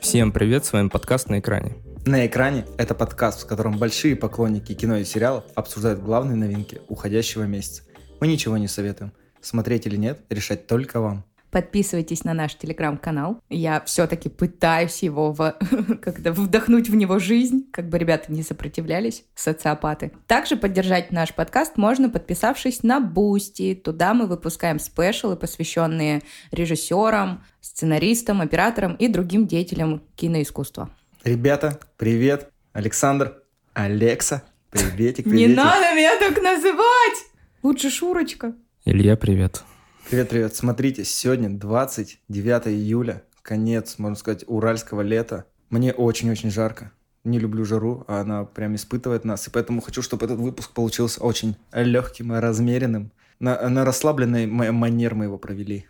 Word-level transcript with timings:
Всем 0.00 0.32
привет, 0.32 0.64
с 0.64 0.72
вами 0.72 0.88
подкаст 0.88 1.28
«На 1.28 1.38
экране». 1.38 1.76
«На 2.06 2.26
экране»— 2.26 2.64
это 2.78 2.94
подкаст, 2.94 3.42
в 3.42 3.46
котором 3.46 3.78
большие 3.78 4.16
поклонники 4.16 4.74
кино 4.74 4.96
и 4.96 5.04
сериалов 5.04 5.44
обсуждают 5.54 6.00
главные 6.00 6.36
новинки 6.36 6.80
уходящего 6.88 7.44
месяца. 7.44 7.82
Мы 8.20 8.26
ничего 8.26 8.56
не 8.56 8.68
советуем. 8.68 9.12
Смотреть 9.40 9.86
или 9.86 9.96
нет, 9.96 10.20
решать 10.30 10.66
только 10.66 11.00
вам. 11.00 11.24
Подписывайтесь 11.50 12.24
на 12.24 12.34
наш 12.34 12.54
телеграм-канал. 12.54 13.40
Я 13.48 13.80
все-таки 13.82 14.28
пытаюсь 14.28 15.02
его 15.02 15.32
в... 15.32 15.56
как-то 16.02 16.32
вдохнуть 16.32 16.90
в 16.90 16.94
него 16.94 17.18
жизнь, 17.18 17.66
как 17.72 17.88
бы 17.88 17.98
ребята 17.98 18.32
не 18.32 18.42
сопротивлялись, 18.42 19.24
социопаты. 19.34 20.12
Также 20.26 20.56
поддержать 20.56 21.10
наш 21.10 21.34
подкаст 21.34 21.76
можно, 21.76 22.10
подписавшись 22.10 22.82
на 22.82 23.00
Boosty. 23.00 23.74
Туда 23.74 24.14
мы 24.14 24.26
выпускаем 24.26 24.78
special 24.78 25.23
ы, 25.23 25.36
посвященные 25.36 26.22
режиссерам, 26.50 27.44
сценаристам, 27.60 28.40
операторам 28.40 28.94
и 28.94 29.08
другим 29.08 29.46
деятелям 29.46 30.02
киноискусства. 30.16 30.90
Ребята, 31.24 31.80
привет! 31.96 32.50
Александр, 32.72 33.42
Алекса, 33.72 34.44
приветик, 34.70 35.24
приветик. 35.24 35.26
Не 35.26 35.46
надо 35.48 35.94
меня 35.94 36.18
так 36.18 36.40
называть! 36.42 37.24
Лучше 37.62 37.90
Шурочка. 37.90 38.54
Илья, 38.84 39.16
привет. 39.16 39.64
Привет-привет. 40.10 40.56
Смотрите, 40.56 41.04
сегодня 41.04 41.50
29 41.50 42.68
июля, 42.68 43.24
конец, 43.42 43.98
можно 43.98 44.16
сказать, 44.16 44.42
уральского 44.46 45.02
лета. 45.02 45.44
Мне 45.68 45.92
очень-очень 45.92 46.50
жарко. 46.50 46.92
Не 47.24 47.38
люблю 47.38 47.66
жару, 47.66 48.04
а 48.08 48.22
она 48.22 48.44
прям 48.44 48.74
испытывает 48.74 49.26
нас. 49.26 49.46
И 49.46 49.50
поэтому 49.50 49.82
хочу, 49.82 50.00
чтобы 50.00 50.24
этот 50.24 50.38
выпуск 50.38 50.72
получился 50.72 51.22
очень 51.22 51.56
легким 51.74 52.32
и 52.32 52.38
размеренным. 52.38 53.10
На, 53.38 53.68
на 53.68 53.84
расслабленной 53.84 54.46
манер 54.46 55.14
мы 55.14 55.26
его 55.26 55.36
провели. 55.36 55.84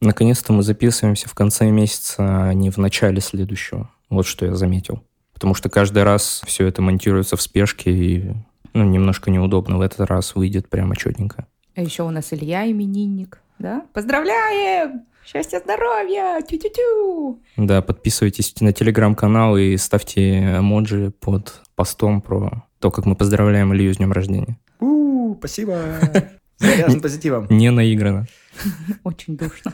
Наконец-то 0.00 0.52
мы 0.52 0.64
записываемся 0.64 1.28
в 1.28 1.34
конце 1.34 1.70
месяца, 1.70 2.48
а 2.48 2.52
не 2.54 2.70
в 2.70 2.78
начале 2.78 3.20
следующего. 3.20 3.88
Вот 4.10 4.26
что 4.26 4.44
я 4.44 4.56
заметил. 4.56 5.04
Потому 5.34 5.54
что 5.54 5.70
каждый 5.70 6.02
раз 6.02 6.42
все 6.46 6.66
это 6.66 6.82
монтируется 6.82 7.36
в 7.36 7.42
спешке 7.42 7.92
и 7.92 8.34
ну, 8.74 8.82
немножко 8.82 9.30
неудобно. 9.30 9.78
В 9.78 9.82
этот 9.82 10.00
раз 10.00 10.34
выйдет 10.34 10.68
прямо 10.68 10.96
четенько. 10.96 11.46
А 11.76 11.80
еще 11.80 12.02
у 12.02 12.10
нас 12.10 12.32
Илья 12.32 12.68
именинник 12.68 13.38
да? 13.62 13.86
Поздравляем! 13.94 15.04
Счастья, 15.24 15.60
здоровья! 15.60 16.42
Тю-тю-тю! 16.42 17.40
Да, 17.56 17.80
подписывайтесь 17.80 18.60
на 18.60 18.72
телеграм-канал 18.72 19.56
и 19.56 19.76
ставьте 19.76 20.58
эмоджи 20.58 21.12
под 21.12 21.62
постом 21.76 22.20
про 22.20 22.66
то, 22.80 22.90
как 22.90 23.06
мы 23.06 23.14
поздравляем 23.14 23.72
Илью 23.72 23.94
с 23.94 23.98
днем 23.98 24.12
рождения. 24.12 24.58
У, 24.80 25.36
спасибо! 25.38 25.78
Заряжен 26.58 27.00
позитивом. 27.00 27.46
Не 27.50 27.70
наиграно. 27.70 28.26
Очень 29.04 29.36
душно. 29.36 29.72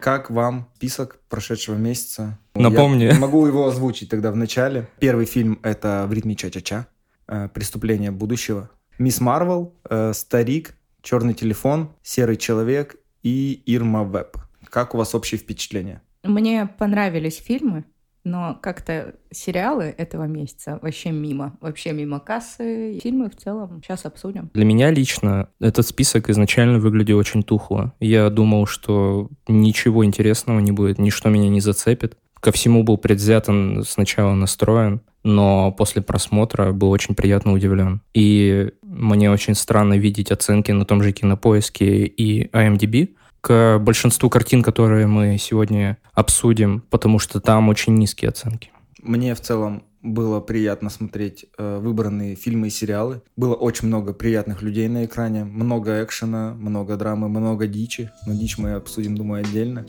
Как 0.00 0.30
вам 0.30 0.68
список 0.76 1.20
прошедшего 1.28 1.76
месяца? 1.76 2.38
Напомни. 2.54 3.04
Я 3.04 3.18
могу 3.18 3.46
его 3.46 3.66
озвучить 3.66 4.08
тогда 4.08 4.32
в 4.32 4.36
начале. 4.36 4.88
Первый 5.00 5.26
фильм— 5.26 5.58
это 5.62 6.06
«В 6.08 6.12
ритме 6.12 6.34
ча-ча-ча», 6.34 6.86
э, 7.28 7.48
«Преступление 7.52 8.10
будущего». 8.10 8.70
«Мисс 8.98 9.20
Марвел», 9.20 9.74
э, 9.88 10.12
«Старик», 10.14 10.74
черный 11.06 11.34
телефон, 11.34 11.90
серый 12.02 12.36
человек 12.36 12.96
и 13.22 13.62
Ирма 13.64 14.02
Веб. 14.02 14.38
Как 14.68 14.94
у 14.94 14.98
вас 14.98 15.14
общее 15.14 15.38
впечатление? 15.38 16.02
Мне 16.24 16.68
понравились 16.78 17.36
фильмы, 17.36 17.84
но 18.24 18.58
как-то 18.60 19.14
сериалы 19.30 19.94
этого 19.96 20.24
месяца 20.24 20.80
вообще 20.82 21.12
мимо. 21.12 21.56
Вообще 21.60 21.92
мимо 21.92 22.18
кассы. 22.18 22.98
Фильмы 23.00 23.30
в 23.30 23.36
целом 23.36 23.80
сейчас 23.84 24.04
обсудим. 24.04 24.50
Для 24.52 24.64
меня 24.64 24.90
лично 24.90 25.48
этот 25.60 25.86
список 25.86 26.28
изначально 26.28 26.80
выглядел 26.80 27.18
очень 27.18 27.44
тухло. 27.44 27.92
Я 28.00 28.28
думал, 28.28 28.66
что 28.66 29.30
ничего 29.46 30.04
интересного 30.04 30.58
не 30.58 30.72
будет, 30.72 30.98
ничто 30.98 31.28
меня 31.28 31.48
не 31.48 31.60
зацепит. 31.60 32.16
Ко 32.40 32.50
всему 32.50 32.82
был 32.82 32.98
предвзято 32.98 33.82
сначала 33.84 34.34
настроен 34.34 35.02
но 35.26 35.72
после 35.72 36.02
просмотра 36.02 36.70
был 36.70 36.90
очень 36.90 37.16
приятно 37.16 37.52
удивлен. 37.52 38.00
И 38.14 38.70
мне 38.96 39.30
очень 39.30 39.54
странно 39.54 39.98
видеть 39.98 40.30
оценки 40.30 40.72
на 40.72 40.84
том 40.84 41.02
же 41.02 41.12
Кинопоиске 41.12 42.06
и 42.06 42.48
IMDb 42.48 43.10
к 43.40 43.78
большинству 43.78 44.28
картин, 44.28 44.62
которые 44.62 45.06
мы 45.06 45.38
сегодня 45.38 45.98
обсудим, 46.14 46.82
потому 46.90 47.18
что 47.18 47.40
там 47.40 47.68
очень 47.68 47.94
низкие 47.94 48.30
оценки. 48.30 48.70
Мне 49.02 49.34
в 49.34 49.40
целом 49.40 49.84
было 50.02 50.40
приятно 50.40 50.90
смотреть 50.90 51.46
э, 51.58 51.78
выбранные 51.78 52.34
фильмы 52.34 52.68
и 52.68 52.70
сериалы. 52.70 53.22
Было 53.36 53.54
очень 53.54 53.88
много 53.88 54.12
приятных 54.12 54.62
людей 54.62 54.88
на 54.88 55.04
экране, 55.04 55.44
много 55.44 56.02
экшена, 56.02 56.54
много 56.54 56.96
драмы, 56.96 57.28
много 57.28 57.66
дичи. 57.66 58.10
Но 58.26 58.34
дичь 58.34 58.58
мы 58.58 58.72
обсудим, 58.72 59.16
думаю, 59.16 59.44
отдельно. 59.44 59.84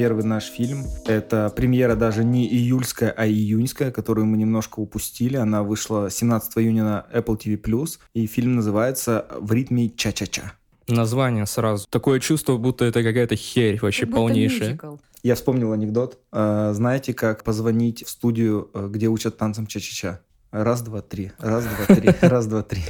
Первый 0.00 0.24
наш 0.24 0.44
фильм. 0.46 0.86
Это 1.04 1.52
премьера 1.54 1.94
даже 1.94 2.24
не 2.24 2.48
июльская, 2.48 3.10
а 3.10 3.26
июньская, 3.26 3.90
которую 3.90 4.26
мы 4.26 4.38
немножко 4.38 4.80
упустили. 4.80 5.36
Она 5.36 5.62
вышла 5.62 6.10
17 6.10 6.56
июня 6.56 6.84
на 6.84 7.06
Apple 7.12 7.36
TV+. 7.38 7.86
И 8.14 8.26
фильм 8.26 8.56
называется 8.56 9.26
«В 9.38 9.52
ритме 9.52 9.90
ча-ча-ча». 9.90 10.54
Название 10.88 11.44
сразу. 11.44 11.86
Такое 11.90 12.18
чувство, 12.18 12.56
будто 12.56 12.86
это 12.86 13.02
какая-то 13.02 13.36
херь 13.36 13.78
вообще 13.82 14.06
как 14.06 14.14
полнейшая. 14.14 14.78
Я 15.22 15.34
вспомнил 15.34 15.70
анекдот. 15.72 16.18
А, 16.32 16.72
знаете, 16.72 17.12
как 17.12 17.44
позвонить 17.44 18.06
в 18.06 18.08
студию, 18.08 18.70
э, 18.72 18.88
где 18.90 19.08
учат 19.08 19.36
танцам 19.36 19.66
ча-ча-ча? 19.66 20.20
Раз, 20.50 20.80
два, 20.80 21.02
три. 21.02 21.32
Раз, 21.38 21.66
два, 21.66 21.94
три. 21.94 22.10
Раз, 22.22 22.46
два, 22.46 22.62
три. 22.62 22.80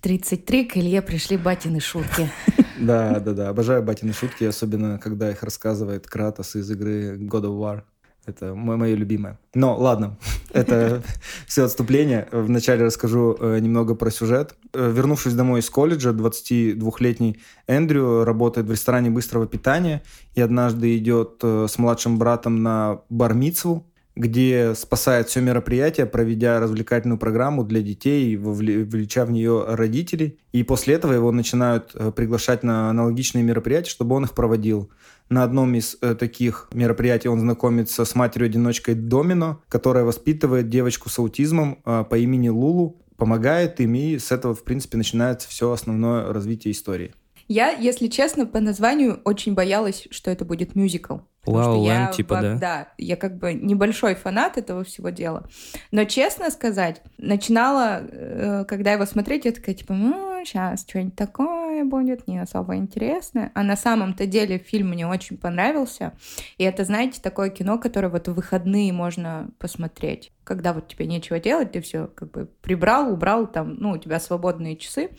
33 0.00 0.64
к 0.64 0.76
Илье 0.76 1.02
пришли 1.02 1.36
батины 1.36 1.78
шутки. 1.78 2.28
Да, 2.80 3.20
да, 3.20 3.32
да. 3.32 3.48
Обожаю 3.48 3.82
батины 3.82 4.12
шутки, 4.12 4.44
особенно 4.44 4.98
когда 4.98 5.30
их 5.30 5.42
рассказывает 5.42 6.06
Кратос 6.06 6.56
из 6.56 6.70
игры 6.70 7.16
God 7.18 7.42
of 7.42 7.58
War. 7.58 7.82
Это 8.26 8.54
мое, 8.54 8.76
мое 8.76 8.94
любимое. 8.94 9.38
Но 9.54 9.76
ладно, 9.76 10.16
это 10.52 11.02
все 11.46 11.64
отступление. 11.64 12.28
Вначале 12.32 12.84
расскажу 12.84 13.36
э, 13.40 13.58
немного 13.60 13.94
про 13.94 14.10
сюжет. 14.10 14.54
Э, 14.74 14.90
вернувшись 14.90 15.34
домой 15.34 15.60
из 15.60 15.70
колледжа, 15.70 16.10
22-летний 16.10 17.40
Эндрю 17.66 18.24
работает 18.24 18.66
в 18.66 18.70
ресторане 18.70 19.10
быстрого 19.10 19.46
питания 19.46 20.02
и 20.34 20.40
однажды 20.40 20.96
идет 20.96 21.40
э, 21.42 21.66
с 21.68 21.78
младшим 21.78 22.18
братом 22.18 22.62
на 22.62 23.00
бармицву, 23.08 23.89
где 24.20 24.74
спасает 24.74 25.28
все 25.28 25.40
мероприятие, 25.40 26.06
проведя 26.06 26.60
развлекательную 26.60 27.18
программу 27.18 27.64
для 27.64 27.80
детей, 27.80 28.36
вовлеча 28.36 29.24
в 29.24 29.30
нее 29.30 29.64
родителей. 29.66 30.38
И 30.52 30.62
после 30.62 30.94
этого 30.94 31.12
его 31.14 31.32
начинают 31.32 31.92
э, 31.94 32.12
приглашать 32.12 32.62
на 32.62 32.90
аналогичные 32.90 33.42
мероприятия, 33.42 33.90
чтобы 33.90 34.14
он 34.14 34.24
их 34.24 34.34
проводил. 34.34 34.90
На 35.30 35.42
одном 35.42 35.74
из 35.74 35.96
э, 36.02 36.14
таких 36.14 36.68
мероприятий 36.72 37.28
он 37.28 37.40
знакомится 37.40 38.04
с 38.04 38.14
матерью-одиночкой 38.14 38.94
Домино, 38.94 39.62
которая 39.68 40.04
воспитывает 40.04 40.68
девочку 40.68 41.08
с 41.08 41.18
аутизмом 41.18 41.78
э, 41.84 42.04
по 42.08 42.18
имени 42.18 42.50
Лулу, 42.50 43.00
помогает 43.16 43.80
им, 43.80 43.94
и 43.94 44.18
с 44.18 44.32
этого, 44.32 44.54
в 44.54 44.64
принципе, 44.64 44.98
начинается 44.98 45.48
все 45.48 45.72
основное 45.72 46.32
развитие 46.32 46.72
истории. 46.72 47.14
Я, 47.50 47.70
если 47.70 48.06
честно, 48.06 48.46
по 48.46 48.60
названию 48.60 49.20
очень 49.24 49.54
боялась, 49.54 50.06
что 50.12 50.30
это 50.30 50.44
будет 50.44 50.76
мюзикл. 50.76 51.16
Вау, 51.44 51.84
wow, 51.84 52.12
типа, 52.12 52.38
да? 52.40 52.54
Да, 52.54 52.88
я 52.96 53.16
как 53.16 53.38
бы 53.38 53.54
небольшой 53.54 54.14
фанат 54.14 54.56
этого 54.56 54.84
всего 54.84 55.08
дела. 55.08 55.48
Но, 55.90 56.04
честно 56.04 56.50
сказать, 56.50 57.02
начинала, 57.18 58.02
э, 58.02 58.64
когда 58.68 58.92
его 58.92 59.04
смотреть, 59.04 59.46
я 59.46 59.52
такая, 59.52 59.74
типа, 59.74 59.94
ну, 59.94 60.44
сейчас 60.44 60.86
что-нибудь 60.88 61.16
такое 61.16 61.84
будет, 61.84 62.28
не 62.28 62.38
особо 62.38 62.76
интересное. 62.76 63.50
А 63.56 63.64
на 63.64 63.74
самом-то 63.74 64.26
деле 64.26 64.58
фильм 64.58 64.90
мне 64.90 65.08
очень 65.08 65.36
понравился. 65.36 66.12
И 66.56 66.62
это, 66.62 66.84
знаете, 66.84 67.20
такое 67.20 67.50
кино, 67.50 67.78
которое 67.78 68.10
вот 68.10 68.28
в 68.28 68.34
выходные 68.34 68.92
можно 68.92 69.50
посмотреть. 69.58 70.30
Когда 70.44 70.72
вот 70.72 70.86
тебе 70.86 71.06
нечего 71.06 71.40
делать, 71.40 71.72
ты 71.72 71.80
все 71.80 72.06
как 72.06 72.30
бы 72.30 72.48
прибрал, 72.62 73.12
убрал, 73.12 73.48
там, 73.48 73.74
ну, 73.74 73.90
у 73.90 73.98
тебя 73.98 74.20
свободные 74.20 74.76
часы 74.76 75.10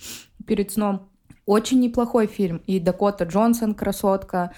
перед 0.47 0.71
сном. 0.71 1.10
Очень 1.45 1.79
неплохой 1.79 2.27
фильм. 2.27 2.61
И 2.67 2.79
Дакота 2.79 3.25
Джонсон 3.25 3.73
красотка, 3.73 4.51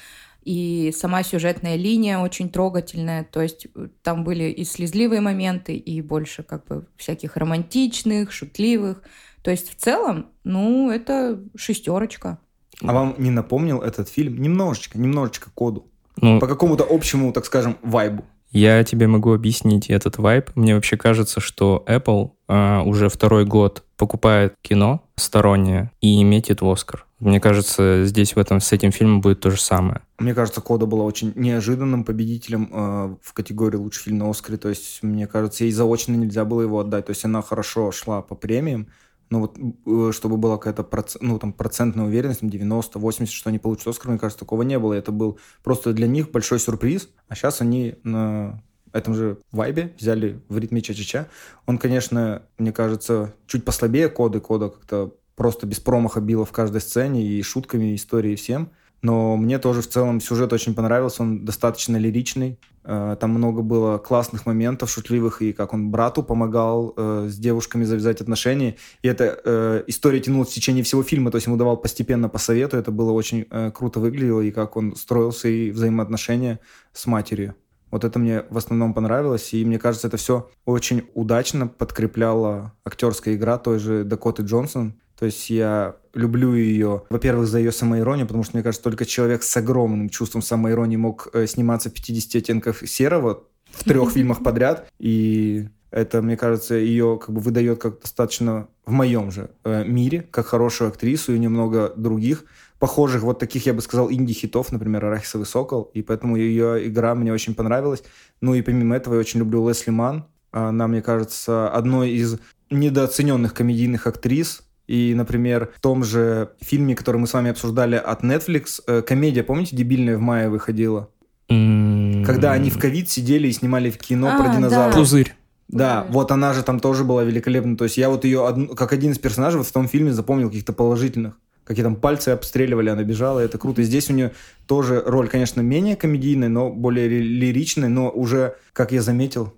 и 0.43 0.93
сама 0.95 1.23
сюжетная 1.23 1.75
линия 1.75 2.19
очень 2.19 2.49
трогательная, 2.49 3.23
то 3.23 3.41
есть 3.41 3.67
э, 3.75 3.87
там 4.01 4.23
были 4.25 4.45
и 4.45 4.65
слезливые 4.65 5.21
моменты, 5.21 5.75
и 5.75 6.01
больше 6.01 6.43
как 6.43 6.65
бы 6.65 6.85
всяких 6.97 7.37
романтичных, 7.37 8.31
шутливых. 8.31 9.01
То 9.41 9.51
есть 9.51 9.71
в 9.71 9.75
целом, 9.75 10.27
ну, 10.43 10.91
это 10.91 11.41
шестерочка. 11.55 12.39
А 12.81 12.93
вам 12.93 13.15
не 13.17 13.31
напомнил 13.31 13.81
этот 13.81 14.09
фильм 14.09 14.41
немножечко, 14.41 14.99
немножечко 14.99 15.49
коду? 15.53 15.87
Ну, 16.17 16.39
По 16.39 16.47
какому-то 16.47 16.85
общему, 16.89 17.31
так 17.31 17.45
скажем, 17.45 17.77
вайбу? 17.81 18.25
Я 18.53 18.83
тебе 18.83 19.07
могу 19.07 19.33
объяснить 19.33 19.89
этот 19.89 20.19
вайб. 20.19 20.51
Мне 20.53 20.75
вообще 20.75 20.95
кажется, 20.95 21.39
что 21.39 21.83
Apple 21.87 22.31
а, 22.47 22.83
уже 22.83 23.09
второй 23.09 23.45
год 23.45 23.83
покупает 23.97 24.53
кино 24.61 25.03
стороннее 25.15 25.91
и 26.01 26.23
в 26.61 26.69
Оскар. 26.69 27.07
Мне 27.19 27.39
кажется, 27.39 28.03
здесь 28.05 28.35
в 28.35 28.37
этом 28.37 28.59
с 28.59 28.71
этим 28.71 28.91
фильмом 28.91 29.21
будет 29.21 29.39
то 29.39 29.49
же 29.49 29.59
самое. 29.59 30.01
Мне 30.19 30.35
кажется, 30.35 30.61
Кода 30.61 30.85
была 30.85 31.03
очень 31.03 31.31
неожиданным 31.35 32.03
победителем 32.03 32.69
э, 32.71 33.15
в 33.21 33.33
категории 33.33 33.77
лучший 33.77 34.03
фильм 34.03 34.19
на 34.19 34.29
Оскаре. 34.29 34.57
То 34.57 34.69
есть, 34.69 35.01
мне 35.01 35.25
кажется, 35.25 35.63
ей 35.63 35.71
заочно 35.71 36.13
нельзя 36.13 36.45
было 36.45 36.61
его 36.61 36.79
отдать. 36.79 37.07
То 37.07 37.11
есть 37.11 37.25
она 37.25 37.41
хорошо 37.41 37.91
шла 37.91 38.21
по 38.21 38.35
премиям, 38.35 38.87
но 39.33 39.39
вот 39.39 39.57
э, 39.57 40.11
чтобы 40.13 40.37
была 40.37 40.57
какая-то 40.57 40.83
проц... 40.83 41.17
ну, 41.19 41.39
там, 41.39 41.53
процентная 41.53 42.05
уверенность, 42.05 42.41
там, 42.41 42.51
90, 42.51 42.99
80, 42.99 43.33
что 43.33 43.49
они 43.49 43.57
получат 43.57 43.87
Оскар, 43.87 44.11
мне 44.11 44.19
кажется, 44.19 44.39
такого 44.39 44.61
не 44.61 44.77
было. 44.77 44.93
Это 44.93 45.11
был 45.11 45.39
просто 45.63 45.91
для 45.91 46.05
них 46.05 46.29
большой 46.29 46.59
сюрприз, 46.59 47.09
а 47.29 47.33
сейчас 47.33 47.59
они 47.59 47.95
на 48.03 48.61
этом 48.91 49.15
же 49.15 49.39
вайбе 49.51 49.91
взяли 49.97 50.39
в 50.49 50.59
ритме 50.59 50.81
ча-ча-ча. 50.81 51.27
Он, 51.65 51.79
конечно, 51.79 52.43
мне 52.59 52.71
кажется, 52.71 53.33
чуть 53.47 53.65
послабее 53.65 54.07
коды, 54.07 54.39
кода 54.39 54.69
как-то 54.69 55.15
просто 55.35 55.65
без 55.65 55.79
промаха 55.79 56.21
било 56.21 56.45
в 56.45 56.51
каждой 56.51 56.81
сцене 56.81 57.25
и 57.25 57.41
шутками, 57.41 57.85
и 57.85 57.95
историей, 57.95 58.35
всем. 58.35 58.69
Но 59.01 59.35
мне 59.35 59.57
тоже 59.57 59.81
в 59.81 59.89
целом 59.89 60.21
сюжет 60.21 60.53
очень 60.53 60.75
понравился, 60.75 61.23
он 61.23 61.43
достаточно 61.43 61.97
лиричный. 61.97 62.59
Э, 62.83 63.15
там 63.19 63.31
много 63.31 63.61
было 63.61 63.97
классных 63.97 64.45
моментов, 64.45 64.89
шутливых, 64.89 65.41
и 65.41 65.53
как 65.53 65.73
он 65.73 65.89
брату 65.89 66.23
помогал 66.23 66.93
э, 66.95 67.27
с 67.29 67.37
девушками 67.37 67.83
завязать 67.83 68.21
отношения. 68.21 68.75
И 69.01 69.07
эта 69.07 69.39
э, 69.43 69.83
история 69.87 70.19
тянулась 70.19 70.49
в 70.49 70.53
течение 70.53 70.83
всего 70.83 71.03
фильма, 71.03 71.31
то 71.31 71.37
есть 71.37 71.47
ему 71.47 71.57
давал 71.57 71.77
постепенно 71.77 72.29
по 72.29 72.37
совету, 72.37 72.77
это 72.77 72.91
было 72.91 73.11
очень 73.11 73.45
э, 73.49 73.71
круто 73.71 73.99
выглядело, 73.99 74.41
и 74.41 74.51
как 74.51 74.77
он 74.77 74.95
строил 74.95 75.31
свои 75.31 75.71
взаимоотношения 75.71 76.59
с 76.91 77.05
матерью. 77.05 77.55
Вот 77.93 78.03
это 78.03 78.17
мне 78.17 78.43
в 78.49 78.57
основном 78.57 78.95
понравилось, 78.95 79.53
и 79.53 79.63
мне 79.63 79.77
кажется, 79.77 80.07
это 80.07 80.17
все 80.17 80.49
очень 80.65 81.03
удачно 81.13 81.67
подкрепляло 81.67 82.73
актерская 82.83 83.35
игра 83.35 83.59
той 83.59 83.77
же 83.77 84.03
Дакоты 84.03 84.41
Джонсон. 84.41 84.95
То 85.23 85.27
есть 85.27 85.49
я 85.49 85.95
люблю 86.13 86.53
ее, 86.53 87.03
во-первых, 87.09 87.47
за 87.47 87.59
ее 87.59 87.71
самоиронию, 87.71 88.27
потому 88.27 88.43
что, 88.43 88.57
мне 88.57 88.61
кажется, 88.61 88.83
только 88.83 89.05
человек 89.05 89.41
с 89.41 89.55
огромным 89.55 90.09
чувством 90.09 90.41
самоиронии 90.41 90.97
мог 90.97 91.29
э, 91.31 91.47
сниматься 91.47 91.89
в 91.89 91.93
50 91.93 92.35
оттенках 92.35 92.85
серого 92.85 93.45
в 93.71 93.85
трех 93.85 94.11
фильмах 94.13 94.43
подряд. 94.43 94.91
И 94.99 95.69
это, 95.91 96.21
мне 96.21 96.35
кажется, 96.35 96.75
ее 96.75 97.17
как 97.25 97.33
бы 97.33 97.39
выдает 97.39 97.81
как 97.81 98.01
достаточно 98.01 98.67
в 98.85 98.91
моем 98.91 99.31
же 99.31 99.51
э, 99.63 99.85
мире, 99.85 100.27
как 100.29 100.47
хорошую 100.47 100.89
актрису 100.89 101.33
и 101.33 101.39
немного 101.39 101.93
других 101.95 102.43
похожих 102.77 103.21
вот 103.21 103.39
таких, 103.39 103.65
я 103.65 103.73
бы 103.73 103.81
сказал, 103.81 104.11
инди-хитов, 104.11 104.73
например, 104.73 105.05
«Арахисовый 105.05 105.47
сокол», 105.47 105.83
и 105.93 106.01
поэтому 106.01 106.35
ее 106.35 106.85
игра 106.85 107.15
мне 107.15 107.31
очень 107.31 107.55
понравилась. 107.55 108.03
Ну 108.41 108.55
и 108.55 108.61
помимо 108.61 108.97
этого 108.97 109.13
я 109.13 109.21
очень 109.21 109.39
люблю 109.39 109.65
Лесли 109.69 109.91
Ман. 109.91 110.25
Она, 110.51 110.89
мне 110.89 111.01
кажется, 111.01 111.69
одной 111.69 112.09
из 112.09 112.39
недооцененных 112.69 113.53
комедийных 113.53 114.05
актрис, 114.05 114.63
и, 114.93 115.13
например, 115.15 115.71
в 115.75 115.81
том 115.81 116.03
же 116.03 116.49
фильме, 116.61 116.95
который 116.95 117.17
мы 117.17 117.25
с 117.27 117.33
вами 117.33 117.49
обсуждали 117.49 117.95
от 117.95 118.23
Netflix, 118.23 118.81
э, 118.85 119.01
комедия, 119.01 119.41
помните, 119.43 119.75
дебильная 119.75 120.17
в 120.17 120.21
мае 120.21 120.49
выходила? 120.49 121.09
Когда 121.49 122.51
они 122.53 122.69
в 122.69 122.77
ковид 122.79 123.09
сидели 123.09 123.47
и 123.47 123.51
снимали 123.51 123.89
в 123.89 123.97
кино 123.97 124.29
А, 124.33 124.37
про 124.37 124.47
да. 124.49 124.55
динозавров. 124.55 124.95
Пузырь. 124.95 125.33
Да, 125.67 126.01
Пузырь. 126.01 126.13
вот 126.13 126.31
она 126.31 126.53
же 126.53 126.63
там 126.63 126.79
тоже 126.79 127.03
была 127.03 127.23
великолепна. 127.23 127.75
То 127.75 127.83
есть 127.85 127.97
я 127.97 128.09
вот 128.09 128.23
ее 128.25 128.47
одну- 128.47 128.67
как 128.75 128.93
один 128.93 129.11
из 129.11 129.19
персонажей 129.19 129.57
вот 129.57 129.67
в 129.67 129.71
том 129.71 129.87
фильме 129.87 130.13
запомнил 130.13 130.47
каких-то 130.49 130.73
положительных. 130.73 131.33
Какие 131.63 131.83
там 131.83 131.95
пальцы 131.95 132.29
обстреливали, 132.29 132.89
она 132.89 133.03
бежала, 133.03 133.39
это 133.39 133.57
круто. 133.57 133.81
И 133.81 133.85
здесь 133.85 134.09
у 134.09 134.13
нее 134.13 134.31
тоже 134.67 135.01
роль, 135.05 135.27
конечно, 135.29 135.61
менее 135.61 135.95
комедийная, 135.95 136.49
но 136.49 136.69
более 136.69 137.07
ли- 137.07 137.23
лиричная, 137.23 137.89
но 137.89 138.09
уже, 138.09 138.55
как 138.73 138.91
я 138.91 139.01
заметил, 139.01 139.53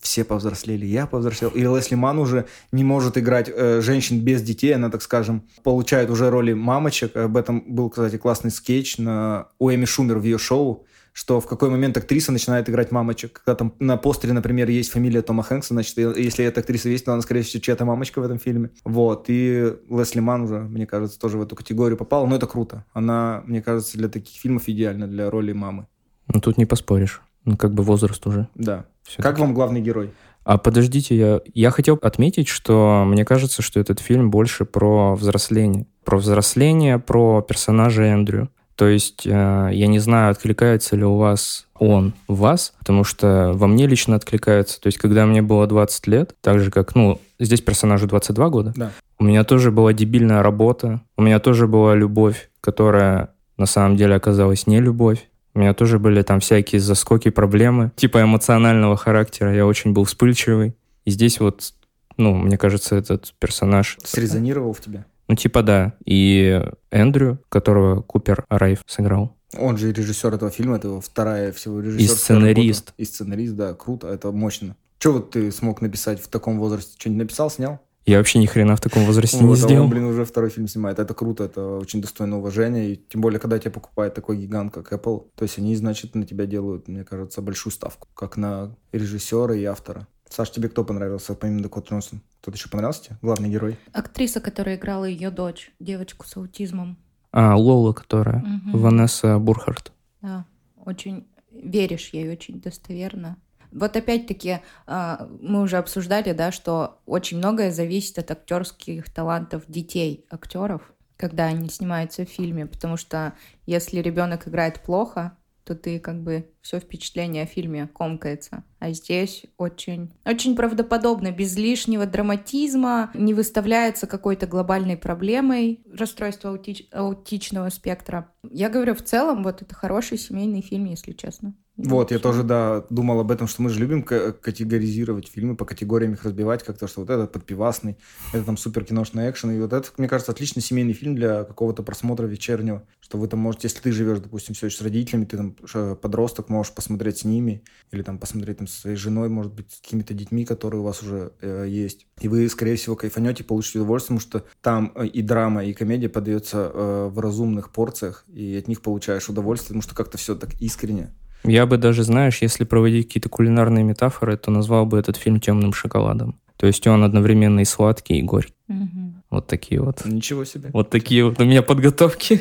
все 0.00 0.24
повзрослели, 0.24 0.86
я 0.86 1.06
повзрослел. 1.06 1.50
И 1.50 1.60
Лесли 1.60 1.94
Ман 1.94 2.18
уже 2.18 2.46
не 2.72 2.84
может 2.84 3.18
играть 3.18 3.50
э, 3.54 3.80
женщин 3.80 4.20
без 4.20 4.42
детей, 4.42 4.74
она, 4.74 4.90
так 4.90 5.02
скажем, 5.02 5.44
получает 5.62 6.10
уже 6.10 6.30
роли 6.30 6.52
мамочек. 6.52 7.16
Об 7.16 7.36
этом 7.36 7.64
был, 7.66 7.90
кстати, 7.90 8.16
классный 8.16 8.50
скетч 8.50 8.98
на 8.98 9.48
у 9.58 9.70
Эми 9.70 9.84
Шумер 9.84 10.18
в 10.18 10.24
ее 10.24 10.38
шоу, 10.38 10.84
что 11.12 11.40
в 11.40 11.46
какой 11.46 11.68
момент 11.68 11.96
актриса 11.96 12.30
начинает 12.30 12.68
играть 12.68 12.92
мамочек. 12.92 13.42
Когда 13.44 13.56
там 13.56 13.74
на 13.80 13.96
постере, 13.96 14.32
например, 14.32 14.68
есть 14.70 14.90
фамилия 14.90 15.20
Тома 15.20 15.42
Хэнкса, 15.42 15.74
значит, 15.74 15.98
если 15.98 16.44
эта 16.44 16.60
актриса 16.60 16.88
есть, 16.88 17.04
то 17.04 17.12
она, 17.12 17.22
скорее 17.22 17.42
всего, 17.42 17.60
чья-то 17.60 17.84
мамочка 17.84 18.20
в 18.20 18.24
этом 18.24 18.38
фильме. 18.38 18.70
Вот. 18.84 19.24
И 19.28 19.74
Лесли 19.90 20.20
Ман 20.20 20.42
уже, 20.42 20.60
мне 20.60 20.86
кажется, 20.86 21.18
тоже 21.18 21.38
в 21.38 21.42
эту 21.42 21.56
категорию 21.56 21.96
попала. 21.96 22.24
Но 22.26 22.36
это 22.36 22.46
круто. 22.46 22.84
Она, 22.92 23.42
мне 23.46 23.60
кажется, 23.62 23.98
для 23.98 24.08
таких 24.08 24.40
фильмов 24.40 24.68
идеальна, 24.68 25.08
для 25.08 25.28
роли 25.28 25.52
мамы. 25.52 25.88
Ну, 26.32 26.40
тут 26.40 26.56
не 26.56 26.66
поспоришь. 26.66 27.20
Ну, 27.48 27.56
как 27.56 27.72
бы 27.72 27.82
возраст 27.82 28.26
уже. 28.26 28.46
Да. 28.54 28.84
Всё-таки. 29.04 29.22
Как 29.22 29.38
вам 29.38 29.54
главный 29.54 29.80
герой? 29.80 30.10
А 30.44 30.58
подождите, 30.58 31.16
я, 31.16 31.40
я 31.54 31.70
хотел 31.70 31.98
отметить, 32.02 32.46
что 32.46 33.04
мне 33.06 33.24
кажется, 33.24 33.62
что 33.62 33.80
этот 33.80 34.00
фильм 34.00 34.30
больше 34.30 34.66
про 34.66 35.14
взросление. 35.14 35.86
Про 36.04 36.18
взросление, 36.18 36.98
про 36.98 37.40
персонажа 37.40 38.02
Эндрю. 38.02 38.50
То 38.74 38.86
есть 38.86 39.26
э, 39.26 39.30
я 39.72 39.86
не 39.86 39.98
знаю, 39.98 40.30
откликается 40.30 40.94
ли 40.94 41.04
у 41.04 41.16
вас 41.16 41.66
он 41.78 42.12
в 42.28 42.36
вас, 42.36 42.74
потому 42.80 43.02
что 43.02 43.52
во 43.54 43.66
мне 43.66 43.86
лично 43.86 44.14
откликается. 44.16 44.78
То 44.80 44.88
есть 44.88 44.98
когда 44.98 45.24
мне 45.24 45.40
было 45.40 45.66
20 45.66 46.06
лет, 46.06 46.34
так 46.42 46.60
же 46.60 46.70
как, 46.70 46.94
ну, 46.94 47.18
здесь 47.38 47.62
персонажу 47.62 48.06
22 48.06 48.48
года, 48.50 48.72
Да. 48.76 48.90
у 49.18 49.24
меня 49.24 49.42
тоже 49.44 49.70
была 49.72 49.94
дебильная 49.94 50.42
работа, 50.42 51.00
у 51.16 51.22
меня 51.22 51.38
тоже 51.40 51.66
была 51.66 51.94
любовь, 51.94 52.50
которая 52.60 53.30
на 53.56 53.66
самом 53.66 53.96
деле 53.96 54.14
оказалась 54.16 54.66
не 54.66 54.80
любовь. 54.80 55.28
У 55.58 55.60
меня 55.60 55.74
тоже 55.74 55.98
были 55.98 56.22
там 56.22 56.38
всякие 56.38 56.80
заскоки, 56.80 57.30
проблемы, 57.30 57.90
типа 57.96 58.22
эмоционального 58.22 58.96
характера. 58.96 59.52
Я 59.52 59.66
очень 59.66 59.92
был 59.92 60.04
вспыльчивый. 60.04 60.76
И 61.04 61.10
здесь 61.10 61.40
вот, 61.40 61.74
ну, 62.16 62.32
мне 62.32 62.56
кажется, 62.56 62.94
этот 62.94 63.34
персонаж... 63.40 63.98
Срезонировал 64.04 64.72
в 64.72 64.80
тебе? 64.80 65.04
Ну, 65.26 65.34
типа 65.34 65.64
да. 65.64 65.94
И 66.04 66.64
Эндрю, 66.92 67.40
которого 67.48 68.02
Купер 68.02 68.46
Райф 68.48 68.84
сыграл. 68.86 69.36
Он 69.58 69.76
же 69.76 69.92
режиссер 69.92 70.32
этого 70.32 70.52
фильма, 70.52 70.76
это 70.76 70.86
его 70.86 71.00
вторая 71.00 71.50
всего 71.50 71.80
режиссерская 71.80 72.14
И 72.14 72.18
сценарист. 72.18 72.86
работа. 72.90 73.02
И 73.02 73.04
сценарист, 73.04 73.56
да, 73.56 73.74
круто, 73.74 74.06
это 74.06 74.30
мощно. 74.30 74.76
Что 75.00 75.14
вот 75.14 75.32
ты 75.32 75.50
смог 75.50 75.80
написать 75.80 76.22
в 76.22 76.28
таком 76.28 76.60
возрасте? 76.60 76.94
Что-нибудь 76.96 77.22
написал, 77.22 77.50
снял? 77.50 77.80
Я 78.06 78.18
вообще 78.18 78.38
ни 78.38 78.46
хрена 78.46 78.74
в 78.74 78.80
таком 78.80 79.04
возрасте 79.04 79.36
не 79.38 79.44
Вот, 79.44 79.52
а 79.54 79.56
сделал. 79.56 79.84
он, 79.84 79.90
блин, 79.90 80.04
уже 80.04 80.24
второй 80.24 80.48
фильм 80.48 80.66
снимает. 80.66 80.98
Это 80.98 81.12
круто, 81.12 81.44
это 81.44 81.76
очень 81.76 82.00
достойно 82.00 82.38
уважения. 82.38 82.92
И 82.92 82.96
тем 82.96 83.20
более, 83.20 83.38
когда 83.38 83.58
тебя 83.58 83.70
покупает 83.70 84.14
такой 84.14 84.38
гигант, 84.38 84.72
как 84.72 84.90
Apple, 84.92 85.26
то 85.34 85.42
есть 85.42 85.58
они, 85.58 85.76
значит, 85.76 86.14
на 86.14 86.24
тебя 86.24 86.46
делают, 86.46 86.88
мне 86.88 87.04
кажется, 87.04 87.42
большую 87.42 87.70
ставку, 87.72 88.08
как 88.14 88.38
на 88.38 88.74
режиссера 88.92 89.54
и 89.54 89.62
автора. 89.64 90.06
Саш, 90.30 90.50
тебе 90.50 90.68
кто 90.68 90.84
понравился, 90.84 91.34
помимо 91.34 91.62
Дакоты 91.62 91.90
Джонсон? 91.90 92.22
Кто-то 92.40 92.56
еще 92.56 92.68
понравился 92.68 93.04
тебе? 93.04 93.16
Главный 93.22 93.50
герой? 93.50 93.78
Актриса, 93.92 94.40
которая 94.40 94.76
играла 94.76 95.04
ее 95.04 95.30
дочь, 95.30 95.72
девочку 95.80 96.26
с 96.26 96.36
аутизмом. 96.36 96.96
А, 97.32 97.56
Лола, 97.56 97.92
которая. 97.92 98.38
Мгм. 98.40 98.78
Ванесса 98.78 99.38
Бурхарт. 99.38 99.92
Да, 100.22 100.46
очень 100.84 101.26
веришь 101.52 102.10
ей 102.12 102.30
очень 102.30 102.60
достоверно. 102.60 103.36
Вот 103.72 103.96
опять-таки 103.96 104.60
а, 104.86 105.28
мы 105.40 105.62
уже 105.62 105.76
обсуждали, 105.76 106.32
да, 106.32 106.52
что 106.52 107.00
очень 107.06 107.38
многое 107.38 107.70
зависит 107.70 108.18
от 108.18 108.30
актерских 108.30 109.12
талантов 109.12 109.64
детей 109.68 110.26
актеров, 110.30 110.92
когда 111.16 111.46
они 111.46 111.68
снимаются 111.68 112.24
в 112.24 112.28
фильме, 112.28 112.66
потому 112.66 112.96
что 112.96 113.34
если 113.66 114.00
ребенок 114.00 114.48
играет 114.48 114.80
плохо, 114.80 115.36
то 115.68 115.74
ты 115.74 116.00
как 116.00 116.22
бы 116.22 116.50
все 116.62 116.80
впечатление 116.80 117.42
о 117.42 117.46
фильме 117.46 117.88
комкается. 117.88 118.64
А 118.78 118.90
здесь 118.92 119.44
очень, 119.58 120.10
очень 120.24 120.56
правдоподобно, 120.56 121.30
без 121.30 121.58
лишнего 121.58 122.06
драматизма, 122.06 123.10
не 123.12 123.34
выставляется 123.34 124.06
какой-то 124.06 124.46
глобальной 124.46 124.96
проблемой 124.96 125.82
расстройства 125.92 126.56
аутич- 126.56 126.90
аутичного 126.90 127.68
спектра. 127.68 128.32
Я 128.50 128.70
говорю, 128.70 128.94
в 128.94 129.02
целом, 129.02 129.42
вот 129.42 129.60
это 129.60 129.74
хороший 129.74 130.16
семейный 130.16 130.62
фильм, 130.62 130.86
если 130.86 131.12
честно. 131.12 131.54
Вот, 131.78 132.10
я 132.10 132.18
тоже, 132.18 132.42
да, 132.42 132.84
думал 132.90 133.20
об 133.20 133.30
этом, 133.30 133.46
что 133.46 133.62
мы 133.62 133.70
же 133.70 133.78
любим 133.78 134.02
ка- 134.02 134.32
категоризировать 134.32 135.28
фильмы, 135.28 135.54
по 135.56 135.64
категориям 135.64 136.14
их 136.14 136.24
разбивать 136.24 136.64
как-то, 136.64 136.88
что 136.88 137.02
вот 137.02 137.10
этот 137.10 137.30
подпивасный, 137.30 137.96
это 138.32 138.42
там 138.42 138.56
супер 138.56 138.84
киношный 138.84 139.30
экшен, 139.30 139.52
и 139.52 139.60
вот 139.60 139.72
это, 139.72 139.88
мне 139.96 140.08
кажется, 140.08 140.32
отличный 140.32 140.60
семейный 140.60 140.92
фильм 140.92 141.14
для 141.14 141.44
какого-то 141.44 141.84
просмотра 141.84 142.26
вечернего, 142.26 142.82
что 142.98 143.16
вы 143.16 143.28
там 143.28 143.38
можете, 143.38 143.68
если 143.68 143.80
ты 143.80 143.92
живешь, 143.92 144.18
допустим, 144.18 144.56
все 144.56 144.66
еще 144.66 144.76
с 144.76 144.82
родителями, 144.82 145.24
ты 145.24 145.36
там 145.36 145.54
подросток, 145.96 146.48
можешь 146.48 146.74
посмотреть 146.74 147.18
с 147.18 147.24
ними, 147.24 147.62
или 147.92 148.02
там 148.02 148.18
посмотреть 148.18 148.58
там 148.58 148.66
со 148.66 148.80
своей 148.80 148.96
женой, 148.96 149.28
может 149.28 149.54
быть, 149.54 149.70
с 149.72 149.80
какими-то 149.80 150.14
детьми, 150.14 150.44
которые 150.44 150.80
у 150.80 150.84
вас 150.84 151.00
уже 151.04 151.32
э, 151.40 151.66
есть. 151.68 152.08
И 152.20 152.26
вы, 152.26 152.48
скорее 152.48 152.74
всего, 152.74 152.96
кайфанете, 152.96 153.44
получите 153.44 153.78
удовольствие, 153.78 154.18
потому 154.18 154.20
что 154.20 154.44
там 154.62 154.92
э, 154.96 155.06
и 155.06 155.22
драма, 155.22 155.64
и 155.64 155.72
комедия 155.74 156.08
подается 156.08 156.72
э, 156.74 157.08
в 157.08 157.20
разумных 157.20 157.70
порциях, 157.70 158.24
и 158.26 158.56
от 158.56 158.66
них 158.66 158.82
получаешь 158.82 159.28
удовольствие, 159.28 159.68
потому 159.68 159.82
что 159.82 159.94
как-то 159.94 160.18
все 160.18 160.34
так 160.34 160.60
искренне. 160.60 161.14
Я 161.44 161.66
бы 161.66 161.76
даже, 161.78 162.02
знаешь, 162.02 162.42
если 162.42 162.64
проводить 162.64 163.06
какие-то 163.06 163.28
кулинарные 163.28 163.84
метафоры, 163.84 164.36
то 164.36 164.50
назвал 164.50 164.86
бы 164.86 164.98
этот 164.98 165.16
фильм 165.16 165.40
темным 165.40 165.72
шоколадом. 165.72 166.38
То 166.56 166.66
есть 166.66 166.86
он 166.86 167.04
одновременно 167.04 167.60
и 167.60 167.64
сладкий, 167.64 168.18
и 168.18 168.22
горький. 168.22 168.54
Мгм. 168.66 169.22
Вот 169.30 169.46
такие 169.46 169.80
вот. 169.80 170.04
Ничего 170.04 170.44
себе. 170.44 170.70
Вот 170.72 170.90
такие 170.90 171.24
вот 171.24 171.40
у 171.40 171.44
меня 171.44 171.62
подготовки. 171.62 172.40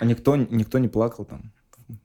А 0.00 0.04
никто, 0.04 0.36
никто 0.36 0.78
не 0.78 0.88
плакал 0.88 1.24
там, 1.24 1.52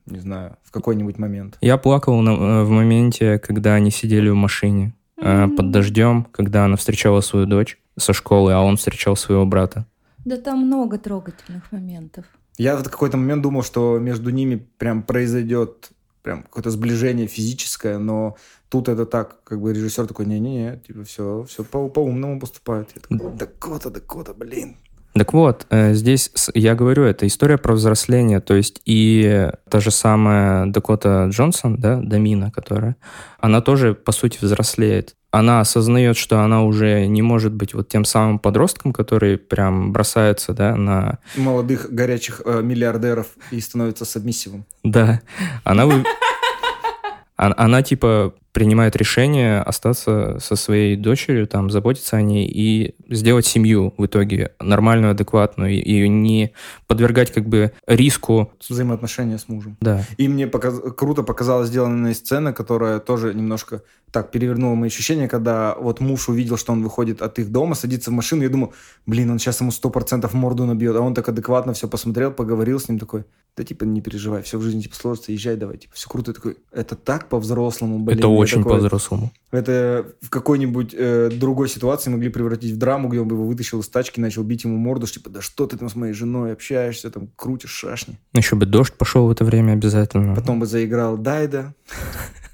не 0.08 0.20
знаю, 0.20 0.58
в 0.64 0.72
какой-нибудь 0.72 1.18
момент. 1.20 1.58
Я 1.62 1.78
плакал 1.78 2.20
на- 2.22 2.32
э, 2.32 2.64
в 2.64 2.70
моменте, 2.70 3.38
когда 3.40 3.76
они 3.76 3.92
сидели 3.92 4.30
в 4.30 4.36
машине 4.36 4.94
э, 5.18 5.48
под 5.48 5.72
дождем, 5.72 6.26
когда 6.32 6.66
она 6.66 6.76
встречала 6.76 7.22
свою 7.22 7.46
дочь 7.46 7.78
со 7.98 8.12
школы, 8.14 8.52
а 8.52 8.62
он 8.62 8.76
встречал 8.78 9.16
своего 9.16 9.46
брата. 9.46 9.86
Да 10.26 10.38
там 10.38 10.66
много 10.66 10.98
трогательных 10.98 11.72
моментов. 11.72 12.26
Я 12.58 12.76
в 12.78 12.84
какой-то 12.84 13.18
момент 13.18 13.42
думал, 13.42 13.64
что 13.64 14.00
между 14.00 14.30
ними 14.30 14.68
прям 14.78 15.04
произойдет 15.04 15.90
прям 16.22 16.44
какое-то 16.44 16.70
сближение 16.70 17.28
физическое, 17.28 17.98
но 17.98 18.38
Тут 18.74 18.90
это 18.90 19.06
так, 19.06 19.44
как 19.44 19.62
бы 19.62 19.72
режиссер 19.72 20.08
такой, 20.08 20.26
не-не-не, 20.26 20.78
типа 20.78 21.04
все, 21.04 21.46
все 21.48 21.64
по- 21.64 21.90
по-умному 21.90 22.40
поступает. 22.40 22.90
Я 22.96 23.02
такой, 23.02 23.38
Дакота, 23.38 23.92
Дакота, 23.92 24.34
блин. 24.34 24.78
Так 25.14 25.32
вот, 25.32 25.68
э, 25.70 25.94
здесь 25.94 26.32
я 26.56 26.74
говорю, 26.74 27.04
это 27.04 27.28
история 27.28 27.60
про 27.60 27.76
взросление, 27.76 28.40
то 28.40 28.56
есть 28.56 28.82
и 28.86 29.52
та 29.70 29.80
же 29.80 29.92
самая 29.92 30.66
Дакота 30.66 31.28
Джонсон, 31.30 31.76
да, 31.76 32.02
Дамина, 32.02 32.50
которая, 32.50 32.96
она 33.38 33.62
тоже, 33.62 33.94
по 33.94 34.12
сути, 34.12 34.40
взрослеет. 34.42 35.16
Она 35.36 35.62
осознает, 35.62 36.16
что 36.16 36.42
она 36.42 36.64
уже 36.64 37.08
не 37.08 37.24
может 37.24 37.54
быть 37.54 37.74
вот 37.74 37.90
тем 37.90 38.06
самым 38.06 38.38
подростком, 38.38 38.94
который 38.94 39.40
прям 39.40 39.92
бросается, 39.92 40.54
да, 40.54 40.76
на... 40.76 41.18
Молодых 41.36 41.88
горячих 41.92 42.42
э, 42.46 42.62
миллиардеров 42.62 43.26
и 43.50 43.60
становится 43.60 44.06
сабмиссивом. 44.06 44.64
Да, 44.84 45.22
она... 45.64 45.88
вы- 45.88 46.04
Она, 47.36 47.56
она, 47.58 47.82
типа 47.82 48.36
принимает 48.54 48.96
решение 48.96 49.60
остаться 49.62 50.38
со 50.40 50.56
своей 50.56 50.96
дочерью, 50.96 51.48
там, 51.48 51.70
заботиться 51.70 52.18
о 52.18 52.22
ней 52.22 52.48
и 52.48 52.96
сделать 53.10 53.46
семью 53.46 53.94
в 53.98 54.06
итоге 54.06 54.52
нормальную, 54.62 55.12
адекватную, 55.12 55.72
и, 55.74 55.80
и 55.80 56.08
не 56.08 56.54
подвергать 56.88 57.32
как 57.34 57.48
бы 57.50 57.72
риску. 57.88 58.52
Взаимоотношения 58.70 59.38
с 59.38 59.48
мужем. 59.50 59.78
Да, 59.82 60.06
И 60.18 60.28
мне 60.28 60.48
показ- 60.48 60.94
круто 60.96 61.24
показалась 61.24 61.70
сделанная 61.70 62.14
сцена, 62.14 62.54
которая 62.54 63.00
тоже 63.00 63.34
немножко 63.34 63.82
так 64.12 64.30
перевернула 64.30 64.76
мои 64.76 64.88
ощущения, 64.90 65.28
когда 65.28 65.76
вот 65.76 66.00
муж 66.00 66.30
увидел, 66.30 66.56
что 66.56 66.72
он 66.72 66.84
выходит 66.84 67.24
от 67.24 67.40
их 67.40 67.52
дома, 67.52 67.74
садится 67.74 68.12
в 68.12 68.14
машину, 68.14 68.44
я 68.44 68.50
думаю, 68.50 68.72
блин, 69.08 69.32
он 69.32 69.40
сейчас 69.40 69.60
ему 69.60 69.72
сто 69.72 69.90
процентов 69.90 70.34
морду 70.36 70.66
набьет, 70.66 70.96
а 70.96 71.02
он 71.02 71.16
так 71.16 71.28
адекватно 71.30 71.74
все 71.74 71.88
посмотрел, 71.88 72.32
поговорил 72.32 72.80
с 72.80 72.88
ним 72.88 73.00
такой, 73.00 73.24
да 73.58 73.64
типа 73.64 73.86
не 73.86 74.02
переживай, 74.02 74.44
все 74.44 74.60
в 74.60 74.62
жизни 74.62 74.82
типа 74.82 74.96
сложится, 74.96 75.32
езжай 75.32 75.56
давай, 75.56 75.78
типа 75.78 75.96
все 75.96 76.08
круто, 76.08 76.30
Я 76.30 76.36
такой, 76.36 76.58
это 76.72 76.96
так 76.96 77.28
по-взрослому, 77.28 77.98
блин. 77.98 78.20
это 78.20 78.28
очень 78.44 78.60
такой, 78.60 78.74
по-взрослому. 78.74 79.32
Это 79.52 80.06
в 80.22 80.30
какой-нибудь 80.30 80.94
э, 80.98 81.30
другой 81.32 81.70
ситуации 81.70 82.10
могли 82.10 82.30
превратить 82.30 82.72
в 82.72 82.78
драму, 82.78 83.10
где 83.10 83.20
он 83.20 83.28
бы 83.28 83.36
его 83.36 83.46
вытащил 83.46 83.80
из 83.80 83.88
тачки, 83.88 84.20
начал 84.20 84.44
бить 84.44 84.64
ему 84.64 84.78
морду, 84.78 85.08
что 85.08 85.20
типа, 85.20 85.30
да 85.30 85.42
что 85.42 85.66
ты 85.68 85.78
там 85.78 85.90
с 85.90 85.96
моей 85.96 86.14
женой 86.14 86.54
общаешься, 86.54 87.10
там 87.10 87.30
крутишь 87.36 87.72
шашни. 87.72 88.20
Еще 88.34 88.56
бы 88.56 88.66
дождь 88.66 88.94
пошел 88.94 89.28
в 89.28 89.32
это 89.32 89.46
время 89.46 89.74
обязательно. 89.74 90.36
Потом 90.36 90.60
бы 90.60 90.66
заиграл 90.66 91.18
Дайда. 91.18 91.74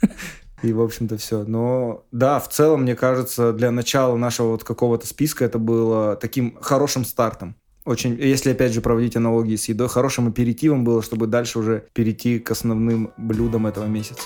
И, 0.61 0.73
в 0.73 0.81
общем-то, 0.81 1.17
все. 1.17 1.43
Но, 1.45 2.05
да, 2.11 2.39
в 2.39 2.49
целом, 2.49 2.81
мне 2.81 2.95
кажется, 2.95 3.53
для 3.53 3.71
начала 3.71 4.17
нашего 4.17 4.49
вот 4.49 4.63
какого-то 4.63 5.07
списка 5.07 5.45
это 5.45 5.57
было 5.57 6.15
таким 6.15 6.57
хорошим 6.59 7.05
стартом. 7.05 7.55
Очень, 7.85 8.15
если, 8.19 8.51
опять 8.51 8.73
же, 8.73 8.81
проводить 8.81 9.15
аналогии 9.15 9.55
с 9.55 9.69
едой, 9.69 9.87
хорошим 9.87 10.27
аперитивом 10.27 10.83
было, 10.83 11.01
чтобы 11.01 11.27
дальше 11.27 11.59
уже 11.59 11.85
перейти 11.93 12.39
к 12.39 12.51
основным 12.51 13.11
блюдам 13.17 13.67
этого 13.67 13.85
месяца. 13.85 14.23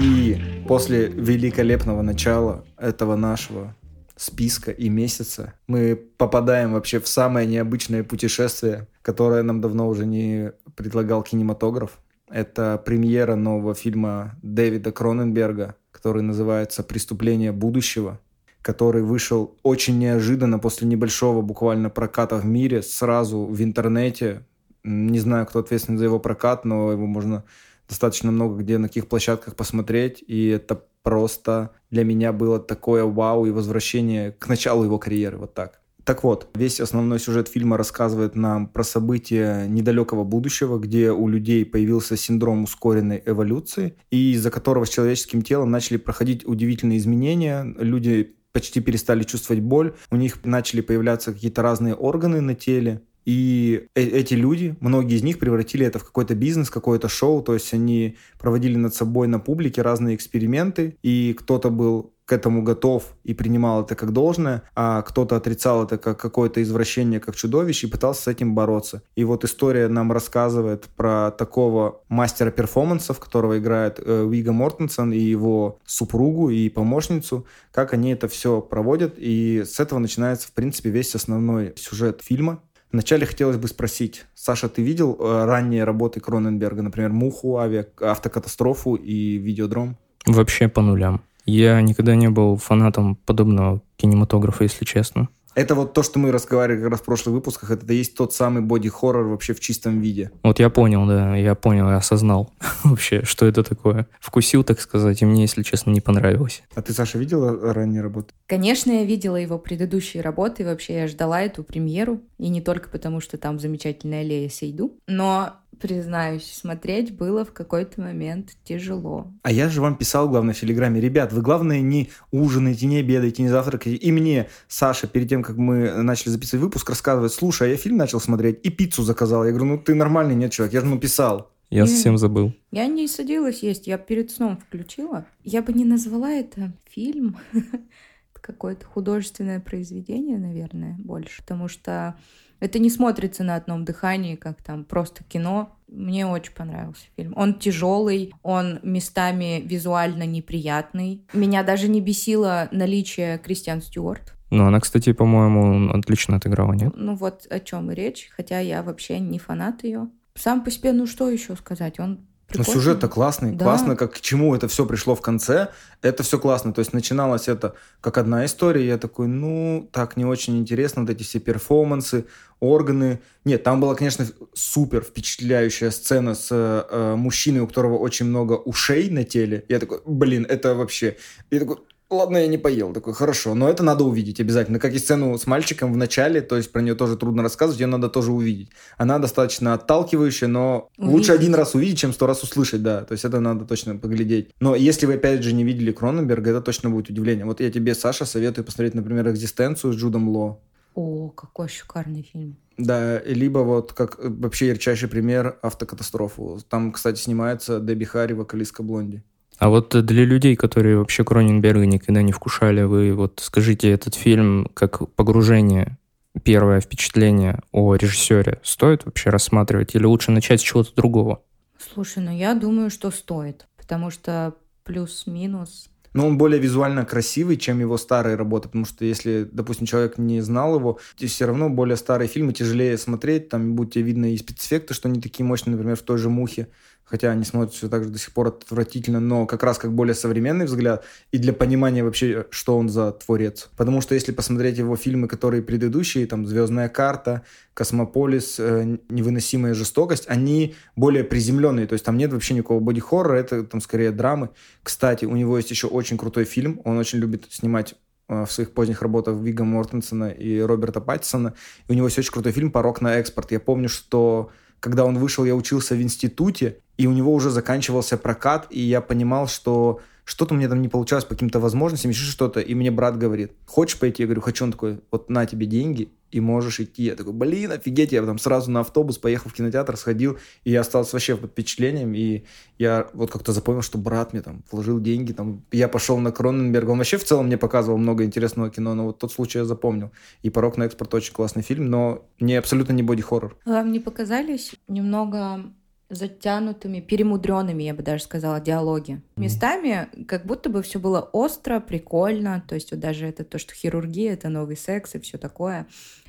И 0.00 0.40
после 0.66 1.08
великолепного 1.08 2.00
начала 2.00 2.64
этого 2.78 3.16
нашего 3.16 3.76
списка 4.16 4.70
и 4.70 4.88
месяца 4.88 5.52
мы 5.66 5.94
попадаем 6.16 6.72
вообще 6.72 7.00
в 7.00 7.08
самое 7.08 7.46
необычное 7.46 8.02
путешествие, 8.02 8.86
которое 9.02 9.42
нам 9.42 9.60
давно 9.60 9.88
уже 9.88 10.06
не 10.06 10.52
предлагал 10.74 11.22
кинематограф. 11.22 11.98
Это 12.30 12.80
премьера 12.82 13.34
нового 13.34 13.74
фильма 13.74 14.38
Дэвида 14.42 14.90
Кроненберга, 14.90 15.74
который 15.90 16.22
называется 16.22 16.82
«Преступление 16.82 17.52
будущего», 17.52 18.20
который 18.62 19.02
вышел 19.02 19.58
очень 19.62 19.98
неожиданно 19.98 20.58
после 20.58 20.88
небольшого 20.88 21.42
буквально 21.42 21.90
проката 21.90 22.36
в 22.36 22.46
мире, 22.46 22.82
сразу 22.82 23.40
в 23.44 23.62
интернете. 23.62 24.46
Не 24.82 25.18
знаю, 25.18 25.44
кто 25.44 25.58
ответственен 25.58 25.98
за 25.98 26.06
его 26.06 26.18
прокат, 26.18 26.64
но 26.64 26.90
его 26.90 27.06
можно 27.06 27.44
достаточно 27.90 28.30
много 28.30 28.62
где, 28.62 28.78
на 28.78 28.88
каких 28.88 29.08
площадках 29.08 29.56
посмотреть, 29.56 30.24
и 30.26 30.46
это 30.48 30.82
просто 31.02 31.72
для 31.90 32.04
меня 32.04 32.32
было 32.32 32.58
такое 32.58 33.04
вау 33.04 33.44
и 33.46 33.50
возвращение 33.50 34.32
к 34.32 34.48
началу 34.48 34.84
его 34.84 34.98
карьеры, 34.98 35.36
вот 35.36 35.52
так. 35.52 35.80
Так 36.04 36.24
вот, 36.24 36.48
весь 36.54 36.80
основной 36.80 37.18
сюжет 37.18 37.48
фильма 37.48 37.76
рассказывает 37.76 38.34
нам 38.34 38.66
про 38.68 38.82
события 38.82 39.66
недалекого 39.68 40.24
будущего, 40.24 40.78
где 40.78 41.12
у 41.12 41.28
людей 41.28 41.64
появился 41.64 42.16
синдром 42.16 42.64
ускоренной 42.64 43.22
эволюции, 43.26 43.94
и 44.10 44.32
из-за 44.32 44.50
которого 44.50 44.86
с 44.86 44.88
человеческим 44.88 45.42
телом 45.42 45.70
начали 45.70 45.98
проходить 45.98 46.46
удивительные 46.46 46.98
изменения. 46.98 47.74
Люди 47.78 48.34
почти 48.52 48.80
перестали 48.80 49.22
чувствовать 49.22 49.62
боль, 49.62 49.94
у 50.10 50.16
них 50.16 50.44
начали 50.44 50.80
появляться 50.80 51.32
какие-то 51.32 51.62
разные 51.62 51.94
органы 51.94 52.40
на 52.40 52.54
теле, 52.54 53.02
и 53.24 53.86
э- 53.94 54.02
эти 54.02 54.34
люди, 54.34 54.76
многие 54.80 55.16
из 55.16 55.22
них 55.22 55.38
превратили 55.38 55.86
это 55.86 55.98
в 55.98 56.04
какой-то 56.04 56.34
бизнес, 56.34 56.70
какое-то 56.70 57.08
шоу, 57.08 57.42
то 57.42 57.54
есть 57.54 57.72
они 57.74 58.16
проводили 58.38 58.76
над 58.76 58.94
собой 58.94 59.28
на 59.28 59.38
публике 59.38 59.82
разные 59.82 60.16
эксперименты, 60.16 60.96
и 61.02 61.34
кто-то 61.38 61.70
был 61.70 62.12
к 62.30 62.32
этому 62.32 62.62
готов 62.62 63.16
и 63.24 63.34
принимал 63.34 63.82
это 63.82 63.96
как 63.96 64.12
должное, 64.12 64.62
а 64.76 65.02
кто-то 65.02 65.34
отрицал 65.34 65.82
это 65.82 65.98
как 65.98 66.20
какое-то 66.20 66.62
извращение, 66.62 67.18
как 67.18 67.34
чудовище 67.34 67.88
и 67.88 67.90
пытался 67.90 68.22
с 68.22 68.28
этим 68.28 68.54
бороться. 68.54 69.02
И 69.16 69.24
вот 69.24 69.42
история 69.44 69.88
нам 69.88 70.12
рассказывает 70.12 70.84
про 70.96 71.32
такого 71.32 72.02
мастера 72.08 72.52
перформансов, 72.52 73.18
которого 73.18 73.58
играет 73.58 73.98
э, 73.98 74.22
Уига 74.22 74.52
Мортенсон 74.52 75.12
и 75.12 75.18
его 75.18 75.80
супругу 75.84 76.50
и 76.50 76.68
помощницу, 76.68 77.46
как 77.72 77.94
они 77.94 78.12
это 78.12 78.28
все 78.28 78.60
проводят. 78.60 79.14
И 79.16 79.64
с 79.66 79.80
этого 79.80 79.98
начинается, 79.98 80.46
в 80.46 80.52
принципе, 80.52 80.90
весь 80.90 81.16
основной 81.16 81.72
сюжет 81.74 82.20
фильма. 82.22 82.62
Вначале 82.92 83.24
хотелось 83.24 83.56
бы 83.56 83.68
спросить, 83.68 84.24
Саша, 84.34 84.68
ты 84.68 84.82
видел 84.82 85.16
э, 85.18 85.44
ранние 85.44 85.84
работы 85.84 86.18
Кроненберга, 86.20 86.82
например, 86.82 87.10
«Муху», 87.10 87.58
авиа, 87.58 87.86
«Автокатастрофу» 88.00 88.96
и 88.96 89.36
«Видеодром»? 89.36 89.96
Вообще 90.26 90.68
по 90.68 90.82
нулям. 90.82 91.22
Я 91.44 91.80
никогда 91.80 92.14
не 92.14 92.28
был 92.28 92.56
фанатом 92.56 93.16
подобного 93.16 93.82
кинематографа, 93.96 94.64
если 94.64 94.84
честно. 94.84 95.28
Это 95.54 95.74
вот 95.74 95.94
то, 95.94 96.02
что 96.02 96.18
мы 96.18 96.30
разговаривали 96.30 96.82
как 96.82 96.90
раз 96.92 97.00
в 97.00 97.04
прошлых 97.04 97.34
выпусках, 97.34 97.70
это 97.70 97.92
есть 97.92 98.16
тот 98.16 98.32
самый 98.32 98.62
боди-хоррор 98.62 99.26
вообще 99.26 99.52
в 99.52 99.60
чистом 99.60 100.00
виде. 100.00 100.30
Вот 100.42 100.60
я 100.60 100.70
понял, 100.70 101.06
да, 101.06 101.34
я 101.36 101.54
понял, 101.54 101.88
я 101.88 101.96
осознал 101.96 102.52
вообще, 102.84 103.24
что 103.24 103.46
это 103.46 103.64
такое. 103.64 104.06
Вкусил, 104.20 104.62
так 104.62 104.80
сказать, 104.80 105.22
и 105.22 105.24
мне, 105.24 105.42
если 105.42 105.62
честно, 105.62 105.90
не 105.90 106.00
понравилось. 106.00 106.62
А 106.74 106.82
ты, 106.82 106.92
Саша, 106.92 107.18
видела 107.18 107.74
ранние 107.74 108.00
работы? 108.00 108.32
Конечно, 108.46 108.92
я 108.92 109.04
видела 109.04 109.36
его 109.36 109.58
предыдущие 109.58 110.22
работы, 110.22 110.62
и 110.62 110.66
вообще 110.66 110.94
я 110.94 111.08
ждала 111.08 111.42
эту 111.42 111.64
премьеру, 111.64 112.20
и 112.38 112.48
не 112.48 112.60
только 112.60 112.88
потому, 112.88 113.20
что 113.20 113.36
там 113.36 113.58
замечательная 113.58 114.22
Лея 114.22 114.48
Сейду, 114.48 114.98
но, 115.06 115.54
признаюсь, 115.78 116.52
смотреть 116.52 117.16
было 117.16 117.44
в 117.44 117.52
какой-то 117.52 118.00
момент 118.00 118.50
тяжело. 118.64 119.32
А 119.42 119.50
я 119.50 119.68
же 119.68 119.80
вам 119.80 119.96
писал, 119.96 120.28
главное, 120.28 120.54
в 120.54 120.60
Телеграме, 120.60 121.00
ребят, 121.00 121.32
вы, 121.32 121.42
главное, 121.42 121.80
не 121.80 122.10
ужинаете, 122.30 122.86
не 122.86 122.98
обедаете, 122.98 123.42
не 123.42 123.48
завтракаете. 123.48 123.96
И 123.96 124.12
мне 124.12 124.48
Саша, 124.68 125.06
перед 125.06 125.28
тем, 125.28 125.42
как 125.42 125.56
мы 125.56 126.02
начали 126.02 126.30
записывать 126.30 126.64
выпуск, 126.64 126.88
рассказывает, 126.88 127.32
слушай, 127.32 127.68
а 127.68 127.70
я 127.70 127.76
фильм 127.76 127.96
начал 127.96 128.20
смотреть 128.20 128.60
и 128.62 128.70
пиццу 128.70 129.02
заказал. 129.02 129.44
Я 129.44 129.50
говорю, 129.50 129.66
ну 129.66 129.78
ты 129.78 129.94
нормальный, 129.94 130.34
нет, 130.34 130.52
человек, 130.52 130.74
я 130.74 130.80
же 130.80 130.86
написал. 130.86 131.50
Я 131.70 131.86
совсем 131.86 132.18
забыл. 132.18 132.52
Я 132.72 132.88
не 132.88 133.06
садилась 133.06 133.62
есть, 133.62 133.86
я 133.86 133.96
перед 133.96 134.32
сном 134.32 134.56
включила. 134.56 135.24
Я 135.44 135.62
бы 135.62 135.72
не 135.72 135.84
назвала 135.84 136.30
это 136.30 136.72
фильм. 136.88 137.36
Какое-то 138.52 138.84
художественное 138.84 139.60
произведение, 139.60 140.38
наверное, 140.38 140.96
больше. 140.98 141.42
Потому 141.42 141.68
что 141.68 142.16
это 142.58 142.78
не 142.78 142.90
смотрится 142.90 143.44
на 143.44 143.56
одном 143.56 143.84
дыхании, 143.84 144.34
как 144.34 144.62
там 144.62 144.84
просто 144.84 145.24
кино. 145.24 145.76
Мне 145.88 146.26
очень 146.26 146.52
понравился 146.52 147.04
фильм. 147.16 147.32
Он 147.36 147.54
тяжелый, 147.54 148.32
он 148.42 148.80
местами 148.82 149.62
визуально 149.64 150.24
неприятный. 150.24 151.24
Меня 151.32 151.62
даже 151.62 151.88
не 151.88 152.00
бесило 152.00 152.68
наличие 152.72 153.38
Кристиан 153.38 153.80
Стюарт. 153.82 154.34
Ну, 154.50 154.66
она, 154.66 154.80
кстати, 154.80 155.12
по-моему, 155.12 155.90
отлично 155.90 156.36
отыграла, 156.36 156.72
нет? 156.72 156.92
Ну 156.96 157.14
вот 157.14 157.46
о 157.50 157.60
чем 157.60 157.92
и 157.92 157.94
речь, 157.94 158.30
хотя 158.36 158.58
я 158.58 158.82
вообще 158.82 159.20
не 159.20 159.38
фанат 159.38 159.84
ее. 159.84 160.08
Сам 160.34 160.64
по 160.64 160.70
себе, 160.70 160.92
ну 160.92 161.06
что 161.06 161.30
еще 161.30 161.54
сказать? 161.54 162.00
Он 162.00 162.26
Но 162.52 162.64
прикольный. 162.64 162.72
сюжет-то 162.72 163.08
классный, 163.08 163.52
Да. 163.52 163.64
классно, 163.64 163.96
как 163.96 164.14
к 164.14 164.20
чему 164.20 164.54
это 164.54 164.66
все 164.68 164.84
пришло 164.84 165.14
в 165.14 165.20
конце, 165.20 165.68
это 166.02 166.22
все 166.22 166.38
классно. 166.38 166.72
То 166.72 166.80
есть 166.80 166.92
начиналось 166.92 167.48
это 167.48 167.74
как 168.00 168.18
одна 168.18 168.44
история, 168.44 168.86
я 168.86 168.98
такой, 168.98 169.28
ну, 169.28 169.88
так 169.92 170.16
не 170.16 170.24
очень 170.24 170.58
интересно, 170.58 171.02
вот 171.02 171.10
эти 171.10 171.22
все 171.22 171.38
перформансы, 171.38 172.24
органы. 172.60 173.20
Нет, 173.44 173.62
там 173.62 173.80
была, 173.80 173.94
конечно, 173.94 174.26
супер 174.52 175.02
впечатляющая 175.02 175.90
сцена 175.90 176.34
с 176.34 176.48
э, 176.50 177.14
мужчиной, 177.16 177.60
у 177.60 177.66
которого 177.66 177.96
очень 177.98 178.26
много 178.26 178.54
ушей 178.54 179.10
на 179.10 179.24
теле. 179.24 179.64
Я 179.68 179.78
такой, 179.78 180.00
блин, 180.04 180.44
это 180.48 180.74
вообще... 180.74 181.16
Я 181.50 181.60
такой, 181.60 181.78
ладно, 182.10 182.38
я 182.38 182.46
не 182.46 182.58
поел. 182.58 182.92
Такой, 182.92 183.14
хорошо, 183.14 183.54
но 183.54 183.68
это 183.68 183.82
надо 183.82 184.04
увидеть 184.04 184.40
обязательно. 184.40 184.78
Как 184.78 184.92
и 184.92 184.98
сцену 184.98 185.36
с 185.38 185.46
мальчиком 185.46 185.92
в 185.92 185.96
начале, 185.96 186.40
то 186.40 186.56
есть 186.56 186.72
про 186.72 186.82
нее 186.82 186.94
тоже 186.94 187.16
трудно 187.16 187.42
рассказывать, 187.42 187.80
ее 187.80 187.86
надо 187.86 188.08
тоже 188.08 188.32
увидеть. 188.32 188.70
Она 188.98 189.18
достаточно 189.18 189.74
отталкивающая, 189.74 190.48
но 190.48 190.88
лучше 190.98 191.10
Увидеть. 191.14 191.30
один 191.30 191.54
раз 191.54 191.74
увидеть, 191.74 191.98
чем 191.98 192.12
сто 192.12 192.26
раз 192.26 192.42
услышать, 192.42 192.82
да. 192.82 193.04
То 193.04 193.12
есть 193.12 193.24
это 193.24 193.40
надо 193.40 193.64
точно 193.64 193.96
поглядеть. 193.96 194.50
Но 194.60 194.74
если 194.74 195.06
вы, 195.06 195.14
опять 195.14 195.42
же, 195.42 195.52
не 195.52 195.64
видели 195.64 195.92
Кроненберга, 195.92 196.50
это 196.50 196.60
точно 196.60 196.90
будет 196.90 197.10
удивление. 197.10 197.44
Вот 197.46 197.60
я 197.60 197.70
тебе, 197.70 197.94
Саша, 197.94 198.24
советую 198.26 198.64
посмотреть, 198.64 198.94
например, 198.94 199.28
«Экзистенцию» 199.28 199.92
с 199.92 199.96
Джудом 199.96 200.28
Ло. 200.28 200.60
О, 200.94 201.28
какой 201.30 201.68
шикарный 201.68 202.22
фильм. 202.32 202.56
Да, 202.76 203.20
либо 203.22 203.58
вот 203.58 203.92
как 203.92 204.18
э, 204.18 204.28
вообще 204.28 204.68
ярчайший 204.68 205.08
пример 205.08 205.58
автокатастрофу. 205.62 206.58
Там, 206.68 206.92
кстати, 206.92 207.20
снимается 207.20 207.78
Дебби 207.78 208.04
Харри, 208.04 208.32
вокалистка 208.32 208.82
Блонди. 208.82 209.22
А 209.60 209.68
вот 209.68 209.94
для 210.06 210.24
людей, 210.24 210.56
которые 210.56 210.96
вообще 210.96 211.22
Кроненберга 211.22 211.84
никогда 211.84 212.22
не 212.22 212.32
вкушали, 212.32 212.80
вы 212.80 213.12
вот 213.12 213.40
скажите, 213.44 213.90
этот 213.90 214.14
фильм 214.14 214.70
как 214.72 215.10
погружение, 215.10 215.98
первое 216.42 216.80
впечатление 216.80 217.60
о 217.70 217.94
режиссере 217.94 218.60
стоит 218.64 219.04
вообще 219.04 219.28
рассматривать 219.28 219.94
или 219.94 220.06
лучше 220.06 220.30
начать 220.30 220.60
с 220.60 220.64
чего-то 220.64 220.94
другого? 220.96 221.42
Слушай, 221.78 222.22
ну 222.22 222.34
я 222.34 222.54
думаю, 222.54 222.88
что 222.88 223.10
стоит, 223.10 223.66
потому 223.76 224.10
что 224.10 224.54
плюс-минус 224.82 225.90
но 226.12 226.26
он 226.26 226.38
более 226.38 226.60
визуально 226.60 227.04
красивый, 227.04 227.56
чем 227.56 227.78
его 227.78 227.96
старые 227.96 228.34
работы, 228.34 228.68
потому 228.68 228.84
что 228.84 229.04
если, 229.04 229.48
допустим, 229.50 229.86
человек 229.86 230.18
не 230.18 230.40
знал 230.40 230.76
его, 230.76 230.98
то 231.16 231.26
все 231.26 231.46
равно 231.46 231.70
более 231.70 231.96
старые 231.96 232.28
фильмы 232.28 232.52
тяжелее 232.52 232.98
смотреть, 232.98 233.48
там 233.48 233.76
будет 233.76 233.92
тебе 233.92 234.06
видно 234.06 234.32
и 234.32 234.36
спецэффекты, 234.36 234.92
что 234.92 235.08
они 235.08 235.20
такие 235.20 235.46
мощные, 235.46 235.72
например, 235.72 235.96
в 235.96 236.02
той 236.02 236.18
же 236.18 236.28
«Мухе», 236.28 236.68
хотя 237.10 237.32
они 237.32 237.44
смотрят 237.44 237.74
все 237.74 237.88
так 237.88 238.04
же 238.04 238.10
до 238.10 238.18
сих 238.18 238.32
пор 238.32 238.48
отвратительно, 238.48 239.20
но 239.20 239.46
как 239.46 239.62
раз 239.62 239.78
как 239.78 239.92
более 239.92 240.14
современный 240.14 240.66
взгляд 240.66 241.04
и 241.32 241.38
для 241.38 241.52
понимания 241.52 242.04
вообще, 242.04 242.46
что 242.50 242.78
он 242.78 242.88
за 242.88 243.12
творец. 243.12 243.68
Потому 243.76 244.00
что 244.00 244.14
если 244.14 244.32
посмотреть 244.32 244.78
его 244.78 244.96
фильмы, 244.96 245.26
которые 245.26 245.62
предыдущие, 245.62 246.26
там 246.26 246.46
«Звездная 246.46 246.88
карта», 246.88 247.42
«Космополис», 247.74 248.56
э, 248.60 248.98
«Невыносимая 249.08 249.74
жестокость», 249.74 250.24
они 250.28 250.76
более 250.94 251.24
приземленные, 251.24 251.86
то 251.86 251.94
есть 251.94 252.04
там 252.04 252.16
нет 252.16 252.32
вообще 252.32 252.54
никакого 252.54 252.80
боди-хоррора, 252.80 253.36
это 253.36 253.64
там 253.64 253.80
скорее 253.80 254.12
драмы. 254.12 254.50
Кстати, 254.82 255.24
у 255.24 255.34
него 255.34 255.56
есть 255.56 255.70
еще 255.70 255.88
очень 255.88 256.16
крутой 256.16 256.44
фильм, 256.44 256.80
он 256.84 256.96
очень 256.96 257.18
любит 257.18 257.46
снимать 257.50 257.96
э, 258.28 258.44
в 258.44 258.52
своих 258.52 258.70
поздних 258.70 259.02
работах 259.02 259.36
Вигго 259.40 259.64
Мортенсена 259.64 260.30
и 260.30 260.60
Роберта 260.60 261.00
Паттинсона. 261.00 261.54
И 261.88 261.92
у 261.92 261.94
него 261.94 262.06
есть 262.06 262.18
очень 262.18 262.32
крутой 262.32 262.52
фильм 262.52 262.70
«Порок 262.70 263.00
на 263.00 263.16
экспорт». 263.16 263.50
Я 263.50 263.58
помню, 263.58 263.88
что 263.88 264.50
когда 264.80 265.04
он 265.04 265.18
вышел, 265.18 265.44
я 265.44 265.54
учился 265.54 265.94
в 265.94 266.02
институте, 266.02 266.78
и 266.96 267.06
у 267.06 267.12
него 267.12 267.32
уже 267.32 267.50
заканчивался 267.50 268.16
прокат, 268.16 268.66
и 268.70 268.80
я 268.80 269.00
понимал, 269.00 269.46
что 269.46 270.00
что-то 270.30 270.54
мне 270.54 270.68
там 270.68 270.80
не 270.80 270.88
получалось 270.88 271.24
по 271.24 271.34
каким-то 271.34 271.58
возможностям, 271.58 272.12
еще 272.12 272.22
что-то, 272.22 272.60
и 272.60 272.74
мне 272.76 272.92
брат 272.92 273.18
говорит, 273.18 273.50
хочешь 273.66 273.98
пойти? 273.98 274.22
Я 274.22 274.28
говорю, 274.28 274.42
хочу. 274.42 274.64
Он 274.64 274.70
такой, 274.70 275.00
вот 275.10 275.28
на 275.28 275.44
тебе 275.44 275.66
деньги, 275.66 276.12
и 276.30 276.38
можешь 276.38 276.78
идти. 276.78 277.02
Я 277.02 277.16
такой, 277.16 277.32
блин, 277.32 277.72
офигеть, 277.72 278.12
я 278.12 278.22
там 278.22 278.38
сразу 278.38 278.70
на 278.70 278.80
автобус 278.80 279.18
поехал 279.18 279.50
в 279.50 279.54
кинотеатр, 279.54 279.96
сходил, 279.96 280.38
и 280.62 280.70
я 280.70 280.82
остался 280.82 281.16
вообще 281.16 281.36
под 281.36 281.50
впечатлением, 281.50 282.14
и 282.14 282.44
я 282.78 283.08
вот 283.12 283.32
как-то 283.32 283.50
запомнил, 283.50 283.82
что 283.82 283.98
брат 283.98 284.32
мне 284.32 284.40
там 284.40 284.62
вложил 284.70 285.00
деньги, 285.00 285.32
там, 285.32 285.64
я 285.72 285.88
пошел 285.88 286.16
на 286.18 286.30
Кроненберг, 286.30 286.88
он 286.88 286.98
вообще 286.98 287.16
в 287.16 287.24
целом 287.24 287.46
мне 287.46 287.58
показывал 287.58 287.98
много 287.98 288.22
интересного 288.22 288.70
кино, 288.70 288.94
но 288.94 289.06
вот 289.06 289.18
тот 289.18 289.32
случай 289.32 289.58
я 289.58 289.64
запомнил. 289.64 290.12
И 290.42 290.50
«Порог 290.50 290.76
на 290.76 290.84
экспорт» 290.84 291.12
очень 291.12 291.32
классный 291.32 291.64
фильм, 291.64 291.90
но 291.90 292.24
не 292.38 292.54
абсолютно 292.54 292.92
не 292.92 293.02
боди-хоррор. 293.02 293.56
Вам 293.64 293.90
не 293.90 293.98
показались 293.98 294.76
немного 294.86 295.64
затянутыми, 296.10 297.00
перемудренными, 297.00 297.82
я 297.84 297.94
бы 297.94 298.02
даже 298.02 298.24
сказала, 298.24 298.60
диалоги. 298.60 299.22
Местами 299.36 300.08
как 300.26 300.44
будто 300.44 300.68
бы 300.68 300.82
все 300.82 300.98
было 300.98 301.20
остро, 301.20 301.80
прикольно, 301.80 302.62
то 302.68 302.74
есть 302.74 302.90
вот 302.90 303.00
даже 303.00 303.26
это 303.26 303.44
то, 303.44 303.58
что 303.58 303.74
хирургия, 303.74 304.32
это 304.32 304.48
новый 304.48 304.76
секс 304.76 305.14
и 305.14 305.20
все 305.20 305.38
такое. 305.38 305.86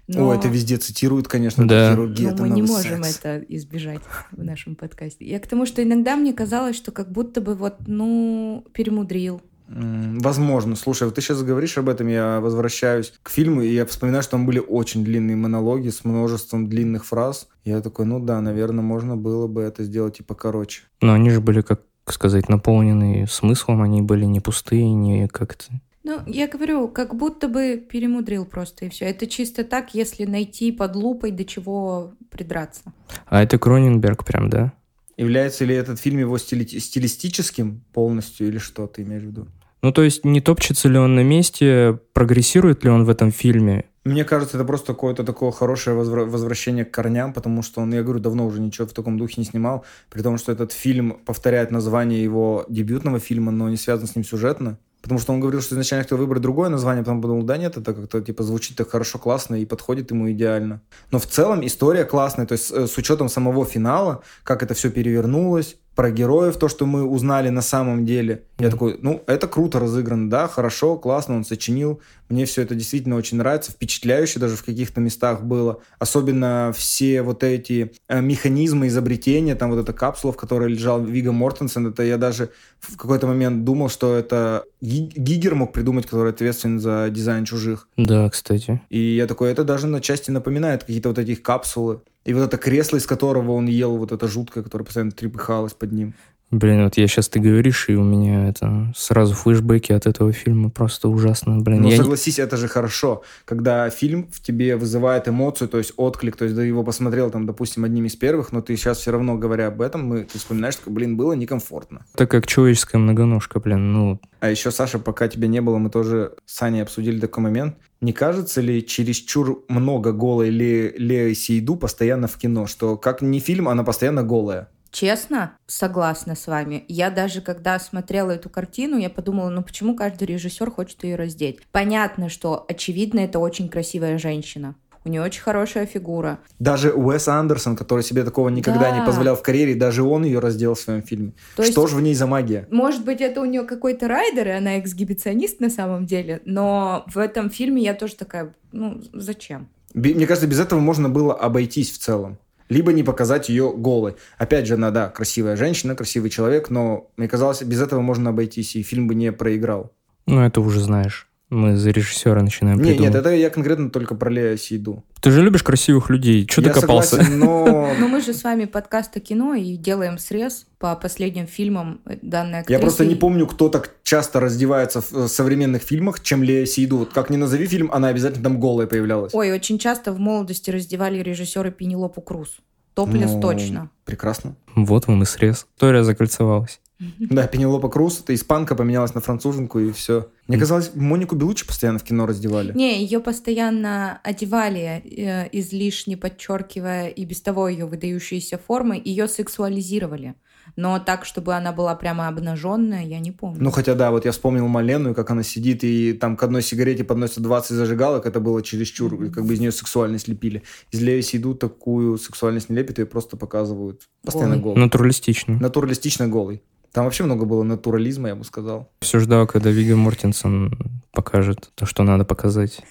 Но... 0.07 0.29
О, 0.29 0.35
это 0.35 0.47
везде 0.47 0.77
цитируют, 0.77 1.27
конечно, 1.27 1.67
да. 1.67 1.91
хирургия. 1.91 2.29
Но 2.29 2.33
это 2.33 2.43
мы 2.43 2.49
не 2.49 2.67
секс. 2.67 2.71
можем 2.71 3.03
это 3.03 3.45
избежать 3.47 4.01
в 4.31 4.43
нашем 4.43 4.75
подкасте. 4.75 5.25
Я 5.25 5.39
к 5.39 5.47
тому, 5.47 5.65
что 5.65 5.81
иногда 5.83 6.15
мне 6.15 6.33
казалось, 6.33 6.75
что 6.75 6.91
как 6.91 7.11
будто 7.11 7.41
бы 7.41 7.55
вот, 7.55 7.75
ну, 7.87 8.65
перемудрил. 8.73 9.41
Возможно. 9.73 10.75
Слушай, 10.75 11.03
вот 11.03 11.15
ты 11.15 11.21
сейчас 11.21 11.43
говоришь 11.43 11.77
об 11.77 11.87
этом, 11.87 12.07
я 12.07 12.39
возвращаюсь 12.41 13.13
к 13.23 13.29
фильму, 13.29 13.61
и 13.61 13.73
я 13.73 13.85
вспоминаю, 13.85 14.21
что 14.21 14.31
там 14.31 14.45
были 14.45 14.59
очень 14.59 15.03
длинные 15.03 15.37
монологи 15.37 15.89
с 15.89 16.03
множеством 16.03 16.67
длинных 16.67 17.05
фраз. 17.05 17.47
Я 17.63 17.79
такой, 17.81 18.05
ну 18.05 18.19
да, 18.19 18.41
наверное, 18.41 18.83
можно 18.83 19.15
было 19.15 19.47
бы 19.47 19.61
это 19.61 19.83
сделать 19.83 20.19
и 20.19 20.23
покороче. 20.23 20.83
Но 21.01 21.13
они 21.13 21.29
же 21.29 21.39
были, 21.39 21.61
как 21.61 21.81
сказать, 22.05 22.49
наполнены 22.49 23.25
смыслом, 23.29 23.81
они 23.81 24.01
были 24.01 24.25
не 24.25 24.41
пустые, 24.41 24.91
не 24.93 25.27
как-то... 25.27 25.65
Ну, 26.03 26.19
я 26.25 26.47
говорю, 26.47 26.87
как 26.87 27.15
будто 27.15 27.47
бы 27.47 27.77
перемудрил 27.77 28.45
просто, 28.45 28.85
и 28.85 28.89
все. 28.89 29.05
Это 29.05 29.27
чисто 29.27 29.63
так, 29.63 29.93
если 29.93 30.25
найти 30.25 30.71
под 30.71 30.95
лупой, 30.95 31.29
до 31.31 31.45
чего 31.45 32.13
придраться. 32.31 32.81
А 33.27 33.43
это 33.43 33.59
Кроненберг 33.59 34.25
прям, 34.25 34.49
да? 34.49 34.73
Является 35.15 35.63
ли 35.63 35.75
этот 35.75 35.99
фильм 35.99 36.17
его 36.17 36.37
стили... 36.39 36.65
стилистическим 36.65 37.83
полностью, 37.93 38.47
или 38.47 38.57
что 38.57 38.87
ты 38.87 39.03
имеешь 39.03 39.21
в 39.21 39.27
виду? 39.27 39.47
Ну, 39.81 39.91
то 39.91 40.03
есть 40.03 40.25
не 40.25 40.41
топчется 40.41 40.89
ли 40.89 40.97
он 40.97 41.15
на 41.15 41.23
месте, 41.23 41.99
прогрессирует 42.13 42.83
ли 42.83 42.89
он 42.89 43.03
в 43.05 43.09
этом 43.09 43.31
фильме? 43.31 43.85
Мне 44.03 44.23
кажется, 44.23 44.57
это 44.57 44.65
просто 44.65 44.93
какое-то 44.93 45.23
такое 45.23 45.51
хорошее 45.51 45.95
возвра- 45.95 46.25
возвращение 46.25 46.85
к 46.85 46.91
корням, 46.91 47.33
потому 47.33 47.61
что 47.61 47.81
он, 47.81 47.93
я 47.93 48.01
говорю, 48.01 48.19
давно 48.19 48.47
уже 48.47 48.59
ничего 48.59 48.87
в 48.87 48.93
таком 48.93 49.17
духе 49.17 49.35
не 49.37 49.45
снимал, 49.45 49.85
при 50.09 50.23
том, 50.23 50.39
что 50.39 50.51
этот 50.51 50.71
фильм 50.71 51.19
повторяет 51.23 51.69
название 51.69 52.23
его 52.23 52.65
дебютного 52.67 53.19
фильма, 53.19 53.51
но 53.51 53.69
не 53.69 53.77
связан 53.77 54.07
с 54.07 54.15
ним 54.15 54.25
сюжетно. 54.25 54.77
Потому 55.01 55.19
что 55.19 55.33
он 55.33 55.39
говорил, 55.39 55.61
что 55.61 55.73
изначально 55.75 56.03
хотел 56.03 56.17
выбрать 56.17 56.41
другое 56.41 56.69
название, 56.69 57.03
потом 57.03 57.21
подумал, 57.21 57.43
да 57.43 57.57
нет, 57.57 57.77
это 57.77 57.93
как-то 57.93 58.21
типа 58.21 58.43
звучит 58.43 58.77
так 58.77 58.89
хорошо, 58.89 59.17
классно 59.17 59.55
и 59.55 59.65
подходит 59.65 60.11
ему 60.11 60.31
идеально. 60.31 60.81
Но 61.11 61.19
в 61.19 61.25
целом 61.25 61.65
история 61.65 62.05
классная, 62.05 62.45
то 62.45 62.53
есть 62.53 62.71
э, 62.71 62.87
с 62.87 62.97
учетом 62.97 63.29
самого 63.29 63.65
финала, 63.65 64.23
как 64.43 64.61
это 64.61 64.73
все 64.75 64.91
перевернулось, 64.91 65.77
про 65.95 66.09
героев, 66.09 66.57
то, 66.57 66.69
что 66.69 66.85
мы 66.85 67.03
узнали 67.03 67.49
на 67.49 67.61
самом 67.61 68.05
деле. 68.05 68.43
Я 68.59 68.69
такой, 68.69 68.97
ну, 69.01 69.23
это 69.27 69.47
круто 69.47 69.79
разыграно, 69.79 70.29
да, 70.29 70.47
хорошо, 70.47 70.97
классно, 70.97 71.35
он 71.35 71.43
сочинил. 71.43 71.99
Мне 72.29 72.45
все 72.45 72.61
это 72.61 72.75
действительно 72.75 73.17
очень 73.17 73.37
нравится, 73.37 73.71
впечатляюще 73.71 74.39
даже 74.39 74.55
в 74.55 74.63
каких-то 74.63 75.01
местах 75.01 75.43
было. 75.43 75.79
Особенно 75.99 76.71
все 76.75 77.21
вот 77.23 77.43
эти 77.43 77.91
э, 78.07 78.21
механизмы 78.21 78.87
изобретения, 78.87 79.55
там 79.55 79.71
вот 79.71 79.79
эта 79.79 79.91
капсула, 79.91 80.31
в 80.31 80.37
которой 80.37 80.69
лежал 80.69 81.03
Вига 81.03 81.33
Мортенсен, 81.33 81.87
это 81.87 82.03
я 82.03 82.17
даже 82.17 82.51
в 82.79 82.95
какой-то 82.95 83.27
момент 83.27 83.65
думал, 83.65 83.89
что 83.89 84.15
это 84.15 84.63
Гигер 84.81 85.55
мог 85.55 85.73
придумать, 85.73 86.05
который 86.05 86.31
ответственен 86.31 86.79
за 86.79 87.09
дизайн 87.09 87.45
чужих. 87.45 87.87
Да, 87.97 88.29
кстати. 88.29 88.81
И 88.89 88.99
я 88.99 89.27
такой, 89.27 89.51
это 89.51 89.63
даже 89.63 89.87
на 89.87 89.99
части 90.01 90.31
напоминает 90.31 90.83
какие-то 90.83 91.09
вот 91.09 91.19
эти 91.19 91.35
капсулы. 91.35 92.01
И 92.23 92.33
вот 92.33 92.43
это 92.43 92.57
кресло, 92.57 92.97
из 92.97 93.07
которого 93.07 93.53
он 93.53 93.65
ел, 93.65 93.97
вот 93.97 94.11
это 94.11 94.27
жуткое, 94.27 94.63
которое 94.63 94.83
постоянно 94.83 95.11
трепыхалось 95.11 95.73
под 95.73 95.91
ним. 95.91 96.13
Блин, 96.51 96.83
вот 96.83 96.97
я 96.97 97.07
сейчас 97.07 97.29
ты 97.29 97.39
говоришь, 97.39 97.87
и 97.87 97.95
у 97.95 98.03
меня 98.03 98.49
это 98.49 98.91
сразу 98.93 99.33
флешбеки 99.33 99.93
от 99.93 100.05
этого 100.05 100.33
фильма 100.33 100.69
просто 100.69 101.07
ужасно. 101.07 101.59
Блин, 101.59 101.83
ну, 101.83 101.89
я 101.89 101.95
согласись, 101.95 102.39
это 102.39 102.57
же 102.57 102.67
хорошо, 102.67 103.23
когда 103.45 103.89
фильм 103.89 104.29
в 104.29 104.41
тебе 104.41 104.75
вызывает 104.75 105.29
эмоцию, 105.29 105.69
то 105.69 105.77
есть 105.77 105.93
отклик, 105.95 106.35
то 106.35 106.43
есть 106.43 106.57
ты 106.57 106.63
его 106.63 106.83
посмотрел 106.83 107.31
там, 107.31 107.45
допустим, 107.45 107.85
одним 107.85 108.05
из 108.05 108.17
первых, 108.17 108.51
но 108.51 108.61
ты 108.61 108.75
сейчас 108.75 108.97
все 108.97 109.11
равно, 109.11 109.37
говоря 109.37 109.67
об 109.67 109.81
этом, 109.81 110.05
мы, 110.05 110.23
ты 110.25 110.37
вспоминаешь, 110.39 110.73
что, 110.73 110.91
блин, 110.91 111.15
было 111.15 111.31
некомфортно. 111.33 112.05
Так 112.15 112.29
как 112.29 112.47
человеческая 112.47 112.97
многоножка, 112.97 113.61
блин, 113.61 113.93
ну... 113.93 114.19
А 114.41 114.49
еще, 114.49 114.71
Саша, 114.71 114.99
пока 114.99 115.29
тебя 115.29 115.47
не 115.47 115.61
было, 115.61 115.77
мы 115.77 115.89
тоже 115.89 116.33
с 116.45 116.61
Аней 116.61 116.81
обсудили 116.81 117.19
такой 117.19 117.43
момент. 117.43 117.77
Не 118.01 118.11
кажется 118.11 118.59
ли 118.59 118.85
чересчур 118.85 119.63
много 119.69 120.11
голой 120.11 120.49
Ле 120.49 120.89
Леи 120.97 121.33
Сейду 121.33 121.77
постоянно 121.77 122.27
в 122.27 122.37
кино, 122.37 122.65
что 122.65 122.97
как 122.97 123.21
не 123.21 123.39
фильм, 123.39 123.69
она 123.69 123.83
постоянно 123.83 124.23
голая? 124.23 124.69
Честно, 124.91 125.57
согласна 125.67 126.35
с 126.35 126.47
вами. 126.47 126.83
Я 126.87 127.09
даже, 127.09 127.41
когда 127.41 127.79
смотрела 127.79 128.31
эту 128.31 128.49
картину, 128.49 128.97
я 128.97 129.09
подумала, 129.09 129.49
ну 129.49 129.63
почему 129.63 129.95
каждый 129.95 130.25
режиссер 130.25 130.69
хочет 130.69 131.03
ее 131.03 131.15
раздеть? 131.15 131.59
Понятно, 131.71 132.27
что, 132.29 132.65
очевидно, 132.67 133.21
это 133.21 133.39
очень 133.39 133.69
красивая 133.69 134.17
женщина. 134.17 134.75
У 135.03 135.09
нее 135.09 135.23
очень 135.23 135.41
хорошая 135.41 135.87
фигура. 135.87 136.37
Даже 136.59 136.91
Уэс 136.91 137.27
Андерсон, 137.27 137.75
который 137.75 138.03
себе 138.03 138.23
такого 138.23 138.49
никогда 138.49 138.91
Да. 138.91 138.99
не 138.99 139.03
позволял 139.05 139.35
в 139.35 139.41
карьере, 139.41 139.73
даже 139.73 140.03
он 140.03 140.25
ее 140.25 140.37
раздел 140.39 140.75
в 140.75 140.79
своем 140.79 141.01
фильме. 141.01 141.31
То 141.55 141.63
Что 141.63 141.87
же 141.87 141.95
в 141.95 142.01
ней 142.01 142.13
за 142.13 142.27
магия? 142.27 142.67
Может 142.69 143.03
быть, 143.03 143.19
это 143.19 143.41
у 143.41 143.45
нее 143.45 143.63
какой-то 143.63 144.07
райдер, 144.07 144.49
и 144.49 144.51
она 144.51 144.77
эксгибиционист 144.79 145.59
на 145.59 145.71
самом 145.71 146.05
деле, 146.05 146.41
но 146.45 147.03
в 147.07 147.17
этом 147.17 147.49
фильме 147.49 147.81
я 147.81 147.95
тоже 147.95 148.15
такая, 148.15 148.53
ну, 148.71 149.01
зачем? 149.13 149.69
Мне 149.95 150.27
кажется, 150.27 150.47
без 150.47 150.59
этого 150.59 150.79
можно 150.79 151.09
было 151.09 151.33
обойтись 151.33 151.89
в 151.91 151.97
целом. 151.97 152.37
Либо 152.71 152.93
не 152.93 153.03
показать 153.03 153.49
ее 153.49 153.73
голой. 153.75 154.15
Опять 154.37 154.65
же, 154.65 154.75
она, 154.75 154.91
да, 154.91 155.09
красивая 155.09 155.57
женщина, 155.57 155.93
красивый 155.93 156.29
человек, 156.29 156.69
но 156.69 157.11
мне 157.17 157.27
казалось, 157.27 157.61
без 157.63 157.81
этого 157.81 157.99
можно 157.99 158.29
обойтись, 158.29 158.77
и 158.77 158.81
фильм 158.81 159.09
бы 159.09 159.13
не 159.13 159.33
проиграл. 159.33 159.91
Ну, 160.25 160.39
это 160.39 160.61
уже 160.61 160.79
знаешь. 160.79 161.27
Мы 161.51 161.75
за 161.75 161.91
режиссера 161.91 162.41
начинаем 162.41 162.77
Не, 162.77 162.91
придумывать. 162.91 163.13
нет, 163.13 163.25
это 163.25 163.35
я 163.35 163.49
конкретно 163.49 163.89
только 163.89 164.15
про 164.15 164.29
Лея 164.31 164.55
Сейду. 164.55 165.03
Ты 165.19 165.31
же 165.31 165.43
любишь 165.43 165.63
красивых 165.63 166.09
людей. 166.09 166.45
Че 166.47 166.61
ты 166.61 166.69
копался? 166.69 167.17
согласен, 167.17 167.39
но 167.39 167.93
Но 167.99 168.07
мы 168.07 168.21
же 168.21 168.33
с 168.33 168.43
вами 168.43 168.65
подкаст 168.65 169.17
о 169.17 169.19
кино 169.19 169.53
и 169.53 169.75
делаем 169.75 170.17
срез 170.17 170.65
по 170.79 170.95
последним 170.95 171.47
фильмам 171.47 171.99
э, 172.05 172.17
данной 172.21 172.59
актрисы. 172.59 172.79
я 172.79 172.79
просто 172.79 173.05
не 173.05 173.15
помню, 173.15 173.45
кто 173.47 173.67
так 173.67 173.91
часто 174.01 174.39
раздевается 174.39 175.01
в 175.01 175.13
э, 175.13 175.27
современных 175.27 175.83
фильмах, 175.83 176.21
чем 176.21 176.41
Лея 176.41 176.65
Сейду. 176.65 176.97
Вот 176.99 177.09
как 177.13 177.29
ни 177.29 177.35
назови 177.35 177.67
фильм, 177.67 177.91
она 177.91 178.07
обязательно 178.07 178.43
там 178.43 178.59
голая 178.59 178.87
появлялась. 178.87 179.33
Ой, 179.35 179.51
очень 179.51 179.77
часто 179.77 180.13
в 180.13 180.19
молодости 180.19 180.71
раздевали 180.71 181.19
режиссеры 181.19 181.71
Пенелопу 181.71 182.21
Круз. 182.21 182.57
Топлес 182.93 183.31
Ну, 183.31 183.41
точно. 183.41 183.89
Прекрасно. 184.03 184.55
Вот 184.75 185.07
вам 185.07 185.23
и 185.23 185.25
срез. 185.25 185.65
История 185.75 186.03
закольцевалась. 186.03 186.80
Да, 187.19 187.47
Пенелопа 187.47 187.89
Круз, 187.89 188.19
это 188.21 188.33
испанка, 188.35 188.75
поменялась 188.75 189.13
на 189.13 189.21
француженку, 189.21 189.79
и 189.79 189.91
все. 189.91 190.29
Мне 190.47 190.57
казалось, 190.57 190.91
Монику 190.95 191.35
Белучи 191.35 191.65
постоянно 191.65 191.99
в 191.99 192.03
кино 192.03 192.25
раздевали. 192.25 192.73
Не, 192.73 193.01
ее 193.01 193.19
постоянно 193.19 194.19
одевали, 194.23 195.01
э, 195.03 195.49
излишне 195.51 196.17
подчеркивая 196.17 197.07
и 197.07 197.25
без 197.25 197.41
того 197.41 197.67
ее 197.67 197.85
выдающиеся 197.85 198.57
формы, 198.57 199.01
ее 199.03 199.27
сексуализировали. 199.27 200.35
Но 200.75 200.99
так, 200.99 201.25
чтобы 201.25 201.55
она 201.55 201.71
была 201.71 201.95
прямо 201.95 202.27
обнаженная, 202.27 203.03
я 203.03 203.19
не 203.19 203.31
помню. 203.31 203.61
Ну, 203.61 203.71
хотя 203.71 203.95
да, 203.95 204.11
вот 204.11 204.25
я 204.25 204.31
вспомнил 204.31 204.67
Малену, 204.67 205.13
как 205.13 205.29
она 205.31 205.43
сидит, 205.43 205.83
и 205.83 206.13
там 206.13 206.37
к 206.37 206.43
одной 206.43 206.61
сигарете 206.61 207.03
подносят 207.03 207.39
20 207.39 207.71
зажигалок, 207.71 208.25
это 208.25 208.39
было 208.39 208.61
чересчур, 208.61 209.13
mm-hmm. 209.13 209.31
как 209.31 209.45
бы 209.45 209.53
из 209.53 209.59
нее 209.59 209.71
сексуальность 209.71 210.27
лепили. 210.27 210.63
Из 210.91 211.01
Леви 211.01 211.21
идут 211.33 211.59
такую 211.59 212.17
сексуальность 212.17 212.69
не 212.69 212.75
лепят, 212.75 212.99
ее 212.99 213.05
просто 213.05 213.37
показывают 213.37 214.09
постоянно 214.23 214.57
голый. 214.57 214.79
Натуралистично. 214.79 215.57
Натуралистично 215.59 216.27
голый. 216.27 216.61
Там 216.93 217.05
вообще 217.05 217.23
много 217.23 217.45
было 217.45 217.63
натурализма, 217.63 218.29
я 218.29 218.35
бы 218.35 218.43
сказал. 218.43 218.89
Все 218.99 219.19
ждал, 219.19 219.47
когда 219.47 219.69
Вига 219.69 219.95
Мортенсон 219.95 220.77
покажет 221.13 221.71
то, 221.75 221.85
что 221.85 222.03
надо 222.03 222.25
показать. 222.25 222.81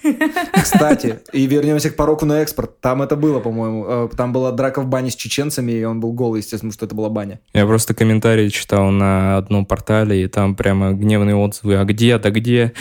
Кстати, 0.55 1.21
и 1.33 1.47
вернемся 1.47 1.91
к 1.91 1.97
пороку 1.97 2.25
на 2.25 2.41
экспорт. 2.41 2.81
Там 2.81 3.03
это 3.03 3.17
было, 3.17 3.41
по-моему. 3.41 3.85
Э, 3.87 4.09
там 4.17 4.33
была 4.33 4.53
драка 4.53 4.81
в 4.81 4.87
бане 4.87 5.11
с 5.11 5.17
чеченцами, 5.17 5.73
и 5.73 5.85
он 5.85 6.01
был 6.01 6.13
голый, 6.13 6.41
естественно, 6.41 6.73
что 6.73 6.87
это 6.87 6.95
была 6.95 7.11
баня. 7.11 7.41
Я 7.53 7.67
просто 7.67 7.93
комментарии 7.93 8.49
читал 8.49 8.91
на 8.91 9.37
одном 9.37 9.67
портале, 9.67 10.25
и 10.25 10.29
там 10.29 10.55
прямо 10.55 10.93
гневные 10.93 11.37
отзывы. 11.37 11.77
А 11.77 11.85
где, 11.85 12.19
да 12.19 12.31
где? 12.31 12.73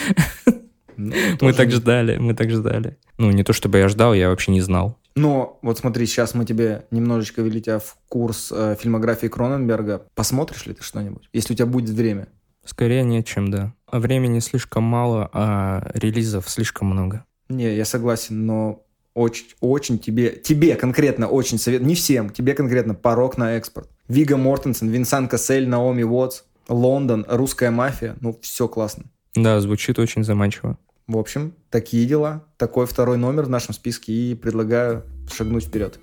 Ну, 0.96 1.12
мы 1.42 1.52
так 1.52 1.70
ждали, 1.70 2.16
мы 2.16 2.34
так 2.34 2.50
ждали. 2.50 2.96
Ну, 3.18 3.30
не 3.30 3.44
то 3.44 3.52
чтобы 3.52 3.78
я 3.78 3.88
ждал, 3.88 4.14
я 4.14 4.30
вообще 4.30 4.52
не 4.52 4.62
знал. 4.62 4.99
Но 5.16 5.58
вот 5.62 5.78
смотри, 5.78 6.06
сейчас 6.06 6.34
мы 6.34 6.44
тебе 6.44 6.86
немножечко 6.90 7.42
вели 7.42 7.60
тебя 7.60 7.78
в 7.78 7.96
курс 8.08 8.52
э, 8.54 8.76
фильмографии 8.78 9.26
Кроненберга. 9.26 10.06
Посмотришь 10.14 10.66
ли 10.66 10.74
ты 10.74 10.82
что-нибудь, 10.82 11.28
если 11.32 11.54
у 11.54 11.56
тебя 11.56 11.66
будет 11.66 11.90
время? 11.90 12.28
Скорее 12.64 13.02
нет, 13.02 13.26
чем 13.26 13.50
да. 13.50 13.74
Времени 13.90 14.38
слишком 14.38 14.84
мало, 14.84 15.28
а 15.32 15.90
релизов 15.94 16.48
слишком 16.48 16.88
много. 16.88 17.24
Не, 17.48 17.74
я 17.74 17.84
согласен, 17.84 18.46
но 18.46 18.84
очень, 19.14 19.46
очень 19.60 19.98
тебе, 19.98 20.30
тебе 20.30 20.76
конкретно 20.76 21.26
очень 21.26 21.58
совет, 21.58 21.82
не 21.82 21.94
всем, 21.94 22.30
тебе 22.30 22.54
конкретно 22.54 22.94
порог 22.94 23.36
на 23.38 23.56
экспорт. 23.56 23.88
Вига 24.08 24.36
Мортенсен, 24.36 24.88
Винсан 24.88 25.28
Кассель, 25.28 25.68
Наоми 25.68 26.02
Уотс, 26.02 26.42
Лондон, 26.68 27.26
русская 27.28 27.70
мафия, 27.70 28.16
ну 28.20 28.38
все 28.40 28.68
классно. 28.68 29.04
Да, 29.34 29.60
звучит 29.60 29.98
очень 29.98 30.24
заманчиво. 30.24 30.78
В 31.10 31.18
общем, 31.18 31.54
такие 31.70 32.06
дела. 32.06 32.44
Такой 32.56 32.86
второй 32.86 33.18
номер 33.18 33.46
в 33.46 33.50
нашем 33.50 33.74
списке 33.74 34.12
и 34.12 34.36
предлагаю 34.36 35.02
шагнуть 35.28 35.64
вперед. 35.64 35.98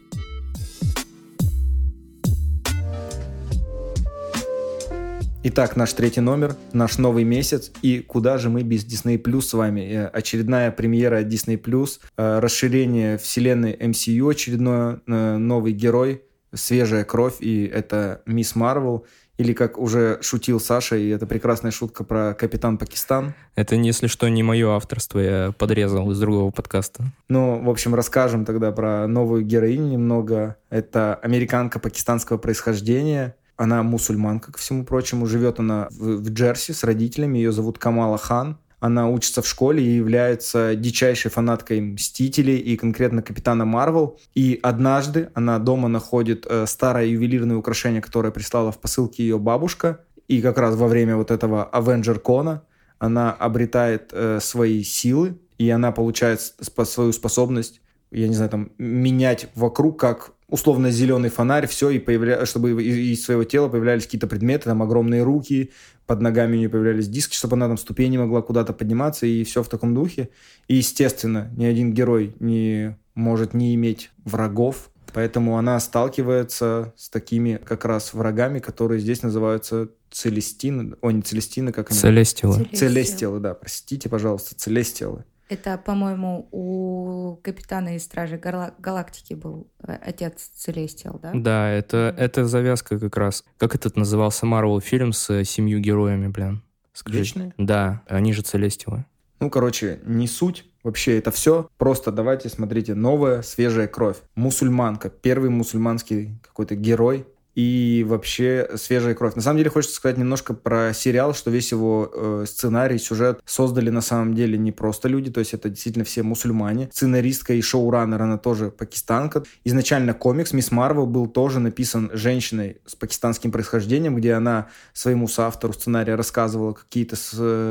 Итак, 5.43 5.77
наш 5.77 5.93
третий 5.93 6.19
номер, 6.19 6.57
наш 6.73 6.97
новый 6.97 7.23
месяц. 7.23 7.71
И 7.81 7.99
куда 7.99 8.37
же 8.37 8.49
мы 8.49 8.63
без 8.63 8.83
Disney 8.83 9.17
Plus 9.17 9.43
с 9.43 9.53
вами? 9.53 9.79
Э, 9.79 10.07
очередная 10.07 10.71
премьера 10.71 11.23
Disney 11.23 11.57
Plus, 11.57 12.01
э, 12.17 12.39
расширение 12.39 13.17
вселенной 13.17 13.77
MCU, 13.79 14.29
очередной 14.29 14.99
э, 15.07 15.37
новый 15.37 15.71
герой, 15.71 16.23
свежая 16.53 17.05
кровь, 17.05 17.35
и 17.39 17.65
это 17.65 18.23
Мисс 18.25 18.55
Марвел. 18.55 19.05
Или 19.37 19.53
как 19.53 19.77
уже 19.77 20.17
шутил 20.21 20.59
Саша, 20.59 20.95
и 20.95 21.09
это 21.09 21.27
прекрасная 21.27 21.71
шутка 21.71 22.03
про 22.03 22.33
Капитан 22.33 22.77
Пакистан. 22.77 23.35
Это, 23.55 23.75
если 23.75 24.07
что, 24.07 24.27
не 24.29 24.41
мое 24.41 24.75
авторство, 24.75 25.19
я 25.19 25.53
подрезал 25.57 26.09
из 26.11 26.19
другого 26.19 26.49
подкаста. 26.49 27.03
Ну, 27.29 27.63
в 27.63 27.69
общем, 27.69 27.93
расскажем 27.93 28.45
тогда 28.45 28.71
про 28.71 29.07
новую 29.07 29.43
героиню 29.43 29.87
немного. 29.87 30.57
Это 30.69 31.15
американка 31.15 31.79
пакистанского 31.79 32.37
происхождения. 32.37 33.35
Она 33.57 33.83
мусульманка, 33.83 34.51
ко 34.51 34.59
всему 34.59 34.85
прочему. 34.85 35.25
Живет 35.25 35.59
она 35.59 35.87
в, 35.91 36.17
в 36.17 36.29
Джерси 36.29 36.73
с 36.73 36.83
родителями. 36.83 37.37
Ее 37.37 37.51
зовут 37.51 37.77
Камала 37.77 38.17
Хан. 38.17 38.57
Она 38.79 39.09
учится 39.09 39.41
в 39.41 39.47
школе 39.47 39.83
и 39.83 39.95
является 39.95 40.75
дичайшей 40.75 41.31
фанаткой 41.31 41.81
Мстителей 41.81 42.57
и 42.57 42.77
конкретно 42.77 43.23
Капитана 43.23 43.65
Марвел. 43.65 44.19
И 44.35 44.59
однажды 44.61 45.29
она 45.33 45.57
дома 45.57 45.87
находит 45.87 46.45
э, 46.47 46.65
старое 46.67 47.05
ювелирное 47.05 47.57
украшение, 47.57 48.01
которое 48.01 48.31
прислала 48.31 48.71
в 48.71 48.79
посылке 48.79 49.23
ее 49.23 49.39
бабушка. 49.39 50.01
И 50.27 50.41
как 50.41 50.59
раз 50.59 50.75
во 50.75 50.87
время 50.87 51.15
вот 51.15 51.31
этого 51.31 51.63
Авенджер 51.65 52.19
Кона 52.19 52.63
она 52.99 53.31
обретает 53.31 54.11
э, 54.11 54.39
свои 54.41 54.83
силы, 54.83 55.39
и 55.57 55.69
она 55.69 55.91
получает 55.91 56.41
свою 56.41 57.11
способность, 57.13 57.81
я 58.11 58.27
не 58.27 58.35
знаю, 58.35 58.51
там, 58.51 58.71
менять 58.77 59.49
вокруг 59.55 59.99
как 59.99 60.33
условно 60.49 60.91
зеленый 60.91 61.29
фонарь, 61.29 61.67
все, 61.67 61.89
и 61.89 61.99
появля... 61.99 62.45
чтобы 62.45 62.83
из 62.83 63.23
своего 63.23 63.43
тела 63.43 63.67
появлялись 63.67 64.05
какие-то 64.05 64.27
предметы, 64.27 64.65
там 64.65 64.81
огромные 64.81 65.23
руки, 65.23 65.71
под 66.05 66.21
ногами 66.21 66.55
у 66.55 66.57
нее 66.57 66.69
появлялись 66.69 67.07
диски, 67.07 67.35
чтобы 67.35 67.55
она 67.55 67.67
там 67.67 67.77
ступени 67.77 68.17
могла 68.17 68.41
куда-то 68.41 68.73
подниматься, 68.73 69.25
и 69.25 69.43
все 69.43 69.61
в 69.61 69.69
таком 69.69 69.93
духе. 69.93 70.29
И, 70.67 70.75
естественно, 70.75 71.51
ни 71.57 71.65
один 71.65 71.93
герой 71.93 72.33
не 72.39 72.97
может 73.13 73.53
не 73.53 73.75
иметь 73.75 74.11
врагов, 74.23 74.89
поэтому 75.13 75.57
она 75.57 75.79
сталкивается 75.79 76.93
с 76.95 77.09
такими 77.09 77.59
как 77.63 77.83
раз 77.83 78.13
врагами, 78.13 78.59
которые 78.59 78.99
здесь 78.99 79.21
называются 79.21 79.89
Целестины, 80.09 80.95
о, 81.01 81.11
не 81.11 81.21
Целестины, 81.21 81.73
как 81.73 81.91
они? 81.91 81.99
Целестилы. 81.99 82.65
Целестилы, 82.73 83.39
да, 83.41 83.53
простите, 83.53 84.07
пожалуйста, 84.07 84.55
Целестилы. 84.55 85.25
Это, 85.49 85.77
по-моему, 85.77 86.47
у 86.51 87.37
капитана 87.41 87.95
из 87.95 88.03
Стражи 88.03 88.37
Галактики 88.37 89.33
был 89.33 89.67
э, 89.81 89.97
отец 90.03 90.51
Целестиал, 90.55 91.19
да? 91.21 91.31
Да, 91.33 91.69
это, 91.69 92.13
это 92.17 92.45
завязка 92.45 92.99
как 92.99 93.15
раз. 93.15 93.45
Как 93.57 93.73
этот 93.73 93.95
назывался 93.95 94.45
Марвел 94.45 94.81
фильм 94.81 95.13
с 95.13 95.29
э, 95.29 95.45
семью 95.45 95.79
героями, 95.79 96.27
блин? 96.27 96.63
Скажи. 96.91 97.19
Вечные? 97.19 97.53
Да, 97.57 98.01
они 98.07 98.33
же 98.33 98.41
Целестилы. 98.41 99.05
Ну, 99.39 99.49
короче, 99.49 99.99
не 100.03 100.27
суть. 100.27 100.65
Вообще 100.83 101.17
это 101.17 101.31
все. 101.31 101.69
Просто 101.77 102.11
давайте, 102.11 102.49
смотрите, 102.49 102.95
новая, 102.95 103.41
свежая 103.41 103.87
кровь. 103.87 104.17
Мусульманка. 104.35 105.09
Первый 105.09 105.49
мусульманский 105.49 106.39
какой-то 106.41 106.75
герой 106.75 107.27
и 107.57 108.05
вообще 108.07 108.69
свежая 108.75 109.15
кровь. 109.15 109.33
На 109.33 109.41
самом 109.41 109.57
деле 109.57 109.71
хочется 109.71 109.95
сказать 109.95 110.19
немножко 110.19 110.53
про 110.53 110.93
сериал, 110.93 111.33
что 111.33 111.49
весь 111.49 111.71
его 111.71 112.11
э, 112.13 112.45
сценарий, 112.47 112.99
сюжет 112.99 113.39
создали 113.45 113.89
на 113.89 114.01
самом 114.01 114.35
деле 114.35 114.59
не 114.59 114.71
просто 114.71 115.07
люди, 115.07 115.31
то 115.31 115.39
есть 115.39 115.55
это 115.55 115.67
действительно 115.67 116.05
все 116.05 116.21
мусульмане. 116.21 116.87
Сценаристка 116.93 117.55
и 117.55 117.61
шоураннер, 117.61 118.21
она 118.21 118.37
тоже 118.37 118.69
пакистанка. 118.69 119.43
Изначально 119.63 120.13
комикс 120.13 120.53
Мисс 120.53 120.69
Марвел 120.69 121.07
был 121.07 121.25
тоже 121.25 121.59
написан 121.59 122.11
женщиной 122.13 122.77
с 122.85 122.93
пакистанским 122.95 123.51
происхождением, 123.51 124.15
где 124.15 124.33
она 124.33 124.67
своему 124.93 125.27
соавтору 125.27 125.73
сценария 125.73 126.13
рассказывала 126.13 126.73
какие-то 126.73 127.15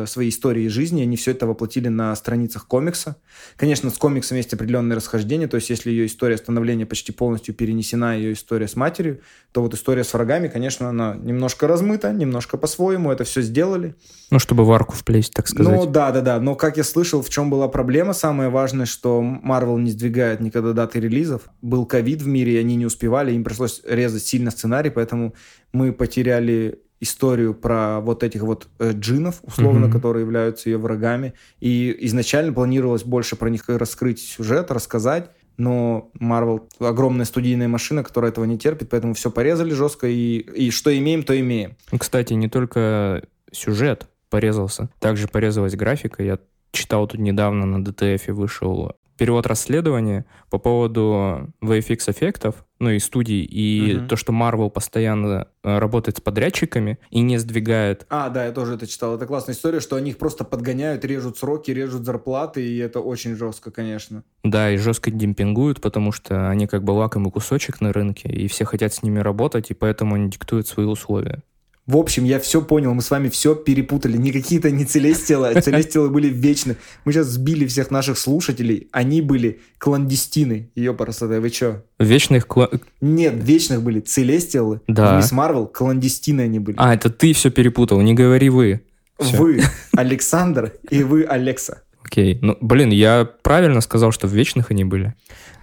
свои 0.04 0.30
истории 0.30 0.66
жизни, 0.66 1.02
они 1.02 1.16
все 1.16 1.30
это 1.30 1.46
воплотили 1.46 1.86
на 1.86 2.12
страницах 2.16 2.66
комикса. 2.66 3.18
Конечно, 3.54 3.90
с 3.90 3.98
комиксом 3.98 4.36
есть 4.36 4.52
определенные 4.52 4.96
расхождения, 4.96 5.46
то 5.46 5.54
есть 5.54 5.70
если 5.70 5.90
ее 5.90 6.06
история 6.06 6.38
становления 6.38 6.86
почти 6.86 7.12
полностью 7.12 7.54
перенесена, 7.54 8.16
ее 8.16 8.32
история 8.32 8.66
с 8.66 8.74
матерью, 8.74 9.20
то 9.52 9.62
вот 9.62 9.75
история 9.76 10.02
с 10.02 10.12
врагами, 10.12 10.48
конечно, 10.48 10.88
она 10.88 11.14
немножко 11.14 11.68
размыта, 11.68 12.12
немножко 12.12 12.56
по-своему 12.56 13.12
это 13.12 13.24
все 13.24 13.40
сделали. 13.42 13.94
Ну, 14.30 14.38
чтобы 14.38 14.64
в 14.64 14.72
арку 14.72 14.94
вплесть, 14.94 15.32
так 15.32 15.46
сказать. 15.46 15.72
Ну, 15.72 15.86
да, 15.86 16.10
да, 16.10 16.20
да. 16.20 16.40
Но, 16.40 16.56
как 16.56 16.76
я 16.76 16.84
слышал, 16.84 17.22
в 17.22 17.30
чем 17.30 17.48
была 17.48 17.68
проблема, 17.68 18.12
самое 18.12 18.50
важное, 18.50 18.86
что 18.86 19.22
Marvel 19.22 19.78
не 19.78 19.90
сдвигает 19.92 20.40
никогда 20.40 20.72
даты 20.72 20.98
релизов. 20.98 21.42
Был 21.62 21.86
ковид 21.86 22.22
в 22.22 22.26
мире, 22.26 22.54
и 22.54 22.58
они 22.58 22.74
не 22.76 22.86
успевали, 22.86 23.32
им 23.32 23.44
пришлось 23.44 23.82
резать 23.88 24.24
сильно 24.24 24.50
сценарий, 24.50 24.90
поэтому 24.90 25.34
мы 25.72 25.92
потеряли 25.92 26.80
историю 27.00 27.54
про 27.54 28.00
вот 28.00 28.22
этих 28.22 28.42
вот 28.42 28.68
э, 28.78 28.92
джинов, 28.92 29.40
условно, 29.42 29.86
mm-hmm. 29.86 29.92
которые 29.92 30.22
являются 30.22 30.70
ее 30.70 30.78
врагами. 30.78 31.34
И 31.60 31.94
изначально 32.00 32.52
планировалось 32.52 33.04
больше 33.04 33.36
про 33.36 33.50
них 33.50 33.64
раскрыть 33.68 34.20
сюжет, 34.20 34.70
рассказать 34.70 35.30
но 35.56 36.10
Marvel 36.20 36.68
огромная 36.78 37.24
студийная 37.24 37.68
машина, 37.68 38.02
которая 38.02 38.30
этого 38.30 38.44
не 38.44 38.58
терпит, 38.58 38.90
поэтому 38.90 39.14
все 39.14 39.30
порезали 39.30 39.72
жестко, 39.72 40.06
и, 40.06 40.38
и 40.38 40.70
что 40.70 40.96
имеем, 40.96 41.22
то 41.22 41.38
имеем. 41.38 41.76
Кстати, 41.96 42.34
не 42.34 42.48
только 42.48 43.22
сюжет 43.52 44.08
порезался, 44.30 44.88
также 45.00 45.28
порезалась 45.28 45.74
графика. 45.74 46.22
Я 46.22 46.38
читал 46.72 47.06
тут 47.06 47.20
недавно 47.20 47.66
на 47.66 47.82
DTF 47.82 48.32
вышел 48.32 48.92
перевод 49.16 49.46
расследования 49.46 50.26
по 50.50 50.58
поводу 50.58 51.52
VFX-эффектов, 51.62 52.64
ну 52.78 52.90
и 52.90 52.98
студий, 52.98 53.42
и 53.42 53.96
угу. 53.96 54.08
то, 54.08 54.16
что 54.16 54.32
Marvel 54.32 54.70
постоянно 54.70 55.48
э, 55.64 55.78
работает 55.78 56.18
с 56.18 56.20
подрядчиками 56.20 56.98
и 57.10 57.20
не 57.20 57.38
сдвигает. 57.38 58.06
А, 58.10 58.28
да, 58.28 58.44
я 58.44 58.52
тоже 58.52 58.74
это 58.74 58.86
читал. 58.86 59.14
Это 59.16 59.26
классная 59.26 59.54
история, 59.54 59.80
что 59.80 59.96
они 59.96 60.10
их 60.10 60.18
просто 60.18 60.44
подгоняют, 60.44 61.04
режут 61.04 61.38
сроки, 61.38 61.70
режут 61.70 62.04
зарплаты, 62.04 62.66
и 62.66 62.76
это 62.78 63.00
очень 63.00 63.34
жестко, 63.34 63.70
конечно. 63.70 64.22
Да, 64.44 64.70
и 64.70 64.76
жестко 64.76 65.10
демпингуют, 65.10 65.80
потому 65.80 66.12
что 66.12 66.50
они 66.50 66.66
как 66.66 66.84
бы 66.84 66.90
лакомый 66.90 67.32
кусочек 67.32 67.80
на 67.80 67.92
рынке, 67.92 68.28
и 68.28 68.46
все 68.48 68.64
хотят 68.64 68.92
с 68.92 69.02
ними 69.02 69.18
работать, 69.18 69.70
и 69.70 69.74
поэтому 69.74 70.14
они 70.14 70.30
диктуют 70.30 70.68
свои 70.68 70.86
условия. 70.86 71.42
В 71.86 71.96
общем, 71.96 72.24
я 72.24 72.40
все 72.40 72.62
понял, 72.62 72.94
мы 72.94 73.02
с 73.02 73.10
вами 73.10 73.28
все 73.28 73.54
перепутали. 73.54 74.16
Не 74.16 74.32
какие-то 74.32 74.72
не 74.72 74.84
целестилы, 74.84 75.48
а 75.48 75.60
целестилы 75.60 76.10
были 76.10 76.28
вечны. 76.28 76.76
Мы 77.04 77.12
сейчас 77.12 77.28
сбили 77.28 77.64
всех 77.66 77.92
наших 77.92 78.18
слушателей. 78.18 78.88
Они 78.90 79.20
были 79.20 79.60
кландестины. 79.78 80.70
Ее 80.74 80.94
просто, 80.94 81.26
вы 81.26 81.48
что? 81.48 81.84
Вечных 82.00 82.48
кла... 82.48 82.68
Нет, 83.00 83.34
вечных 83.36 83.82
были 83.82 84.00
целестилы. 84.00 84.80
Да. 84.88 85.16
Мисс 85.16 85.30
Марвел, 85.30 85.66
кландестины 85.66 86.40
они 86.42 86.58
были. 86.58 86.76
А, 86.78 86.92
это 86.92 87.08
ты 87.08 87.32
все 87.32 87.50
перепутал, 87.50 88.00
не 88.00 88.14
говори 88.14 88.48
вы. 88.48 88.80
Всё. 89.20 89.36
Вы 89.36 89.62
Александр 89.96 90.72
и 90.90 91.04
вы 91.04 91.22
Алекса. 91.22 91.82
Окей. 92.02 92.38
Ну, 92.42 92.56
блин, 92.60 92.90
я 92.90 93.28
правильно 93.42 93.80
сказал, 93.80 94.10
что 94.10 94.26
в 94.26 94.32
вечных 94.32 94.72
они 94.72 94.84
были. 94.84 95.14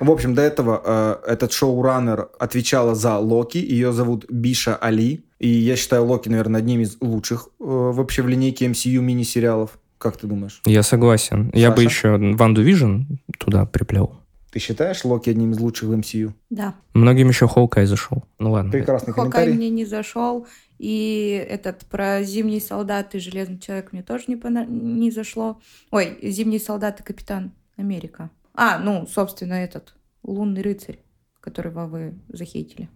В 0.03 0.11
общем, 0.11 0.33
до 0.35 0.41
этого 0.41 0.81
э, 1.25 1.31
этот 1.31 1.51
шоураннер 1.51 2.29
отвечала 2.39 2.95
за 2.95 3.17
Локи. 3.17 3.57
Ее 3.57 3.91
зовут 3.93 4.25
Биша 4.29 4.75
Али. 4.75 5.25
И 5.39 5.47
я 5.47 5.75
считаю 5.75 6.05
Локи, 6.05 6.29
наверное, 6.29 6.59
одним 6.61 6.81
из 6.81 6.97
лучших 7.01 7.47
э, 7.59 7.63
вообще 7.63 8.21
в 8.21 8.27
линейке 8.27 8.65
MCU 8.67 8.99
мини-сериалов. 8.99 9.77
Как 9.97 10.17
ты 10.17 10.27
думаешь? 10.27 10.61
Я 10.65 10.83
согласен. 10.83 11.49
Я 11.53 11.71
бы 11.71 11.83
Саша? 11.83 11.89
еще 11.89 12.35
Ванду 12.35 12.61
Vision 12.61 13.03
туда 13.39 13.65
приплел. 13.65 14.15
Ты 14.51 14.59
считаешь 14.59 15.03
Локи 15.03 15.29
одним 15.31 15.51
из 15.51 15.59
лучших 15.59 15.89
в 15.89 15.93
MCU? 15.93 16.33
Да. 16.49 16.75
Многим 16.93 17.29
еще 17.29 17.47
Hawkeye 17.47 17.85
зашел. 17.85 18.23
Ну 18.37 18.51
ладно. 18.51 18.71
Прекрасный 18.71 19.13
Hawkeye 19.13 19.31
комментарий. 19.31 19.53
мне 19.53 19.69
не 19.69 19.85
зашел. 19.85 20.45
И 20.77 21.45
этот 21.49 21.85
про 21.85 22.21
зимний 22.23 22.59
солдат 22.59 23.15
и 23.15 23.19
железный 23.19 23.57
человек 23.57 23.93
мне 23.93 24.03
тоже 24.03 24.25
не, 24.27 24.35
пона- 24.35 24.67
не 24.67 25.09
зашло. 25.11 25.59
Ой, 25.91 26.17
зимний 26.21 26.59
солдат 26.59 26.99
и 26.99 27.03
капитан 27.03 27.51
Америка. 27.77 28.29
А, 28.55 28.77
ну, 28.79 29.07
собственно, 29.07 29.53
этот 29.53 29.95
лунный 30.23 30.61
рыцарь, 30.61 30.99
которого 31.39 31.87
вы 31.87 32.19
захейтили. 32.29 32.89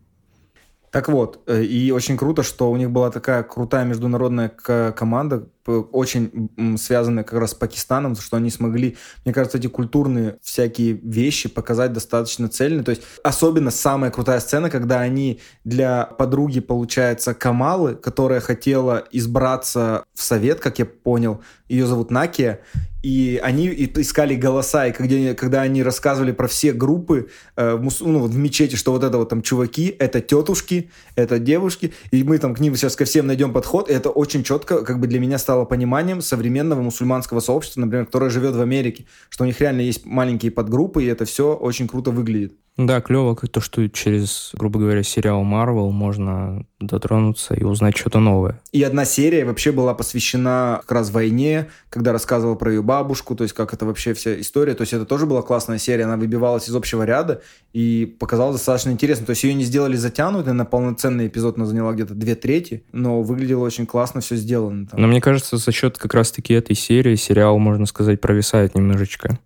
Так 0.91 1.09
вот, 1.09 1.43
э, 1.47 1.63
и 1.63 1.91
очень 1.91 2.17
круто, 2.17 2.43
что 2.43 2.71
у 2.71 2.77
них 2.77 2.91
была 2.91 3.11
такая 3.11 3.43
крутая 3.43 3.85
международная 3.85 4.49
команда, 4.49 5.49
очень 5.71 6.49
м, 6.57 6.77
связанная 6.77 7.23
как 7.23 7.39
раз 7.39 7.51
с 7.51 7.55
Пакистаном, 7.55 8.15
что 8.15 8.37
они 8.37 8.49
смогли, 8.49 8.97
мне 9.25 9.33
кажется, 9.33 9.57
эти 9.57 9.67
культурные 9.67 10.37
всякие 10.41 10.93
вещи 10.93 11.49
показать 11.49 11.93
достаточно 11.93 12.47
цельно. 12.47 12.83
То 12.83 12.91
есть 12.91 13.03
особенно 13.23 13.71
самая 13.71 14.11
крутая 14.11 14.39
сцена, 14.39 14.69
когда 14.69 14.99
они 14.99 15.39
для 15.63 16.05
подруги, 16.05 16.59
получается, 16.59 17.33
Камалы, 17.33 17.95
которая 17.95 18.39
хотела 18.39 19.03
избраться 19.11 20.05
в 20.13 20.21
совет, 20.21 20.59
как 20.59 20.79
я 20.79 20.85
понял, 20.85 21.41
ее 21.67 21.85
зовут 21.85 22.11
Накия, 22.11 22.61
и 23.03 23.39
они 23.43 23.67
искали 23.69 24.35
голоса, 24.35 24.87
и 24.87 24.91
когда, 24.91 25.33
когда 25.33 25.61
они 25.61 25.83
рассказывали 25.83 26.31
про 26.31 26.47
все 26.47 26.73
группы 26.73 27.29
э, 27.55 27.75
в, 27.75 28.01
ну, 28.01 28.25
в 28.25 28.35
мечети, 28.35 28.75
что 28.75 28.91
вот 28.91 29.03
это 29.03 29.17
вот 29.17 29.29
там 29.29 29.41
чуваки, 29.41 29.95
это 29.99 30.19
тетушки, 30.19 30.89
это 31.15 31.39
девушки, 31.39 31.93
и 32.11 32.23
мы 32.23 32.37
там 32.37 32.55
к 32.55 32.59
ним 32.59 32.75
сейчас 32.75 32.95
ко 32.95 33.05
всем 33.05 33.27
найдем 33.27 33.53
подход, 33.53 33.89
и 33.89 33.93
это 33.93 34.09
очень 34.09 34.43
четко 34.43 34.83
как 34.83 34.99
бы 34.99 35.07
для 35.07 35.19
меня 35.19 35.37
стало 35.37 35.56
пониманием 35.65 36.21
современного 36.21 36.81
мусульманского 36.81 37.39
сообщества, 37.39 37.81
например, 37.81 38.05
которое 38.05 38.29
живет 38.29 38.55
в 38.55 38.61
Америке, 38.61 39.05
что 39.29 39.43
у 39.43 39.47
них 39.47 39.59
реально 39.59 39.81
есть 39.81 40.05
маленькие 40.05 40.51
подгруппы, 40.51 41.03
и 41.03 41.07
это 41.07 41.25
все 41.25 41.53
очень 41.53 41.87
круто 41.87 42.11
выглядит. 42.11 42.57
Да, 42.77 43.01
клево, 43.01 43.33
как 43.33 43.49
то, 43.49 43.59
что 43.59 43.87
через, 43.89 44.51
грубо 44.53 44.79
говоря, 44.79 45.01
сериал 45.01 45.43
Marvel 45.43 45.89
можно 45.89 46.63
дотронуться 46.79 47.55
и 47.55 47.63
узнать 47.63 47.97
что-то 47.97 48.19
новое. 48.19 48.61
И 48.71 48.83
одна 48.83 49.03
серия 49.03 49.45
вообще 49.45 49.71
была 49.71 49.95
посвящена 49.95 50.81
как 50.81 50.91
раз 50.91 51.09
войне, 51.09 51.69
когда 51.89 52.11
рассказывал 52.11 52.55
про 52.55 52.71
ее 52.71 52.83
бабушку, 52.83 53.35
то 53.35 53.43
есть 53.43 53.55
как 53.55 53.73
это 53.73 53.87
вообще 53.87 54.13
вся 54.13 54.39
история. 54.39 54.75
То 54.75 54.81
есть 54.81 54.93
это 54.93 55.05
тоже 55.05 55.25
была 55.25 55.41
классная 55.41 55.79
серия, 55.79 56.03
она 56.03 56.17
выбивалась 56.17 56.69
из 56.69 56.75
общего 56.75 57.01
ряда 57.01 57.41
и 57.73 58.15
показалась 58.19 58.57
достаточно 58.57 58.91
интересно. 58.91 59.25
То 59.25 59.31
есть 59.31 59.43
ее 59.43 59.55
не 59.55 59.63
сделали 59.63 59.95
затянутой 59.95 60.53
на 60.53 60.65
полноценный 60.65 61.27
эпизод, 61.27 61.57
она 61.57 61.65
заняла 61.65 61.93
где-то 61.93 62.13
две 62.13 62.35
трети, 62.35 62.83
но 62.91 63.23
выглядело 63.23 63.63
очень 63.65 63.87
классно, 63.87 64.21
все 64.21 64.35
сделано. 64.35 64.85
там. 64.85 65.01
Но 65.01 65.07
мне 65.07 65.19
кажется, 65.19 65.57
за 65.57 65.71
счет 65.71 65.97
как 65.97 66.13
раз-таки 66.13 66.53
этой 66.53 66.75
серии 66.75 67.15
сериал, 67.15 67.57
можно 67.57 67.87
сказать, 67.87 68.21
провисает 68.21 68.75
немножечко. 68.75 69.39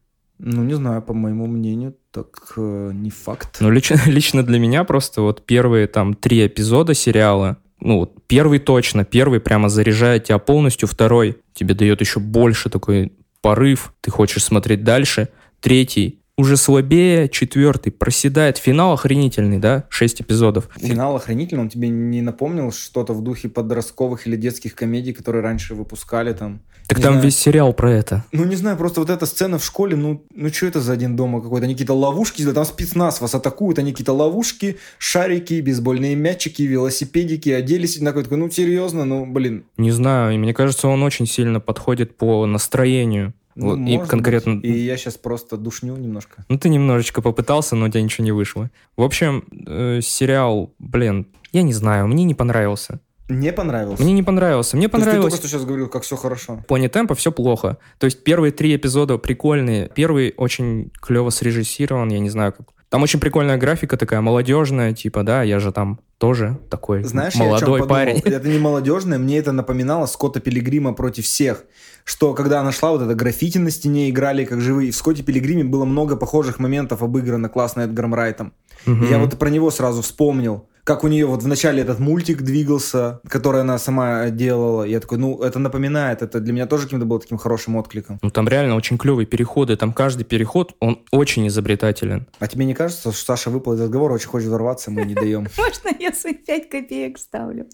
Ну, 0.44 0.64
не 0.64 0.74
знаю, 0.74 1.04
по 1.04 1.14
моему 1.14 1.46
мнению, 1.46 1.96
так 2.10 2.54
э, 2.58 2.92
не 2.94 3.12
факт. 3.12 3.58
Ну, 3.60 3.70
лично, 3.70 4.00
лично 4.08 4.44
для 4.44 4.58
меня 4.60 4.84
просто 4.84 5.22
вот 5.22 5.46
первые 5.46 5.88
там 5.88 6.16
три 6.16 6.46
эпизода 6.48 6.96
сериала, 6.96 7.58
ну, 7.80 8.00
вот 8.00 8.26
первый 8.28 8.60
точно, 8.60 9.06
первый 9.06 9.40
прямо 9.40 9.70
заряжает 9.70 10.26
тебя 10.26 10.40
полностью, 10.40 10.88
второй 10.88 11.38
тебе 11.54 11.76
дает 11.76 12.02
еще 12.02 12.20
больше 12.20 12.70
такой 12.70 13.12
порыв, 13.42 13.94
ты 14.02 14.10
хочешь 14.10 14.44
смотреть 14.44 14.84
дальше, 14.84 15.30
третий 15.60 16.22
уже 16.38 16.58
слабее, 16.58 17.30
четвертый 17.30 17.92
проседает, 17.92 18.58
финал 18.58 18.94
охренительный, 18.94 19.60
да, 19.60 19.86
шесть 19.90 20.22
эпизодов. 20.22 20.70
Финал 20.76 21.16
охранительный, 21.16 21.62
он 21.62 21.70
тебе 21.70 21.90
не 21.90 22.22
напомнил 22.22 22.72
что-то 22.72 23.14
в 23.14 23.22
духе 23.24 23.48
подростковых 23.48 24.28
или 24.28 24.36
детских 24.36 24.74
комедий, 24.76 25.14
которые 25.14 25.44
раньше 25.44 25.76
выпускали 25.76 26.34
там? 26.34 26.62
Так 26.92 26.98
Не 26.98 27.04
там 27.04 27.14
знаю. 27.14 27.26
весь 27.26 27.40
сериал 27.40 27.72
про 27.72 27.90
это. 27.90 28.26
Ну, 28.34 28.44
не 28.44 28.58
знаю, 28.58 28.76
просто 28.76 29.00
вот 29.00 29.10
эта 29.10 29.26
сцена 29.26 29.58
в 29.58 29.64
школе, 29.64 29.96
ну, 29.96 30.26
ну 30.36 30.50
что 30.50 30.66
это 30.66 30.82
за 30.82 30.92
один 30.92 31.16
дома 31.16 31.42
какой-то? 31.42 31.64
Они 31.64 31.74
какие-то 31.74 31.94
ловушки, 31.94 32.44
там 32.52 32.66
спецназ 32.66 33.22
вас 33.22 33.34
атакуют, 33.34 33.80
они 33.80 33.92
какие-то 33.92 34.12
ловушки, 34.12 34.78
шарики, 34.98 35.62
бейсбольные 35.62 36.16
мячики, 36.16 36.64
велосипедики, 36.64 37.48
оделись 37.48 37.96
одинаково. 37.96 38.24
Такой, 38.24 38.40
ну, 38.40 38.50
серьезно, 38.50 39.06
ну, 39.06 39.26
блин. 39.26 39.64
Не 39.78 39.92
знаю, 39.92 40.36
и 40.36 40.38
мне 40.38 40.54
кажется, 40.54 40.90
он 40.90 41.02
очень 41.02 41.28
сильно 41.28 41.62
подходит 41.62 42.18
по 42.18 42.46
настроению. 42.46 43.34
ну, 43.56 43.70
Вот, 43.70 43.80
и 43.88 43.98
конкретно... 44.06 44.56
быть. 44.56 44.66
И 44.66 44.80
я 44.80 44.98
сейчас 44.98 45.16
просто 45.16 45.56
душню 45.56 45.96
немножко. 45.96 46.44
Ну, 46.50 46.60
ты 46.60 46.68
немножечко 46.68 47.22
попытался, 47.22 47.78
но 47.78 47.86
у 47.86 47.90
тебя 47.90 48.02
ничего 48.02 48.26
не 48.26 48.34
вышло. 48.34 48.70
В 48.98 49.04
общем, 49.04 49.46
э, 49.66 50.02
сериал, 50.02 50.74
блин, 50.78 51.28
я 51.54 51.62
не 51.62 51.72
знаю, 51.72 52.10
мне 52.10 52.26
не 52.26 52.36
понравился. 52.36 53.00
Не 53.30 53.54
понравился? 53.54 54.04
Мне 54.04 54.14
не 54.14 54.24
понравился. 54.24 54.76
Мне 54.76 54.90
То 54.90 54.98
есть 54.98 55.06
ты 55.06 55.12
понравилось... 55.12 55.34
только 55.34 55.48
что 55.48 55.58
сейчас 55.58 55.66
говорил, 55.66 55.88
как 55.88 56.04
все 56.04 56.16
хорошо. 56.16 56.58
В 56.58 56.66
плане 56.66 56.90
темпа 56.90 57.16
все 57.16 57.32
плохо. 57.32 57.78
То 57.98 58.06
есть 58.06 58.24
первые 58.24 58.52
три 58.52 58.76
эпизода 58.76 59.18
прикольные. 59.18 59.90
Первый 59.94 60.34
очень 60.38 60.92
клево 61.00 61.30
срежиссирован, 61.30 62.10
я 62.10 62.20
не 62.20 62.30
знаю 62.30 62.54
как. 62.54 62.68
Там 62.90 63.04
очень 63.04 63.22
прикольная 63.22 63.56
графика 63.56 63.96
такая 63.96 64.20
молодежная, 64.20 64.94
типа, 64.94 65.24
да, 65.24 65.44
я 65.44 65.60
же 65.60 65.72
там 65.72 66.02
тоже 66.18 66.60
такой 66.70 67.04
Знаешь, 67.04 67.36
я 67.36 67.46
молодой 67.46 67.80
подумал? 67.80 67.88
парень. 67.88 68.20
Это 68.20 68.50
не 68.50 68.60
молодежное, 68.60 69.18
мне 69.18 69.38
это 69.38 69.54
напоминало 69.54 70.08
Скотта 70.08 70.42
Пилигрима 70.42 70.92
против 70.94 71.24
всех. 71.24 71.64
Что 72.04 72.34
когда 72.34 72.60
она 72.60 72.74
шла, 72.74 72.92
вот 72.92 73.02
это 73.02 73.16
граффити 73.16 73.60
на 73.60 73.72
стене 73.72 74.10
играли 74.10 74.44
как 74.44 74.60
живые. 74.60 74.90
И 74.90 74.92
в 74.92 74.98
Скотте 74.98 75.24
Пилигриме 75.24 75.64
было 75.64 75.86
много 75.86 76.18
похожих 76.18 76.60
моментов 76.60 77.02
обыграно 77.02 77.48
классно 77.48 77.82
Эдгаром 77.82 78.14
Райтом. 78.14 78.54
Мгм. 78.86 79.10
Я 79.10 79.20
вот 79.20 79.40
про 79.40 79.50
него 79.50 79.72
сразу 79.72 80.02
вспомнил. 80.02 80.68
Как 80.84 81.04
у 81.04 81.08
нее 81.08 81.26
вот 81.26 81.44
в 81.44 81.48
начале 81.48 81.82
этот 81.82 82.00
мультик 82.00 82.42
двигался, 82.42 83.22
который 83.28 83.62
она 83.62 83.78
сама 83.78 84.30
делала. 84.30 84.84
Я 84.84 85.00
такой, 85.00 85.18
ну, 85.18 85.42
это 85.42 85.60
напоминает. 85.60 86.22
Это 86.22 86.40
для 86.40 86.54
меня 86.54 86.66
тоже 86.66 86.86
каким-то 86.86 87.06
был 87.06 87.20
таким 87.20 87.38
хорошим 87.38 87.76
откликом. 87.76 88.20
Ну, 88.22 88.30
там 88.30 88.48
реально 88.48 88.76
очень 88.76 88.98
клевые 88.98 89.26
переходы. 89.26 89.76
Там 89.78 89.94
каждый 89.94 90.24
переход, 90.24 90.76
он 90.80 91.04
очень 91.12 91.48
изобретателен. 91.48 92.28
А 92.40 92.48
тебе 92.48 92.66
не 92.66 92.74
кажется, 92.74 93.12
что 93.12 93.26
Саша 93.26 93.50
выпал 93.50 93.74
из 93.74 93.82
разговора, 93.82 94.14
очень 94.14 94.30
хочет 94.30 94.50
ворваться, 94.50 94.92
мы 94.92 95.06
не 95.06 95.14
даем? 95.14 95.48
Можно 95.58 95.98
я 96.00 96.12
свои 96.14 96.34
пять 96.34 96.70
копеек 96.70 97.18
ставлю? 97.18 97.68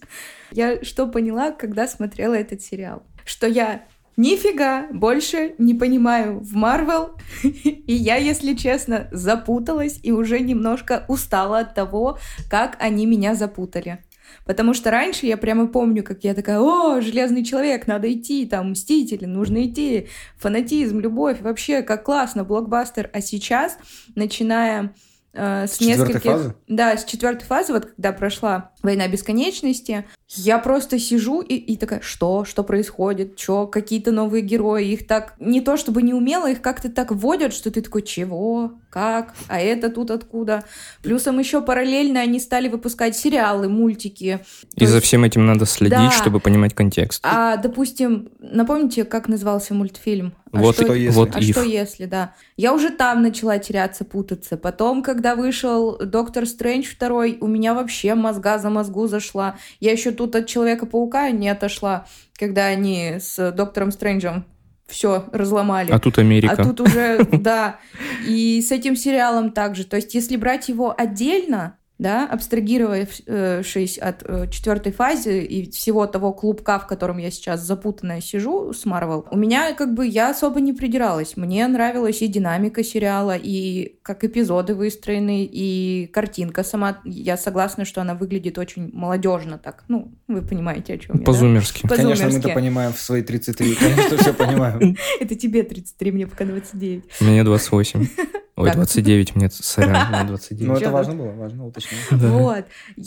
Я 0.51 0.83
что 0.83 1.07
поняла, 1.07 1.51
когда 1.51 1.87
смотрела 1.87 2.33
этот 2.33 2.61
сериал? 2.61 3.03
Что 3.25 3.47
я 3.47 3.83
нифига 4.17 4.88
больше 4.91 5.53
не 5.58 5.73
понимаю 5.73 6.39
в 6.39 6.53
Марвел, 6.53 7.12
и 7.43 7.93
я, 7.93 8.17
если 8.17 8.56
честно, 8.56 9.08
запуталась 9.12 9.99
и 10.03 10.12
уже 10.12 10.39
немножко 10.39 11.06
устала 11.08 11.60
от 11.60 11.75
того, 11.75 12.17
как 12.49 12.75
они 12.80 13.06
меня 13.06 13.36
запутали. 13.36 13.99
Потому 14.45 14.73
что 14.73 14.91
раньше 14.91 15.25
я 15.25 15.38
прямо 15.38 15.67
помню, 15.67 16.03
как 16.03 16.23
я 16.23 16.34
такая, 16.34 16.60
о, 16.60 17.01
Железный 17.01 17.43
Человек, 17.43 17.86
надо 17.88 18.12
идти, 18.12 18.45
там, 18.45 18.71
Мстители, 18.71 19.25
нужно 19.25 19.65
идти, 19.65 20.08
фанатизм, 20.38 20.99
любовь, 20.99 21.41
вообще, 21.41 21.82
как 21.82 22.03
классно, 22.03 22.43
блокбастер. 22.43 23.10
А 23.13 23.21
сейчас, 23.21 23.77
начиная 24.15 24.93
э, 25.34 25.67
с, 25.67 25.75
С 25.75 25.82
нескольких... 25.82 26.23
фазы? 26.23 26.56
Да, 26.67 26.95
с 26.97 27.06
четвертой 27.06 27.45
фазы, 27.45 27.73
вот 27.73 27.86
когда 27.88 28.13
прошла 28.13 28.71
«Война 28.84 29.08
бесконечности», 29.08 30.06
я 30.35 30.59
просто 30.59 30.99
сижу 30.99 31.41
и, 31.41 31.55
и 31.55 31.77
такая, 31.77 32.01
что? 32.01 32.43
Что 32.43 32.63
происходит? 32.63 33.39
Что? 33.39 33.65
Какие-то 33.65 34.11
новые 34.11 34.41
герои? 34.41 34.85
Их 34.87 35.07
так, 35.07 35.35
не 35.39 35.61
то 35.61 35.77
чтобы 35.77 36.01
не 36.01 36.13
умело, 36.13 36.49
их 36.51 36.61
как-то 36.61 36.89
так 36.89 37.11
вводят, 37.11 37.53
что 37.53 37.71
ты 37.71 37.81
такой, 37.81 38.01
чего? 38.01 38.73
Как? 38.89 39.33
А 39.47 39.59
это 39.59 39.89
тут 39.89 40.11
откуда? 40.11 40.63
Плюсом 41.01 41.39
еще 41.39 41.61
параллельно 41.61 42.19
они 42.19 42.39
стали 42.39 42.67
выпускать 42.67 43.15
сериалы, 43.15 43.69
мультики. 43.69 44.39
То 44.75 44.83
И 44.83 44.85
за 44.85 44.95
есть- 44.95 45.07
всем 45.07 45.23
этим 45.23 45.45
надо 45.45 45.65
следить, 45.65 45.97
Да. 45.97 46.11
чтобы 46.11 46.39
понимать 46.41 46.73
контекст. 46.73 47.21
А, 47.23 47.55
допустим, 47.57 48.29
напомните, 48.39 49.05
как 49.05 49.27
назывался 49.29 49.73
мультфильм? 49.73 50.33
А 50.53 50.59
вот, 50.59 50.75
что 50.75 50.93
если? 50.93 51.15
вот 51.15 51.35
а 51.35 51.39
if. 51.39 51.51
что 51.51 51.61
если, 51.61 52.05
да? 52.05 52.33
Я 52.55 52.73
уже 52.73 52.89
там 52.89 53.21
начала 53.21 53.59
теряться, 53.59 54.05
путаться. 54.05 54.55
Потом, 54.57 55.03
когда 55.03 55.35
вышел 55.35 55.97
Доктор 55.99 56.45
Стрэндж 56.47 56.85
второй, 56.95 57.37
у 57.41 57.47
меня 57.47 57.73
вообще 57.73 58.15
мозга 58.15 58.57
за 58.57 58.69
мозгу 58.69 59.07
зашла. 59.07 59.57
Я 59.81 59.91
еще 59.91 60.11
тут 60.17 60.36
от 60.36 60.47
Человека-паука 60.47 61.32
не 61.32 61.47
отошла, 61.47 62.06
когда 62.38 62.65
они 62.65 63.15
с 63.19 63.51
Доктором 63.51 63.91
Стрэнджем 63.91 64.45
все 64.88 65.25
разломали. 65.32 65.91
А 65.91 65.99
тут 65.99 66.17
Америка. 66.17 66.56
А 66.58 66.63
тут 66.63 66.82
уже, 66.82 67.23
да. 67.32 67.80
И 68.25 68.62
с 68.62 68.71
этим 68.71 68.95
сериалом 68.95 69.51
также. 69.51 69.86
То 69.86 69.97
есть, 69.97 70.13
если 70.13 70.36
брать 70.38 70.69
его 70.69 70.93
отдельно, 70.97 71.77
да, 71.99 72.27
абстрагировавшись 72.27 73.97
от 73.97 74.23
э, 74.23 74.47
четвертой 74.51 74.91
фазы 74.91 75.43
и 75.43 75.69
всего 75.71 76.05
того 76.05 76.33
клубка, 76.33 76.79
в 76.79 76.88
котором 76.88 77.17
я 77.17 77.31
сейчас 77.31 77.62
запутанная 77.62 78.21
сижу 78.21 78.73
с 78.73 78.86
Марвел, 78.86 79.25
у 79.31 79.38
меня 79.38 79.73
как 79.73 79.93
бы 79.93 80.05
я 80.05 80.29
особо 80.29 80.62
не 80.62 80.73
придиралась. 80.73 81.38
Мне 81.38 81.67
нравилась 81.67 82.21
и 82.21 82.27
динамика 82.27 82.83
сериала, 82.83 83.36
и 83.36 83.97
как 84.03 84.23
эпизоды 84.23 84.75
выстроены, 84.75 85.43
и 85.43 86.07
картинка 86.13 86.63
сама. 86.63 86.99
Я 87.03 87.38
согласна, 87.38 87.86
что 87.86 88.01
она 88.01 88.13
выглядит 88.13 88.57
очень 88.57 88.91
молодежно 88.93 89.57
так. 89.57 89.83
Ну, 89.88 90.13
вы 90.27 90.41
понимаете, 90.41 90.93
о 90.93 90.97
чем 90.97 91.19
я. 91.19 91.25
По-зумерски. 91.25 91.88
Да? 91.88 91.95
Конечно, 91.95 92.29
мы 92.29 92.38
это 92.38 92.49
понимаем 92.49 92.93
в 92.93 92.99
свои 92.99 93.23
33. 93.23 93.75
Конечно, 93.75 94.17
все 94.17 94.33
понимаем. 94.33 94.97
Это 95.19 95.36
тебе 95.36 95.63
33, 95.63 96.12
мне 96.12 96.27
пока 96.27 96.45
29. 96.45 97.03
Мне 97.21 97.43
28. 97.43 98.07
Ой, 98.57 98.71
29 98.71 99.35
мне, 99.35 99.49
сорян, 99.51 100.07
мне 100.11 100.23
29. 100.23 100.67
Ну, 100.67 100.75
это 100.75 100.89
важно 100.89 101.13
было, 101.13 101.31
важно 101.31 101.67
уточнить. 101.67 101.99
Вот. 102.11 102.65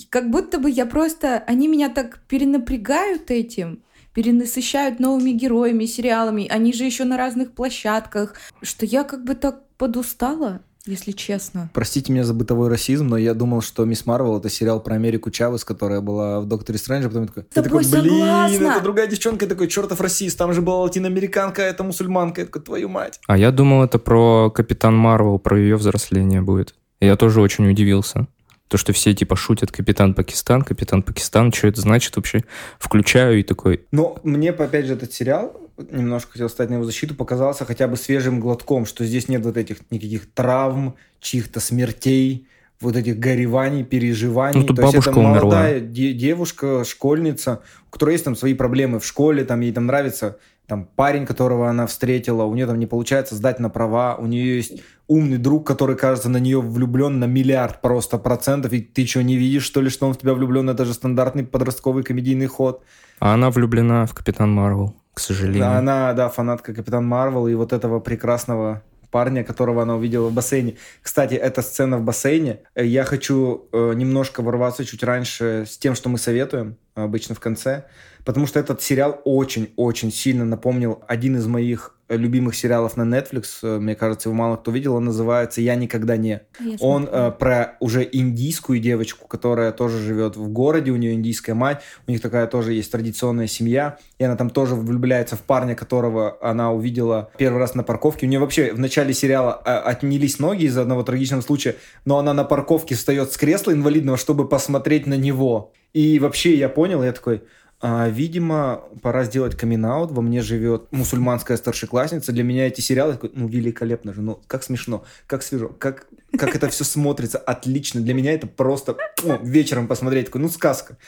Как 0.08 0.30
будто 0.30 0.58
бы 0.58 0.70
я 0.70 0.86
просто... 0.86 1.42
Они 1.46 1.66
меня 1.66 1.88
так 1.88 2.20
перенапрягают 2.28 3.32
этим, 3.32 3.82
перенасыщают 4.14 5.00
новыми 5.00 5.32
героями, 5.32 5.86
сериалами. 5.86 6.46
Они 6.48 6.72
же 6.72 6.84
еще 6.84 7.04
на 7.04 7.16
разных 7.16 7.52
площадках, 7.52 8.36
что 8.62 8.86
я 8.86 9.02
как 9.02 9.24
бы 9.24 9.34
так 9.34 9.68
подустала 9.76 10.62
если 10.90 11.12
честно. 11.12 11.70
Простите 11.72 12.12
меня 12.12 12.24
за 12.24 12.34
бытовой 12.34 12.68
расизм, 12.68 13.08
но 13.08 13.16
я 13.16 13.34
думал, 13.34 13.62
что 13.62 13.84
«Мисс 13.84 14.06
Марвел»— 14.06 14.36
это 14.38 14.48
сериал 14.48 14.80
про 14.80 14.96
Америку 14.96 15.30
Чавес, 15.30 15.64
которая 15.64 16.00
была 16.00 16.40
в 16.40 16.46
«Докторе 16.46 16.78
Стрэндже», 16.78 17.08
а 17.08 17.10
потом 17.10 17.22
я 17.22 17.28
такой, 17.28 17.44
я 17.54 17.62
такой, 17.62 17.84
блин, 17.84 17.90
согласна. 17.90 18.64
это 18.64 18.80
другая 18.82 19.06
девчонка, 19.06 19.44
я 19.44 19.48
такой, 19.48 19.68
чертов 19.68 20.00
расист, 20.00 20.36
там 20.36 20.52
же 20.52 20.60
была 20.62 20.82
латиноамериканка, 20.82 21.62
а 21.62 21.66
это 21.66 21.84
мусульманка, 21.84 22.42
я 22.42 22.46
такой, 22.46 22.62
твою 22.62 22.88
мать. 22.88 23.20
А 23.26 23.38
я 23.38 23.50
думал, 23.50 23.84
это 23.84 23.98
про 23.98 24.50
Капитан 24.50 24.94
Марвел, 24.96 25.38
про 25.38 25.58
ее 25.58 25.76
взросление 25.76 26.42
будет. 26.42 26.74
Я 27.00 27.16
тоже 27.16 27.40
очень 27.40 27.68
удивился. 27.70 28.26
То, 28.68 28.76
что 28.76 28.92
все 28.92 29.12
типа 29.14 29.34
шутят 29.34 29.72
Капитан 29.72 30.14
Пакистан, 30.14 30.62
Капитан 30.62 31.02
Пакистан, 31.02 31.52
что 31.52 31.66
это 31.66 31.80
значит 31.80 32.14
вообще? 32.14 32.44
Включаю 32.78 33.40
и 33.40 33.42
такой, 33.42 33.84
Но 33.90 34.20
мне, 34.22 34.50
опять 34.50 34.86
же, 34.86 34.92
этот 34.92 35.12
сериал, 35.12 35.60
немножко 35.90 36.32
хотел 36.32 36.48
стать 36.48 36.70
на 36.70 36.74
его 36.74 36.84
защиту, 36.84 37.14
показался 37.14 37.64
хотя 37.64 37.88
бы 37.88 37.96
свежим 37.96 38.40
глотком, 38.40 38.86
что 38.86 39.04
здесь 39.04 39.28
нет 39.28 39.44
вот 39.44 39.56
этих 39.56 39.78
никаких 39.90 40.30
травм, 40.32 40.94
чьих-то 41.20 41.60
смертей, 41.60 42.46
вот 42.80 42.96
этих 42.96 43.18
гореваний, 43.18 43.84
переживаний. 43.84 44.60
Ну, 44.60 44.66
тут 44.66 44.76
То 44.76 44.82
есть 44.82 44.94
это 44.94 45.10
бабушка 45.10 45.18
умерла. 45.18 45.40
молодая 45.40 45.80
де- 45.80 46.12
девушка, 46.12 46.84
школьница, 46.84 47.60
у 47.88 47.90
которой 47.90 48.12
есть 48.12 48.24
там 48.24 48.36
свои 48.36 48.54
проблемы 48.54 49.00
в 49.00 49.04
школе, 49.06 49.44
там 49.44 49.60
ей 49.60 49.72
там 49.72 49.86
нравится 49.86 50.38
там 50.70 50.84
парень, 50.84 51.26
которого 51.26 51.68
она 51.68 51.88
встретила, 51.88 52.44
у 52.44 52.54
нее 52.54 52.64
там 52.64 52.78
не 52.78 52.86
получается 52.86 53.34
сдать 53.34 53.58
на 53.58 53.70
права, 53.70 54.14
у 54.14 54.26
нее 54.26 54.58
есть 54.58 54.80
умный 55.08 55.36
друг, 55.36 55.66
который, 55.66 55.96
кажется, 55.96 56.28
на 56.28 56.36
нее 56.36 56.60
влюблен 56.60 57.18
на 57.18 57.24
миллиард 57.24 57.80
просто 57.80 58.18
процентов, 58.18 58.72
и 58.72 58.80
ты 58.80 59.04
что, 59.04 59.24
не 59.24 59.36
видишь, 59.36 59.64
что 59.64 59.80
ли, 59.80 59.90
что 59.90 60.06
он 60.06 60.14
в 60.14 60.18
тебя 60.18 60.32
влюблен? 60.32 60.70
Это 60.70 60.84
же 60.84 60.94
стандартный 60.94 61.44
подростковый 61.44 62.04
комедийный 62.04 62.46
ход. 62.46 62.84
а 63.18 63.34
она 63.34 63.50
влюблена 63.50 64.06
в 64.06 64.14
Капитан 64.14 64.52
Марвел, 64.52 64.94
к 65.12 65.18
сожалению. 65.18 65.62
Да, 65.62 65.78
она, 65.78 66.12
да, 66.12 66.28
фанатка 66.28 66.72
Капитан 66.72 67.04
Марвел 67.04 67.48
и 67.48 67.54
вот 67.54 67.72
этого 67.72 67.98
прекрасного 67.98 68.84
парня, 69.10 69.42
которого 69.42 69.82
она 69.82 69.96
увидела 69.96 70.28
в 70.28 70.32
бассейне. 70.32 70.76
Кстати, 71.02 71.34
эта 71.34 71.62
сцена 71.62 71.98
в 71.98 72.02
бассейне, 72.02 72.60
э, 72.76 72.86
я 72.86 73.02
хочу 73.02 73.68
э, 73.72 73.94
немножко 73.96 74.40
ворваться 74.40 74.84
чуть 74.84 75.02
раньше 75.02 75.64
с 75.68 75.76
тем, 75.78 75.96
что 75.96 76.08
мы 76.08 76.18
советуем, 76.18 76.76
обычно 76.94 77.34
в 77.34 77.40
конце, 77.40 77.86
потому 78.24 78.46
что 78.46 78.60
этот 78.60 78.82
сериал 78.82 79.20
очень-очень 79.24 80.12
сильно 80.12 80.44
напомнил 80.44 81.02
один 81.06 81.36
из 81.36 81.46
моих 81.46 81.96
э, 82.08 82.16
любимых 82.16 82.54
сериалов 82.54 82.96
на 82.96 83.02
Netflix, 83.02 83.44
э, 83.62 83.78
мне 83.78 83.94
кажется, 83.94 84.28
его 84.28 84.36
мало 84.36 84.56
кто 84.56 84.70
видел, 84.70 84.94
он 84.94 85.04
называется 85.04 85.60
«Я 85.60 85.74
никогда 85.74 86.16
не». 86.16 86.42
Я 86.60 86.76
Он 86.80 87.08
э, 87.10 87.32
про 87.32 87.76
уже 87.80 88.08
индийскую 88.10 88.80
девочку, 88.80 89.26
которая 89.26 89.72
тоже 89.72 89.98
живет 89.98 90.36
в 90.36 90.48
городе, 90.48 90.90
у 90.90 90.96
нее 90.96 91.14
индийская 91.14 91.54
мать, 91.54 91.82
у 92.06 92.10
них 92.10 92.20
такая 92.20 92.46
тоже 92.46 92.72
есть 92.72 92.90
традиционная 92.92 93.46
семья, 93.46 93.98
и 94.18 94.24
она 94.24 94.36
там 94.36 94.50
тоже 94.50 94.74
влюбляется 94.74 95.36
в 95.36 95.40
парня, 95.40 95.74
которого 95.74 96.38
она 96.40 96.72
увидела 96.72 97.30
первый 97.38 97.58
раз 97.58 97.74
на 97.74 97.82
парковке. 97.82 98.26
У 98.26 98.28
нее 98.28 98.40
вообще 98.40 98.72
в 98.72 98.78
начале 98.78 99.14
сериала 99.14 99.62
э, 99.64 99.70
отнялись 99.70 100.38
ноги 100.38 100.64
из-за 100.64 100.82
одного 100.82 101.02
трагичного 101.02 101.40
случая, 101.42 101.76
но 102.04 102.18
она 102.18 102.34
на 102.34 102.44
парковке 102.44 102.94
встает 102.94 103.32
с 103.32 103.36
кресла 103.36 103.72
инвалидного, 103.72 104.16
чтобы 104.16 104.48
посмотреть 104.48 105.06
на 105.06 105.14
него. 105.14 105.72
И 105.92 106.18
вообще 106.20 106.54
я 106.54 106.68
понял, 106.68 107.02
я 107.02 107.12
такой, 107.12 107.36
а, 107.36 107.59
видимо, 107.82 108.82
пора 109.02 109.24
сделать 109.24 109.56
камин 109.56 109.82
Во 109.82 110.20
мне 110.20 110.42
живет 110.42 110.88
мусульманская 110.90 111.56
старшеклассница. 111.56 112.32
Для 112.32 112.44
меня 112.44 112.66
эти 112.66 112.80
сериалы, 112.80 113.18
ну, 113.32 113.48
великолепно 113.48 114.12
же. 114.12 114.20
Ну, 114.20 114.40
как 114.46 114.62
смешно, 114.62 115.04
как 115.26 115.42
свежо, 115.42 115.68
как, 115.68 116.06
как 116.36 116.54
это 116.54 116.68
все 116.68 116.84
смотрится. 116.84 117.38
Отлично. 117.38 118.02
Для 118.02 118.12
меня 118.12 118.32
это 118.32 118.46
просто 118.46 118.96
ну, 119.24 119.38
вечером 119.42 119.88
посмотреть. 119.88 120.26
Такой, 120.26 120.42
ну, 120.42 120.50
сказка. 120.50 120.98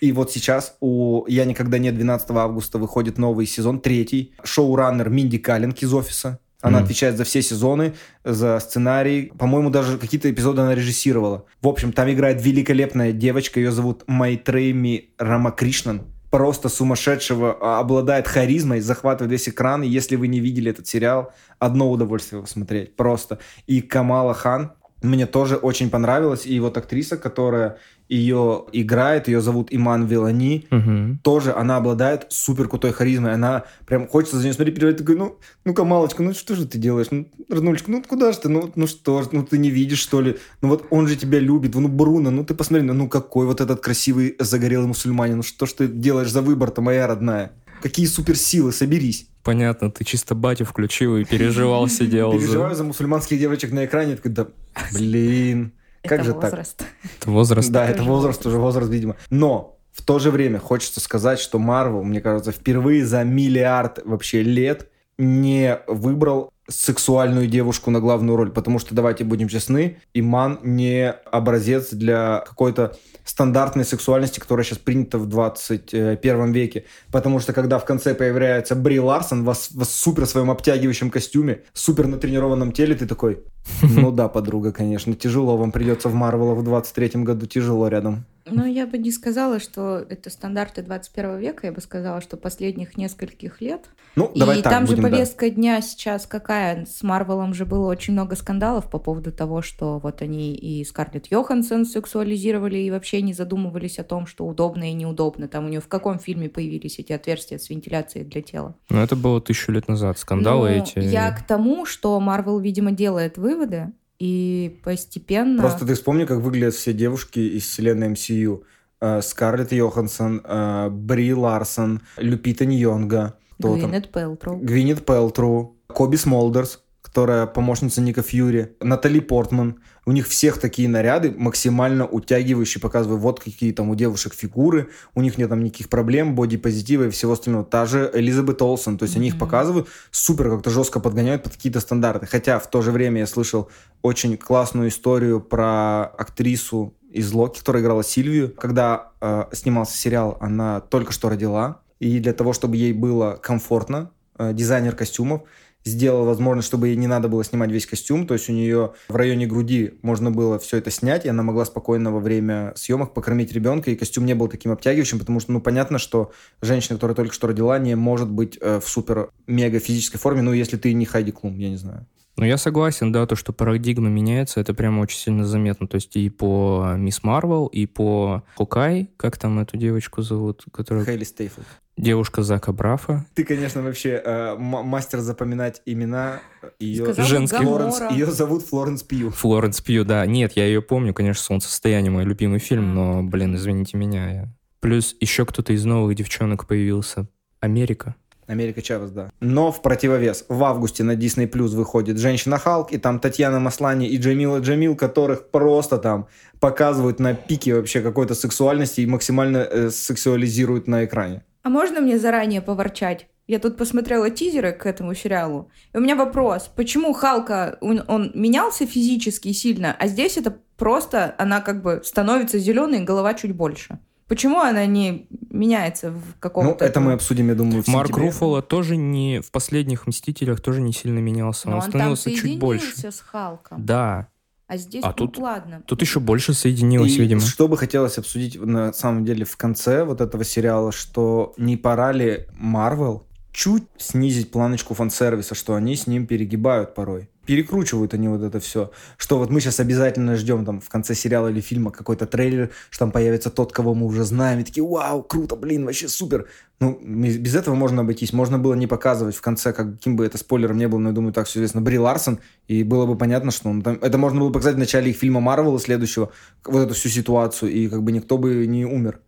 И 0.00 0.10
вот 0.12 0.32
сейчас 0.32 0.76
у 0.80 1.26
«Я 1.28 1.44
никогда 1.44 1.78
не» 1.78 1.92
12 1.92 2.30
августа 2.30 2.78
выходит 2.78 3.18
новый 3.18 3.46
сезон, 3.46 3.80
третий. 3.80 4.34
Шоураннер 4.42 5.10
Минди 5.10 5.38
Каллинг 5.38 5.82
из 5.82 5.92
офиса. 5.92 6.38
Она 6.62 6.78
Мгм. 6.78 6.84
отвечает 6.84 7.16
за 7.16 7.24
все 7.24 7.42
сезоны, 7.42 7.94
за 8.24 8.58
сценарий. 8.60 9.32
По-моему, 9.36 9.68
даже 9.68 9.98
какие-то 9.98 10.30
эпизоды 10.30 10.62
она 10.62 10.74
режиссировала. 10.76 11.44
В 11.60 11.66
общем, 11.68 11.92
там 11.92 12.08
играет 12.10 12.40
великолепная 12.40 13.12
девочка. 13.12 13.58
Ее 13.58 13.72
зовут 13.72 14.04
Майтрейми 14.06 15.10
Рамакришнан. 15.18 16.02
Просто 16.32 16.70
сумасшедшего, 16.70 17.58
а, 17.60 17.78
обладает 17.78 18.26
харизмой, 18.26 18.80
захватывает 18.80 19.30
весь 19.30 19.50
экран. 19.50 19.82
И 19.82 19.88
если 19.88 20.16
вы 20.16 20.28
не 20.28 20.40
видели 20.40 20.70
этот 20.70 20.86
сериал, 20.86 21.34
одно 21.58 21.90
удовольствие 21.90 22.38
его 22.38 22.46
смотреть. 22.46 22.96
Просто. 22.96 23.38
И 23.66 23.82
Камала 23.82 24.32
Хан 24.32 24.72
мне 25.02 25.26
тоже 25.26 25.56
очень 25.56 25.90
понравилась. 25.90 26.46
И 26.46 26.58
вот 26.60 26.76
актриса, 26.76 27.16
которая 27.16 27.78
ее 28.08 28.64
играет, 28.72 29.28
ее 29.28 29.40
зовут 29.40 29.68
Иман 29.70 30.04
Вилани 30.06 30.66
Мгм. 30.70 31.20
тоже 31.22 31.52
она 31.54 31.76
обладает 31.78 32.26
супер 32.28 32.68
крутой 32.68 32.92
харизмой. 32.92 33.32
Она 33.32 33.64
прям 33.86 34.06
хочется 34.06 34.36
за 34.36 34.42
нее 34.44 34.52
смотреть, 34.52 34.74
переводить, 34.76 34.98
такой, 34.98 35.16
ну, 35.16 35.38
ну, 35.64 35.72
Камалочка, 35.72 36.22
ну 36.22 36.34
что 36.34 36.54
же 36.54 36.66
ты 36.66 36.76
делаешь? 36.78 37.06
Ну, 37.10 37.26
Роднулечка, 37.48 37.90
ну 37.90 38.02
куда 38.06 38.32
же 38.32 38.38
ты? 38.38 38.48
Ну, 38.50 38.70
ну 38.74 38.86
что 38.86 39.22
ж, 39.22 39.28
ну 39.32 39.42
ты 39.44 39.56
не 39.56 39.70
видишь, 39.70 40.00
что 40.00 40.20
ли? 40.20 40.36
Ну 40.60 40.68
вот 40.68 40.84
он 40.90 41.06
же 41.08 41.16
тебя 41.16 41.38
любит, 41.38 41.74
ну 41.74 41.88
Бруно, 41.88 42.30
ну 42.30 42.44
ты 42.44 42.54
посмотри, 42.54 42.84
ну, 42.86 42.92
ну 42.92 43.08
какой 43.08 43.46
вот 43.46 43.60
этот 43.60 43.80
красивый 43.80 44.36
загорелый 44.38 44.88
мусульманин, 44.88 45.36
ну 45.38 45.42
что 45.42 45.64
ж 45.66 45.72
ты 45.72 45.86
делаешь 45.88 46.30
за 46.30 46.42
выбор-то, 46.42 46.82
моя 46.82 47.06
родная? 47.06 47.52
Какие 47.82 48.06
суперсилы, 48.06 48.72
соберись. 48.72 49.26
Понятно, 49.42 49.90
ты 49.90 50.04
чисто 50.04 50.34
батю 50.34 50.64
включил 50.64 51.16
и 51.16 51.24
переживал, 51.24 51.88
сидел. 51.88 52.32
Переживаю 52.32 52.74
за 52.74 52.84
мусульманских 52.84 53.38
девочек 53.38 53.72
на 53.72 53.84
экране, 53.84 54.16
такой, 54.16 54.30
да, 54.30 54.46
блин, 54.94 55.72
как 56.02 56.24
же 56.24 56.32
так? 56.32 56.44
возраст. 56.44 56.84
Это 57.02 57.30
возраст. 57.30 57.70
Да, 57.70 57.88
это 57.88 58.02
возраст, 58.02 58.46
уже 58.46 58.58
возраст, 58.58 58.90
видимо. 58.90 59.16
Но 59.30 59.78
в 59.92 60.02
то 60.02 60.18
же 60.18 60.30
время 60.30 60.58
хочется 60.58 61.00
сказать, 61.00 61.38
что 61.38 61.58
Марвел, 61.58 62.02
мне 62.02 62.20
кажется, 62.20 62.52
впервые 62.52 63.04
за 63.04 63.24
миллиард 63.24 64.00
вообще 64.04 64.42
лет 64.42 64.88
не 65.18 65.78
выбрал 65.86 66.52
сексуальную 66.68 67.46
девушку 67.46 67.90
на 67.90 68.00
главную 68.00 68.36
роль, 68.36 68.50
потому 68.50 68.78
что, 68.78 68.94
давайте 68.94 69.24
будем 69.24 69.48
честны, 69.48 69.98
Иман 70.14 70.58
не 70.62 71.10
образец 71.10 71.92
для 71.92 72.44
какой-то 72.46 72.96
стандартной 73.24 73.84
сексуальности, 73.84 74.40
которая 74.40 74.64
сейчас 74.64 74.78
принята 74.78 75.18
в 75.18 75.26
21 75.26 76.52
веке. 76.52 76.84
Потому 77.10 77.40
что, 77.40 77.52
когда 77.52 77.78
в 77.78 77.84
конце 77.84 78.14
появляется 78.14 78.74
Бри 78.74 79.00
Ларсон 79.00 79.44
в, 79.44 79.48
в 79.48 79.84
супер 79.84 80.26
своем 80.26 80.50
обтягивающем 80.50 81.10
костюме, 81.10 81.62
супер 81.72 82.06
натренированном 82.06 82.72
теле, 82.72 82.94
ты 82.94 83.06
такой, 83.06 83.42
ну 83.82 84.10
да, 84.10 84.28
подруга, 84.28 84.72
конечно, 84.72 85.14
тяжело 85.14 85.56
вам 85.56 85.72
придется 85.72 86.08
в 86.08 86.14
Марвела 86.14 86.54
в 86.54 86.64
23 86.64 87.22
году, 87.22 87.46
тяжело 87.46 87.88
рядом. 87.88 88.24
Ну, 88.44 88.66
я 88.66 88.86
бы 88.86 88.98
не 88.98 89.10
сказала, 89.10 89.60
что 89.60 89.98
это 89.98 90.30
стандарты 90.30 90.82
21 90.82 91.38
века, 91.38 91.66
я 91.68 91.72
бы 91.72 91.80
сказала, 91.80 92.20
что 92.20 92.36
последних 92.36 92.96
нескольких 92.96 93.60
лет. 93.60 93.86
Ну, 94.16 94.30
И 94.34 94.40
давай 94.40 94.62
так 94.62 94.72
там 94.72 94.84
будем, 94.84 94.96
же 94.96 95.02
да. 95.02 95.08
повестка 95.08 95.50
дня 95.50 95.80
сейчас 95.80 96.26
какая? 96.26 96.84
С 96.84 97.02
Марвелом 97.02 97.54
же 97.54 97.64
было 97.64 97.88
очень 97.88 98.12
много 98.12 98.36
скандалов 98.36 98.90
по 98.90 98.98
поводу 98.98 99.32
того, 99.32 99.62
что 99.62 99.98
вот 99.98 100.22
они 100.22 100.54
и 100.54 100.84
Скарлетт 100.84 101.28
Йоханссон 101.30 101.84
сексуализировали 101.84 102.78
и 102.78 102.90
вообще 102.90 103.22
не 103.22 103.32
задумывались 103.32 103.98
о 103.98 104.04
том, 104.04 104.26
что 104.26 104.46
удобно 104.46 104.90
и 104.90 104.92
неудобно. 104.92 105.48
Там 105.48 105.66
у 105.66 105.68
нее 105.68 105.80
в 105.80 105.88
каком 105.88 106.18
фильме 106.18 106.48
появились 106.48 106.98
эти 106.98 107.12
отверстия 107.12 107.58
с 107.58 107.70
вентиляцией 107.70 108.24
для 108.24 108.42
тела? 108.42 108.74
Но 108.90 109.02
это 109.02 109.16
было 109.16 109.40
тысячу 109.40 109.72
лет 109.72 109.88
назад. 109.88 110.18
Скандалы 110.18 110.70
Ну, 110.70 110.82
эти. 110.82 110.98
Я 110.98 111.30
к 111.32 111.46
тому, 111.46 111.86
что 111.86 112.18
Марвел, 112.20 112.58
видимо, 112.58 112.92
делает 112.92 113.38
выводы 113.38 113.92
и 114.18 114.80
постепенно... 114.84 115.60
Просто 115.60 115.86
ты 115.86 115.94
вспомни, 115.94 116.24
как 116.24 116.38
выглядят 116.38 116.74
все 116.74 116.92
девушки 116.92 117.38
из 117.38 117.64
вселенной 117.64 118.08
MCU. 118.10 118.62
Э, 119.00 119.20
Скарлетт 119.20 119.72
Йоханссон, 119.72 120.42
э, 120.44 120.88
Бри 120.90 121.34
Ларсон, 121.34 122.02
Люпита 122.18 122.64
Ньонга? 122.64 123.36
Гвинет 123.58 124.12
Пэлтроу. 124.12 124.58
Гвинет 124.58 125.04
Пелтру, 125.04 125.76
Коби 125.88 126.16
Смолдерс, 126.16 126.82
которая 127.12 127.46
помощница 127.46 128.00
Ника 128.00 128.22
Фьюри, 128.22 128.74
Натали 128.80 129.20
Портман. 129.20 129.80
У 130.06 130.12
них 130.12 130.26
всех 130.26 130.58
такие 130.58 130.88
наряды, 130.88 131.30
максимально 131.36 132.06
утягивающие, 132.06 132.80
показывая, 132.80 133.18
вот 133.18 133.38
какие 133.38 133.72
там 133.72 133.90
у 133.90 133.94
девушек 133.94 134.32
фигуры, 134.32 134.88
у 135.14 135.20
них 135.20 135.36
нет 135.36 135.50
там 135.50 135.62
никаких 135.62 135.90
проблем, 135.90 136.34
бодипозитива 136.34 137.04
и 137.04 137.10
всего 137.10 137.34
остального. 137.34 137.66
Та 137.66 137.84
же 137.84 138.10
Элизабет 138.14 138.62
Олсен, 138.62 138.96
то 138.96 139.02
есть 139.02 139.14
mm-hmm. 139.14 139.18
они 139.18 139.28
их 139.28 139.38
показывают, 139.38 139.88
супер 140.10 140.48
как-то 140.48 140.70
жестко 140.70 141.00
подгоняют 141.00 141.42
под 141.42 141.52
какие-то 141.52 141.80
стандарты. 141.80 142.24
Хотя 142.24 142.58
в 142.58 142.70
то 142.70 142.80
же 142.80 142.90
время 142.92 143.20
я 143.20 143.26
слышал 143.26 143.68
очень 144.00 144.38
классную 144.38 144.88
историю 144.88 145.42
про 145.42 146.04
актрису 146.04 146.94
из 147.10 147.30
Локи, 147.30 147.58
которая 147.58 147.82
играла 147.82 148.02
Сильвию. 148.02 148.54
Когда 148.54 149.12
э, 149.20 149.44
снимался 149.52 149.98
сериал, 149.98 150.38
она 150.40 150.80
только 150.80 151.12
что 151.12 151.28
родила, 151.28 151.82
и 152.00 152.20
для 152.20 152.32
того, 152.32 152.54
чтобы 152.54 152.76
ей 152.76 152.94
было 152.94 153.38
комфортно, 153.42 154.12
э, 154.38 154.54
дизайнер 154.54 154.96
костюмов 154.96 155.42
сделал 155.84 156.24
возможность, 156.24 156.68
чтобы 156.68 156.88
ей 156.88 156.96
не 156.96 157.06
надо 157.06 157.28
было 157.28 157.44
снимать 157.44 157.70
весь 157.70 157.86
костюм, 157.86 158.26
то 158.26 158.34
есть 158.34 158.48
у 158.48 158.52
нее 158.52 158.92
в 159.08 159.16
районе 159.16 159.46
груди 159.46 159.94
можно 160.02 160.30
было 160.30 160.58
все 160.58 160.78
это 160.78 160.90
снять, 160.90 161.24
и 161.24 161.28
она 161.28 161.42
могла 161.42 161.64
спокойно 161.64 162.12
во 162.12 162.20
время 162.20 162.72
съемок 162.76 163.14
покормить 163.14 163.52
ребенка, 163.52 163.90
и 163.90 163.96
костюм 163.96 164.26
не 164.26 164.34
был 164.34 164.48
таким 164.48 164.72
обтягивающим, 164.72 165.18
потому 165.18 165.40
что, 165.40 165.52
ну, 165.52 165.60
понятно, 165.60 165.98
что 165.98 166.32
женщина, 166.60 166.96
которая 166.96 167.14
только 167.14 167.34
что 167.34 167.46
родила, 167.46 167.78
не 167.78 167.94
может 167.94 168.30
быть 168.30 168.58
э, 168.60 168.80
в 168.80 168.88
супер-мега 168.88 169.78
физической 169.78 170.18
форме, 170.18 170.42
ну, 170.42 170.52
если 170.52 170.76
ты 170.76 170.92
не 170.92 171.04
Хайди 171.04 171.32
Клум, 171.32 171.58
я 171.58 171.70
не 171.70 171.76
знаю. 171.76 172.06
Ну, 172.36 172.44
я 172.46 172.56
согласен, 172.56 173.12
да, 173.12 173.26
то, 173.26 173.36
что 173.36 173.52
парадигма 173.52 174.08
меняется, 174.08 174.60
это 174.60 174.72
прямо 174.74 175.00
очень 175.00 175.18
сильно 175.18 175.44
заметно. 175.44 175.86
То 175.86 175.96
есть 175.96 176.16
и 176.16 176.30
по 176.30 176.94
Мисс 176.96 177.22
Марвел, 177.22 177.66
и 177.66 177.86
по 177.86 178.42
Хокай, 178.56 179.10
как 179.18 179.36
там 179.36 179.58
эту 179.58 179.76
девочку 179.76 180.22
зовут? 180.22 180.64
Которая... 180.72 181.04
Хейли 181.04 181.24
Стейфилд. 181.24 181.66
Девушка 181.98 182.42
Зака 182.42 182.72
Брафа. 182.72 183.26
Ты, 183.34 183.44
конечно, 183.44 183.82
вообще 183.82 184.20
э, 184.24 184.56
мастер 184.56 185.20
запоминать 185.20 185.82
имена. 185.84 186.40
Ее 186.80 187.04
Сказала 187.04 187.28
Женский. 187.28 187.64
Флоренс, 187.66 188.00
ее 188.12 188.26
зовут 188.26 188.62
Флоренс 188.62 189.02
Пью. 189.02 189.28
Флоренс 189.30 189.82
Пью, 189.82 190.02
да. 190.06 190.24
Нет, 190.24 190.52
я 190.56 190.64
ее 190.64 190.80
помню, 190.80 191.12
конечно, 191.12 191.42
«Солнцестояние» 191.42 192.10
мой 192.10 192.24
любимый 192.24 192.60
фильм, 192.60 192.94
но, 192.94 193.22
блин, 193.22 193.56
извините 193.56 193.98
меня. 193.98 194.32
я- 194.32 194.54
Плюс 194.80 195.14
еще 195.20 195.44
кто-то 195.44 195.74
из 195.74 195.84
новых 195.84 196.14
девчонок 196.16 196.66
появился. 196.66 197.28
Америка. 197.60 198.16
Америка 198.46 198.82
Чавес, 198.82 199.10
да. 199.10 199.30
Но 199.40 199.70
в 199.70 199.82
противовес 199.82 200.44
в 200.48 200.64
августе 200.64 201.04
на 201.04 201.14
Disney 201.14 201.50
Plus 201.50 201.76
выходит 201.76 202.18
Женщина 202.18 202.58
Халк, 202.58 202.92
и 202.92 202.98
там 202.98 203.20
Татьяна 203.20 203.60
Маслани 203.60 204.08
и 204.08 204.18
Джамила 204.18 204.58
Джамил, 204.58 204.96
которых 204.96 205.50
просто 205.50 205.98
там 205.98 206.26
показывают 206.60 207.20
на 207.20 207.34
пике 207.34 207.74
вообще 207.74 208.00
какой-то 208.00 208.34
сексуальности 208.34 209.00
и 209.00 209.06
максимально 209.06 209.58
э, 209.58 209.90
сексуализируют 209.90 210.88
на 210.88 211.04
экране. 211.04 211.44
А 211.62 211.68
можно 211.68 212.00
мне 212.00 212.18
заранее 212.18 212.60
поворчать? 212.60 213.28
Я 213.46 213.58
тут 213.58 213.76
посмотрела 213.76 214.30
тизеры 214.30 214.72
к 214.72 214.86
этому 214.86 215.14
сериалу. 215.14 215.70
И 215.92 215.96
у 215.96 216.00
меня 216.00 216.16
вопрос. 216.16 216.70
Почему 216.74 217.12
Халка, 217.12 217.76
он, 217.80 218.02
он 218.08 218.30
менялся 218.34 218.86
физически 218.86 219.52
сильно, 219.52 219.96
а 219.98 220.06
здесь 220.06 220.36
это 220.36 220.56
просто, 220.76 221.34
она 221.38 221.60
как 221.60 221.82
бы 221.82 222.00
становится 222.04 222.58
зеленой, 222.58 223.00
голова 223.00 223.34
чуть 223.34 223.54
больше? 223.54 223.98
Почему 224.32 224.60
она 224.60 224.86
не 224.86 225.26
меняется 225.50 226.10
в 226.10 226.14
Ну, 226.14 226.22
каком-то... 226.40 226.82
это 226.86 227.00
мы 227.00 227.12
обсудим, 227.12 227.48
я 227.48 227.54
думаю, 227.54 227.82
в 227.82 227.88
Марк 227.88 228.06
сентябре. 228.08 228.28
Руффало 228.30 228.62
тоже 228.62 228.96
не 228.96 229.40
в 229.42 229.50
последних 229.50 230.06
«Мстителях» 230.06 230.62
тоже 230.62 230.80
не 230.80 230.94
сильно 230.94 231.18
менялся. 231.18 231.68
Но 231.68 231.72
Он 231.76 231.76
он 231.76 231.82
там 231.82 231.90
становился 231.90 232.30
чуть 232.30 232.58
больше. 232.58 233.12
с 233.12 233.20
Халком. 233.20 233.84
Да. 233.84 234.28
А 234.68 234.78
здесь, 234.78 235.04
А 235.04 235.08
ну 235.08 235.12
тут- 235.12 235.36
ладно. 235.36 235.82
Тут 235.86 236.00
еще 236.00 236.18
больше 236.18 236.54
соединилось, 236.54 237.12
И 237.12 237.20
видимо. 237.20 237.42
что 237.42 237.68
бы 237.68 237.76
хотелось 237.76 238.16
обсудить 238.16 238.58
на 238.58 238.94
самом 238.94 239.26
деле 239.26 239.44
в 239.44 239.54
конце 239.58 240.02
вот 240.04 240.22
этого 240.22 240.44
сериала, 240.44 240.92
что 240.92 241.52
не 241.58 241.76
пора 241.76 242.12
ли 242.12 242.46
Марвел 242.54 243.26
чуть 243.52 243.84
снизить 243.98 244.50
планочку 244.50 244.94
фан-сервиса, 244.94 245.54
что 245.54 245.74
они 245.74 245.94
с 245.94 246.06
ним 246.06 246.26
перегибают 246.26 246.94
порой. 246.94 247.28
Перекручивают 247.44 248.14
они 248.14 248.28
вот 248.28 248.42
это 248.42 248.60
все. 248.60 248.92
Что 249.16 249.36
вот 249.36 249.50
мы 249.50 249.60
сейчас 249.60 249.80
обязательно 249.80 250.36
ждем 250.36 250.64
там 250.64 250.80
в 250.80 250.88
конце 250.88 251.14
сериала 251.14 251.48
или 251.48 251.60
фильма 251.60 251.90
какой-то 251.90 252.24
трейлер, 252.26 252.70
что 252.88 253.00
там 253.00 253.10
появится 253.10 253.50
тот, 253.50 253.72
кого 253.72 253.94
мы 253.94 254.06
уже 254.06 254.24
знаем, 254.24 254.60
и 254.60 254.64
такие, 254.64 254.86
вау, 254.86 255.24
круто, 255.24 255.56
блин, 255.56 255.84
вообще 255.84 256.08
супер. 256.08 256.46
Ну, 256.78 256.98
без 257.02 257.54
этого 257.56 257.74
можно 257.74 258.02
обойтись. 258.02 258.32
Можно 258.32 258.58
было 258.58 258.74
не 258.74 258.86
показывать 258.86 259.34
в 259.34 259.40
конце, 259.40 259.72
каким 259.72 260.16
бы 260.16 260.24
это 260.24 260.38
спойлером 260.38 260.78
не 260.78 260.86
было, 260.86 261.00
но 261.00 261.08
я 261.08 261.14
думаю, 261.14 261.32
так 261.32 261.46
все 261.46 261.58
известно, 261.58 261.80
Бри 261.80 261.98
Ларсон, 261.98 262.38
и 262.68 262.84
было 262.84 263.06
бы 263.06 263.16
понятно, 263.16 263.50
что 263.50 263.68
он 263.68 263.82
там... 263.82 263.98
Это 264.00 264.18
можно 264.18 264.40
было 264.40 264.50
показать 264.50 264.76
в 264.76 264.78
начале 264.78 265.10
их 265.10 265.16
фильма 265.16 265.40
Марвела 265.40 265.80
следующего, 265.80 266.30
вот 266.64 266.78
эту 266.78 266.94
всю 266.94 267.08
ситуацию, 267.08 267.72
и 267.72 267.88
как 267.88 268.04
бы 268.04 268.12
никто 268.12 268.38
бы 268.38 268.66
не 268.66 268.84
умер. 268.84 269.18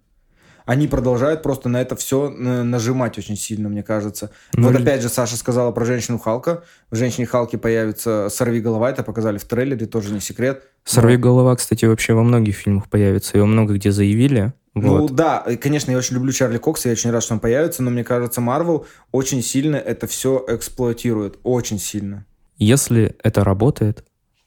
Они 0.64 0.88
продолжают 0.88 1.42
просто 1.42 1.68
на 1.68 1.80
это 1.80 1.94
все 1.94 2.30
нажимать 2.30 3.18
очень 3.18 3.36
сильно, 3.36 3.68
мне 3.68 3.82
кажется. 3.82 4.30
Ну, 4.54 4.68
вот 4.70 4.80
опять 4.80 5.02
же, 5.02 5.08
Саша 5.08 5.36
сказала 5.36 5.72
про 5.72 5.84
женщину 5.84 6.18
Халка. 6.18 6.64
В 6.90 6.96
женщине 6.96 7.26
Халке 7.26 7.58
появится 7.58 8.28
сорви 8.30 8.60
голова, 8.60 8.90
это 8.90 9.02
показали 9.02 9.38
в 9.38 9.44
трейлере, 9.44 9.86
тоже 9.86 10.12
не 10.12 10.20
секрет. 10.20 10.62
Сорви 10.84 11.16
голова, 11.16 11.54
кстати, 11.56 11.84
вообще 11.84 12.14
во 12.14 12.22
многих 12.22 12.56
фильмах 12.56 12.88
появится. 12.88 13.36
Его 13.36 13.46
много 13.46 13.74
где 13.74 13.90
заявили. 13.90 14.52
Ну 14.74 14.98
Вот. 14.98 15.14
да, 15.14 15.38
и, 15.48 15.56
конечно, 15.56 15.92
я 15.92 15.98
очень 15.98 16.16
люблю 16.16 16.32
Чарли 16.32 16.58
Кокса, 16.58 16.88
я 16.88 16.92
очень 16.92 17.10
рад, 17.10 17.22
что 17.22 17.34
он 17.34 17.40
появится, 17.40 17.82
но 17.82 17.90
мне 17.90 18.02
кажется, 18.02 18.40
Марвел 18.40 18.86
очень 19.12 19.42
сильно 19.42 19.76
это 19.76 20.06
все 20.06 20.44
эксплуатирует. 20.48 21.38
Очень 21.44 21.78
сильно. 21.78 22.24
Если 22.56 23.14
это 23.22 23.44
работает, 23.44 24.04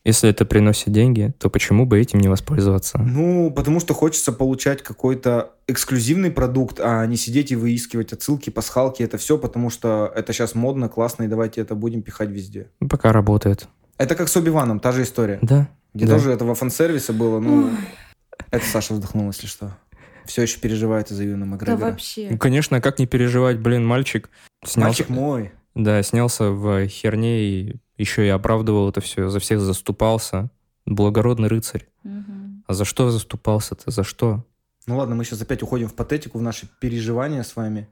если 0.07 0.29
это 0.29 0.45
приносит 0.45 0.91
деньги, 0.93 1.33
то 1.37 1.49
почему 1.49 1.85
бы 1.85 1.99
этим 1.99 2.19
не 2.19 2.29
воспользоваться? 2.29 2.97
Ну, 2.97 3.51
потому 3.51 3.81
что 3.81 3.93
хочется 3.93 4.31
получать 4.31 4.81
какой-то 4.81 5.51
эксклюзивный 5.67 6.31
продукт, 6.31 6.79
а 6.79 7.05
не 7.05 7.17
сидеть 7.17 7.51
и 7.51 7.57
выискивать 7.57 8.13
отсылки, 8.13 8.49
пасхалки, 8.49 9.03
это 9.03 9.17
все, 9.17 9.37
потому 9.37 9.69
что 9.69 10.11
это 10.15 10.31
сейчас 10.31 10.55
модно, 10.55 10.87
классно, 10.87 11.23
и 11.23 11.27
давайте 11.27 11.59
это 11.59 11.75
будем 11.75 12.01
пихать 12.01 12.29
везде. 12.29 12.69
Ну, 12.79 12.87
Пока 12.87 13.11
работает. 13.11 13.67
Это 13.97 14.15
как 14.15 14.29
с 14.29 14.37
Оби-Ваном, 14.37 14.79
та 14.79 14.93
же 14.93 15.03
история. 15.03 15.39
Да. 15.41 15.67
Где 15.93 16.05
да. 16.05 16.13
тоже 16.13 16.31
этого 16.31 16.55
фан-сервиса 16.55 17.11
было, 17.11 17.39
ну... 17.39 17.69
Это 18.49 18.65
Саша 18.65 18.93
вздохнула, 18.93 19.31
если 19.31 19.47
что. 19.47 19.77
Все 20.25 20.43
еще 20.43 20.59
переживает 20.59 21.11
из-за 21.11 21.23
Юна 21.23 21.45
Да 21.45 21.51
Макгрегора. 21.51 21.85
Ну, 21.85 21.91
вообще. 21.91 22.37
конечно, 22.37 22.79
как 22.79 22.99
не 22.99 23.07
переживать, 23.07 23.59
блин, 23.59 23.85
мальчик 23.85 24.29
снялся, 24.63 24.79
Мальчик 24.79 25.09
мой. 25.09 25.51
да, 25.75 26.01
снялся 26.03 26.51
в 26.51 26.87
херне 26.87 27.41
и 27.41 27.75
еще 27.97 28.25
и 28.25 28.29
оправдывал 28.29 28.89
это 28.89 29.01
все, 29.01 29.29
за 29.29 29.39
всех 29.39 29.59
заступался. 29.59 30.49
Благородный 30.85 31.47
рыцарь. 31.49 31.85
Мгм. 32.03 32.63
А 32.67 32.73
за 32.73 32.85
что 32.85 33.09
заступался-то? 33.09 33.91
За 33.91 34.03
что? 34.03 34.45
Ну 34.85 34.97
ладно, 34.97 35.15
мы 35.15 35.25
сейчас 35.25 35.41
опять 35.41 35.61
уходим 35.63 35.89
в 35.89 35.93
патетику, 35.95 36.37
в 36.39 36.41
наши 36.41 36.67
переживания 36.79 37.43
с 37.43 37.55
вами. 37.55 37.87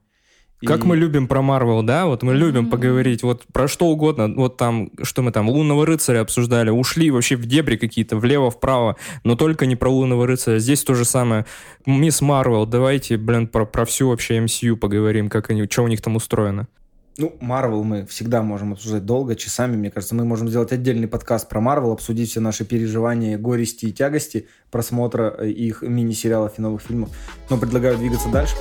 Как 0.66 0.86
И- 0.86 0.88
мы 0.88 0.96
любим 0.96 1.28
про 1.28 1.42
Марвел, 1.42 1.84
да? 1.84 2.06
Вот 2.06 2.24
мы 2.24 2.34
любим 2.34 2.62
Мгм. 2.64 2.72
поговорить 2.72 3.22
вот 3.24 3.44
про 3.52 3.68
что 3.68 3.88
угодно. 3.88 4.34
Вот 4.34 4.56
там, 4.56 4.90
что 5.04 5.22
мы 5.22 5.34
там, 5.34 5.50
Лунного 5.50 5.86
рыцаря 5.86 6.22
обсуждали, 6.22 6.70
ушли 6.70 7.12
вообще 7.12 7.36
в 7.36 7.46
дебри 7.46 7.76
какие-то, 7.76 8.16
влево-вправо, 8.16 8.96
но 9.26 9.36
только 9.36 9.66
не 9.66 9.76
про 9.76 9.90
Лунного 9.92 10.26
рыцаря. 10.26 10.58
Здесь 10.60 10.84
то 10.84 10.96
же 10.96 11.04
самое. 11.04 11.46
Мисс 11.86 12.22
Марвел, 12.22 12.66
давайте, 12.66 13.18
блин, 13.18 13.48
про, 13.48 13.66
про 13.66 13.84
всю 13.86 14.08
вообще 14.08 14.38
MCU 14.38 14.78
поговорим, 14.78 15.28
как 15.30 15.50
они, 15.50 15.68
что 15.70 15.84
у 15.84 15.88
них 15.88 16.02
там 16.02 16.16
устроено. 16.16 16.70
Ну, 17.18 17.34
Марвел 17.40 17.82
мы 17.86 18.06
всегда 18.08 18.42
можем 18.42 18.74
обсуждать 18.74 19.06
долго, 19.06 19.38
часами, 19.38 19.78
мне 19.78 19.90
кажется. 19.90 20.16
Мы 20.16 20.26
можем 20.26 20.50
сделать 20.50 20.74
отдельный 20.74 21.08
подкаст 21.08 21.48
про 21.48 21.62
Марвел, 21.62 21.94
обсудить 21.94 22.30
все 22.30 22.42
наши 22.42 22.66
переживания, 22.66 23.38
горести 23.38 23.86
и 23.86 23.94
тягости 23.94 24.50
просмотра 24.70 25.34
э, 25.38 25.48
их 25.48 25.82
мини-сериалов 25.82 26.60
и 26.60 26.62
новых 26.62 26.82
фильмов. 26.82 27.10
Но 27.50 27.58
предлагаю 27.58 27.98
двигаться 27.98 28.28
дальше. 28.28 28.56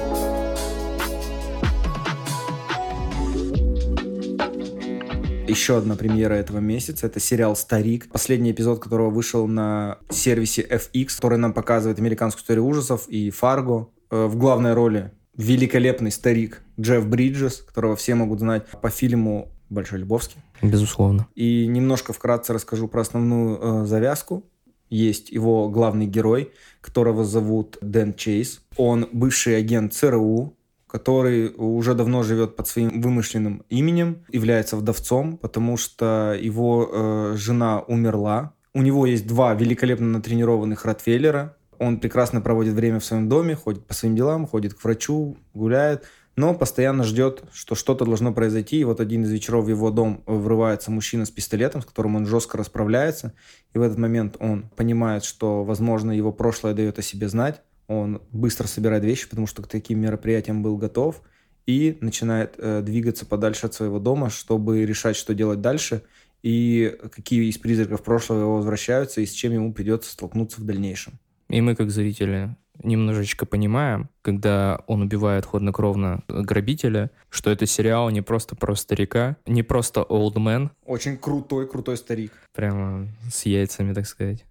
Еще 5.49 5.77
одна 5.77 5.97
премьера 5.97 6.35
этого 6.35 6.59
месяца– 6.59 7.07
это 7.09 7.19
сериал 7.19 7.57
«Старик», 7.57 8.09
последний 8.09 8.53
эпизод 8.53 8.81
которого 8.81 9.11
вышел 9.11 9.49
на 9.49 9.99
сервисе 10.11 10.63
FX, 10.63 11.17
который 11.17 11.39
нам 11.39 11.55
показывает 11.55 11.99
американскую 11.99 12.43
историю 12.43 12.67
ужасов 12.67 13.09
и 13.09 13.31
«Фарго». 13.31 13.89
Э, 14.13 14.27
В 14.27 14.37
главной 14.37 14.75
роли 14.75 15.11
великолепный 15.37 16.11
старик 16.11 16.62
Джефф 16.80 17.07
Бриджес, 17.07 17.62
которого 17.66 17.97
все 17.97 18.14
могут 18.14 18.41
знать 18.41 18.66
по 18.80 18.91
фильму 18.91 19.49
«Большой 19.70 20.01
Любовский». 20.01 20.41
Безусловно. 20.62 21.26
И 21.35 21.66
немножко 21.66 22.12
вкратце 22.12 22.53
расскажу 22.53 22.89
про 22.89 23.03
основную 23.03 23.59
э, 23.61 23.87
завязку. 23.87 24.45
Есть 24.91 25.30
его 25.30 25.68
главный 25.68 26.07
герой, 26.07 26.53
которого 26.80 27.24
зовут 27.24 27.78
Дэн 27.80 28.14
Чейз. 28.14 28.62
Он 28.76 29.09
бывший 29.12 29.57
агент 29.57 29.95
ЦРУ, 29.95 30.55
который 30.87 31.53
уже 31.57 31.95
давно 31.95 32.22
живет 32.22 32.55
под 32.55 32.68
своим 32.68 33.01
вымышленным 33.01 33.64
именем, 33.68 34.18
является 34.28 34.76
вдовцом, 34.76 35.39
потому 35.39 35.76
что 35.76 36.39
его 36.41 36.89
э, 36.89 37.35
жена 37.37 37.80
умерла. 37.80 38.53
У 38.74 38.82
него 38.82 39.07
есть 39.07 39.26
два 39.26 39.55
великолепно 39.55 40.07
натренированных 40.07 40.85
ротвейлера. 40.85 41.57
Он 41.85 42.01
прекрасно 42.01 42.41
проводит 42.41 42.72
время 42.72 42.99
в 42.99 43.05
своем 43.05 43.28
доме, 43.28 43.55
ходит 43.55 43.87
по 43.87 43.93
своим 43.93 44.16
делам, 44.16 44.47
ходит 44.47 44.72
к 44.72 44.82
врачу, 44.82 45.37
гуляет, 45.53 46.05
но 46.35 46.55
постоянно 46.55 47.05
ждет, 47.05 47.45
что 47.53 47.74
что-то 47.74 48.07
должно 48.07 48.32
произойти. 48.32 48.78
И 48.78 48.85
вот 48.85 49.01
один 49.01 49.24
из 49.24 49.30
вечеров 49.30 49.66
в 49.66 49.68
его 49.68 49.91
дом 49.91 50.22
врывается 50.24 50.91
мужчина 50.91 51.26
с 51.26 51.30
пистолетом, 51.30 51.82
с 51.82 51.85
которым 51.85 52.16
он 52.16 52.26
жестко 52.26 52.57
расправляется. 52.57 53.35
И 53.74 53.78
в 53.78 53.82
этот 53.82 53.99
момент 53.99 54.37
он 54.41 54.70
понимает, 54.74 55.24
что, 55.24 55.62
возможно, 55.62 56.11
его 56.11 56.32
прошлое 56.32 56.72
дает 56.72 56.99
о 56.99 57.03
себе 57.03 57.28
знать. 57.28 57.61
Он 57.87 58.22
быстро 58.32 58.66
собирает 58.66 59.05
вещи, 59.05 59.28
потому 59.28 59.47
что 59.47 59.62
к 59.62 59.68
таким 59.68 60.01
мероприятиям 60.01 60.62
был 60.62 60.78
готов. 60.78 61.20
И 61.66 61.99
начинает 62.01 62.55
э, 62.57 62.80
двигаться 62.80 63.26
подальше 63.26 63.66
от 63.66 63.74
своего 63.74 63.99
дома, 63.99 64.30
чтобы 64.30 64.87
решать, 64.87 65.16
что 65.16 65.35
делать 65.35 65.61
дальше. 65.61 66.03
и 66.43 66.97
какие 67.11 67.49
из 67.49 67.59
призраков 67.59 68.03
прошлого 68.03 68.41
его 68.41 68.57
возвращаются, 68.57 69.20
и 69.20 69.26
с 69.26 69.32
чем 69.32 69.53
ему 69.53 69.72
придется 69.72 70.11
столкнуться 70.11 70.61
в 70.61 70.64
дальнейшем. 70.64 71.18
И 71.49 71.61
мы, 71.61 71.77
как 71.77 71.91
зрители, 71.91 72.57
немножечко 72.83 73.47
понимаем, 73.47 74.09
когда 74.23 74.81
он 74.87 75.03
убивает 75.03 75.47
хладнокровно 75.47 76.23
грабителя, 76.29 77.11
что 77.31 77.51
это 77.51 77.67
сериал 77.67 78.11
не 78.11 78.23
просто 78.23 78.57
про 78.57 78.75
старика, 78.75 79.37
не 79.47 79.63
просто 79.63 80.01
old 80.01 80.35
man. 80.35 80.71
Очень 80.85 81.17
крутой, 81.17 81.69
крутой 81.69 81.97
старик. 81.97 82.33
Прямо 82.53 83.09
с 83.31 83.47
яйцами, 83.47 83.93
так 83.93 84.07
сказать. 84.07 84.45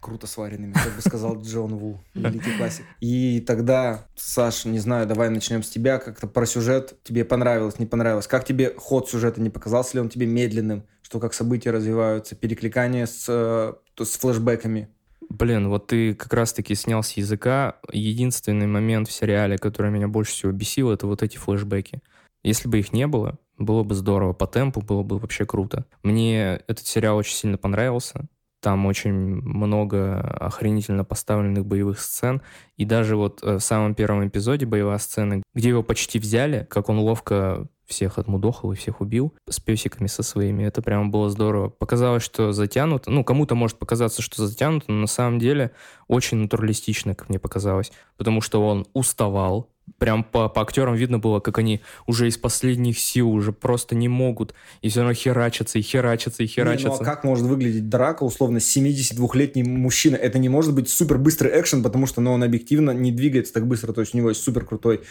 Круто 0.00 0.28
сваренными, 0.28 0.72
как 0.72 0.94
бы 0.94 1.00
сказал 1.00 1.42
Джон 1.42 1.74
Ву, 1.74 2.00
великий 2.14 2.56
классик. 2.56 2.84
И 3.00 3.40
тогда, 3.40 4.06
Саш, 4.14 4.64
не 4.64 4.78
знаю, 4.78 5.06
давай 5.06 5.30
начнем 5.30 5.64
с 5.64 5.68
тебя. 5.68 5.98
Как-то 5.98 6.28
про 6.28 6.46
сюжет 6.46 6.94
тебе 7.02 7.24
понравилось, 7.24 7.80
не 7.80 7.86
понравилось? 7.86 8.28
Как 8.28 8.44
тебе 8.44 8.72
ход 8.76 9.10
сюжета, 9.10 9.40
не 9.40 9.50
показался 9.50 9.96
ли 9.96 10.00
он 10.00 10.08
тебе 10.08 10.26
медленным? 10.26 10.84
Что 11.02 11.18
как 11.18 11.34
события 11.34 11.70
развиваются, 11.72 12.36
перекликание 12.36 13.06
с, 13.06 13.26
э, 13.28 13.72
с 14.04 14.18
флешбеками? 14.18 14.88
Блин, 15.28 15.68
вот 15.68 15.88
ты 15.88 16.14
как 16.14 16.32
раз-таки 16.32 16.74
снял 16.74 17.02
с 17.02 17.12
языка. 17.12 17.76
Единственный 17.90 18.66
момент 18.66 19.08
в 19.08 19.12
сериале, 19.12 19.58
который 19.58 19.90
меня 19.90 20.08
больше 20.08 20.32
всего 20.32 20.52
бесил, 20.52 20.90
это 20.90 21.06
вот 21.06 21.22
эти 21.22 21.36
флешбеки. 21.36 22.00
Если 22.42 22.68
бы 22.68 22.78
их 22.78 22.92
не 22.92 23.06
было, 23.06 23.38
было 23.58 23.82
бы 23.82 23.94
здорово. 23.94 24.32
По 24.32 24.46
темпу 24.46 24.80
было 24.80 25.02
бы 25.02 25.18
вообще 25.18 25.44
круто. 25.46 25.84
Мне 26.02 26.60
этот 26.68 26.86
сериал 26.86 27.16
очень 27.16 27.34
сильно 27.34 27.58
понравился. 27.58 28.26
Там 28.60 28.86
очень 28.86 29.12
много 29.12 30.20
охренительно 30.20 31.04
поставленных 31.04 31.66
боевых 31.66 32.00
сцен. 32.00 32.42
И 32.76 32.84
даже 32.84 33.16
вот 33.16 33.42
э, 33.42 33.56
в 33.56 33.60
самом 33.60 33.94
первом 33.94 34.26
эпизоде 34.26 34.66
боевая 34.66 34.98
сцена, 34.98 35.42
где 35.54 35.68
его 35.68 35.82
почти 35.82 36.18
взяли, 36.18 36.66
как 36.70 36.88
он 36.88 36.98
ловко 36.98 37.68
всех 37.86 38.18
отмудохал 38.18 38.72
и 38.72 38.76
всех 38.76 39.00
убил 39.00 39.32
с 39.48 39.60
песиками 39.60 40.06
со 40.06 40.22
своими. 40.22 40.64
Это 40.64 40.82
прямо 40.82 41.08
было 41.08 41.30
здорово. 41.30 41.68
Показалось, 41.68 42.22
что 42.22 42.52
затянуто. 42.52 43.10
Ну, 43.10 43.24
кому-то 43.24 43.54
может 43.54 43.78
показаться, 43.78 44.22
что 44.22 44.46
затянуто, 44.46 44.92
но 44.92 45.02
на 45.02 45.06
самом 45.06 45.38
деле 45.38 45.70
очень 46.08 46.38
натуралистично, 46.38 47.14
как 47.14 47.28
мне 47.28 47.38
показалось. 47.38 47.92
Потому 48.16 48.40
что 48.40 48.66
он 48.66 48.86
уставал, 48.92 49.70
прям 49.98 50.24
по, 50.24 50.48
по 50.48 50.62
актерам 50.62 50.94
видно 50.94 51.18
было, 51.18 51.40
как 51.40 51.58
они 51.58 51.80
уже 52.06 52.28
из 52.28 52.36
последних 52.36 52.98
сил 52.98 53.30
уже 53.30 53.52
просто 53.52 53.94
не 53.94 54.08
могут, 54.08 54.54
и 54.82 54.88
все 54.88 55.00
равно 55.00 55.14
херачатся, 55.14 55.78
и 55.78 55.82
херачатся, 55.82 56.42
и 56.42 56.46
херачатся. 56.46 56.88
Не, 56.88 56.94
ну 56.96 57.02
а 57.02 57.04
как 57.04 57.24
может 57.24 57.46
выглядеть 57.46 57.88
драка, 57.88 58.24
условно, 58.24 58.58
72-летний 58.58 59.62
мужчина? 59.62 60.16
Это 60.16 60.38
не 60.38 60.48
может 60.48 60.74
быть 60.74 60.88
супер 60.88 61.18
быстрый 61.18 61.58
экшен, 61.58 61.82
потому 61.82 62.06
что 62.06 62.20
ну, 62.20 62.32
он 62.32 62.42
объективно 62.42 62.90
не 62.90 63.12
двигается 63.12 63.52
так 63.52 63.66
быстро, 63.66 63.92
то 63.92 64.00
есть 64.00 64.14
у 64.14 64.18
него 64.18 64.30
есть 64.30 64.42
супер 64.42 64.64
крутой 64.64 65.02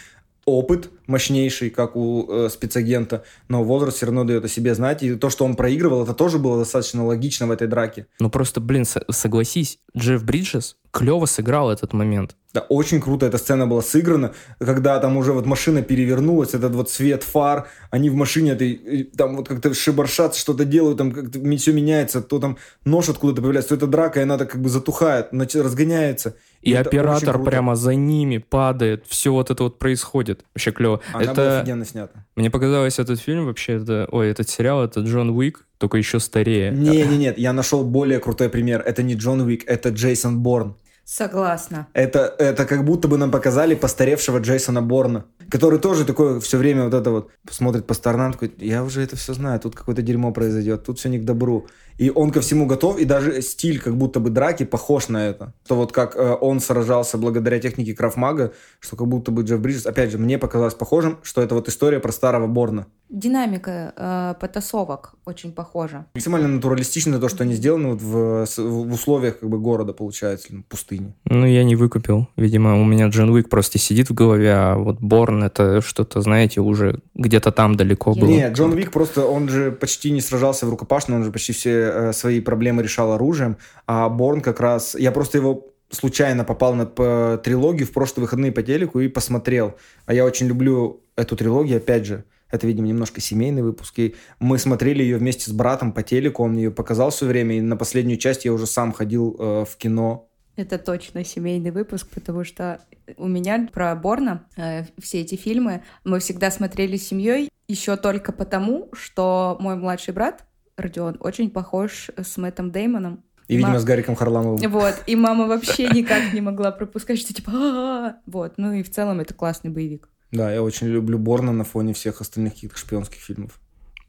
опыт 0.46 0.90
мощнейший, 1.08 1.70
как 1.70 1.96
у 1.96 2.26
э, 2.28 2.48
спецагента, 2.48 3.24
но 3.48 3.64
возраст 3.64 3.96
все 3.96 4.06
равно 4.06 4.24
дает 4.24 4.44
о 4.44 4.48
себе 4.48 4.74
знать. 4.74 5.02
И 5.02 5.14
то, 5.16 5.28
что 5.28 5.44
он 5.44 5.56
проигрывал, 5.56 6.04
это 6.04 6.14
тоже 6.14 6.38
было 6.38 6.58
достаточно 6.58 7.04
логично 7.04 7.46
в 7.46 7.50
этой 7.50 7.66
драке. 7.66 8.06
Ну 8.20 8.30
просто, 8.30 8.60
блин, 8.60 8.84
согласись, 9.10 9.80
Джефф 9.96 10.22
Бриджес 10.24 10.76
клево 10.92 11.26
сыграл 11.26 11.70
этот 11.70 11.92
момент. 11.92 12.36
Да, 12.54 12.60
очень 12.70 13.02
круто 13.02 13.26
эта 13.26 13.36
сцена 13.36 13.66
была 13.66 13.82
сыграна, 13.82 14.32
когда 14.58 14.98
там 14.98 15.18
уже 15.18 15.32
вот 15.32 15.44
машина 15.44 15.82
перевернулась, 15.82 16.54
этот 16.54 16.74
вот 16.74 16.90
свет 16.90 17.22
фар, 17.22 17.68
они 17.90 18.08
в 18.08 18.14
машине 18.14 18.52
этой, 18.52 19.04
там 19.14 19.36
вот 19.36 19.48
как-то 19.48 19.74
шибаршат, 19.74 20.34
что-то 20.34 20.64
делают, 20.64 20.96
там 20.96 21.12
как-то 21.12 21.38
все 21.58 21.72
меняется, 21.72 22.22
то 22.22 22.38
там 22.38 22.56
нож 22.86 23.10
откуда-то 23.10 23.42
появляется, 23.42 23.70
то 23.70 23.74
это 23.74 23.86
драка, 23.86 24.20
и 24.20 24.22
она 24.22 24.38
так 24.38 24.52
как 24.52 24.62
бы 24.62 24.70
затухает, 24.70 25.28
разгоняется. 25.32 26.36
И, 26.66 26.72
и 26.72 26.74
оператор 26.74 27.42
прямо 27.42 27.76
за 27.76 27.94
ними 27.94 28.38
падает, 28.38 29.04
все 29.06 29.32
вот 29.32 29.50
это 29.50 29.62
вот 29.62 29.78
происходит. 29.78 30.44
Вообще 30.54 30.72
клево. 30.72 31.00
Она 31.12 31.22
это... 31.22 31.34
была 31.34 31.58
офигенно 31.60 31.84
снята. 31.84 32.24
Мне 32.34 32.50
показалось, 32.50 32.98
этот 32.98 33.20
фильм 33.20 33.46
вообще, 33.46 33.74
это... 33.74 34.08
ой, 34.10 34.28
этот 34.30 34.48
сериал, 34.48 34.84
это 34.84 35.00
Джон 35.00 35.30
Уик, 35.30 35.64
только 35.78 35.96
еще 35.96 36.18
старее. 36.18 36.72
Не-не-нет, 36.72 37.18
нет, 37.18 37.38
я 37.38 37.52
нашел 37.52 37.84
более 37.84 38.18
крутой 38.18 38.48
пример. 38.48 38.82
Это 38.84 39.02
не 39.02 39.14
Джон 39.14 39.42
Уик, 39.42 39.62
это 39.66 39.90
Джейсон 39.90 40.40
Борн. 40.40 40.76
Согласна. 41.04 41.86
Это, 41.92 42.34
это 42.36 42.64
как 42.64 42.84
будто 42.84 43.06
бы 43.06 43.16
нам 43.16 43.30
показали 43.30 43.76
постаревшего 43.76 44.38
Джейсона 44.38 44.82
Борна, 44.82 45.24
который 45.48 45.78
тоже 45.78 46.04
такой 46.04 46.40
все 46.40 46.58
время 46.58 46.86
вот 46.86 46.94
это 46.94 47.10
вот 47.12 47.30
смотрит 47.48 47.86
по 47.86 47.94
сторонам, 47.94 48.32
такой, 48.32 48.52
я 48.58 48.82
уже 48.82 49.02
это 49.02 49.14
все 49.14 49.32
знаю, 49.32 49.60
тут 49.60 49.76
какое-то 49.76 50.02
дерьмо 50.02 50.32
произойдет, 50.32 50.84
тут 50.84 50.98
все 50.98 51.08
не 51.08 51.20
к 51.20 51.24
добру. 51.24 51.68
И 51.98 52.10
он 52.10 52.30
ко 52.30 52.40
всему 52.40 52.66
готов, 52.66 52.98
и 52.98 53.04
даже 53.04 53.40
стиль 53.42 53.80
как 53.80 53.96
будто 53.96 54.20
бы 54.20 54.30
драки 54.30 54.64
похож 54.64 55.08
на 55.08 55.26
это. 55.28 55.54
То 55.66 55.76
вот 55.76 55.92
как 55.92 56.14
э, 56.16 56.36
он 56.40 56.60
сражался 56.60 57.16
благодаря 57.18 57.58
технике 57.58 57.94
Крафмага, 57.94 58.52
что 58.80 58.96
как 58.96 59.08
будто 59.08 59.30
бы 59.30 59.42
Джефф 59.42 59.60
Бриджес, 59.60 59.86
опять 59.86 60.10
же, 60.10 60.18
мне 60.18 60.38
показалось 60.38 60.74
похожим, 60.74 61.18
что 61.22 61.42
это 61.42 61.54
вот 61.54 61.68
история 61.68 62.00
про 62.00 62.12
старого 62.12 62.46
Борна. 62.46 62.86
Динамика 63.08 63.92
э, 63.96 64.34
потасовок 64.40 65.14
очень 65.24 65.52
похожа. 65.52 66.06
Максимально 66.14 66.48
натуралистично 66.48 67.20
то, 67.20 67.28
что 67.28 67.44
они 67.44 67.54
сделаны 67.54 67.90
вот 67.90 68.02
в, 68.02 68.46
в 68.58 68.92
условиях 68.92 69.38
как 69.38 69.48
бы 69.48 69.58
города, 69.58 69.92
получается, 69.92 70.48
пустыни. 70.68 71.14
Ну, 71.24 71.46
я 71.46 71.62
не 71.62 71.76
выкупил. 71.76 72.28
Видимо, 72.36 72.80
у 72.80 72.84
меня 72.84 73.06
Джон 73.06 73.30
Уик 73.30 73.48
просто 73.48 73.78
сидит 73.78 74.10
в 74.10 74.14
голове, 74.14 74.52
а 74.52 74.76
вот 74.76 74.98
Борн 75.00 75.44
это 75.44 75.80
что-то, 75.82 76.20
знаете, 76.20 76.60
уже 76.60 77.00
где-то 77.14 77.52
там 77.52 77.76
далеко 77.76 78.12
было. 78.12 78.28
Нет, 78.28 78.54
Джон 78.54 78.72
Уик 78.72 78.90
просто, 78.90 79.24
он 79.24 79.48
же 79.48 79.70
почти 79.70 80.10
не 80.10 80.20
сражался 80.20 80.66
в 80.66 80.70
рукопашном, 80.70 81.18
он 81.18 81.24
же 81.24 81.30
почти 81.30 81.52
все 81.52 81.85
э, 81.86 82.12
свои 82.12 82.40
проблемы 82.40 82.82
решал 82.82 83.12
оружием, 83.12 83.56
а 83.86 84.08
Борн 84.08 84.40
как 84.40 84.60
раз... 84.60 84.94
Я 84.94 85.12
просто 85.12 85.38
его 85.38 85.72
случайно 85.90 86.44
попал 86.44 86.74
на 86.74 86.86
по, 86.86 87.40
трилогию 87.42 87.86
в 87.86 87.92
прошлые 87.92 88.24
выходные 88.24 88.52
по 88.52 88.62
телеку 88.62 89.00
и 89.00 89.08
посмотрел. 89.08 89.76
А 90.06 90.14
я 90.14 90.24
очень 90.24 90.46
люблю 90.46 91.02
эту 91.16 91.36
трилогию, 91.36 91.78
опять 91.78 92.06
же. 92.06 92.24
Это, 92.50 92.66
видимо, 92.66 92.86
немножко 92.86 93.20
семейный 93.20 93.62
выпуск. 93.62 93.98
И 93.98 94.14
мы 94.38 94.58
смотрели 94.58 95.02
ее 95.02 95.16
вместе 95.16 95.50
с 95.50 95.52
братом 95.52 95.92
по 95.92 96.02
телеку, 96.02 96.44
он 96.44 96.56
ее 96.56 96.70
показал 96.70 97.10
все 97.10 97.26
время, 97.26 97.58
и 97.58 97.60
на 97.60 97.76
последнюю 97.76 98.18
часть 98.18 98.44
я 98.44 98.52
уже 98.52 98.66
сам 98.66 98.92
ходил 98.92 99.36
э, 99.38 99.64
в 99.68 99.76
кино. 99.76 100.28
Это 100.54 100.78
точно 100.78 101.24
семейный 101.24 101.70
выпуск, 101.70 102.08
потому 102.14 102.44
что 102.44 102.80
у 103.16 103.26
меня 103.28 103.68
про 103.72 103.94
Борна 103.94 104.46
э, 104.56 104.84
все 104.98 105.20
эти 105.20 105.34
фильмы 105.34 105.82
мы 106.04 106.18
всегда 106.20 106.50
смотрели 106.50 106.96
с 106.96 107.08
семьей 107.08 107.50
еще 107.68 107.96
только 107.96 108.32
потому, 108.32 108.88
что 108.92 109.56
мой 109.60 109.76
младший 109.76 110.14
брат 110.14 110.44
Родион 110.76 111.16
очень 111.20 111.50
похож 111.50 112.10
с 112.16 112.36
Мэттом 112.36 112.70
Деймоном. 112.70 113.22
И, 113.48 113.56
видимо, 113.56 113.72
Мам... 113.72 113.80
с 113.80 113.84
Гариком 113.84 114.16
Харламовым. 114.16 114.70
Вот, 114.70 114.94
и 115.06 115.16
мама 115.16 115.46
вообще 115.48 115.88
никак 115.88 116.32
не 116.32 116.40
могла 116.40 116.72
пропускать, 116.72 117.18
что 117.18 117.32
типа... 117.32 118.16
Вот, 118.26 118.54
ну 118.56 118.72
и 118.72 118.82
в 118.82 118.90
целом 118.90 119.20
это 119.20 119.34
классный 119.34 119.70
боевик. 119.70 120.08
Да, 120.32 120.52
я 120.52 120.62
очень 120.62 120.88
люблю 120.88 121.18
Борна 121.18 121.52
на 121.52 121.64
фоне 121.64 121.94
всех 121.94 122.20
остальных 122.20 122.54
каких-то 122.54 122.78
шпионских 122.78 123.20
фильмов. 123.20 123.60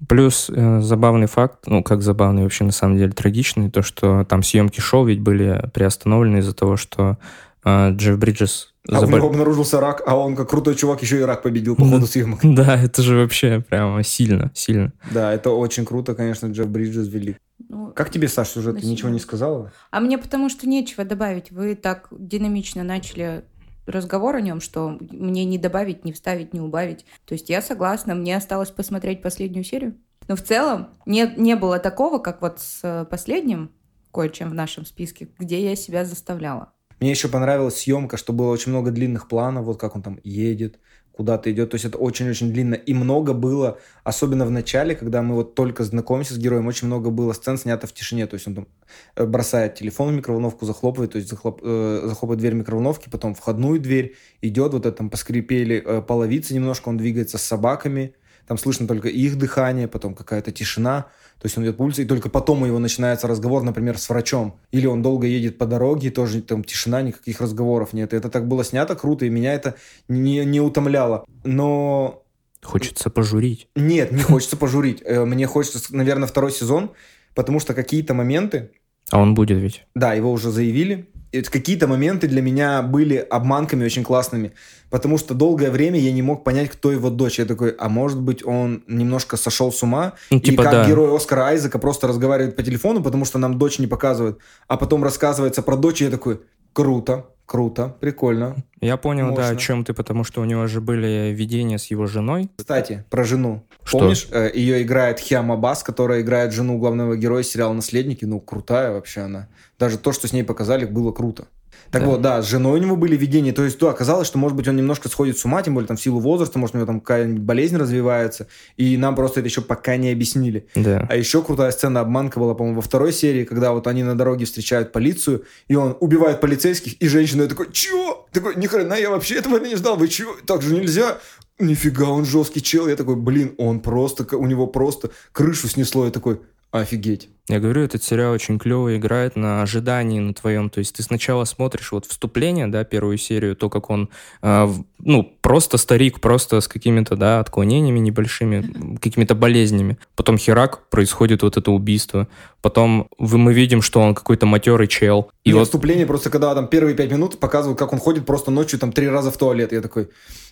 Плюс 0.08 0.50
э, 0.50 0.82
забавный 0.82 1.28
факт, 1.28 1.66
ну 1.66 1.84
как 1.84 2.02
забавный, 2.02 2.44
вообще 2.44 2.64
на 2.64 2.72
самом 2.72 2.98
деле 2.98 3.12
трагичный, 3.12 3.72
то, 3.72 3.82
что 3.82 4.26
там 4.26 4.44
съемки 4.44 4.80
шоу 4.80 5.06
ведь 5.06 5.22
были 5.22 5.70
приостановлены 5.74 6.38
из-за 6.38 6.54
того, 6.54 6.78
что 6.78 7.18
э, 7.64 7.92
Джефф 7.92 8.18
Бриджес... 8.20 8.74
А 8.88 9.00
забол... 9.00 9.16
у 9.16 9.18
него 9.18 9.28
обнаружился 9.28 9.80
рак, 9.80 10.02
а 10.06 10.16
он 10.16 10.36
как 10.36 10.50
крутой 10.50 10.76
чувак 10.76 11.02
еще 11.02 11.20
и 11.20 11.24
рак 11.24 11.44
победил 11.44 11.76
по 11.76 11.86
ходу 11.86 12.06
съемок. 12.08 12.40
Да, 12.44 12.82
это 12.82 13.02
же 13.02 13.18
вообще 13.18 13.64
прямо 13.68 14.04
сильно, 14.04 14.52
сильно. 14.54 14.94
Да, 15.12 15.34
это 15.34 15.52
очень 15.52 15.86
круто, 15.86 16.16
конечно, 16.16 16.48
Джефф 16.48 16.68
Бриджес 16.68 17.08
велик. 17.08 17.38
Ну, 17.70 17.92
как 17.94 18.10
тебе, 18.10 18.28
Саш, 18.28 18.56
уже 18.58 18.74
ты 18.74 18.86
ничего 18.86 19.10
не 19.10 19.20
сказала? 19.20 19.72
А 19.92 20.00
мне 20.00 20.18
потому 20.18 20.50
что 20.50 20.68
нечего 20.68 21.04
добавить. 21.04 21.52
Вы 21.52 21.76
так 21.76 22.08
динамично 22.12 22.84
начали 22.84 23.44
разговор 23.86 24.36
о 24.36 24.42
нем, 24.42 24.62
что 24.62 24.98
мне 25.00 25.46
не 25.46 25.58
добавить, 25.58 26.06
не 26.06 26.14
вставить, 26.14 26.54
не 26.54 26.62
убавить. 26.62 27.06
То 27.26 27.34
есть 27.34 27.50
я 27.50 27.62
согласна, 27.62 28.16
мне 28.16 28.36
осталось 28.38 28.70
посмотреть 28.70 29.22
последнюю 29.22 29.64
серию. 29.64 29.96
Но 30.28 30.36
в 30.36 30.42
целом 30.42 30.90
не, 31.06 31.32
не 31.38 31.56
было 31.56 31.80
такого, 31.80 32.20
как 32.20 32.42
вот 32.42 32.60
с 32.60 33.08
последним 33.10 33.72
кое-чем 34.14 34.50
в 34.50 34.54
нашем 34.54 34.86
списке, 34.86 35.30
где 35.38 35.64
я 35.64 35.76
себя 35.76 36.06
заставляла. 36.06 36.74
Мне 37.00 37.12
еще 37.12 37.28
понравилась 37.28 37.78
съемка, 37.78 38.18
что 38.18 38.34
было 38.34 38.52
очень 38.52 38.72
много 38.72 38.92
длинных 38.92 39.28
планов, 39.28 39.66
вот 39.66 39.80
как 39.80 39.96
он 39.96 40.02
там 40.02 40.20
едет, 40.24 40.80
куда-то 41.18 41.52
идет. 41.52 41.72
То 41.72 41.76
есть 41.76 41.86
это 41.86 41.98
очень-очень 41.98 42.52
длинно. 42.52 42.76
И 42.76 42.94
много 42.94 43.34
было, 43.34 43.80
особенно 44.04 44.46
в 44.46 44.52
начале, 44.52 44.96
когда 44.96 45.22
мы 45.22 45.36
вот 45.36 45.56
только 45.56 45.84
знакомимся 45.84 46.36
с 46.36 46.38
героем, 46.38 46.68
очень 46.68 46.88
много 46.88 47.10
было 47.10 47.34
сцен 47.34 47.58
снято 47.58 47.88
в 47.88 47.94
тишине. 47.94 48.28
То 48.28 48.36
есть 48.36 48.48
он 48.48 48.56
там 48.56 48.68
э, 49.16 49.26
бросает 49.26 49.76
телефон 49.76 50.10
в 50.10 50.18
микроволновку, 50.18 50.66
захлопывает, 50.66 51.12
то 51.12 51.18
есть 51.18 51.30
захлоп, 51.30 51.62
э, 51.64 52.02
захлопывает 52.06 52.40
дверь 52.40 52.54
микроволновки, 52.54 53.10
потом 53.10 53.34
входную 53.34 53.80
дверь, 53.80 54.16
идет, 54.42 54.74
вот 54.74 54.86
это 54.86 54.98
там 54.98 55.10
поскрипели 55.10 55.84
э, 55.84 56.02
половицы 56.02 56.54
немножко, 56.54 56.90
он 56.90 56.98
двигается 56.98 57.38
с 57.38 57.44
собаками, 57.44 58.14
там 58.48 58.58
слышно 58.58 58.88
только 58.88 59.10
их 59.10 59.38
дыхание, 59.38 59.88
потом 59.88 60.16
какая-то 60.16 60.52
тишина. 60.52 61.08
То 61.40 61.46
есть 61.46 61.58
он 61.58 61.64
идет 61.66 61.78
по 61.78 61.84
улице, 61.84 62.04
и 62.04 62.06
только 62.06 62.30
потом 62.30 62.64
у 62.64 62.66
него 62.66 62.80
начинается 62.80 63.28
разговор, 63.28 63.62
например, 63.62 63.98
с 63.98 64.10
врачом. 64.10 64.60
Или 64.72 64.88
он 64.88 65.02
долго 65.02 65.28
едет 65.28 65.58
по 65.58 65.66
дороге, 65.66 66.10
тоже 66.10 66.42
там 66.42 66.64
тишина, 66.64 67.02
никаких 67.02 67.42
разговоров 67.42 67.94
нет. 67.94 68.14
И 68.14 68.18
это 68.18 68.30
так 68.30 68.48
было 68.48 68.64
снято 68.64 68.96
круто, 68.96 69.26
и 69.26 69.30
меня 69.30 69.54
это 69.54 69.76
не, 70.08 70.44
не 70.46 70.62
утомляло. 70.62 71.26
Но... 71.44 72.24
Хочется 72.64 73.10
пожурить. 73.10 73.68
Нет, 73.76 74.12
не 74.12 74.24
хочется 74.24 74.58
пожурить. 74.58 75.04
Э, 75.06 75.26
мне 75.26 75.46
хочется, 75.46 75.96
наверное, 75.96 76.28
второй 76.28 76.52
сезон, 76.52 76.92
потому 77.36 77.60
что 77.60 77.74
какие-то 77.74 78.14
моменты... 78.14 78.72
А 79.12 79.20
он 79.22 79.36
будет 79.36 79.60
ведь? 79.60 79.86
Да, 79.94 80.14
его 80.14 80.32
уже 80.32 80.50
заявили. 80.50 81.08
Какие-то 81.32 81.88
моменты 81.88 82.28
для 82.28 82.42
меня 82.42 82.82
были 82.82 83.16
обманками 83.18 83.86
очень 83.86 84.04
классными, 84.04 84.54
потому 84.90 85.18
что 85.18 85.34
долгое 85.34 85.70
время 85.70 86.00
я 86.00 86.12
не 86.12 86.22
мог 86.22 86.44
понять, 86.44 86.70
кто 86.70 86.92
его 86.92 87.10
дочь. 87.10 87.40
Я 87.40 87.46
такой, 87.46 87.72
а 87.72 87.90
может 87.90 88.22
быть 88.22 88.46
он 88.46 88.84
немножко 88.88 89.38
сошел 89.38 89.72
с 89.72 89.84
ума, 89.84 90.14
Ну, 90.32 90.40
типа, 90.40 90.62
и 90.62 90.64
как 90.64 90.72
да. 90.72 90.88
герой 90.88 91.16
Оскара 91.16 91.48
Айзека 91.48 91.80
просто 91.80 92.08
разговаривает 92.08 92.56
по 92.56 92.64
телефону, 92.64 93.04
потому 93.04 93.26
что 93.26 93.40
нам 93.40 93.58
дочь 93.58 93.80
не 93.80 93.88
показывают, 93.88 94.40
а 94.68 94.78
потом 94.78 95.04
рассказывается 95.04 95.62
про 95.62 95.76
дочь, 95.76 96.02
и 96.02 96.06
я 96.06 96.12
такой, 96.12 96.42
круто, 96.74 97.26
круто, 97.48 97.96
прикольно. 98.00 98.56
Я 98.80 98.98
понял, 98.98 99.34
да, 99.34 99.48
о 99.48 99.54
Мощно. 99.54 99.58
чем 99.60 99.84
ты, 99.84 99.96
потому 99.96 100.24
что 100.24 100.42
у 100.42 100.46
него 100.46 100.68
же 100.68 100.82
были 100.82 101.34
видения 101.34 101.80
с 101.80 101.86
его 101.88 102.06
женой. 102.06 102.52
Кстати, 102.58 103.04
про 103.10 103.24
жену. 103.24 103.64
Что? 103.84 104.00
Помнишь, 104.00 104.28
э, 104.30 104.52
ее 104.54 104.84
играет 104.84 105.20
Хиама 105.20 105.56
Бас, 105.56 105.82
которая 105.82 106.22
играет 106.22 106.54
жену 106.54 106.78
главного 106.78 107.18
героя 107.18 107.42
сериала 107.42 107.74
«Наследники». 107.74 108.26
Ну, 108.26 108.40
крутая 108.40 108.92
вообще 108.92 109.22
она. 109.22 109.48
Даже 109.80 109.98
то, 109.98 110.12
что 110.12 110.28
с 110.28 110.34
ней 110.34 110.44
показали, 110.44 110.86
было 110.86 111.12
круто. 111.12 111.48
Так 111.92 112.02
Да. 112.02 112.08
вот, 112.08 112.22
да, 112.22 112.42
с 112.42 112.48
женой 112.50 112.80
у 112.80 112.84
него 112.84 112.96
были 112.96 113.16
видения. 113.16 113.54
То 113.54 113.64
есть, 113.64 113.80
да, 113.80 113.90
оказалось, 113.92 114.28
что, 114.28 114.38
может 114.38 114.58
быть, 114.58 114.68
он 114.68 114.76
немножко 114.76 115.10
сходит 115.10 115.38
с 115.38 115.46
ума, 115.46 115.62
тем 115.64 115.74
более 115.74 115.88
там 115.88 115.98
в 115.98 116.02
силу 116.02 116.20
возраста, 116.20 116.60
может, 116.60 116.76
у 116.76 116.78
него 116.80 116.86
там 116.88 117.00
какая-нибудь 117.00 117.42
болезнь 117.42 117.78
развивается. 117.78 118.48
И 118.76 118.98
нам 118.98 119.16
просто 119.16 119.40
это 119.40 119.48
еще 119.50 119.62
пока 119.62 119.96
не 119.98 120.12
объяснили. 120.12 120.68
Да. 120.76 121.06
А 121.10 121.16
еще 121.16 121.42
крутая 121.42 121.72
сцена 121.72 122.02
обманка 122.02 122.40
была, 122.40 122.54
по-моему, 122.56 122.78
во 122.78 122.82
второй 122.82 123.14
серии, 123.14 123.44
когда 123.46 123.72
вот 123.72 123.88
они 123.88 124.04
на 124.04 124.18
дороге 124.18 124.46
встречают 124.46 124.92
полицию, 124.92 125.44
и 125.68 125.76
он 125.76 125.96
убивает 126.00 126.42
полицейских, 126.42 127.02
и 127.02 127.08
женщина 127.08 127.48
такой, 127.48 127.72
чё? 127.72 128.26
Такой, 128.32 128.56
ни 128.56 128.68
хрена, 128.68 128.94
я 128.96 129.10
вообще 129.10 129.36
этого 129.36 129.58
не 129.60 129.76
ждал, 129.76 129.96
вы 129.98 130.08
чё? 130.08 130.36
Так 130.46 130.62
же 130.62 130.74
нельзя. 130.74 131.18
Нифига, 131.60 132.06
он 132.10 132.24
жесткий 132.26 132.62
чел. 132.62 132.88
Я 132.88 132.96
такой, 132.96 133.16
блин, 133.16 133.56
он 133.58 133.80
просто, 133.80 134.38
у 134.38 134.46
него 134.46 134.68
просто 134.68 135.10
крышу 135.32 135.68
снесло. 135.68 136.06
Я 136.06 136.12
такой, 136.12 136.40
офигеть. 136.72 137.30
Я 137.50 137.62
говорю, 137.62 137.84
этот 137.84 138.04
сериал 138.04 138.34
очень 138.34 138.60
клево 138.60 138.98
играет 138.98 139.38
на 139.38 139.62
ожидании 139.62 140.20
на 140.20 140.34
твоем. 140.34 140.70
То 140.70 140.80
есть 140.80 140.96
ты 140.96 141.04
сначала 141.04 141.46
смотришь 141.46 141.94
вот 141.94 142.06
вступление, 142.06 142.68
да, 142.68 142.84
первую 142.84 143.18
серию, 143.18 143.56
то, 143.56 143.70
как 143.70 143.90
он, 143.90 144.10
э, 144.42 144.68
ну, 145.00 145.34
просто 145.42 145.78
старик, 145.78 146.20
просто 146.20 146.60
с 146.60 146.68
какими-то, 146.68 147.16
да, 147.16 147.40
отклонениями 147.40 148.00
небольшими, 148.00 148.98
какими-то 148.98 149.34
болезнями. 149.34 149.98
Потом 150.18 150.38
херак, 150.38 150.90
происходит 150.90 151.42
вот 151.42 151.56
это 151.56 151.72
убийство. 151.72 152.28
Потом 152.62 153.08
вы- 153.18 153.38
мы 153.38 153.54
видим, 153.54 153.82
что 153.82 154.02
он 154.02 154.14
какой-то 154.14 154.46
матерый 154.46 154.88
чел. 154.90 155.32
И 155.46 155.52
И 155.52 155.54
вот 155.54 155.64
вступление 155.64 156.06
просто, 156.06 156.30
когда 156.30 156.54
там 156.54 156.68
первые 156.68 156.98
пять 156.98 157.12
минут 157.12 157.40
показывают, 157.40 157.80
как 157.80 157.94
он 157.94 158.00
ходит 158.00 158.26
просто 158.26 158.52
ночью 158.52 158.78
там 158.78 158.92
три 158.92 159.08
раза 159.08 159.32
в 159.32 159.38
туалет. 159.38 159.72
Я 159.72 159.80
такой, 159.80 160.10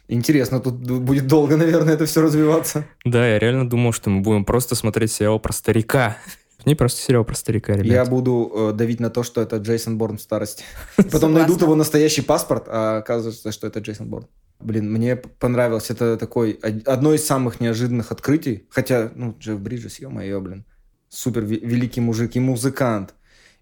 интересно, 0.07 0.59
тут 0.59 0.75
будет 0.75 1.27
долго, 1.27 1.57
наверное, 1.57 1.93
это 1.93 2.05
все 2.05 2.21
развиваться. 2.21 2.85
Да, 3.05 3.27
я 3.27 3.39
реально 3.39 3.69
думал, 3.69 3.93
что 3.93 4.09
мы 4.09 4.21
будем 4.21 4.45
просто 4.45 4.75
смотреть 4.75 5.11
сериал 5.11 5.39
про 5.39 5.53
старика. 5.53 6.17
Не 6.65 6.73
просто 6.75 6.99
сериал 7.01 7.23
про 7.25 7.35
старика, 7.35 7.73
ребят. 7.73 7.85
Я 7.87 8.05
буду 8.05 8.51
э, 8.55 8.71
давить 8.73 8.99
на 8.99 9.09
то, 9.09 9.21
что 9.23 9.41
это 9.41 9.57
Джейсон 9.57 9.97
Борн 9.97 10.17
в 10.17 10.21
старости. 10.21 10.63
Потом 11.11 11.33
найдут 11.33 11.61
его 11.61 11.75
настоящий 11.75 12.21
паспорт, 12.23 12.65
а 12.67 12.97
оказывается, 12.97 13.51
что 13.51 13.67
это 13.67 13.79
Джейсон 13.81 14.07
Борн. 14.09 14.25
Блин, 14.59 14.91
мне 14.91 15.15
понравилось. 15.15 15.91
Это 15.91 16.17
такой 16.17 16.53
од- 16.63 16.87
одно 16.87 17.13
из 17.13 17.23
самых 17.25 17.59
неожиданных 17.59 18.11
открытий. 18.11 18.65
Хотя, 18.69 19.11
ну, 19.15 19.35
Джефф 19.39 19.59
Бриджес, 19.59 19.99
ё-моё, 19.99 20.39
блин. 20.41 20.65
Супер 21.09 21.43
ве- 21.43 21.59
великий 21.63 22.01
мужик 22.01 22.35
и 22.35 22.39
музыкант, 22.39 23.13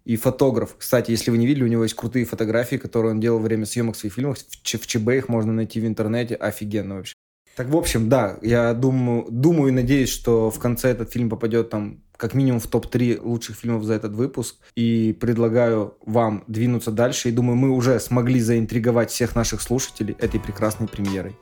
и 0.06 0.16
фотограф. 0.16 0.76
Кстати, 0.78 1.12
если 1.12 1.32
вы 1.32 1.38
не 1.38 1.48
видели, 1.48 1.64
у 1.64 1.68
него 1.68 1.84
есть 1.84 1.96
крутые 1.96 2.26
фотографии, 2.26 2.76
которые 2.76 3.12
он 3.12 3.20
делал 3.20 3.40
во 3.40 3.46
время 3.46 3.66
съемок 3.66 3.96
своих 3.96 4.14
фильмов. 4.14 4.38
В, 4.38 4.88
ЧБ 4.88 5.10
их 5.10 5.30
можно 5.30 5.54
найти 5.54 5.80
в 5.80 5.86
интернете. 5.86 6.36
Офигенно 6.36 6.96
вообще. 6.96 7.14
Так, 7.56 7.70
в 7.70 7.78
общем, 7.78 8.10
да, 8.10 8.40
я 8.42 8.74
думаю, 8.74 9.28
думаю 9.30 9.70
и 9.70 9.72
надеюсь, 9.72 10.10
что 10.10 10.50
в 10.50 10.60
конце 10.60 10.90
этот 10.90 11.12
фильм 11.12 11.30
попадет 11.30 11.70
там 11.70 12.02
как 12.18 12.34
минимум 12.34 12.60
в 12.60 12.68
топ-3 12.68 13.22
лучших 13.22 13.58
фильмов 13.58 13.84
за 13.84 13.94
этот 13.94 14.14
выпуск. 14.14 14.56
И 14.76 15.16
предлагаю 15.20 15.98
вам 16.06 16.44
двинуться 16.48 16.92
дальше. 16.92 17.30
И 17.30 17.32
думаю, 17.32 17.56
мы 17.56 17.70
уже 17.70 18.00
смогли 18.00 18.40
заинтриговать 18.40 19.12
всех 19.12 19.36
наших 19.36 19.62
слушателей 19.62 20.16
этой 20.20 20.40
прекрасной 20.40 20.88
премьерой. 20.88 21.36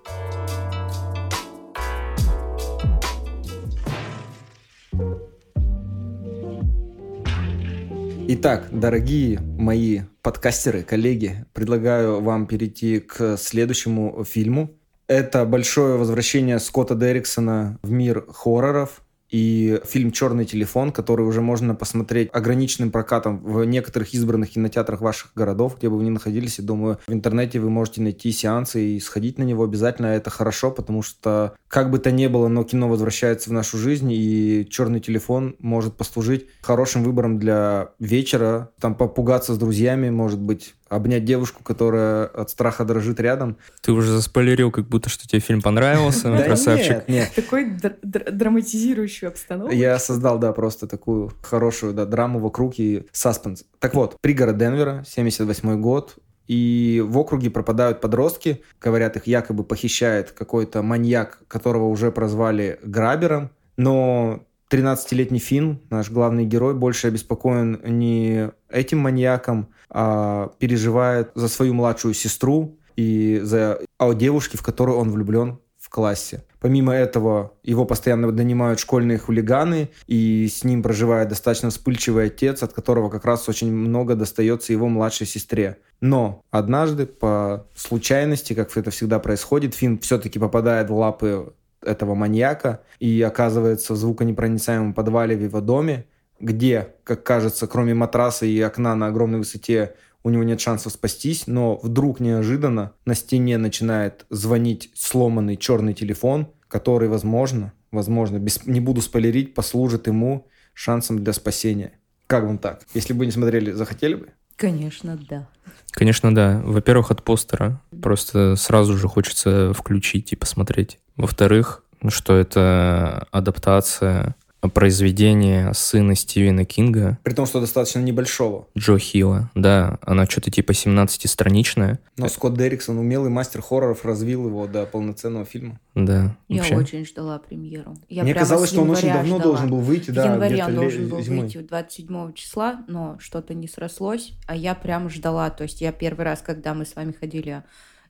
Итак, 8.33 8.69
дорогие 8.71 9.41
мои 9.41 10.03
подкастеры, 10.21 10.83
коллеги, 10.83 11.43
предлагаю 11.51 12.21
вам 12.21 12.47
перейти 12.47 13.01
к 13.01 13.35
следующему 13.35 14.23
фильму. 14.23 14.71
Это 15.07 15.43
большое 15.43 15.97
возвращение 15.97 16.59
Скотта 16.59 16.95
Дерриксона 16.95 17.77
в 17.83 17.91
мир 17.91 18.25
хорроров 18.29 19.01
и 19.31 19.79
фильм 19.85 20.11
«Черный 20.11 20.45
телефон», 20.45 20.91
который 20.91 21.25
уже 21.25 21.41
можно 21.41 21.73
посмотреть 21.73 22.29
ограниченным 22.33 22.91
прокатом 22.91 23.39
в 23.39 23.63
некоторых 23.63 24.13
избранных 24.13 24.51
кинотеатрах 24.51 25.01
ваших 25.01 25.31
городов, 25.33 25.77
где 25.77 25.89
бы 25.89 25.97
вы 25.97 26.03
ни 26.03 26.09
находились. 26.09 26.59
И 26.59 26.61
думаю, 26.61 26.99
в 27.07 27.13
интернете 27.13 27.59
вы 27.59 27.69
можете 27.69 28.01
найти 28.01 28.31
сеансы 28.31 28.95
и 28.95 28.99
сходить 28.99 29.37
на 29.37 29.43
него 29.43 29.63
обязательно. 29.63 30.07
Это 30.07 30.29
хорошо, 30.29 30.69
потому 30.69 31.01
что 31.01 31.55
как 31.69 31.89
бы 31.89 31.99
то 31.99 32.11
ни 32.11 32.27
было, 32.27 32.49
но 32.49 32.63
кино 32.65 32.89
возвращается 32.89 33.49
в 33.49 33.53
нашу 33.53 33.77
жизнь, 33.77 34.11
и 34.11 34.67
«Черный 34.69 34.99
телефон» 34.99 35.55
может 35.59 35.95
послужить 35.95 36.47
хорошим 36.61 37.03
выбором 37.03 37.39
для 37.39 37.91
вечера, 37.99 38.71
там 38.79 38.95
попугаться 38.95 39.53
с 39.53 39.57
друзьями, 39.57 40.09
может 40.09 40.39
быть, 40.39 40.75
обнять 40.91 41.23
девушку, 41.25 41.63
которая 41.63 42.25
от 42.25 42.49
страха 42.49 42.83
дрожит 42.83 43.19
рядом. 43.19 43.57
Ты 43.81 43.91
уже 43.93 44.11
заспойлерил, 44.11 44.71
как 44.71 44.87
будто 44.87 45.09
что 45.09 45.27
тебе 45.27 45.39
фильм 45.39 45.61
понравился, 45.61 46.29
Да 46.31 46.43
красавчик. 46.43 46.89
нет, 46.89 47.09
нет. 47.09 47.31
Такой 47.35 47.71
др- 47.71 47.97
др- 48.03 48.31
драматизирующую 48.31 49.29
обстановку. 49.29 49.73
Я 49.73 49.97
создал, 49.99 50.37
да, 50.37 50.51
просто 50.51 50.87
такую 50.87 51.31
хорошую, 51.41 51.93
да, 51.93 52.05
драму 52.05 52.39
вокруг 52.39 52.77
и 52.77 53.07
саспенс. 53.11 53.63
Так 53.79 53.93
вот, 53.95 54.17
пригород 54.21 54.57
Денвера, 54.57 55.03
78 55.07 55.79
год, 55.81 56.15
и 56.47 57.01
в 57.07 57.17
округе 57.17 57.49
пропадают 57.49 58.01
подростки, 58.01 58.61
говорят, 58.81 59.15
их 59.15 59.27
якобы 59.27 59.63
похищает 59.63 60.31
какой-то 60.31 60.81
маньяк, 60.81 61.39
которого 61.47 61.87
уже 61.87 62.11
прозвали 62.11 62.77
грабером, 62.83 63.51
но 63.77 64.43
13-летний 64.71 65.39
Финн, 65.39 65.81
наш 65.89 66.09
главный 66.09 66.45
герой, 66.45 66.73
больше 66.73 67.07
обеспокоен 67.07 67.79
не 67.83 68.51
этим 68.69 68.99
маньяком, 68.99 69.67
а 69.89 70.51
переживает 70.59 71.31
за 71.35 71.49
свою 71.49 71.73
младшую 71.73 72.13
сестру 72.13 72.77
и 72.95 73.41
за 73.43 73.79
о 73.97 74.13
девушке, 74.13 74.57
в 74.57 74.63
которую 74.63 74.97
он 74.97 75.11
влюблен 75.11 75.59
в 75.77 75.89
классе. 75.89 76.45
Помимо 76.61 76.93
этого, 76.93 77.53
его 77.63 77.85
постоянно 77.85 78.31
донимают 78.31 78.79
школьные 78.79 79.17
хулиганы, 79.17 79.89
и 80.05 80.47
с 80.47 80.63
ним 80.63 80.83
проживает 80.83 81.27
достаточно 81.27 81.71
вспыльчивый 81.71 82.27
отец, 82.27 82.61
от 82.61 82.71
которого 82.71 83.09
как 83.09 83.25
раз 83.25 83.49
очень 83.49 83.73
много 83.73 84.15
достается 84.15 84.71
его 84.71 84.87
младшей 84.87 85.25
сестре. 85.25 85.77
Но 85.99 86.43
однажды, 86.51 87.07
по 87.07 87.65
случайности, 87.75 88.53
как 88.53 88.77
это 88.77 88.91
всегда 88.91 89.19
происходит, 89.19 89.73
Финн 89.73 89.97
все-таки 89.99 90.37
попадает 90.37 90.89
в 90.89 90.95
лапы 90.95 91.53
этого 91.81 92.15
маньяка 92.15 92.81
и 92.99 93.21
оказывается 93.21 93.93
в 93.93 93.97
звуконепроницаемом 93.97 94.93
подвале 94.93 95.35
в 95.35 95.43
его 95.43 95.61
доме, 95.61 96.05
где, 96.39 96.95
как 97.03 97.23
кажется, 97.23 97.67
кроме 97.67 97.93
матраса 97.93 98.45
и 98.45 98.59
окна 98.61 98.95
на 98.95 99.07
огромной 99.07 99.39
высоте, 99.39 99.95
у 100.23 100.29
него 100.29 100.43
нет 100.43 100.59
шансов 100.61 100.93
спастись, 100.93 101.47
но 101.47 101.79
вдруг 101.81 102.19
неожиданно 102.19 102.93
на 103.05 103.15
стене 103.15 103.57
начинает 103.57 104.25
звонить 104.29 104.91
сломанный 104.95 105.57
черный 105.57 105.93
телефон, 105.93 106.47
который, 106.67 107.09
возможно, 107.09 107.73
возможно, 107.91 108.37
без, 108.37 108.65
не 108.65 108.79
буду 108.79 109.01
спойлерить, 109.01 109.53
послужит 109.53 110.07
ему 110.07 110.47
шансом 110.73 111.23
для 111.23 111.33
спасения. 111.33 111.93
Как 112.27 112.45
вам 112.45 112.57
так? 112.57 112.83
Если 112.93 113.13
бы 113.13 113.25
не 113.25 113.31
смотрели, 113.31 113.71
захотели 113.71 114.15
бы? 114.15 114.29
Конечно, 114.55 115.19
да. 115.29 115.49
Конечно, 115.91 116.33
да. 116.33 116.61
Во-первых, 116.63 117.11
от 117.11 117.23
постера. 117.23 117.81
Просто 118.01 118.55
сразу 118.55 118.97
же 118.97 119.07
хочется 119.07 119.73
включить 119.73 120.31
и 120.31 120.35
посмотреть. 120.35 120.99
Во-вторых, 121.21 121.83
что 122.09 122.35
это 122.35 123.27
адаптация 123.31 124.35
произведения 124.73 125.73
сына 125.73 126.13
Стивена 126.15 126.65
Кинга, 126.65 127.17
При 127.23 127.33
том, 127.33 127.47
что 127.47 127.59
достаточно 127.59 127.97
небольшого. 127.99 128.67
Джо 128.77 128.97
Хилла. 128.99 129.49
Да, 129.55 129.97
она 130.03 130.27
что-то 130.27 130.51
типа 130.51 130.71
17-страничная. 130.73 131.97
Но 132.17 132.27
Скотт 132.27 132.53
Дерриксон, 132.57 132.99
умелый 132.99 133.31
мастер 133.31 133.61
хорроров, 133.63 134.05
развил 134.05 134.45
его 134.47 134.67
до 134.67 134.85
полноценного 134.85 135.45
фильма. 135.45 135.79
Да, 135.95 136.35
Я 136.47 136.57
вообще. 136.59 136.75
очень 136.77 137.05
ждала 137.05 137.39
премьеру. 137.39 137.95
Я 138.07 138.21
Мне 138.21 138.35
казалось, 138.35 138.69
что 138.69 138.81
он 138.81 138.91
очень 138.91 139.07
января 139.07 139.21
давно 139.23 139.37
ждала. 139.39 139.51
должен 139.53 139.69
был 139.71 139.79
выйти, 139.79 140.11
В 140.11 140.13
да, 140.13 140.25
январе 140.31 140.53
где-то 140.53 140.69
он 140.69 140.75
должен 140.75 141.09
был 141.09 141.21
зимой. 141.21 141.41
выйти 141.41 141.57
27 141.57 142.33
числа, 142.33 142.85
но 142.87 143.17
что-то 143.19 143.55
не 143.55 143.67
срослось, 143.67 144.33
а 144.47 144.55
я 144.55 144.75
прям 144.75 145.09
ждала. 145.09 145.49
То 145.49 145.63
есть 145.63 145.81
я 145.81 145.91
первый 145.91 146.23
раз, 146.25 146.41
когда 146.41 146.73
мы 146.75 146.85
с 146.85 146.95
вами 146.95 147.13
ходили, 147.19 147.63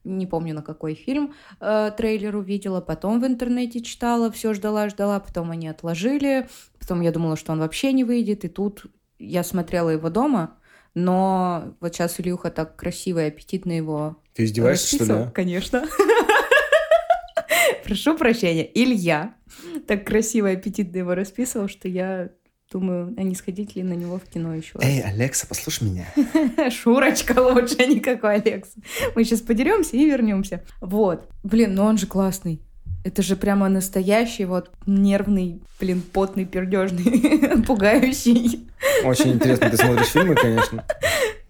не 0.03 0.25
помню 0.27 0.53
на 0.55 0.61
какой 0.61 0.95
фильм, 0.95 1.33
э, 1.59 1.91
трейлер 1.95 2.35
увидела, 2.35 2.81
потом 2.81 3.21
в 3.21 3.25
интернете 3.25 3.81
читала, 3.81 4.31
все 4.31 4.53
ждала, 4.53 4.89
ждала, 4.89 5.19
потом 5.19 5.51
они 5.51 5.67
отложили, 5.67 6.47
потом 6.79 7.01
я 7.01 7.11
думала, 7.11 7.35
что 7.35 7.51
он 7.51 7.59
вообще 7.59 7.93
не 7.93 8.03
выйдет, 8.03 8.45
и 8.45 8.47
тут 8.47 8.85
я 9.19 9.43
смотрела 9.43 9.89
его 9.89 10.09
дома, 10.09 10.57
но 10.93 11.75
вот 11.79 11.93
сейчас 11.93 12.19
Илюха 12.19 12.51
так 12.51 12.75
красиво 12.75 13.23
и 13.23 13.27
аппетитно 13.27 13.71
его 13.71 14.17
Ты 14.33 14.45
издеваешься, 14.45 14.95
что 14.95 15.05
ли? 15.05 15.11
а? 15.11 15.31
Конечно. 15.31 15.85
Прошу 17.83 18.17
прощения. 18.17 18.69
Илья 18.73 19.35
так 19.87 20.05
красиво 20.05 20.51
и 20.51 20.55
аппетитно 20.55 20.97
его 20.97 21.15
расписывал, 21.15 21.67
что 21.67 21.87
я 21.87 22.29
Думаю, 22.71 23.13
а 23.17 23.23
не 23.23 23.35
сходить 23.35 23.75
ли 23.75 23.83
на 23.83 23.93
него 23.93 24.17
в 24.17 24.23
кино 24.23 24.55
еще 24.55 24.79
раз. 24.79 24.85
Эй, 24.85 25.01
Алекса, 25.01 25.45
послушай 25.45 25.89
меня. 25.89 26.07
Шурочка 26.71 27.37
лучше, 27.41 27.75
а 27.79 27.85
никакой 27.85 28.35
Алекса. 28.35 28.79
Мы 29.13 29.25
сейчас 29.25 29.41
подеремся 29.41 29.97
и 29.97 30.05
вернемся. 30.05 30.63
Вот. 30.79 31.27
Блин, 31.43 31.75
ну 31.75 31.83
он 31.83 31.97
же 31.97 32.07
классный. 32.07 32.61
Это 33.03 33.23
же 33.23 33.35
прямо 33.35 33.67
настоящий 33.67 34.45
вот 34.45 34.69
нервный, 34.85 35.61
блин, 35.79 36.01
потный, 36.13 36.45
пердежный, 36.45 37.61
пугающий. 37.67 38.69
Очень 39.03 39.33
интересно, 39.33 39.69
ты 39.69 39.77
смотришь 39.77 40.07
фильмы, 40.07 40.35
конечно. 40.35 40.85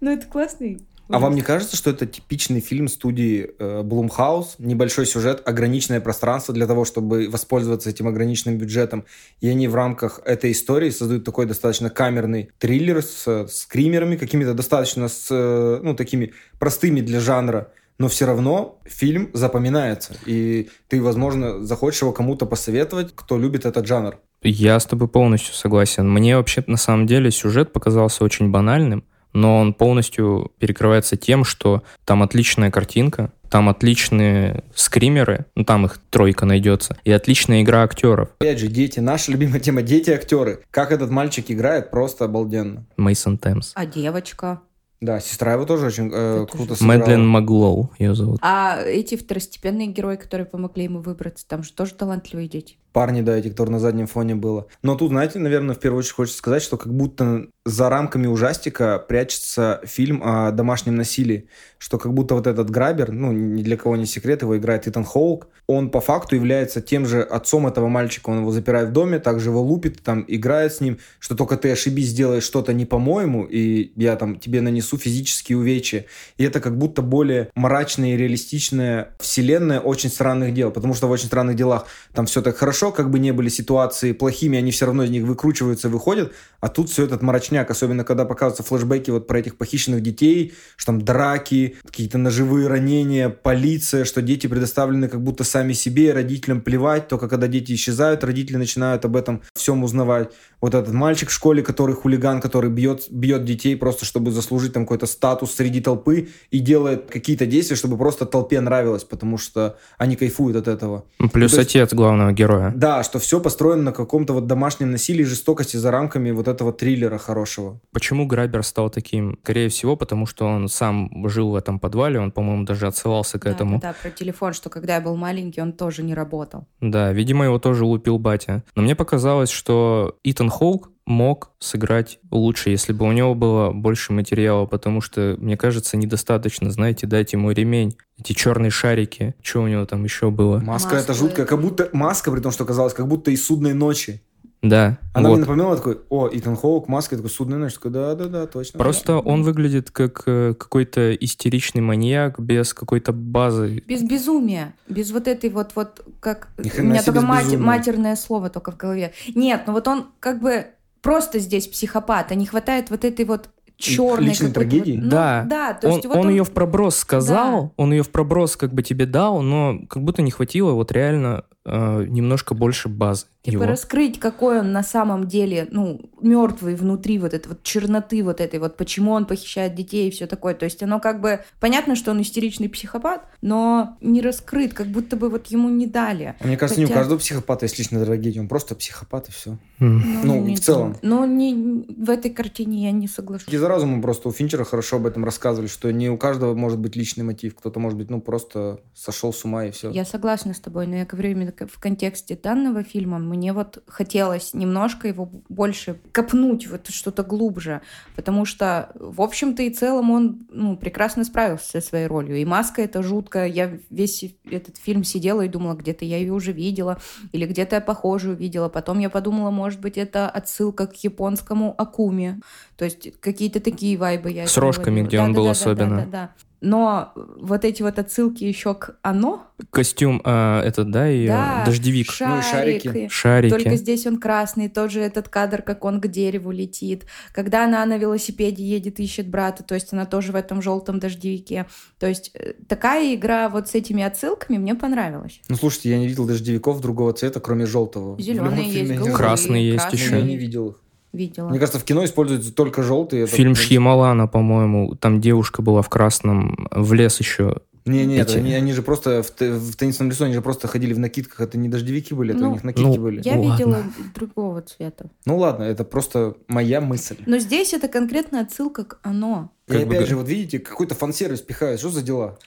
Ну, 0.04 0.10
это 0.10 0.26
классный. 0.26 0.82
А 1.12 1.20
вам 1.20 1.36
не 1.36 1.42
кажется, 1.42 1.76
что 1.76 1.90
это 1.90 2.06
типичный 2.06 2.62
фильм 2.62 2.88
студии 2.88 3.52
э, 3.58 3.82
Blumhouse? 3.84 4.56
Небольшой 4.60 5.06
сюжет, 5.06 5.42
ограниченное 5.46 6.02
пространство 6.02 6.54
для 6.54 6.68
того, 6.68 6.86
чтобы 6.86 7.28
воспользоваться 7.30 7.90
этим 7.90 8.08
ограниченным 8.08 8.58
бюджетом. 8.58 9.06
И 9.40 9.50
они 9.50 9.68
в 9.68 9.76
рамках 9.76 10.22
этой 10.26 10.52
истории 10.52 10.90
создают 10.90 11.24
такой 11.24 11.46
достаточно 11.46 11.90
камерный 11.90 12.52
триллер 12.58 13.02
с 13.02 13.48
скримерами, 13.48 14.16
какими-то 14.16 14.54
достаточно 14.54 15.08
с, 15.08 15.28
э, 15.30 15.80
ну, 15.84 15.96
такими 15.96 16.34
простыми 16.60 17.02
для 17.02 17.20
жанра 17.20 17.72
но 18.02 18.08
все 18.08 18.26
равно 18.26 18.80
фильм 18.84 19.30
запоминается, 19.34 20.16
и 20.26 20.70
ты, 20.88 21.04
возможно, 21.04 21.64
захочешь 21.64 22.02
его 22.02 22.12
кому-то 22.12 22.48
посоветовать, 22.48 23.12
кто 23.16 23.38
любит 23.38 23.68
этот 23.68 23.86
жанр. 23.86 24.18
Я 24.42 24.80
с 24.80 24.86
тобой 24.86 25.08
полностью 25.08 25.54
согласен. 25.54 26.12
Мне 26.12 26.36
вообще 26.36 26.64
на 26.66 26.78
самом 26.78 27.06
деле 27.06 27.30
сюжет 27.30 27.72
показался 27.72 28.24
очень 28.24 28.50
банальным, 28.50 29.04
но 29.34 29.60
он 29.60 29.74
полностью 29.74 30.52
перекрывается 30.60 31.18
тем, 31.18 31.44
что 31.44 31.84
там 32.06 32.24
отличная 32.24 32.72
картинка, 32.72 33.32
там 33.50 33.68
отличные 33.70 34.64
скримеры, 34.74 35.46
ну 35.56 35.66
там 35.66 35.86
их 35.86 36.00
тройка 36.10 36.46
найдется, 36.46 36.98
и 37.04 37.12
отличная 37.12 37.62
игра 37.62 37.84
актеров. 37.84 38.30
Опять 38.40 38.60
же, 38.60 38.68
дети, 38.68 39.00
наша 39.00 39.32
любимая 39.32 39.60
тема, 39.60 39.82
дети-актеры. 39.82 40.64
Как 40.72 40.92
этот 40.92 41.10
мальчик 41.10 41.46
играет, 41.50 41.92
просто 41.92 42.26
обалденно. 42.26 42.86
Мейсон 42.98 43.38
Темс. 43.38 43.74
А 43.76 43.86
девочка? 43.86 44.62
Да, 45.02 45.20
сестра 45.20 45.54
его 45.54 45.66
тоже 45.66 45.88
очень 45.88 46.12
э, 46.14 46.46
круто 46.50 46.76
сыграла. 46.76 47.00
Мэдлин 47.00 47.28
Маглоу 47.28 47.92
ее 47.98 48.14
зовут. 48.14 48.40
А 48.44 48.80
эти 48.80 49.18
второстепенные 49.18 49.88
герои, 49.88 50.16
которые 50.16 50.46
помогли 50.46 50.84
ему 50.84 51.00
выбраться, 51.00 51.48
там 51.48 51.64
же 51.64 51.74
тоже 51.74 51.96
талантливые 51.96 52.48
дети 52.48 52.78
парни, 52.92 53.22
да, 53.22 53.38
эти, 53.38 53.50
которые 53.50 53.74
на 53.74 53.80
заднем 53.80 54.08
фоне 54.08 54.36
было. 54.36 54.68
Но 54.84 54.96
тут, 54.96 55.10
знаете, 55.10 55.40
наверное, 55.40 55.76
в 55.76 55.80
первую 55.80 56.00
очередь 56.00 56.16
хочется 56.16 56.38
сказать, 56.38 56.62
что 56.64 56.78
как 56.78 56.94
будто 56.94 57.48
за 57.66 57.90
рамками 57.90 58.28
ужастика 58.28 58.98
прячется 58.98 59.82
фильм 59.84 60.22
о 60.24 60.52
домашнем 60.52 60.96
насилии, 60.96 61.48
что 61.78 61.98
как 61.98 62.14
будто 62.14 62.36
вот 62.36 62.48
этот 62.48 62.70
грабер, 62.70 63.12
ну, 63.12 63.32
ни 63.32 63.62
для 63.62 63.78
кого 63.78 63.96
не 63.96 64.06
секрет, 64.06 64.42
его 64.42 64.58
играет 64.58 64.88
Итан 64.88 65.06
Хоук, 65.06 65.48
он 65.68 65.90
по 65.90 66.02
факту 66.02 66.36
является 66.36 66.82
тем 66.82 67.06
же 67.06 67.22
отцом 67.22 67.68
этого 67.68 67.88
мальчика, 67.88 68.30
он 68.30 68.40
его 68.40 68.52
запирает 68.52 68.90
в 68.90 68.92
доме, 68.94 69.20
также 69.20 69.50
его 69.50 69.62
лупит, 69.62 70.02
там, 70.02 70.26
играет 70.28 70.74
с 70.74 70.82
ним, 70.82 70.98
что 71.20 71.36
только 71.36 71.56
ты 71.56 71.72
ошибись, 71.72 72.08
сделаешь 72.08 72.44
что-то 72.44 72.74
не 72.74 72.86
по-моему, 72.86 73.46
и 73.46 73.92
я 73.96 74.16
там 74.16 74.40
тебе 74.40 74.62
нанесу 74.62 74.98
физические 74.98 75.60
увечья. 75.60 76.06
И 76.38 76.44
это 76.44 76.60
как 76.60 76.78
будто 76.78 77.02
более 77.02 77.50
мрачная 77.56 78.16
и 78.16 78.18
реалистичная 78.18 79.14
вселенная 79.20 79.80
очень 79.80 80.10
странных 80.10 80.54
дел, 80.54 80.72
потому 80.72 80.94
что 80.94 81.08
в 81.08 81.12
очень 81.12 81.28
странных 81.28 81.56
делах 81.56 81.86
там 82.14 82.26
все 82.26 82.42
так 82.42 82.58
хорошо, 82.58 82.81
хорошо, 82.82 82.96
как 82.96 83.12
бы 83.12 83.20
не 83.20 83.32
были 83.32 83.50
ситуации 83.50 84.12
плохими, 84.12 84.58
они 84.58 84.72
все 84.72 84.86
равно 84.86 85.04
из 85.04 85.10
них 85.12 85.24
выкручиваются, 85.24 85.90
выходят, 85.90 86.34
а 86.60 86.68
тут 86.68 86.90
все 86.90 87.04
этот 87.04 87.22
мрачняк, 87.22 87.70
особенно 87.70 88.04
когда 88.04 88.26
показываются 88.26 88.64
флешбеки 88.64 89.12
вот 89.12 89.28
про 89.28 89.40
этих 89.40 89.58
похищенных 89.58 90.02
детей, 90.02 90.54
что 90.76 90.88
там 90.88 91.02
драки, 91.02 91.76
какие-то 91.86 92.18
ножевые 92.18 92.68
ранения, 92.68 93.30
полиция, 93.30 94.06
что 94.06 94.22
дети 94.22 94.48
предоставлены 94.48 95.10
как 95.10 95.22
будто 95.22 95.44
сами 95.44 95.74
себе, 95.74 96.14
родителям 96.14 96.62
плевать, 96.62 97.08
только 97.08 97.28
когда 97.28 97.48
дети 97.48 97.74
исчезают, 97.74 98.24
родители 98.24 98.58
начинают 98.58 99.06
об 99.06 99.16
этом 99.16 99.42
всем 99.54 99.84
узнавать. 99.84 100.32
Вот 100.62 100.76
этот 100.76 100.94
мальчик 100.94 101.30
в 101.30 101.34
школе, 101.34 101.64
который 101.64 101.96
хулиган, 101.96 102.40
который 102.40 102.70
бьет, 102.70 103.08
бьет 103.10 103.46
детей 103.46 103.76
просто, 103.76 104.06
чтобы 104.06 104.32
заслужить 104.32 104.74
там 104.74 104.84
какой-то 104.84 105.08
статус 105.08 105.56
среди 105.56 105.82
толпы 105.82 106.30
и 106.52 106.60
делает 106.60 107.10
какие-то 107.12 107.46
действия, 107.46 107.76
чтобы 107.76 107.98
просто 107.98 108.26
толпе 108.26 108.62
нравилось, 108.62 109.04
потому 109.04 109.38
что 109.38 109.78
они 109.98 110.16
кайфуют 110.16 110.56
от 110.56 110.68
этого. 110.68 111.04
Плюс 111.34 111.54
ну, 111.54 111.62
отец 111.62 111.76
есть, 111.76 111.94
главного 111.94 112.32
героя. 112.32 112.71
Да, 112.76 113.04
что 113.04 113.20
все 113.20 113.40
построено 113.40 113.84
на 113.84 113.92
каком-то 113.92 114.34
вот 114.34 114.48
домашнем 114.48 114.92
насилии, 114.92 115.24
жестокости 115.24 115.78
за 115.78 115.92
рамками 115.92 116.32
вот 116.32 116.48
этого 116.48 116.74
триллера 116.74 117.18
хорошего. 117.18 117.80
Почему 117.92 118.26
Грабер 118.26 118.64
стал 118.64 118.90
таким? 118.90 119.38
Скорее 119.44 119.70
всего, 119.70 119.96
потому 119.96 120.26
что 120.26 120.46
он 120.46 120.68
сам 120.68 121.28
жил 121.30 121.52
в 121.52 121.56
этом 121.56 121.80
подвале, 121.80 122.20
он, 122.20 122.32
по-моему, 122.32 122.66
даже 122.66 122.88
отсылался 122.88 123.40
к 123.40 123.44
да, 123.44 123.52
этому. 123.52 123.80
Да, 123.80 123.96
про 124.02 124.10
телефон, 124.10 124.54
что 124.54 124.70
когда 124.70 124.96
я 124.96 125.02
был 125.02 125.16
маленький, 125.16 125.62
он 125.62 125.74
тоже 125.74 126.04
не 126.04 126.14
работал. 126.14 126.68
Да, 126.80 127.12
видимо, 127.12 127.46
его 127.46 127.60
тоже 127.60 127.86
лупил 127.86 128.20
батя. 128.20 128.64
Но 128.76 128.84
мне 128.84 128.96
показалось, 128.96 129.50
что 129.50 130.18
Итан 130.24 130.50
Хоук 130.50 130.91
мог 131.06 131.52
сыграть 131.60 132.20
лучше, 132.30 132.70
если 132.70 132.94
бы 132.94 133.06
у 133.06 133.12
него 133.12 133.36
было 133.36 133.72
больше 133.72 134.14
материала, 134.14 134.66
потому 134.66 135.02
что, 135.02 135.36
мне 135.40 135.58
кажется, 135.58 135.98
недостаточно, 135.98 136.72
знаете, 136.72 137.08
дать 137.08 137.34
ему 137.34 137.52
ремень, 137.52 137.98
эти 138.18 138.34
черные 138.34 138.72
шарики, 138.72 139.36
что 139.42 139.64
у 139.64 139.68
него 139.68 139.86
там 139.86 140.04
еще 140.04 140.32
было. 140.32 140.60
Маска, 140.60 140.96
маска 140.96 140.96
это 140.98 141.14
жуткая, 141.14 141.46
как 141.46 141.60
будто 141.60 141.90
маска, 141.92 142.32
при 142.32 142.40
том, 142.40 142.52
что 142.52 142.66
казалось, 142.66 142.94
как 142.94 143.08
будто 143.08 143.32
из 143.32 143.46
судной 143.46 143.74
ночи. 143.74 144.22
Да. 144.62 145.00
Она 145.14 145.30
вот. 145.30 145.36
мне 145.36 145.46
напоминала 145.46 145.76
такой, 145.76 146.02
о, 146.10 146.30
Итан 146.32 146.56
Хоук, 146.56 146.88
маска, 146.88 147.16
такой 147.16 147.32
судная 147.32 147.58
ночь. 147.58 147.74
Такой, 147.74 147.92
да-да-да, 147.92 148.46
точно. 148.46 148.78
Просто 148.78 149.14
да. 149.14 149.20
он 149.20 149.42
выглядит 149.42 149.90
как 149.90 150.22
э, 150.28 150.54
какой-то 150.54 151.16
истеричный 151.16 151.82
маньяк 151.82 152.40
без 152.40 152.76
какой-то 152.76 153.12
базы. 153.12 153.84
Без 153.88 154.04
безумия. 154.04 154.76
Без 154.88 155.12
вот 155.12 155.28
этой 155.28 155.50
вот, 155.50 155.72
вот 155.76 156.06
как... 156.20 156.50
У 156.58 156.84
меня 156.84 157.02
только 157.02 157.22
мать, 157.22 157.58
матерное 157.58 158.16
слово 158.16 158.52
только 158.52 158.72
в 158.72 158.78
голове. 158.78 159.14
Нет, 159.34 159.64
ну 159.66 159.74
вот 159.74 159.88
он 159.88 160.06
как 160.20 160.40
бы 160.40 160.68
просто 161.02 161.40
здесь 161.40 161.68
психопат, 161.68 162.32
а 162.32 162.36
не 162.36 162.46
хватает 162.46 162.90
вот 162.90 163.04
этой 163.04 163.26
вот 163.26 163.50
черной 163.82 164.30
личной 164.30 164.52
трагедии. 164.52 165.00
Ну, 165.02 165.10
да, 165.10 165.46
да. 165.48 165.74
То 165.74 165.88
он, 165.88 165.94
есть 165.96 166.06
вот 166.06 166.18
он, 166.18 166.26
он 166.26 166.30
ее 166.30 166.44
в 166.44 166.52
проброс 166.52 166.98
сказал, 166.98 167.64
да. 167.64 167.72
он 167.78 167.92
ее 167.92 168.04
в 168.04 168.10
проброс 168.10 168.56
как 168.56 168.74
бы 168.74 168.84
тебе 168.84 169.06
дал, 169.06 169.42
но 169.42 169.80
как 169.90 170.04
будто 170.04 170.22
не 170.22 170.32
хватило 170.32 170.72
вот 170.72 170.92
реально 170.92 171.46
э, 171.66 172.06
немножко 172.08 172.54
больше 172.54 172.90
базы. 172.90 173.26
Типа 173.44 173.56
его. 173.56 173.66
раскрыть, 173.66 174.20
какой 174.20 174.60
он 174.60 174.72
на 174.72 174.84
самом 174.84 175.28
деле, 175.28 175.68
ну, 175.72 176.12
мертвый 176.22 176.76
внутри 176.76 177.18
вот 177.18 177.34
этой 177.34 177.48
вот 177.48 177.64
черноты 177.64 178.24
вот 178.24 178.40
этой 178.40 178.60
вот, 178.60 178.78
почему 178.78 179.14
он 179.14 179.26
похищает 179.26 179.74
детей 179.74 180.10
и 180.10 180.12
все 180.12 180.28
такое. 180.28 180.54
То 180.54 180.66
есть 180.66 180.84
оно 180.84 181.00
как 181.00 181.22
бы, 181.22 181.40
понятно, 181.60 181.96
что 181.96 182.12
он 182.12 182.22
истеричный 182.22 182.70
психопат, 182.70 183.26
но 183.42 183.98
не 184.00 184.22
раскрыт, 184.22 184.76
как 184.76 184.88
будто 184.88 185.16
бы 185.16 185.30
вот 185.30 185.48
ему 185.48 185.70
не 185.70 185.88
дали. 185.88 186.36
А 186.40 186.46
мне 186.46 186.56
кажется, 186.56 186.80
Хотя... 186.80 186.88
не 186.88 186.94
у 186.94 186.96
каждого 186.96 187.18
психопата 187.18 187.66
есть 187.66 187.80
личная 187.80 188.06
трагедия, 188.06 188.42
он 188.42 188.48
просто 188.48 188.76
психопат 188.76 189.30
и 189.30 189.32
все. 189.32 189.52
Mm. 189.52 189.58
Ну, 189.80 190.22
ну 190.24 190.42
не, 190.42 190.56
в 190.56 190.60
целом. 190.60 190.96
Но 191.02 191.26
не, 191.26 191.86
в 191.98 192.12
этой 192.12 192.30
картине 192.30 192.84
я 192.84 192.92
не 192.92 193.08
соглашусь. 193.08 193.52
Разумом 193.72 194.02
просто 194.02 194.30
у 194.30 194.32
Финчера 194.32 194.64
хорошо 194.64 194.98
об 194.98 195.06
этом 195.06 195.26
рассказывали, 195.26 195.68
что 195.68 195.92
не 195.92 196.10
у 196.10 196.18
каждого 196.18 196.54
может 196.54 196.80
быть 196.80 196.96
личный 196.96 197.24
мотив, 197.24 197.56
кто-то 197.56 197.80
может 197.80 197.98
быть, 197.98 198.10
ну, 198.10 198.22
просто 198.22 198.82
сошел 198.94 199.34
с 199.34 199.44
ума 199.46 199.66
и 199.66 199.72
все. 199.72 199.90
Я 199.90 200.06
согласна 200.06 200.54
с 200.54 200.60
тобой, 200.60 200.88
но 200.88 200.98
я 200.98 201.06
говорю 201.06 201.32
именно 201.32 201.54
в 201.58 201.80
контексте 201.80 202.36
данного 202.36 202.84
фильма, 202.84 203.20
мне 203.20 203.54
вот 203.54 203.84
хотелось 203.88 204.54
немножко 204.54 205.08
его 205.08 205.30
больше 205.50 206.00
копнуть, 206.12 206.68
вот 206.68 206.88
что-то 206.90 207.24
глубже, 207.24 207.82
потому 208.16 208.46
что, 208.46 208.92
в 208.96 209.22
общем-то 209.22 209.64
и 209.64 209.70
целом, 209.70 210.12
он 210.12 210.48
ну, 210.50 210.78
прекрасно 210.78 211.24
справился 211.24 211.72
со 211.72 211.82
своей 211.82 212.08
ролью. 212.08 212.36
И 212.38 212.46
«Маска»— 212.46 212.82
это 212.84 213.02
жутко. 213.02 213.46
Я 213.46 213.78
весь 213.90 214.26
этот 214.50 214.78
фильм 214.78 215.04
сидела 215.04 215.42
и 215.42 215.48
думала, 215.48 215.76
где-то 215.76 216.06
я 216.06 216.18
ее 216.18 216.34
уже 216.34 216.52
видела, 216.52 217.00
или 217.32 217.46
где-то 217.46 217.76
я 217.76 217.82
похожую 217.82 218.36
видела. 218.36 218.70
Потом 218.70 219.00
я 219.00 219.10
подумала, 219.10 219.52
может 219.52 219.80
быть, 219.80 219.98
это 219.98 220.30
отсылка 220.30 220.88
к 220.88 220.96
японскому 221.04 221.74
Акуме. 221.78 222.42
То 222.78 222.86
есть 222.86 223.20
какие-то 223.20 223.60
такие 223.62 223.98
вайбы 223.98 224.32
я 224.32 224.48
С 224.48 224.58
рожками, 224.58 225.02
где 225.02 225.18
да, 225.18 225.24
он 225.24 225.34
да, 225.34 225.38
был 225.38 225.46
да, 225.46 225.52
особенно. 225.52 225.98
Да, 225.98 226.06
да, 226.06 226.12
да 226.12 226.30
но 226.62 227.12
вот 227.16 227.66
эти 227.66 227.82
вот 227.82 227.98
отсылки 227.98 228.44
еще 228.44 228.76
к 228.76 228.96
оно. 229.02 229.48
Костюм 229.72 230.22
а, 230.24 230.64
этот, 230.64 230.92
да, 230.92 231.10
и 231.10 231.28
да, 231.28 231.64
дождевик. 231.66 232.12
Шарик, 232.12 232.32
ну 232.32 232.40
и 232.40 232.44
шарики. 232.44 233.08
Шарики. 233.10 233.52
Только 233.52 233.76
здесь 233.76 234.06
он 234.06 234.20
красный, 234.20 234.70
тот 234.70 234.92
же 234.92 235.02
этот 235.02 235.28
кадр, 235.28 235.64
как 235.64 235.84
он 235.84 236.00
к 236.00 236.08
дереву 236.08 236.52
летит. 236.52 237.06
Когда 237.34 237.66
она 237.66 237.84
на 237.86 237.98
велосипеде 237.98 238.64
едет, 238.64 239.00
ищет 239.00 239.28
брата, 239.28 239.64
то 239.64 239.74
есть 239.74 239.92
она 239.92 240.06
тоже 240.06 240.32
в 240.32 240.36
этом 240.36 240.62
желтом 240.62 241.00
дождевике. 241.00 241.66
То 242.00 242.06
есть 242.06 242.30
э, 242.36 242.54
такая 242.68 243.16
игра 243.16 243.50
вот 243.50 243.68
с 243.68 243.74
этими 243.74 244.04
отсылками 244.04 244.60
мне 244.60 244.76
понравилась. 244.76 245.42
Ну, 245.50 245.56
слушайте, 245.56 245.90
я 245.90 245.98
не 245.98 246.08
видел 246.08 246.28
дождевиков 246.28 246.80
другого 246.80 247.14
цвета, 247.14 247.40
кроме 247.40 247.66
желтого. 247.66 248.22
Зеленые 248.22 248.72
есть, 248.72 248.92
голубые, 248.92 249.16
красные 249.16 249.72
есть 249.72 249.92
еще. 249.92 250.18
Я 250.18 250.22
не 250.22 250.38
видел 250.38 250.70
их 250.70 250.81
видела. 251.14 251.50
Мне 251.50 251.60
кажется, 251.60 251.80
в 251.80 251.84
кино 251.84 252.04
используются 252.06 252.54
только 252.54 252.84
желтые. 252.84 253.28
Фильм 253.28 253.54
это... 253.54 253.62
Шьямалана, 253.62 254.28
по-моему, 254.28 254.96
там 254.96 255.22
девушка 255.22 255.62
была 255.62 255.82
в 255.82 255.90
красном, 255.90 256.68
в 256.72 256.94
лес 256.94 257.20
еще. 257.20 257.58
Не, 257.86 258.06
нет, 258.06 258.30
Эти... 258.30 258.38
они, 258.38 258.54
они 258.54 258.74
же 258.74 258.84
просто 258.84 259.24
в, 259.24 259.30
в 259.40 259.76
теннисном 259.76 260.10
лесу, 260.10 260.26
они 260.26 260.36
же 260.36 260.42
просто 260.42 260.68
ходили 260.68 260.94
в 260.94 261.00
накидках, 261.00 261.42
это 261.42 261.58
не 261.58 261.68
дождевики 261.68 262.14
были, 262.14 262.34
это 262.34 262.44
ну, 262.44 262.50
у 262.50 262.54
них 262.54 262.64
накидки 262.64 262.86
ну, 262.86 263.02
были. 263.02 263.22
Я 263.26 263.36
ну, 263.36 263.52
видела 263.52 263.72
ладно. 263.72 263.94
другого 264.14 264.62
цвета. 264.62 265.10
Ну 265.26 265.38
ладно, 265.38 265.64
это 265.64 265.84
просто 265.84 266.36
моя 266.48 266.80
мысль. 266.80 267.18
Но 267.26 267.40
здесь 267.40 267.74
это 267.74 267.88
конкретно 267.88 268.42
отсылка 268.42 268.84
к 268.84 269.00
оно. 269.02 269.52
И 269.68 269.72
как 269.72 269.82
опять 269.82 270.02
бы... 270.02 270.06
же, 270.06 270.16
вот 270.16 270.28
видите, 270.28 270.60
какой-то 270.60 270.94
фан-сервис 270.94 271.42
пихает, 271.42 271.80
что 271.80 271.90
за 271.90 272.04
дела? 272.04 272.38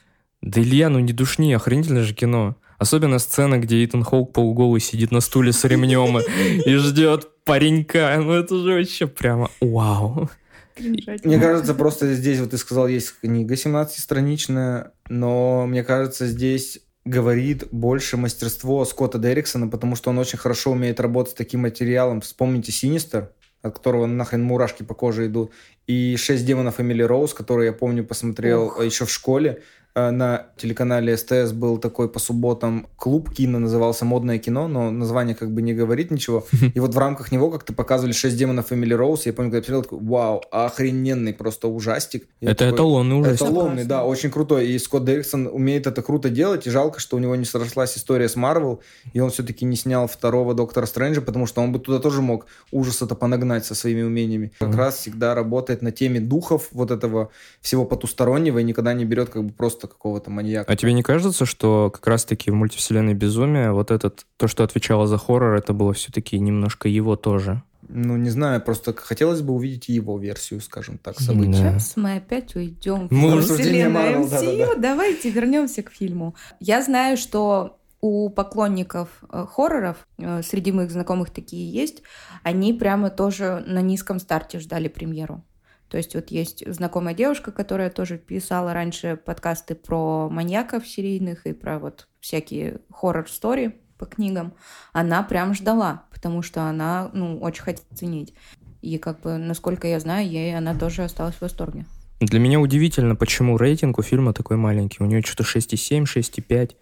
Да 0.41 0.61
Илья, 0.61 0.89
ну 0.89 1.01
не 1.01 1.13
душни, 1.13 1.53
охренительное 1.53 2.05
же 2.05 2.15
кино. 2.15 2.57
Особенно 2.79 3.19
сцена, 3.19 3.59
где 3.59 3.85
Итан 3.85 4.03
Хоук 4.03 4.33
полуголый 4.33 4.81
сидит 4.81 5.11
на 5.11 5.21
стуле 5.21 5.53
с 5.53 5.65
ремнем 5.65 6.19
и 6.19 6.75
ждет 6.75 7.29
паренька. 7.45 8.21
Ну 8.23 8.33
это 8.33 8.57
же 8.57 8.75
вообще 8.75 9.07
прямо 9.07 9.51
вау. 9.61 10.31
Мне 10.79 11.39
кажется, 11.39 11.75
просто 11.75 12.15
здесь, 12.15 12.41
вот 12.41 12.51
ты 12.51 12.59
сказал, 12.59 12.89
есть 12.89 13.21
книга 13.21 13.55
17-страничная, 13.55 14.91
но 15.09 15.67
мне 15.67 15.85
кажется, 15.85 16.27
здесь 16.27 16.81
говорит 17.05 17.69
больше 17.71 18.17
мастерство 18.17 18.85
Скотта 18.85 19.19
Дерриксона, 19.19 19.69
потому 19.69 19.95
что 19.95 20.11
он 20.11 20.19
очень 20.19 20.39
хорошо 20.39 20.73
умеет 20.73 21.01
работать 21.01 21.33
с 21.33 21.37
таким 21.37 21.61
материалом. 21.61 22.21
Вспомните 22.23 22.73
«Синистер», 22.73 23.31
от 23.63 23.77
которого 23.77 24.07
нахрен 24.07 24.43
мурашки 24.43 24.83
по 24.83 24.95
коже 24.95 25.27
идут, 25.27 25.53
и 25.87 26.17
«Шесть 26.17 26.45
демонов 26.45 26.81
Эмили 26.81 27.03
Роуз», 27.03 27.35
который 27.35 27.67
я 27.67 27.73
помню 27.73 28.05
посмотрел 28.05 28.65
Ох. 28.65 28.83
еще 28.83 29.05
в 29.05 29.11
школе. 29.11 29.63
Э, 29.97 30.11
на 30.11 30.47
телеканале 30.57 31.17
СТС 31.17 31.53
был 31.53 31.79
такой 31.79 32.09
по 32.09 32.19
субботам 32.19 32.89
клуб 32.97 33.33
кино, 33.33 33.61
назывался 33.61 34.05
«Модное 34.05 34.39
кино», 34.39 34.67
но 34.67 34.91
название 34.91 35.37
как 35.37 35.53
бы 35.53 35.63
не 35.63 35.73
говорит 35.73 36.11
ничего. 36.11 36.45
И 36.75 36.81
вот 36.81 36.95
в 36.95 36.99
рамках 36.99 37.31
него 37.31 37.49
как-то 37.49 37.73
показывали 37.73 38.13
«Шесть 38.13 38.37
демонов 38.37 38.73
Эмили 38.73 38.93
Роуз». 38.93 39.27
Я 39.27 39.33
помню, 39.33 39.53
когда 39.53 39.59
я 39.59 39.63
посмотрел, 39.63 39.83
такой, 39.85 39.99
вау, 40.01 40.43
охрененный 40.51 41.33
просто 41.33 41.69
ужастик. 41.69 42.27
Я 42.41 42.51
это 42.51 42.65
такой, 42.65 42.75
эталонный 42.75 43.21
ужастик. 43.21 43.47
Эталонный, 43.47 43.85
да, 43.85 44.05
очень 44.05 44.33
крутой. 44.33 44.67
И 44.67 44.79
Скотт 44.81 45.05
Дерриксон 45.05 45.47
умеет 45.47 45.87
это 45.87 46.03
круто 46.03 46.29
делать, 46.29 46.67
и 46.67 46.71
жалко, 46.71 46.99
что 46.99 47.17
у 47.17 47.21
него 47.21 47.37
не 47.37 47.45
срослась 47.45 47.97
история 47.97 48.29
с 48.29 48.35
Марвел, 48.35 48.81
и 49.13 49.21
он 49.21 49.31
все-таки 49.31 49.65
не 49.65 49.77
снял 49.77 50.09
второго 50.09 50.55
Доктора 50.55 50.87
Стрэнджа, 50.87 51.21
потому 51.21 51.47
что 51.47 51.63
он 51.63 51.71
бы 51.71 51.79
туда 51.79 52.01
тоже 52.01 52.21
мог 52.21 52.47
ужаса-то 52.73 53.15
понагнать 53.15 53.65
со 53.65 53.77
своими 53.77 54.03
умениями. 54.03 54.51
Как 54.59 54.75
раз 54.75 54.97
всегда 54.97 55.37
работает 55.37 55.83
на 55.83 55.93
теме 55.93 56.19
духов 56.19 56.69
вот 56.73 56.91
этого 56.91 57.31
всего 57.61 57.85
потустороннего 57.85 58.59
и 58.59 58.65
никогда 58.65 58.93
не 58.93 59.05
берет 59.05 59.29
как 59.29 59.45
бы 59.45 59.53
просто 59.53 59.84
какого-то 59.87 60.31
маньяка. 60.31 60.71
А 60.71 60.77
тебе 60.77 60.93
не 60.93 61.03
кажется, 61.03 61.47
что 61.47 61.91
как 61.91 62.07
раз-таки 62.07 62.51
в 62.51 62.55
мультивселенной 62.55 63.15
безумия 63.15 63.73
вот 63.73 63.91
этот, 63.91 64.27
то, 64.37 64.49
что 64.49 64.65
отвечало 64.65 65.07
за 65.07 65.19
хоррор, 65.19 65.55
это 65.55 65.73
было 65.73 65.93
все-таки 65.93 66.39
немножко 66.39 66.89
его 66.89 67.17
тоже? 67.17 67.63
Ну, 67.89 68.17
не 68.17 68.31
знаю, 68.31 68.61
просто 68.63 68.95
хотелось 68.95 69.43
бы 69.43 69.53
увидеть 69.53 69.89
его 69.89 70.19
версию, 70.19 70.61
скажем 70.61 70.99
так, 70.99 71.21
событий. 71.21 71.53
Да. 71.53 71.79
Сейчас 71.79 71.97
мы 71.97 72.17
опять 72.17 72.57
уйдем 72.57 73.09
в 73.09 73.41
вселенную 73.43 74.25
MCU. 74.25 74.31
Да, 74.31 74.41
да, 74.41 74.75
да. 74.75 74.81
Давайте 74.81 75.31
вернемся 75.31 75.83
к 75.83 75.91
фильму. 75.91 76.35
Я 76.61 76.83
знаю, 76.83 77.17
что 77.17 77.79
у 78.01 78.29
поклонников 78.29 79.09
э, 79.31 79.47
хорроров, 79.49 80.07
э, 80.19 80.43
среди 80.43 80.73
моих 80.73 80.91
знакомых 80.91 81.31
такие 81.31 81.71
есть, 81.71 82.03
они 82.43 82.75
прямо 82.75 83.11
тоже 83.11 83.65
на 83.67 83.81
низком 83.81 84.19
старте 84.19 84.59
ждали 84.59 84.89
премьеру. 84.89 85.43
То 85.89 85.97
есть 85.97 86.15
вот 86.15 86.31
есть 86.31 86.65
знакомая 86.67 87.15
девушка, 87.15 87.53
которая 87.53 87.91
тоже 87.91 88.19
писала 88.19 88.73
раньше 88.73 89.17
подкасты 89.17 89.75
про 89.75 90.29
маньяков 90.29 90.87
серийных 90.87 91.47
и 91.47 91.53
про 91.53 91.79
вот 91.79 92.09
всякие 92.21 92.81
хоррор-стори 92.91 93.77
по 93.99 94.07
книгам. 94.07 94.55
Она 94.93 95.23
прям 95.23 95.55
ждала, 95.55 96.05
потому 96.11 96.43
что 96.43 96.63
она, 96.63 97.11
ну, 97.13 97.39
очень 97.39 97.63
хотела 97.63 97.87
ценить. 97.95 98.35
И 98.83 98.99
как 98.99 99.21
бы, 99.21 99.39
насколько 99.39 99.87
я 99.87 100.01
знаю, 100.01 100.29
ей 100.29 100.57
она 100.57 100.75
тоже 100.75 101.05
осталась 101.05 101.37
в 101.37 101.43
восторге. 101.43 101.87
Для 102.21 102.39
меня 102.39 102.61
удивительно, 102.61 103.17
почему 103.17 103.57
рейтинг 103.57 103.99
у 103.99 104.03
фильма 104.03 104.33
такой 104.33 104.57
маленький. 104.57 105.03
У 105.03 105.07
нее 105.07 105.23
что-то 105.23 105.43
6,7, 105.45 106.05
6,5. 106.05 106.73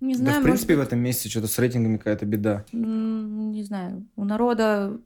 Не 0.00 0.14
знаю, 0.14 0.34
да, 0.34 0.40
в 0.40 0.44
принципе, 0.44 0.74
может... 0.74 0.88
в 0.88 0.92
этом 0.92 1.02
месяце 1.02 1.30
что-то 1.30 1.46
с 1.46 1.58
рейтингами 1.58 1.96
какая-то 1.96 2.26
беда. 2.26 2.64
Не 2.72 3.62
знаю. 3.64 4.06
У 4.16 4.24
народа... 4.24 4.98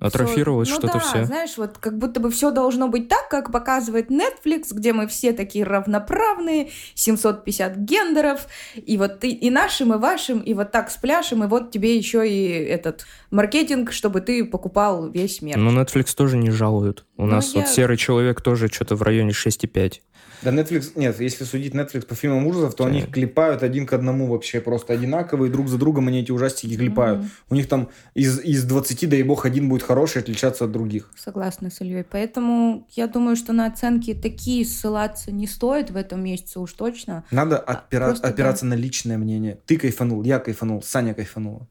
Атрофировалось 0.00 0.68
ну, 0.70 0.74
что-то 0.76 0.94
да, 0.94 0.98
все. 1.00 1.24
знаешь, 1.24 1.56
вот 1.56 1.78
как 1.78 1.98
будто 1.98 2.20
бы 2.20 2.30
все 2.30 2.50
должно 2.50 2.88
быть 2.88 3.08
так, 3.08 3.28
как 3.28 3.52
показывает 3.52 4.10
Netflix, 4.10 4.68
где 4.72 4.92
мы 4.92 5.06
все 5.06 5.32
такие 5.32 5.64
равноправные, 5.64 6.70
750 6.94 7.76
гендеров, 7.76 8.46
и 8.74 8.96
вот 8.98 9.20
ты, 9.20 9.30
и 9.30 9.50
нашим, 9.50 9.94
и 9.94 9.98
вашим, 9.98 10.40
и 10.40 10.54
вот 10.54 10.70
так 10.72 10.90
спляшем, 10.90 11.44
и 11.44 11.46
вот 11.46 11.70
тебе 11.70 11.96
еще 11.96 12.28
и 12.28 12.48
этот 12.48 13.06
маркетинг, 13.30 13.92
чтобы 13.92 14.20
ты 14.20 14.44
покупал 14.44 15.08
весь 15.10 15.42
мир. 15.42 15.56
Ну, 15.56 15.70
Netflix 15.70 16.14
тоже 16.16 16.36
не 16.36 16.50
жалуют. 16.50 17.06
У 17.16 17.26
ну, 17.26 17.32
нас 17.32 17.54
я... 17.54 17.60
вот 17.60 17.70
серый 17.70 17.96
человек 17.96 18.40
тоже 18.40 18.68
что-то 18.68 18.96
в 18.96 19.02
районе 19.02 19.30
6,5. 19.30 20.00
Да, 20.42 20.50
Netflix, 20.50 20.92
нет, 20.96 21.20
если 21.20 21.44
судить 21.44 21.74
Netflix 21.74 22.06
по 22.06 22.14
фильмам 22.14 22.46
ужасов, 22.46 22.74
то 22.74 22.84
они 22.84 23.00
их 23.00 23.10
клепают 23.10 23.62
один 23.62 23.86
к 23.86 23.92
одному 23.92 24.26
вообще, 24.26 24.60
просто 24.60 24.92
одинаковые, 24.92 25.50
друг 25.50 25.68
за 25.68 25.78
другом 25.78 26.08
они 26.08 26.20
эти 26.20 26.30
ужастики 26.30 26.76
клепают. 26.76 27.24
У 27.50 27.54
них 27.54 27.68
там 27.68 27.88
из, 28.14 28.40
из 28.40 28.64
20, 28.64 29.08
дай 29.08 29.22
бог, 29.22 29.46
один 29.46 29.68
будет 29.68 29.82
хороший, 29.82 30.22
отличаться 30.22 30.64
от 30.64 30.72
других. 30.72 31.10
Согласна 31.16 31.70
с 31.70 31.80
Ильей. 31.80 32.04
Поэтому 32.04 32.86
я 32.90 33.06
думаю, 33.06 33.36
что 33.36 33.52
на 33.52 33.66
оценки 33.66 34.14
такие 34.14 34.64
ссылаться 34.64 35.30
не 35.32 35.46
стоит 35.46 35.90
в 35.90 35.96
этом 35.96 36.22
месяце 36.22 36.58
уж 36.60 36.72
точно. 36.72 37.24
Надо 37.30 37.56
отпира- 37.56 38.06
Просто, 38.06 38.28
опираться 38.28 38.64
да. 38.64 38.70
на 38.70 38.74
личное 38.74 39.18
мнение. 39.18 39.58
Ты 39.66 39.76
кайфанул, 39.76 40.22
я 40.22 40.38
кайфанул, 40.38 40.82
Саня 40.82 41.14
кайфанула. 41.14 41.66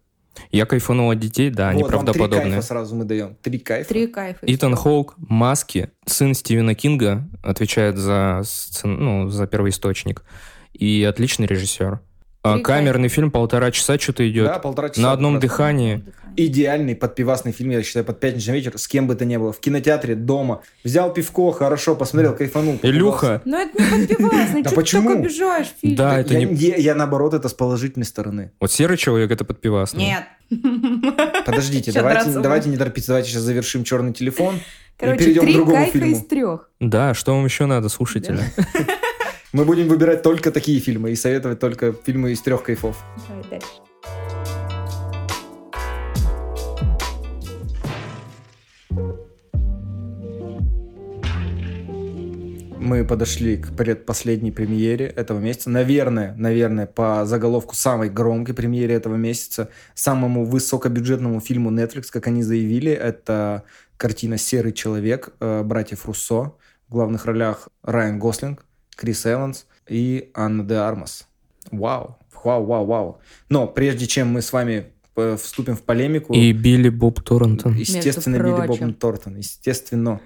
Я 0.52 0.66
кайфанул 0.66 1.12
от 1.12 1.20
детей, 1.20 1.50
да, 1.50 1.72
вот, 1.72 1.74
они 1.74 1.84
правдоподобные. 1.84 2.42
три 2.42 2.52
кайфа 2.52 2.68
сразу 2.68 2.96
мы 2.96 3.06
даем. 3.06 3.36
Три 3.42 3.60
кайфа. 3.60 3.90
Три 3.90 4.08
кайфа. 4.08 4.40
Итан 4.44 4.76
Хоук, 4.76 5.16
Маски, 5.18 5.90
сын 6.06 6.34
Стивена 6.34 6.74
Кинга, 6.74 7.28
отвечает 7.44 7.98
за, 7.98 8.44
ну, 8.84 9.30
за 9.30 9.48
первоисточник. 9.48 10.24
И 10.74 11.04
отличный 11.04 11.48
режиссер. 11.48 12.00
А 12.44 12.60
камерный 12.60 13.08
фильм 13.08 13.30
полтора 13.30 13.70
часа 13.72 14.00
что-то 14.00 14.28
идет. 14.28 14.48
Да, 14.48 14.58
полтора 14.58 14.90
часа. 14.90 15.02
На 15.02 15.12
одном 15.12 15.40
дыхании. 15.40 16.04
Идеальный 16.36 16.96
подпивасный 16.96 17.52
фильм, 17.52 17.72
я 17.72 17.84
считаю, 17.84 18.04
под 18.04 18.20
пятничный 18.20 18.56
вечер, 18.56 18.78
с 18.78 18.88
кем 18.88 19.06
бы 19.06 19.16
то 19.16 19.26
ни 19.26 19.38
было. 19.38 19.52
В 19.52 19.60
кинотеатре, 19.60 20.16
дома. 20.16 20.62
Взял 20.84 21.14
пивко, 21.14 21.52
хорошо, 21.52 21.96
посмотрел, 21.96 22.36
кайфанул. 22.36 22.80
Илюха. 22.82 23.42
Но 23.46 23.60
это 23.60 23.84
не 23.84 24.08
подпивасный, 24.08 24.64
да 24.64 24.72
почему? 24.72 25.10
ты 25.10 25.16
так 25.16 25.26
обижаешь 25.26 25.68
фильм? 25.80 25.96
Да, 25.96 26.20
это 26.20 26.34
я, 26.34 26.46
не... 26.46 26.56
я, 26.56 26.76
я, 26.78 26.96
наоборот, 26.96 27.34
это 27.34 27.48
с 27.48 27.54
положительной 27.54 28.06
стороны. 28.06 28.52
Вот 28.60 28.72
серый 28.72 28.98
человек 28.98 29.30
это 29.30 29.46
подпивасный. 29.46 30.04
Нет. 30.04 30.24
Подождите, 31.46 31.92
давайте, 31.92 32.32
давайте 32.40 32.70
не 32.70 32.78
торопиться, 32.78 33.10
давайте 33.10 33.30
сейчас 33.30 33.44
завершим 33.44 33.84
черный 33.84 34.14
телефон. 34.14 34.56
Короче, 34.98 35.16
и 35.16 35.24
перейдем 35.26 35.42
три 35.44 35.54
к 35.54 35.56
другому 35.56 35.78
кайфа 35.78 35.92
фильму. 35.94 36.16
из 36.16 36.26
трех. 36.26 36.70
Да, 36.80 37.14
что 37.14 37.36
вам 37.36 37.46
еще 37.46 37.66
надо, 37.66 37.90
слушатели? 37.90 38.40
Мы 39.54 39.66
будем 39.66 39.90
выбирать 39.90 40.24
только 40.24 40.50
такие 40.50 40.80
фильмы 40.80 41.12
и 41.12 41.16
советовать 41.16 41.60
только 41.60 41.92
фильмы 41.92 42.32
из 42.32 42.42
трех 42.42 42.64
кайфов. 42.64 42.98
Давай 43.28 43.44
дальше. 43.50 43.68
мы 52.92 53.06
подошли 53.06 53.56
к 53.56 53.74
предпоследней 53.74 54.52
премьере 54.52 55.06
этого 55.06 55.40
месяца. 55.40 55.70
Наверное, 55.70 56.34
наверное, 56.36 56.88
по 56.88 57.26
заголовку 57.26 57.74
самой 57.74 58.10
громкой 58.10 58.54
премьере 58.54 58.96
этого 58.96 59.16
месяца, 59.16 59.70
самому 59.94 60.44
высокобюджетному 60.44 61.40
фильму 61.40 61.72
Netflix, 61.72 62.08
как 62.12 62.28
они 62.28 62.44
заявили, 62.44 62.92
это 62.92 63.64
картина 63.96 64.38
«Серый 64.38 64.74
человек» 64.74 65.30
э, 65.40 65.64
братьев 65.64 66.06
Руссо. 66.06 66.54
В 66.90 66.92
главных 66.92 67.26
ролях 67.26 67.70
Райан 67.84 68.20
Гослинг, 68.20 68.66
Крис 69.02 69.26
Эванс 69.26 69.66
и 69.90 70.30
Анна 70.36 70.64
де 70.64 70.76
Армас. 70.76 71.28
Вау, 71.72 72.18
вау, 72.44 72.64
вау, 72.66 72.86
вау. 72.86 73.20
Но 73.50 73.66
прежде 73.66 74.06
чем 74.06 74.28
мы 74.28 74.44
с 74.44 74.54
вами 74.54 74.92
э, 75.16 75.38
вступим 75.42 75.76
в 75.76 75.82
полемику... 75.82 76.34
И 76.34 76.52
Билли 76.52 76.90
Боб 76.90 77.20
Торнтон. 77.22 77.74
Естественно, 77.74 78.38
Билли 78.38 78.68
Боб 78.68 79.00
Торнтон, 79.00 79.38
естественно. 79.38 80.22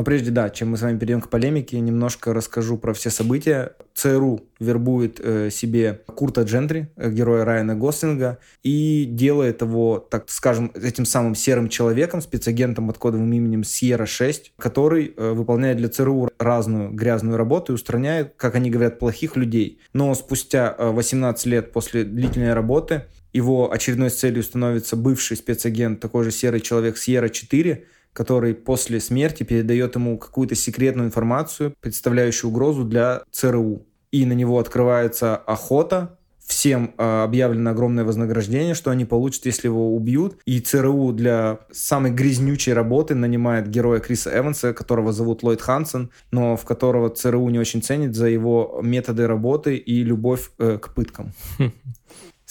Но 0.00 0.04
прежде, 0.04 0.30
да, 0.30 0.48
чем 0.48 0.70
мы 0.70 0.78
с 0.78 0.80
вами 0.80 0.98
перейдем 0.98 1.20
к 1.20 1.28
полемике, 1.28 1.78
немножко 1.78 2.32
расскажу 2.32 2.78
про 2.78 2.94
все 2.94 3.10
события. 3.10 3.72
ЦРУ 3.92 4.40
вербует 4.58 5.20
э, 5.22 5.50
себе 5.50 6.00
Курта 6.06 6.40
Джентри, 6.40 6.88
э, 6.96 7.10
героя 7.10 7.44
Райана 7.44 7.74
Гослинга, 7.74 8.38
и 8.62 9.04
делает 9.04 9.60
его, 9.60 9.98
так 9.98 10.30
скажем, 10.30 10.72
этим 10.74 11.04
самым 11.04 11.34
серым 11.34 11.68
человеком, 11.68 12.22
спецагентом 12.22 12.86
под 12.86 12.96
кодовым 12.96 13.30
именем 13.30 13.62
Сьерра-6, 13.62 14.52
который 14.58 15.12
э, 15.14 15.32
выполняет 15.32 15.76
для 15.76 15.90
ЦРУ 15.90 16.30
разную 16.38 16.90
грязную 16.92 17.36
работу 17.36 17.72
и 17.72 17.74
устраняет, 17.74 18.32
как 18.38 18.54
они 18.54 18.70
говорят, 18.70 18.98
плохих 18.98 19.36
людей. 19.36 19.80
Но 19.92 20.14
спустя 20.14 20.74
э, 20.78 20.90
18 20.92 21.44
лет 21.44 21.72
после 21.72 22.04
длительной 22.04 22.54
работы 22.54 23.02
его 23.34 23.70
очередной 23.70 24.08
целью 24.08 24.42
становится 24.42 24.96
бывший 24.96 25.36
спецагент, 25.36 26.00
такой 26.00 26.24
же 26.24 26.30
серый 26.30 26.60
человек 26.60 26.96
Сьерра-4, 26.96 27.84
который 28.12 28.54
после 28.54 29.00
смерти 29.00 29.42
передает 29.42 29.94
ему 29.94 30.18
какую-то 30.18 30.54
секретную 30.54 31.08
информацию, 31.08 31.74
представляющую 31.80 32.50
угрозу 32.50 32.84
для 32.84 33.22
ЦРУ. 33.30 33.86
И 34.10 34.26
на 34.26 34.32
него 34.32 34.58
открывается 34.58 35.36
охота, 35.36 36.18
всем 36.50 36.94
э, 36.98 37.22
объявлено 37.22 37.70
огромное 37.70 38.04
вознаграждение, 38.04 38.74
что 38.74 38.90
они 38.90 39.04
получат, 39.04 39.46
если 39.46 39.68
его 39.68 39.94
убьют. 39.94 40.38
И 40.46 40.60
ЦРУ 40.60 41.12
для 41.12 41.60
самой 41.70 42.10
грязнючей 42.10 42.72
работы 42.72 43.14
нанимает 43.14 43.68
героя 43.68 44.00
Криса 44.00 44.36
Эванса, 44.36 44.74
которого 44.74 45.12
зовут 45.12 45.44
Ллойд 45.44 45.62
Хансен, 45.62 46.10
но 46.32 46.56
в 46.56 46.64
которого 46.64 47.08
ЦРУ 47.08 47.48
не 47.50 47.60
очень 47.60 47.82
ценит 47.82 48.16
за 48.16 48.26
его 48.26 48.80
методы 48.82 49.28
работы 49.28 49.76
и 49.76 50.02
любовь 50.02 50.50
э, 50.58 50.78
к 50.78 50.92
пыткам. 50.92 51.32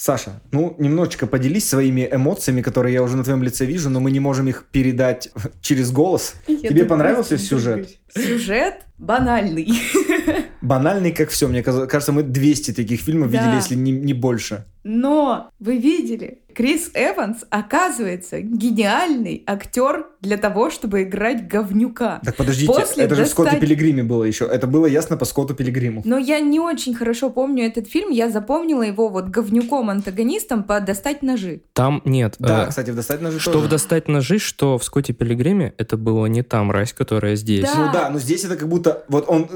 Саша, 0.00 0.40
ну, 0.50 0.74
немножечко 0.78 1.26
поделись 1.26 1.68
своими 1.68 2.08
эмоциями, 2.10 2.62
которые 2.62 2.94
я 2.94 3.02
уже 3.02 3.18
на 3.18 3.22
твоем 3.22 3.42
лице 3.42 3.66
вижу, 3.66 3.90
но 3.90 4.00
мы 4.00 4.10
не 4.10 4.18
можем 4.18 4.48
их 4.48 4.64
передать 4.72 5.28
через 5.60 5.92
голос. 5.92 6.36
Я 6.46 6.70
Тебе 6.70 6.86
понравился 6.86 7.36
сюжет? 7.36 7.86
Сюжет 8.14 8.86
банальный. 8.96 9.68
Банальный, 10.62 11.12
как 11.12 11.30
все. 11.30 11.48
Мне 11.48 11.62
кажется, 11.62 12.12
мы 12.12 12.22
200 12.22 12.72
таких 12.72 13.00
фильмов 13.00 13.30
Да. 13.30 13.38
видели, 13.38 13.56
если 13.56 13.74
не, 13.74 13.92
не 13.92 14.14
больше. 14.14 14.64
Но 14.82 15.50
вы 15.58 15.76
видели, 15.76 16.38
Крис 16.54 16.90
Эванс 16.94 17.44
оказывается 17.50 18.40
гениальный 18.40 19.42
актер 19.46 20.06
для 20.22 20.38
того, 20.38 20.70
чтобы 20.70 21.02
играть 21.02 21.46
говнюка. 21.46 22.20
Так 22.24 22.36
подождите, 22.36 22.72
После 22.72 23.04
это 23.04 23.14
же 23.14 23.24
в 23.24 23.28
Скотте 23.28 23.50
достать- 23.52 23.60
Пилигриме 23.60 24.02
было 24.02 24.24
еще. 24.24 24.46
Это 24.46 24.66
было 24.66 24.86
ясно 24.86 25.18
по 25.18 25.26
Скотту 25.26 25.54
Пилигриму. 25.54 26.00
Но 26.06 26.16
я 26.16 26.40
не 26.40 26.58
очень 26.60 26.94
хорошо 26.94 27.28
помню 27.28 27.66
этот 27.66 27.88
фильм. 27.88 28.10
Я 28.10 28.30
запомнила 28.30 28.82
его 28.82 29.08
вот 29.10 29.26
говнюком-антагонистом 29.28 30.64
по 30.64 30.80
«Достать 30.80 31.22
ножи». 31.22 31.60
Там 31.74 32.00
нет. 32.04 32.36
Да, 32.38 32.64
э, 32.64 32.68
кстати, 32.68 32.90
в 32.90 32.96
«Достать 32.96 33.20
ножи» 33.20 33.38
Что 33.38 33.52
тоже. 33.52 33.66
в 33.66 33.70
«Достать 33.70 34.08
ножи», 34.08 34.38
что 34.38 34.78
в 34.78 34.84
«Скотте 34.84 35.12
Пилигриме», 35.12 35.74
это 35.76 35.96
было 35.96 36.26
не 36.26 36.42
та 36.42 36.62
мразь, 36.64 36.92
которая 36.92 37.36
здесь. 37.36 37.64
Да. 37.64 37.74
Ну 37.86 37.92
да, 37.92 38.10
но 38.10 38.18
здесь 38.18 38.44
это 38.44 38.56
как 38.56 38.68
будто... 38.68 39.04
Вот 39.08 39.26
он, 39.28 39.48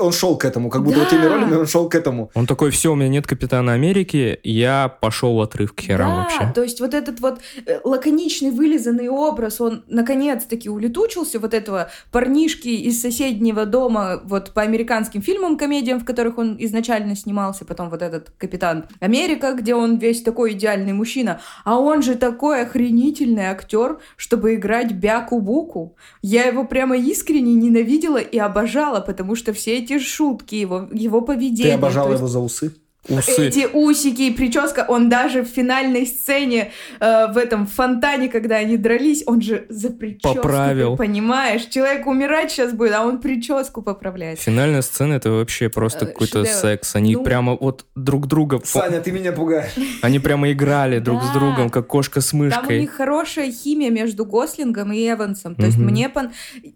он 0.00 0.12
шел 0.12 0.36
к 0.42 0.44
этому, 0.44 0.70
как 0.70 0.82
будто 0.82 0.96
Да. 0.96 1.00
вот 1.02 1.10
теми 1.10 1.26
ролями 1.26 1.54
он 1.54 1.66
шел 1.66 1.88
к 1.88 1.94
этому. 1.94 2.30
Он 2.34 2.46
такой, 2.46 2.70
все, 2.70 2.92
у 2.92 2.96
меня 2.96 3.08
нет 3.08 3.26
Капитана 3.26 3.72
Америки, 3.74 4.40
я 4.42 4.88
пошел 4.88 5.36
в 5.36 5.40
отрыв 5.40 5.72
к 5.72 5.80
херам 5.80 6.10
да, 6.10 6.16
вообще. 6.16 6.52
то 6.54 6.62
есть 6.62 6.80
вот 6.80 6.94
этот 6.94 7.20
вот 7.20 7.40
э, 7.66 7.78
лаконичный 7.84 8.50
вылизанный 8.50 9.08
образ, 9.08 9.60
он 9.60 9.84
наконец-таки 9.88 10.68
улетучился, 10.68 11.38
вот 11.38 11.54
этого 11.54 11.90
парнишки 12.10 12.68
из 12.68 13.00
соседнего 13.00 13.66
дома, 13.66 14.20
вот 14.24 14.52
по 14.52 14.62
американским 14.62 15.22
фильмам, 15.22 15.56
комедиям, 15.56 16.00
в 16.00 16.04
которых 16.04 16.38
он 16.38 16.56
изначально 16.58 17.14
снимался, 17.16 17.64
потом 17.64 17.88
вот 17.90 18.02
этот 18.02 18.30
Капитан 18.38 18.84
Америка, 19.00 19.52
где 19.54 19.74
он 19.74 19.98
весь 19.98 20.22
такой 20.22 20.52
идеальный 20.52 20.92
мужчина, 20.92 21.40
а 21.64 21.78
он 21.78 22.02
же 22.02 22.16
такой 22.16 22.62
охренительный 22.62 23.44
актер, 23.44 23.98
чтобы 24.16 24.54
играть 24.54 24.92
Бяку-Буку. 24.92 25.94
Я 26.22 26.44
его 26.44 26.64
прямо 26.64 26.96
искренне 26.96 27.54
ненавидела 27.54 28.18
и 28.18 28.38
обожала, 28.38 29.00
потому 29.00 29.36
что 29.36 29.52
все 29.52 29.78
эти 29.78 29.98
шутки, 29.98 30.31
его, 30.50 30.88
его 30.92 31.20
Ты 31.20 31.26
поведение... 31.26 31.74
обожал 31.74 32.06
то 32.06 32.10
есть 32.12 32.20
его 32.20 32.28
за 32.28 32.38
усы? 32.40 32.74
Усы. 33.08 33.48
эти 33.48 33.66
усики 33.72 34.22
и 34.22 34.30
прическа, 34.30 34.84
он 34.88 35.08
даже 35.08 35.42
в 35.42 35.48
финальной 35.48 36.06
сцене 36.06 36.70
э, 37.00 37.32
в 37.32 37.36
этом 37.36 37.66
фонтане, 37.66 38.28
когда 38.28 38.56
они 38.56 38.76
дрались, 38.76 39.24
он 39.26 39.40
же 39.42 39.66
за 39.68 39.90
прическу, 39.90 40.34
Поправил. 40.36 40.92
ты 40.92 40.98
понимаешь? 40.98 41.64
Человек 41.66 42.06
умирать 42.06 42.52
сейчас 42.52 42.72
будет, 42.72 42.92
а 42.94 43.04
он 43.04 43.18
прическу 43.20 43.82
поправляет. 43.82 44.38
Финальная 44.38 44.82
сцена 44.82 45.14
это 45.14 45.30
вообще 45.30 45.68
просто 45.68 46.04
Э, 46.04 46.08
какой-то 46.08 46.44
шедевр. 46.44 46.56
секс. 46.60 46.94
Они 46.94 47.14
Ну- 47.16 47.24
прямо 47.24 47.56
вот 47.56 47.86
друг 47.96 48.26
друга... 48.28 48.60
Саня, 48.64 49.00
ты 49.00 49.10
меня 49.10 49.32
пугаешь. 49.32 49.72
Они 50.02 50.18
прямо 50.20 50.52
играли 50.52 50.98
друг 51.00 51.22
с 51.24 51.30
другом, 51.30 51.70
как 51.70 51.88
кошка 51.88 52.20
с 52.20 52.30
Там 52.30 52.40
у 52.40 52.44
мышкой. 52.44 52.80
них 52.80 52.92
хорошая 52.92 53.50
химия 53.50 53.90
между 53.90 54.24
Гослингом 54.24 54.92
и 54.92 55.08
Эвансом. 55.10 55.54
То 55.56 55.66
есть 55.66 55.76
мне, 55.78 56.08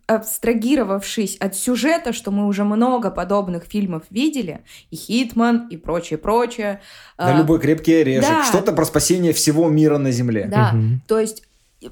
абстрагировавшись 0.07 1.37
от 1.37 1.55
сюжета, 1.57 2.13
что 2.13 2.31
мы 2.31 2.47
уже 2.47 2.65
много 2.65 3.11
подобных 3.11 3.65
фильмов 3.65 4.03
видели, 4.11 4.61
и 4.91 4.97
Хитман, 4.97 5.69
и 5.69 5.77
прочее-прочее. 6.17 6.81
Да, 7.19 7.35
а, 7.35 7.39
любой 7.39 7.59
крепкий 7.61 7.95
орешек. 8.01 8.23
да. 8.29 8.45
Что-то 8.45 8.73
про 8.73 8.85
спасение 8.85 9.33
всего 9.33 9.69
мира 9.69 9.99
на 9.99 10.11
земле. 10.11 10.47
Да, 10.51 10.73
Мгм. 10.73 11.01
то 11.07 11.19
есть 11.19 11.43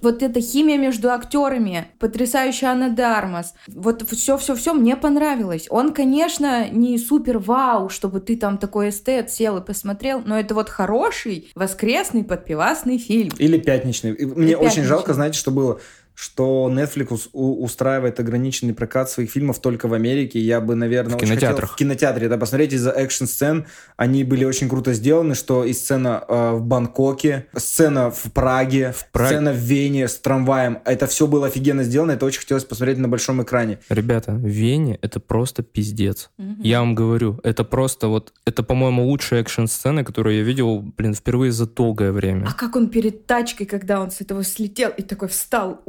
вот 0.02 0.22
эта 0.22 0.40
химия 0.40 0.78
между 0.78 1.10
актерами, 1.10 1.86
потрясающая 1.98 2.70
Анна 2.70 2.88
Дармас, 2.90 3.54
вот 3.68 4.02
все-все-все 4.10 4.72
мне 4.72 4.96
понравилось. 4.96 5.66
Он, 5.68 5.92
конечно, 5.92 6.68
не 6.70 6.98
супер 6.98 7.38
вау, 7.38 7.90
чтобы 7.90 8.20
ты 8.20 8.36
там 8.36 8.56
такой 8.58 8.88
эстет 8.88 9.30
сел 9.30 9.58
и 9.58 9.64
посмотрел, 9.64 10.22
но 10.24 10.38
это 10.40 10.54
вот 10.54 10.68
хороший 10.70 11.50
воскресный 11.54 12.24
подпивасный 12.24 12.98
фильм. 12.98 13.32
Или 13.38 13.58
пятничный. 13.58 14.12
Мне 14.12 14.56
очень 14.56 14.64
пятничный. 14.68 14.84
жалко, 14.84 15.12
знаете, 15.14 15.38
что 15.38 15.50
было? 15.50 15.80
Что 16.14 16.70
Netflix 16.72 17.28
устраивает 17.32 18.20
ограниченный 18.20 18.72
прокат 18.72 19.10
своих 19.10 19.30
фильмов 19.30 19.58
только 19.60 19.88
в 19.88 19.94
Америке. 19.94 20.38
Я 20.38 20.60
бы, 20.60 20.74
наверное, 20.74 21.12
В 21.12 21.16
очень 21.16 21.26
хотел 21.26 21.40
кинотеатрах. 21.40 21.72
в 21.72 21.76
кинотеатре 21.76 22.28
да, 22.28 22.36
посмотреть 22.38 22.72
из-за 22.72 22.90
экшн-сцен. 22.90 23.66
Они 23.96 24.22
были 24.24 24.44
очень 24.44 24.68
круто 24.68 24.92
сделаны, 24.92 25.34
что 25.34 25.64
и 25.64 25.72
сцена 25.72 26.22
э, 26.28 26.52
в 26.52 26.62
Бангкоке, 26.62 27.46
сцена 27.56 28.10
в 28.10 28.32
Праге, 28.32 28.92
В 28.96 29.10
Праге. 29.10 29.28
сцена 29.34 29.52
в 29.52 29.56
Вене 29.56 30.06
с 30.08 30.18
трамваем. 30.18 30.78
Это 30.84 31.06
все 31.06 31.26
было 31.26 31.46
офигенно 31.48 31.82
сделано. 31.82 32.12
Это 32.12 32.26
очень 32.26 32.40
хотелось 32.40 32.64
посмотреть 32.64 32.98
на 32.98 33.08
большом 33.08 33.42
экране. 33.42 33.78
Ребята, 33.88 34.32
в 34.32 34.46
Вене 34.46 34.98
это 35.02 35.18
просто 35.20 35.62
пиздец. 35.62 36.30
Мгм. 36.38 36.60
Я 36.62 36.80
вам 36.80 36.94
говорю, 36.94 37.40
это 37.42 37.64
просто 37.64 38.08
вот, 38.08 38.32
это, 38.46 38.62
по-моему, 38.62 39.04
лучшая 39.06 39.40
экшн-сцена, 39.42 40.04
которую 40.04 40.36
я 40.36 40.42
видел, 40.42 40.80
блин, 40.96 41.14
впервые 41.14 41.50
за 41.52 41.66
долгое 41.66 42.12
время. 42.12 42.46
А 42.48 42.52
как 42.52 42.76
он 42.76 42.88
перед 42.88 43.26
тачкой, 43.26 43.66
когда 43.66 44.00
он 44.00 44.10
с 44.10 44.20
этого 44.20 44.44
слетел 44.44 44.90
и 44.96 45.02
такой 45.02 45.28
встал? 45.28 45.82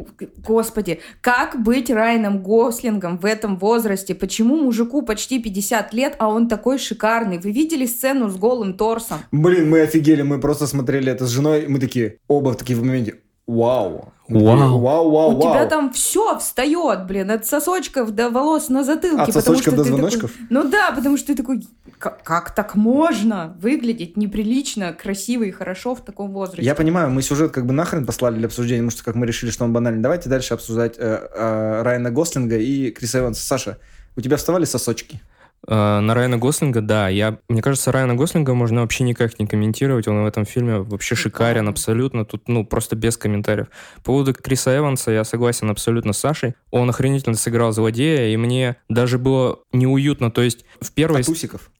Господи, 0.45 0.99
как 1.21 1.61
быть 1.61 1.89
Райаном 1.89 2.41
Гослингом 2.41 3.17
в 3.17 3.25
этом 3.25 3.57
возрасте? 3.57 4.15
Почему 4.15 4.57
мужику 4.57 5.01
почти 5.01 5.39
50 5.41 5.93
лет, 5.93 6.15
а 6.19 6.29
он 6.29 6.47
такой 6.47 6.77
шикарный? 6.77 7.39
Вы 7.39 7.51
видели 7.51 7.85
сцену 7.85 8.29
с 8.29 8.35
голым 8.35 8.75
торсом? 8.75 9.19
Блин, 9.31 9.69
мы 9.69 9.81
офигели. 9.81 10.21
Мы 10.21 10.39
просто 10.39 10.67
смотрели 10.67 11.11
это 11.11 11.25
с 11.25 11.29
женой. 11.29 11.65
Мы 11.67 11.79
такие, 11.79 12.17
оба 12.27 12.49
в 12.49 12.57
такие 12.57 12.77
в 12.77 12.83
моменте. 12.83 13.15
Вау. 13.47 14.11
Вау. 14.27 14.79
Вау, 14.79 15.11
вау, 15.11 15.37
У 15.37 15.41
тебя 15.41 15.67
там 15.67 15.93
все 15.93 16.37
встает, 16.39 17.05
блин, 17.05 17.29
от 17.29 17.45
сосочков 17.45 18.09
до 18.11 18.31
волос 18.31 18.69
на 18.69 18.83
затылке. 18.83 19.21
От 19.21 19.27
потому 19.27 19.43
сосочков 19.43 19.61
что 19.61 19.71
до 19.71 19.83
ты 19.83 19.89
такой- 19.89 19.99
звоночков? 19.99 20.31
Ну 20.49 20.63
да, 20.67 20.91
потому 20.95 21.15
что 21.17 21.27
ты 21.27 21.35
такой, 21.35 21.63
как, 21.99 22.23
как 22.23 22.55
так 22.55 22.73
можно 22.73 23.55
выглядеть 23.59 24.17
неприлично, 24.17 24.93
красиво 24.93 25.43
и 25.43 25.51
хорошо 25.51 25.93
в 25.93 26.01
таком 26.01 26.31
возрасте? 26.31 26.63
Я 26.65 26.73
понимаю, 26.73 27.11
мы 27.11 27.21
сюжет 27.21 27.51
как 27.51 27.67
бы 27.67 27.73
нахрен 27.73 28.05
послали 28.07 28.37
для 28.37 28.47
обсуждения, 28.47 28.81
потому 28.81 28.91
что 28.91 29.03
как 29.03 29.13
мы 29.13 29.27
решили, 29.27 29.51
что 29.51 29.63
он 29.63 29.73
банальный. 29.73 30.01
Давайте 30.01 30.27
дальше 30.27 30.55
обсуждать 30.55 30.95
э, 30.97 31.29
э, 31.35 31.81
Райана 31.83 32.09
Гослинга 32.09 32.57
и 32.57 32.89
Криса 32.89 33.19
Эванса. 33.19 33.45
Саша, 33.45 33.77
у 34.15 34.21
тебя 34.21 34.37
вставали 34.37 34.65
сосочки? 34.65 35.21
Э, 35.67 35.99
На 35.99 36.13
Райана 36.13 36.37
Гослинга, 36.37 36.81
да. 36.81 37.09
Я, 37.09 37.39
мне 37.49 37.61
кажется, 37.61 37.91
Райана 37.91 38.15
Гослинга 38.15 38.53
можно 38.53 38.81
вообще 38.81 39.03
никак 39.03 39.39
не 39.39 39.47
комментировать. 39.47 40.07
Он 40.07 40.23
в 40.23 40.25
этом 40.25 40.45
фильме 40.45 40.79
вообще 40.79 41.15
шикарен 41.15 41.67
абсолютно. 41.67 42.25
Тут, 42.25 42.47
ну, 42.47 42.65
просто 42.65 42.95
без 42.95 43.17
комментариев. 43.17 43.67
По 43.97 44.03
поводу 44.03 44.33
Криса 44.33 44.75
Эванса 44.77 45.11
я 45.11 45.23
согласен 45.23 45.69
абсолютно 45.69 46.13
с 46.13 46.19
Сашей. 46.19 46.55
Он 46.71 46.89
охренительно 46.89 47.35
сыграл 47.35 47.71
злодея, 47.71 48.33
и 48.33 48.37
мне 48.37 48.77
даже 48.89 49.17
было 49.17 49.59
неуютно. 49.71 50.31
То 50.31 50.41
есть 50.41 50.65
в 50.81 50.91
первой... 50.91 51.21
От 51.21 51.29
усиков? 51.29 51.71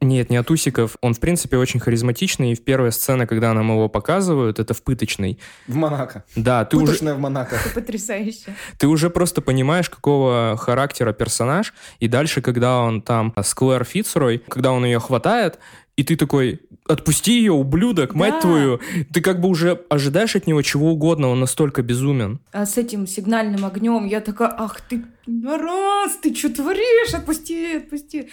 Нет, 0.00 0.28
не 0.30 0.36
от 0.36 0.50
Усиков. 0.50 0.96
Он, 1.00 1.14
в 1.14 1.20
принципе, 1.20 1.56
очень 1.56 1.80
харизматичный, 1.80 2.52
и 2.52 2.54
в 2.54 2.62
первой 2.62 2.92
сцене, 2.92 3.26
когда 3.26 3.54
нам 3.54 3.70
его 3.70 3.88
показывают, 3.88 4.58
это 4.58 4.74
в 4.74 4.82
пыточной. 4.82 5.38
В 5.66 5.74
Монако. 5.76 6.24
Да, 6.36 6.64
ты 6.66 6.76
уже, 6.76 6.86
Пыточная 6.86 7.14
в 7.14 7.18
Монако. 7.18 7.56
Это 7.56 7.74
потрясающе. 7.74 8.54
ты 8.78 8.86
уже 8.88 9.08
просто 9.08 9.40
понимаешь, 9.40 9.88
какого 9.88 10.56
характера 10.58 11.12
персонаж, 11.12 11.72
и 11.98 12.08
дальше, 12.08 12.42
когда 12.42 12.80
он 12.80 13.00
там 13.00 13.32
с 13.40 13.54
Клэр 13.54 13.84
Фицрой, 13.84 14.42
когда 14.48 14.72
он 14.72 14.84
ее 14.84 15.00
хватает, 15.00 15.58
и 15.96 16.04
ты 16.04 16.16
такой, 16.16 16.60
отпусти 16.86 17.38
ее, 17.38 17.52
ублюдок, 17.52 18.14
мать 18.14 18.34
Да. 18.34 18.40
твою. 18.40 18.80
Ты 19.12 19.20
как 19.20 19.40
бы 19.40 19.48
уже 19.48 19.82
ожидаешь 19.90 20.34
от 20.36 20.46
него 20.46 20.62
чего 20.62 20.92
угодно, 20.92 21.28
он 21.28 21.40
настолько 21.40 21.82
безумен. 21.82 22.40
А 22.52 22.64
с 22.66 22.78
этим 22.78 23.06
сигнальным 23.06 23.64
огнем 23.66 24.06
я 24.06 24.20
такая, 24.20 24.54
ах 24.56 24.80
ты, 24.82 25.04
раз, 25.44 26.16
ты 26.22 26.34
что 26.34 26.48
творишь? 26.54 27.12
Отпусти, 27.14 27.76
отпусти. 27.76 28.28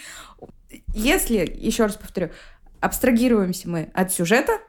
Если, 0.92 1.38
еще 1.54 1.84
раз 1.84 1.96
повторю, 1.96 2.30
абстрагируемся 2.80 3.68
мы 3.68 3.90
от 3.94 4.12
сюжета, 4.12 4.60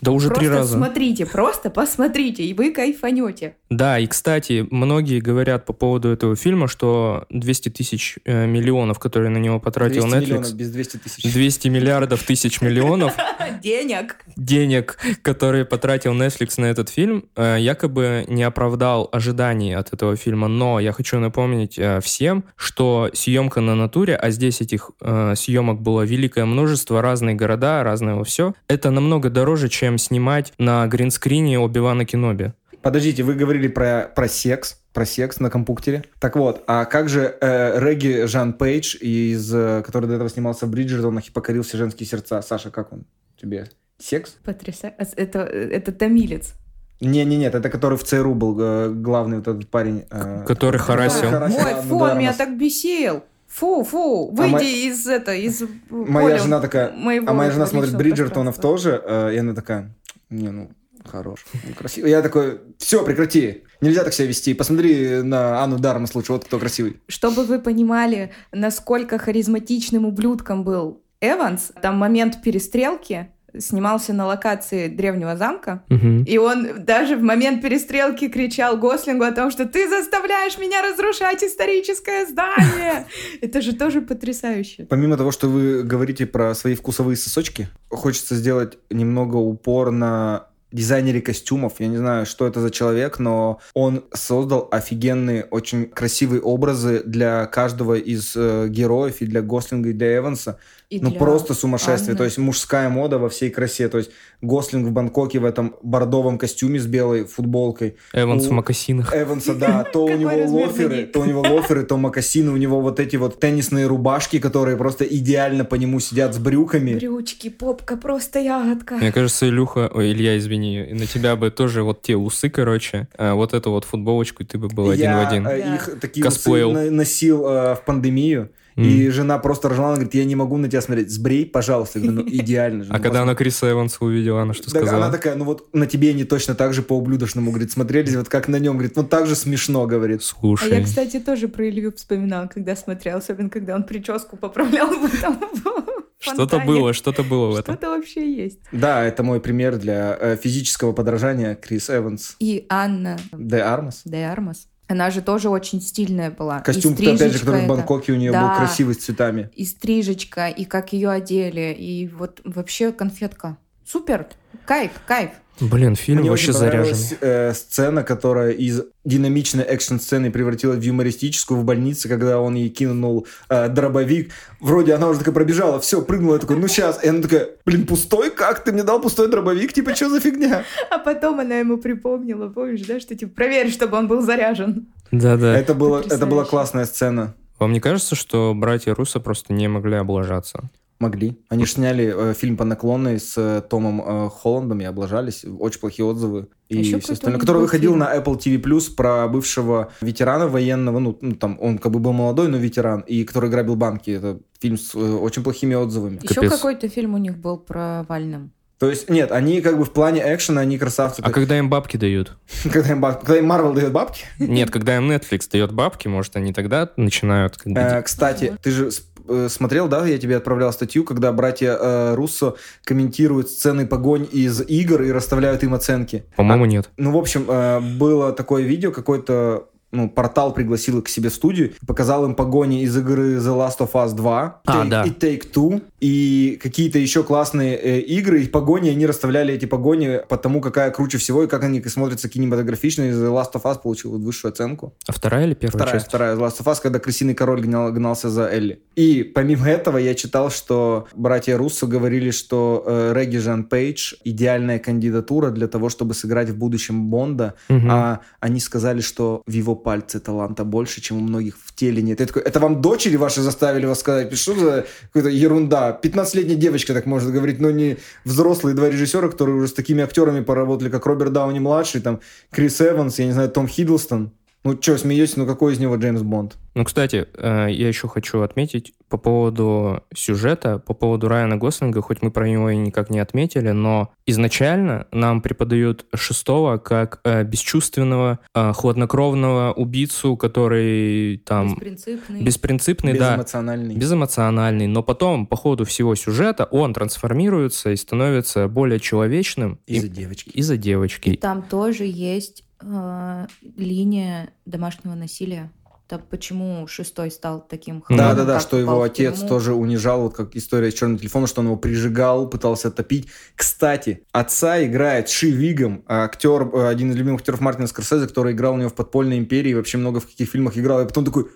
Да 0.00 0.10
уже 0.12 0.28
просто 0.28 0.40
три 0.40 0.48
раза. 0.50 0.76
смотрите, 0.76 1.24
просто 1.26 1.70
посмотрите, 1.70 2.44
и 2.44 2.52
вы 2.52 2.70
кайфанете. 2.70 3.56
Да, 3.70 3.98
и, 3.98 4.06
кстати, 4.06 4.66
многие 4.70 5.20
говорят 5.20 5.64
по 5.64 5.72
поводу 5.72 6.10
этого 6.10 6.36
фильма, 6.36 6.68
что 6.68 7.24
200 7.30 7.70
тысяч 7.70 8.18
э, 8.24 8.46
миллионов, 8.46 8.98
которые 8.98 9.30
на 9.30 9.38
него 9.38 9.58
потратил 9.58 10.02
200 10.02 10.16
Netflix, 10.16 10.20
миллионов 10.26 10.54
без 10.54 10.70
200 10.70 10.96
тысяч. 10.98 11.32
200 11.32 11.68
миллиардов 11.68 12.22
тысяч 12.24 12.60
миллионов 12.60 13.14
Денег. 13.62 14.16
денег, 14.36 14.98
которые 15.22 15.64
потратил 15.64 16.12
Netflix 16.14 16.60
на 16.60 16.66
этот 16.66 16.90
фильм, 16.90 17.24
э, 17.34 17.56
якобы 17.58 18.24
не 18.28 18.42
оправдал 18.42 19.08
ожиданий 19.12 19.74
от 19.74 19.92
этого 19.94 20.16
фильма. 20.16 20.48
Но 20.48 20.78
я 20.78 20.92
хочу 20.92 21.18
напомнить 21.18 21.78
э, 21.78 22.00
всем, 22.02 22.44
что 22.56 23.08
съемка 23.14 23.60
на 23.60 23.74
натуре, 23.74 24.14
а 24.14 24.30
здесь 24.30 24.60
этих 24.60 24.90
э, 25.00 25.34
съемок 25.36 25.80
было 25.80 26.02
великое 26.02 26.44
множество, 26.44 27.00
разные 27.00 27.34
города, 27.34 27.82
разное 27.82 28.22
все, 28.24 28.54
это 28.68 28.90
намного 28.90 29.30
дороже, 29.30 29.68
чем 29.68 29.85
снимать 29.98 30.52
на 30.58 30.86
гринскрине 30.86 31.58
Оби-Вана 31.58 32.04
Кеноби. 32.04 32.52
Подождите, 32.82 33.22
вы 33.24 33.34
говорили 33.34 33.68
про, 33.68 34.10
про 34.14 34.28
секс, 34.28 34.78
про 34.92 35.04
секс 35.06 35.40
на 35.40 35.50
компьютере. 35.50 36.04
Так 36.20 36.36
вот, 36.36 36.62
а 36.66 36.84
как 36.84 37.08
же 37.08 37.36
э, 37.40 37.80
Регги 37.80 38.26
Жан 38.26 38.52
Пейдж, 38.52 38.96
из, 39.00 39.52
э, 39.52 39.82
который 39.84 40.06
до 40.06 40.14
этого 40.14 40.28
снимался 40.30 40.66
в 40.66 40.70
Бриджертонах 40.70 41.26
и 41.28 41.32
покорил 41.32 41.62
все 41.62 41.78
женские 41.78 42.06
сердца? 42.06 42.40
Саша, 42.42 42.70
как 42.70 42.92
он 42.92 43.04
тебе? 43.40 43.68
Секс? 43.98 44.36
Потрясающе. 44.44 44.96
Это, 45.16 45.40
это 45.40 45.90
томилец. 45.92 46.52
Не-не-нет, 47.00 47.54
это 47.54 47.68
который 47.68 47.98
в 47.98 48.04
ЦРУ 48.04 48.34
был 48.34 48.56
э, 48.60 48.90
главный 48.90 49.38
вот 49.38 49.48
этот 49.48 49.68
парень. 49.68 50.04
э, 50.10 50.44
Который 50.46 50.78
харасил. 50.78 51.28
харасил 51.30 51.60
Мой 51.60 51.72
Анну 51.72 51.82
фу, 51.82 51.98
он 51.98 52.18
меня 52.18 52.32
так 52.32 52.56
бесил. 52.56 53.24
Фу, 53.48 53.84
фу, 53.84 54.30
А 54.32 54.34
выйди 54.34 54.52
мо- 54.52 54.60
из 54.60 55.06
это, 55.06 55.34
из 55.34 55.62
Моя 55.88 56.28
поля 56.28 56.38
жена 56.38 56.60
такая, 56.60 56.88
а 56.92 57.32
моя 57.32 57.50
жена 57.50 57.66
смотрит 57.66 57.96
Бриджертонов 57.96 58.58
тоже, 58.58 59.02
э, 59.04 59.34
и 59.34 59.38
она 59.38 59.54
такая, 59.54 59.94
не, 60.30 60.50
ну, 60.50 60.70
Хорош. 61.06 61.46
Ну, 61.52 61.74
красиво. 61.74 62.06
Я 62.06 62.22
такой, 62.22 62.60
все, 62.78 63.04
прекрати. 63.04 63.64
Нельзя 63.80 64.04
так 64.04 64.12
себя 64.12 64.28
вести. 64.28 64.54
Посмотри 64.54 65.22
на 65.22 65.62
Анну 65.62 65.78
Дармас 65.78 66.14
лучше, 66.14 66.32
вот 66.32 66.44
кто 66.44 66.58
красивый. 66.58 67.00
Чтобы 67.08 67.44
вы 67.44 67.60
понимали, 67.60 68.32
насколько 68.52 69.18
харизматичным 69.18 70.04
ублюдком 70.04 70.64
был 70.64 71.02
Эванс, 71.20 71.72
там 71.80 71.96
момент 71.96 72.42
перестрелки, 72.42 73.28
снимался 73.60 74.12
на 74.12 74.26
локации 74.26 74.88
древнего 74.88 75.36
замка, 75.36 75.82
Мгм. 75.88 76.24
и 76.24 76.38
он 76.38 76.84
даже 76.84 77.16
в 77.16 77.22
момент 77.22 77.62
перестрелки 77.62 78.28
кричал 78.28 78.76
Гослингу 78.76 79.24
о 79.24 79.32
том, 79.32 79.50
что 79.50 79.66
ты 79.66 79.88
заставляешь 79.88 80.58
меня 80.58 80.82
разрушать 80.82 81.42
историческое 81.44 82.26
здание. 82.26 83.06
Это 83.40 83.60
же 83.60 83.74
тоже 83.74 84.00
потрясающе. 84.00 84.86
Помимо 84.88 85.16
того, 85.16 85.30
что 85.32 85.48
вы 85.48 85.82
говорите 85.82 86.26
про 86.26 86.54
свои 86.54 86.74
вкусовые 86.74 87.16
сосочки, 87.16 87.68
хочется 87.88 88.34
сделать 88.34 88.78
немного 88.90 89.36
упор 89.36 89.90
на 89.90 90.46
дизайнере 90.72 91.22
костюмов. 91.22 91.74
Я 91.78 91.86
не 91.86 91.96
знаю, 91.96 92.26
что 92.26 92.46
это 92.46 92.60
за 92.60 92.70
человек, 92.70 93.18
но 93.18 93.60
он 93.72 94.04
создал 94.12 94.68
офигенные, 94.70 95.44
очень 95.44 95.86
красивые 95.86 96.42
образы 96.42 97.02
для 97.06 97.46
каждого 97.46 97.94
из 97.94 98.34
э, 98.36 98.66
героев, 98.68 99.20
и 99.20 99.26
для 99.26 99.42
Гослинга, 99.42 99.90
и 99.90 99.92
для 99.92 100.16
Эванса. 100.18 100.58
И 100.88 101.00
ну 101.00 101.10
для 101.10 101.18
просто 101.18 101.52
сумасшествие. 101.54 102.10
Анны. 102.10 102.18
То 102.18 102.24
есть 102.24 102.38
мужская 102.38 102.88
мода 102.88 103.18
во 103.18 103.28
всей 103.28 103.50
красе. 103.50 103.88
То 103.88 103.98
есть 103.98 104.12
Гослинг 104.40 104.86
в 104.86 104.92
Бангкоке 104.92 105.40
в 105.40 105.44
этом 105.44 105.74
бордовом 105.82 106.38
костюме 106.38 106.78
с 106.78 106.86
белой 106.86 107.24
футболкой. 107.24 107.96
Эванс 108.12 108.46
У 108.46 108.50
в 108.50 108.52
мокасинах. 108.52 109.12
Эванса, 109.12 109.54
да, 109.54 109.82
то 109.92 110.04
у 110.04 110.16
него 110.16 110.30
лоферы, 110.46 111.06
то 111.06 111.20
у 111.20 111.24
него 111.24 111.40
лоферы, 111.40 111.82
то 111.82 111.96
мокасины, 111.96 112.52
у 112.52 112.56
него 112.56 112.80
вот 112.80 113.00
эти 113.00 113.16
вот 113.16 113.40
теннисные 113.40 113.86
рубашки, 113.86 114.38
которые 114.38 114.76
просто 114.76 115.04
идеально 115.04 115.64
по 115.64 115.74
нему 115.74 115.98
сидят 115.98 116.34
с 116.34 116.38
брюками. 116.38 116.94
Брючки, 116.94 117.50
попка, 117.50 117.96
просто 117.96 118.38
ягодка. 118.38 118.94
Мне 118.94 119.10
кажется, 119.10 119.48
Илюха, 119.48 119.90
ой, 119.92 120.12
Илья, 120.12 120.38
извини, 120.38 120.86
на 120.92 121.06
тебя 121.06 121.34
бы 121.34 121.50
тоже 121.50 121.82
вот 121.82 122.02
те 122.02 122.14
усы, 122.16 122.48
короче, 122.48 123.08
а 123.18 123.34
вот 123.34 123.54
эту 123.54 123.72
вот 123.72 123.84
футболочку, 123.84 124.44
и 124.44 124.46
ты 124.46 124.56
бы 124.56 124.68
был 124.68 124.90
один 124.90 125.06
Я 125.10 125.16
в 125.24 125.26
один. 125.26 125.46
э, 125.48 125.62
Да. 125.62 125.74
их 125.74 126.00
такие 126.00 126.24
усы 126.26 126.90
носил 126.90 127.44
э, 127.48 127.74
в 127.74 127.82
пандемию, 127.84 128.50
и 128.76 129.08
жена 129.08 129.38
просто 129.38 129.68
ржала, 129.68 129.88
она 129.88 129.94
говорит, 129.96 130.14
я 130.14 130.24
не 130.24 130.36
могу 130.36 130.56
на 130.58 130.68
тебя 130.68 130.82
смотреть, 130.82 131.10
сбрей, 131.10 131.46
пожалуйста. 131.46 131.98
Я 131.98 132.06
говорю, 132.06 132.24
ну 132.24 132.28
идеально 132.36 132.84
же. 132.84 132.90
А 132.90 132.96
ну, 132.96 133.02
когда 133.02 133.22
она 133.22 133.32
возможно». 133.32 133.36
Криса 133.36 133.70
Эванса 133.70 134.04
увидела, 134.04 134.42
она 134.42 134.54
что 134.54 134.70
сказала? 134.70 135.04
она 135.04 135.12
такая, 135.12 135.34
ну 135.34 135.44
вот 135.44 135.74
на 135.74 135.86
тебе 135.86 136.10
они 136.10 136.24
точно 136.24 136.54
так 136.54 136.74
же 136.74 136.82
по-ублюдочному, 136.82 137.50
говорит, 137.50 137.72
смотрелись, 137.72 138.14
вот 138.14 138.28
как 138.28 138.48
на 138.48 138.58
нем, 138.58 138.74
говорит, 138.74 138.96
ну 138.96 139.04
так 139.04 139.26
же 139.26 139.34
смешно, 139.34 139.86
говорит. 139.86 140.20
А 140.20 140.24
Слушай, 140.24 140.78
я, 140.78 140.84
кстати, 140.84 141.20
тоже 141.20 141.48
про 141.48 141.68
Илью 141.68 141.92
вспоминала, 141.92 142.46
когда 142.48 142.76
смотрела, 142.76 143.18
особенно 143.18 143.50
когда 143.50 143.74
он 143.74 143.84
прическу 143.84 144.36
поправлял 144.36 144.90
что-то 146.18 146.60
было, 146.60 146.92
что-то 146.92 147.22
было 147.22 147.50
в 147.52 147.56
этом. 147.56 147.74
Что-то 147.74 147.90
вообще 147.90 148.32
есть. 148.32 148.60
Да, 148.72 149.04
это 149.04 149.22
мой 149.22 149.40
пример 149.40 149.76
для 149.78 150.16
э, 150.18 150.36
физического 150.36 150.92
подражания 150.92 151.54
Крис 151.54 151.90
Эванс. 151.90 152.36
И 152.38 152.66
Анна 152.68 153.18
Де 153.32 153.58
Армас. 153.58 154.02
де 154.04 154.24
Армас, 154.24 154.68
она 154.88 155.10
же 155.10 155.20
тоже 155.22 155.48
очень 155.48 155.80
стильная 155.80 156.30
была. 156.30 156.58
И 156.60 156.62
Костюм, 156.62 156.92
опять 156.94 157.32
же, 157.32 157.38
который 157.40 157.60
в 157.62 157.64
эта. 157.64 157.68
Бангкоке 157.68 158.12
у 158.12 158.16
нее 158.16 158.30
был 158.32 158.38
Да. 158.40 158.56
красивый 158.56 158.94
с 158.94 158.98
цветами. 158.98 159.50
И 159.54 159.64
стрижечка, 159.64 160.48
и 160.48 160.64
как 160.64 160.92
ее 160.92 161.10
одели, 161.10 161.74
и 161.78 162.08
вот 162.08 162.40
вообще 162.44 162.92
конфетка. 162.92 163.56
Супер, 163.84 164.26
кайф, 164.64 164.92
кайф. 165.06 165.30
Блин, 165.60 165.96
фильм 165.96 166.20
Мне 166.20 166.30
вообще 166.30 166.50
очень 166.50 166.60
понравилась 166.60 166.98
заряженный. 166.98 167.50
э, 167.50 167.54
сцена, 167.54 168.02
которая 168.02 168.50
из 168.50 168.82
динамичной 169.04 169.64
экшн-сцены 169.64 170.30
превратилась 170.30 170.78
в 170.78 170.82
юмористическую 170.82 171.58
в 171.60 171.64
больнице, 171.64 172.08
когда 172.08 172.40
он 172.40 172.54
ей 172.54 172.68
кинул 172.68 173.26
э, 173.48 173.68
дробовик. 173.68 174.32
Вроде 174.60 174.92
она 174.94 175.08
уже 175.08 175.20
такая 175.20 175.34
пробежала, 175.34 175.80
все, 175.80 176.02
прыгнула, 176.02 176.34
я 176.34 176.40
такой, 176.40 176.56
ну 176.56 176.68
сейчас. 176.68 177.02
И 177.02 177.08
она 177.08 177.22
такая, 177.22 177.48
блин, 177.64 177.86
пустой? 177.86 178.30
Как 178.30 178.64
ты 178.64 178.72
мне 178.72 178.82
дал 178.82 179.00
пустой 179.00 179.28
дробовик? 179.30 179.72
Типа, 179.72 179.94
что 179.94 180.10
за 180.10 180.20
фигня? 180.20 180.64
А 180.90 180.98
потом 180.98 181.40
она 181.40 181.58
ему 181.58 181.78
припомнила, 181.78 182.48
помнишь, 182.48 182.82
да, 182.86 183.00
что 183.00 183.14
типа 183.14 183.34
проверь, 183.34 183.70
чтобы 183.70 183.96
он 183.96 184.08
был 184.08 184.20
заряжен. 184.22 184.88
Да-да. 185.10 185.56
Это, 185.58 185.74
было, 185.74 186.00
это 186.00 186.26
была 186.26 186.44
классная 186.44 186.84
сцена. 186.84 187.34
Вам 187.58 187.72
не 187.72 187.80
кажется, 187.80 188.14
что 188.14 188.52
братья 188.54 188.94
Руссо 188.94 189.20
просто 189.20 189.52
не 189.54 189.68
могли 189.68 189.94
облажаться? 189.96 190.68
Могли. 190.98 191.38
Они 191.48 191.66
ж 191.66 191.72
сняли 191.72 192.12
э, 192.30 192.34
фильм 192.34 192.56
по 192.56 192.64
наклонной 192.64 193.20
с 193.20 193.34
э, 193.36 193.60
Томом 193.68 194.00
э, 194.00 194.30
Холландом 194.30 194.80
и 194.80 194.84
облажались. 194.84 195.44
Очень 195.44 195.80
плохие 195.80 196.06
отзывы. 196.06 196.48
И 196.68 196.76
А 196.76 196.80
Еще 196.80 197.00
все 197.00 197.12
остальное. 197.12 197.38
Который 197.38 197.60
выходил 197.62 197.92
фильм. 197.92 198.00
на 198.00 198.16
Apple 198.16 198.38
TV 198.38 198.60
Plus 198.60 198.94
про 198.94 199.28
бывшего 199.28 199.92
ветерана 200.00 200.48
военного. 200.48 200.98
Ну, 200.98 201.18
ну, 201.20 201.34
там 201.34 201.58
он 201.60 201.78
как 201.78 201.92
бы 201.92 201.98
был 201.98 202.12
молодой, 202.12 202.48
но 202.48 202.56
ветеран. 202.56 203.00
И 203.00 203.24
который 203.24 203.50
грабил 203.50 203.76
банки. 203.76 204.10
Это 204.10 204.38
фильм 204.58 204.78
с 204.78 204.94
э, 204.94 204.98
очень 204.98 205.42
плохими 205.42 205.74
отзывами. 205.74 206.18
Еще 206.22 206.34
Капец. 206.34 206.52
какой-то 206.52 206.88
фильм 206.88 207.14
у 207.14 207.18
них 207.18 207.36
был 207.36 207.58
про 207.58 208.04
Вальным. 208.08 208.52
То 208.78 208.90
есть, 208.90 209.08
нет, 209.08 209.32
они 209.32 209.62
как 209.62 209.78
бы 209.78 209.84
в 209.86 209.90
плане 209.92 210.22
экшена, 210.22 210.60
они 210.60 210.76
красавцы. 210.76 211.22
А 211.22 211.30
когда 211.30 211.58
им 211.58 211.70
бабки 211.70 211.96
дают? 211.96 212.36
когда, 212.70 212.92
им 212.92 213.00
баб- 213.00 213.20
когда 213.20 213.38
им 213.38 213.50
Marvel 213.50 213.74
дает 213.74 213.92
бабки. 213.92 214.26
Нет, 214.38 214.70
когда 214.70 214.96
им 214.96 215.10
Netflix 215.10 215.48
дает 215.50 215.72
бабки, 215.72 216.08
может, 216.08 216.36
они 216.36 216.52
тогда 216.52 216.90
начинают 216.96 217.56
как 217.56 217.72
бы... 217.72 217.80
Э, 217.80 218.02
кстати, 218.02 218.54
ты 218.62 218.70
же 218.70 218.90
э, 219.28 219.48
смотрел, 219.48 219.88
да, 219.88 220.06
я 220.06 220.18
тебе 220.18 220.36
отправлял 220.36 220.72
статью, 220.72 221.04
когда 221.04 221.32
братья 221.32 221.76
э, 221.78 222.14
Руссо 222.14 222.54
комментируют 222.84 223.48
сцены 223.48 223.86
погонь 223.86 224.28
из 224.30 224.60
игр 224.60 225.02
и 225.02 225.12
расставляют 225.12 225.62
им 225.62 225.74
оценки. 225.74 226.24
По-моему, 226.36 226.66
нет. 226.66 226.90
Ну, 226.96 227.12
в 227.12 227.16
общем, 227.16 227.46
э, 227.48 227.80
было 227.80 228.32
такое 228.32 228.62
видео, 228.62 228.92
какой-то 228.92 229.68
ну, 229.96 230.08
портал 230.08 230.52
пригласил 230.52 230.98
их 230.98 231.04
к 231.04 231.08
себе 231.08 231.28
в 231.30 231.34
студию, 231.34 231.72
показал 231.86 232.24
им 232.24 232.34
погони 232.34 232.82
из 232.82 232.96
игры 232.96 233.36
The 233.38 233.54
Last 233.56 233.78
of 233.80 233.92
Us 233.92 234.14
2 234.14 234.60
А, 234.66 234.84
Take- 234.84 234.88
да. 234.88 235.02
и 235.04 235.10
Take-Two, 235.10 235.82
и 236.00 236.58
какие-то 236.62 236.98
еще 236.98 237.22
классные 237.24 237.76
э, 237.76 238.00
игры, 238.00 238.42
и 238.42 238.46
погони, 238.46 238.90
они 238.90 239.06
расставляли 239.06 239.54
эти 239.54 239.66
погони 239.66 240.20
по 240.28 240.36
тому, 240.36 240.60
какая 240.60 240.90
круче 240.90 241.18
всего, 241.18 241.44
и 241.44 241.46
как 241.46 241.64
они 241.64 241.82
смотрятся 241.84 242.28
кинематографично, 242.28 243.02
и 243.04 243.10
The 243.10 243.30
Last 243.32 243.52
of 243.54 243.62
Us 243.62 243.80
получил 243.82 244.12
вот 244.12 244.20
высшую 244.20 244.52
оценку. 244.52 244.94
А 245.08 245.12
вторая 245.12 245.46
или 245.46 245.54
первая 245.54 245.76
Вторая, 245.78 245.94
часть? 245.94 246.08
вторая 246.08 246.36
The 246.36 246.40
Last 246.40 246.60
of 246.62 246.72
Us, 246.72 246.78
когда 246.82 246.98
крысиный 246.98 247.34
король 247.34 247.60
гнал- 247.62 247.92
гнался 247.92 248.28
за 248.30 248.48
Элли. 248.48 248.82
И 248.96 249.22
помимо 249.22 249.66
этого 249.68 249.98
я 249.98 250.14
читал, 250.14 250.50
что 250.50 251.06
братья 251.14 251.56
Руссо 251.56 251.86
говорили, 251.86 252.30
что 252.30 252.82
э, 252.86 253.12
Регги 253.14 253.38
Жан 253.38 253.64
Пейдж 253.64 254.14
идеальная 254.24 254.78
кандидатура 254.78 255.50
для 255.50 255.68
того, 255.68 255.88
чтобы 255.88 256.14
сыграть 256.14 256.50
в 256.50 256.56
будущем 256.56 257.08
Бонда, 257.10 257.54
Мгм. 257.68 257.88
а 257.90 258.20
они 258.40 258.60
сказали, 258.60 259.00
что 259.00 259.42
в 259.46 259.52
его 259.52 259.74
пальце 259.86 260.18
таланта 260.18 260.64
больше, 260.64 261.00
чем 261.00 261.18
у 261.18 261.20
многих 261.20 261.54
в 261.64 261.72
теле 261.72 262.02
нет. 262.02 262.18
Я 262.18 262.26
такой, 262.26 262.42
это 262.42 262.58
вам 262.58 262.80
дочери 262.82 263.14
ваши 263.14 263.40
заставили 263.40 263.86
вас 263.86 264.00
сказать? 264.00 264.36
Что 264.36 264.54
за 264.58 264.86
какая-то 265.12 265.28
ерунда? 265.28 265.96
15-летняя 266.02 266.56
девочка 266.56 266.92
так 266.92 267.06
может 267.06 267.30
говорить, 267.30 267.60
но 267.60 267.70
не 267.70 267.96
взрослые 268.24 268.74
два 268.74 268.90
режиссера, 268.90 269.28
которые 269.28 269.54
уже 269.54 269.68
с 269.68 269.72
такими 269.72 270.02
актерами 270.02 270.42
поработали, 270.42 270.90
как 270.90 271.06
Роберт 271.06 271.32
Дауни-младший, 271.32 272.00
там, 272.00 272.18
Крис 272.50 272.80
Эванс, 272.80 273.20
я 273.20 273.26
не 273.26 273.32
знаю, 273.32 273.48
Том 273.48 273.68
Хиддлстон. 273.68 274.32
Ну, 274.66 274.78
что, 274.80 274.98
смеетесь, 274.98 275.36
ну 275.36 275.46
какой 275.46 275.72
из 275.74 275.78
него 275.78 275.96
Джеймс 275.96 276.22
Бонд? 276.22 276.56
Ну, 276.74 276.84
кстати, 276.84 277.26
э, 277.34 277.68
я 277.70 277.88
еще 277.88 278.06
хочу 278.08 278.40
отметить 278.42 278.92
по 279.08 279.16
поводу 279.16 280.02
сюжета, 280.14 280.78
по 280.78 280.92
поводу 280.92 281.28
Райана 281.28 281.56
Гослинга, 281.56 282.02
хоть 282.02 282.20
мы 282.20 282.30
про 282.30 282.46
него 282.48 282.68
и 282.68 282.76
никак 282.76 283.08
не 283.08 283.18
отметили, 283.20 283.70
но 283.70 284.12
изначально 284.26 285.06
нам 285.12 285.40
преподают 285.40 286.04
шестого 286.14 286.76
как 286.78 287.20
э, 287.24 287.44
бесчувственного, 287.44 288.40
э, 288.54 288.72
хладнокровного 288.74 289.72
убийцу, 289.72 290.36
который 290.36 291.38
там 291.46 291.68
Беспринципный. 291.74 292.42
беспринципный, 292.42 293.12
да, 293.18 293.30
Безэмоциональный. 293.36 293.94
безэмоциональный, 293.94 294.86
но 294.86 295.02
потом, 295.02 295.46
по 295.46 295.56
ходу 295.56 295.84
всего 295.84 296.14
сюжета, 296.14 296.64
он 296.64 296.92
трансформируется 296.92 297.92
и 297.92 297.96
становится 297.96 298.68
более 298.68 299.00
человечным 299.00 299.78
и- 299.86 299.94
Из-за 299.96 300.08
девочки. 300.08 300.50
из-за 300.50 300.76
девочки. 300.76 301.36
Там 301.40 301.62
тоже 301.62 302.04
есть 302.04 302.64
э, 302.80 303.46
линия 303.76 304.50
домашнего 304.64 305.14
насилия. 305.14 305.70
Так 306.08 306.28
почему 306.28 306.86
шестой 306.86 307.32
стал 307.32 307.66
таким 307.68 308.04
Да, 308.08 308.32
Да, 308.34 308.44
да, 308.44 308.60
что 308.60 308.78
его 308.78 309.02
отец 309.02 309.34
тюрьму. 309.34 309.48
тоже 309.48 309.74
унижал, 309.74 310.22
вот 310.22 310.36
как 310.36 310.54
история 310.54 310.92
с 310.92 310.94
черным 310.94 311.18
телефоном, 311.18 311.48
что 311.48 311.62
он 311.62 311.66
его 311.66 311.76
прижигал, 311.76 312.48
пытался 312.48 312.92
топить. 312.92 313.26
Кстати, 313.56 314.24
отца 314.30 314.84
играет 314.84 315.28
Ши 315.28 315.50
Вигом, 315.50 316.04
актер, 316.06 316.70
э, 316.72 316.88
один 316.88 317.10
из 317.10 317.16
любимых 317.16 317.40
актеров 317.40 317.60
Мартина 317.60 317.88
Скорсезе, 317.88 318.28
который 318.28 318.52
играл 318.52 318.74
у 318.74 318.76
него 318.76 318.88
в 318.88 318.94
«Подпольной 318.94 319.38
империи», 319.38 319.74
вообще 319.74 319.98
много 319.98 320.20
в 320.20 320.26
каких 320.28 320.48
фильмах 320.48 320.78
играл. 320.78 321.02
И 321.02 321.06
потом 321.08 321.24
такой, 321.24 321.46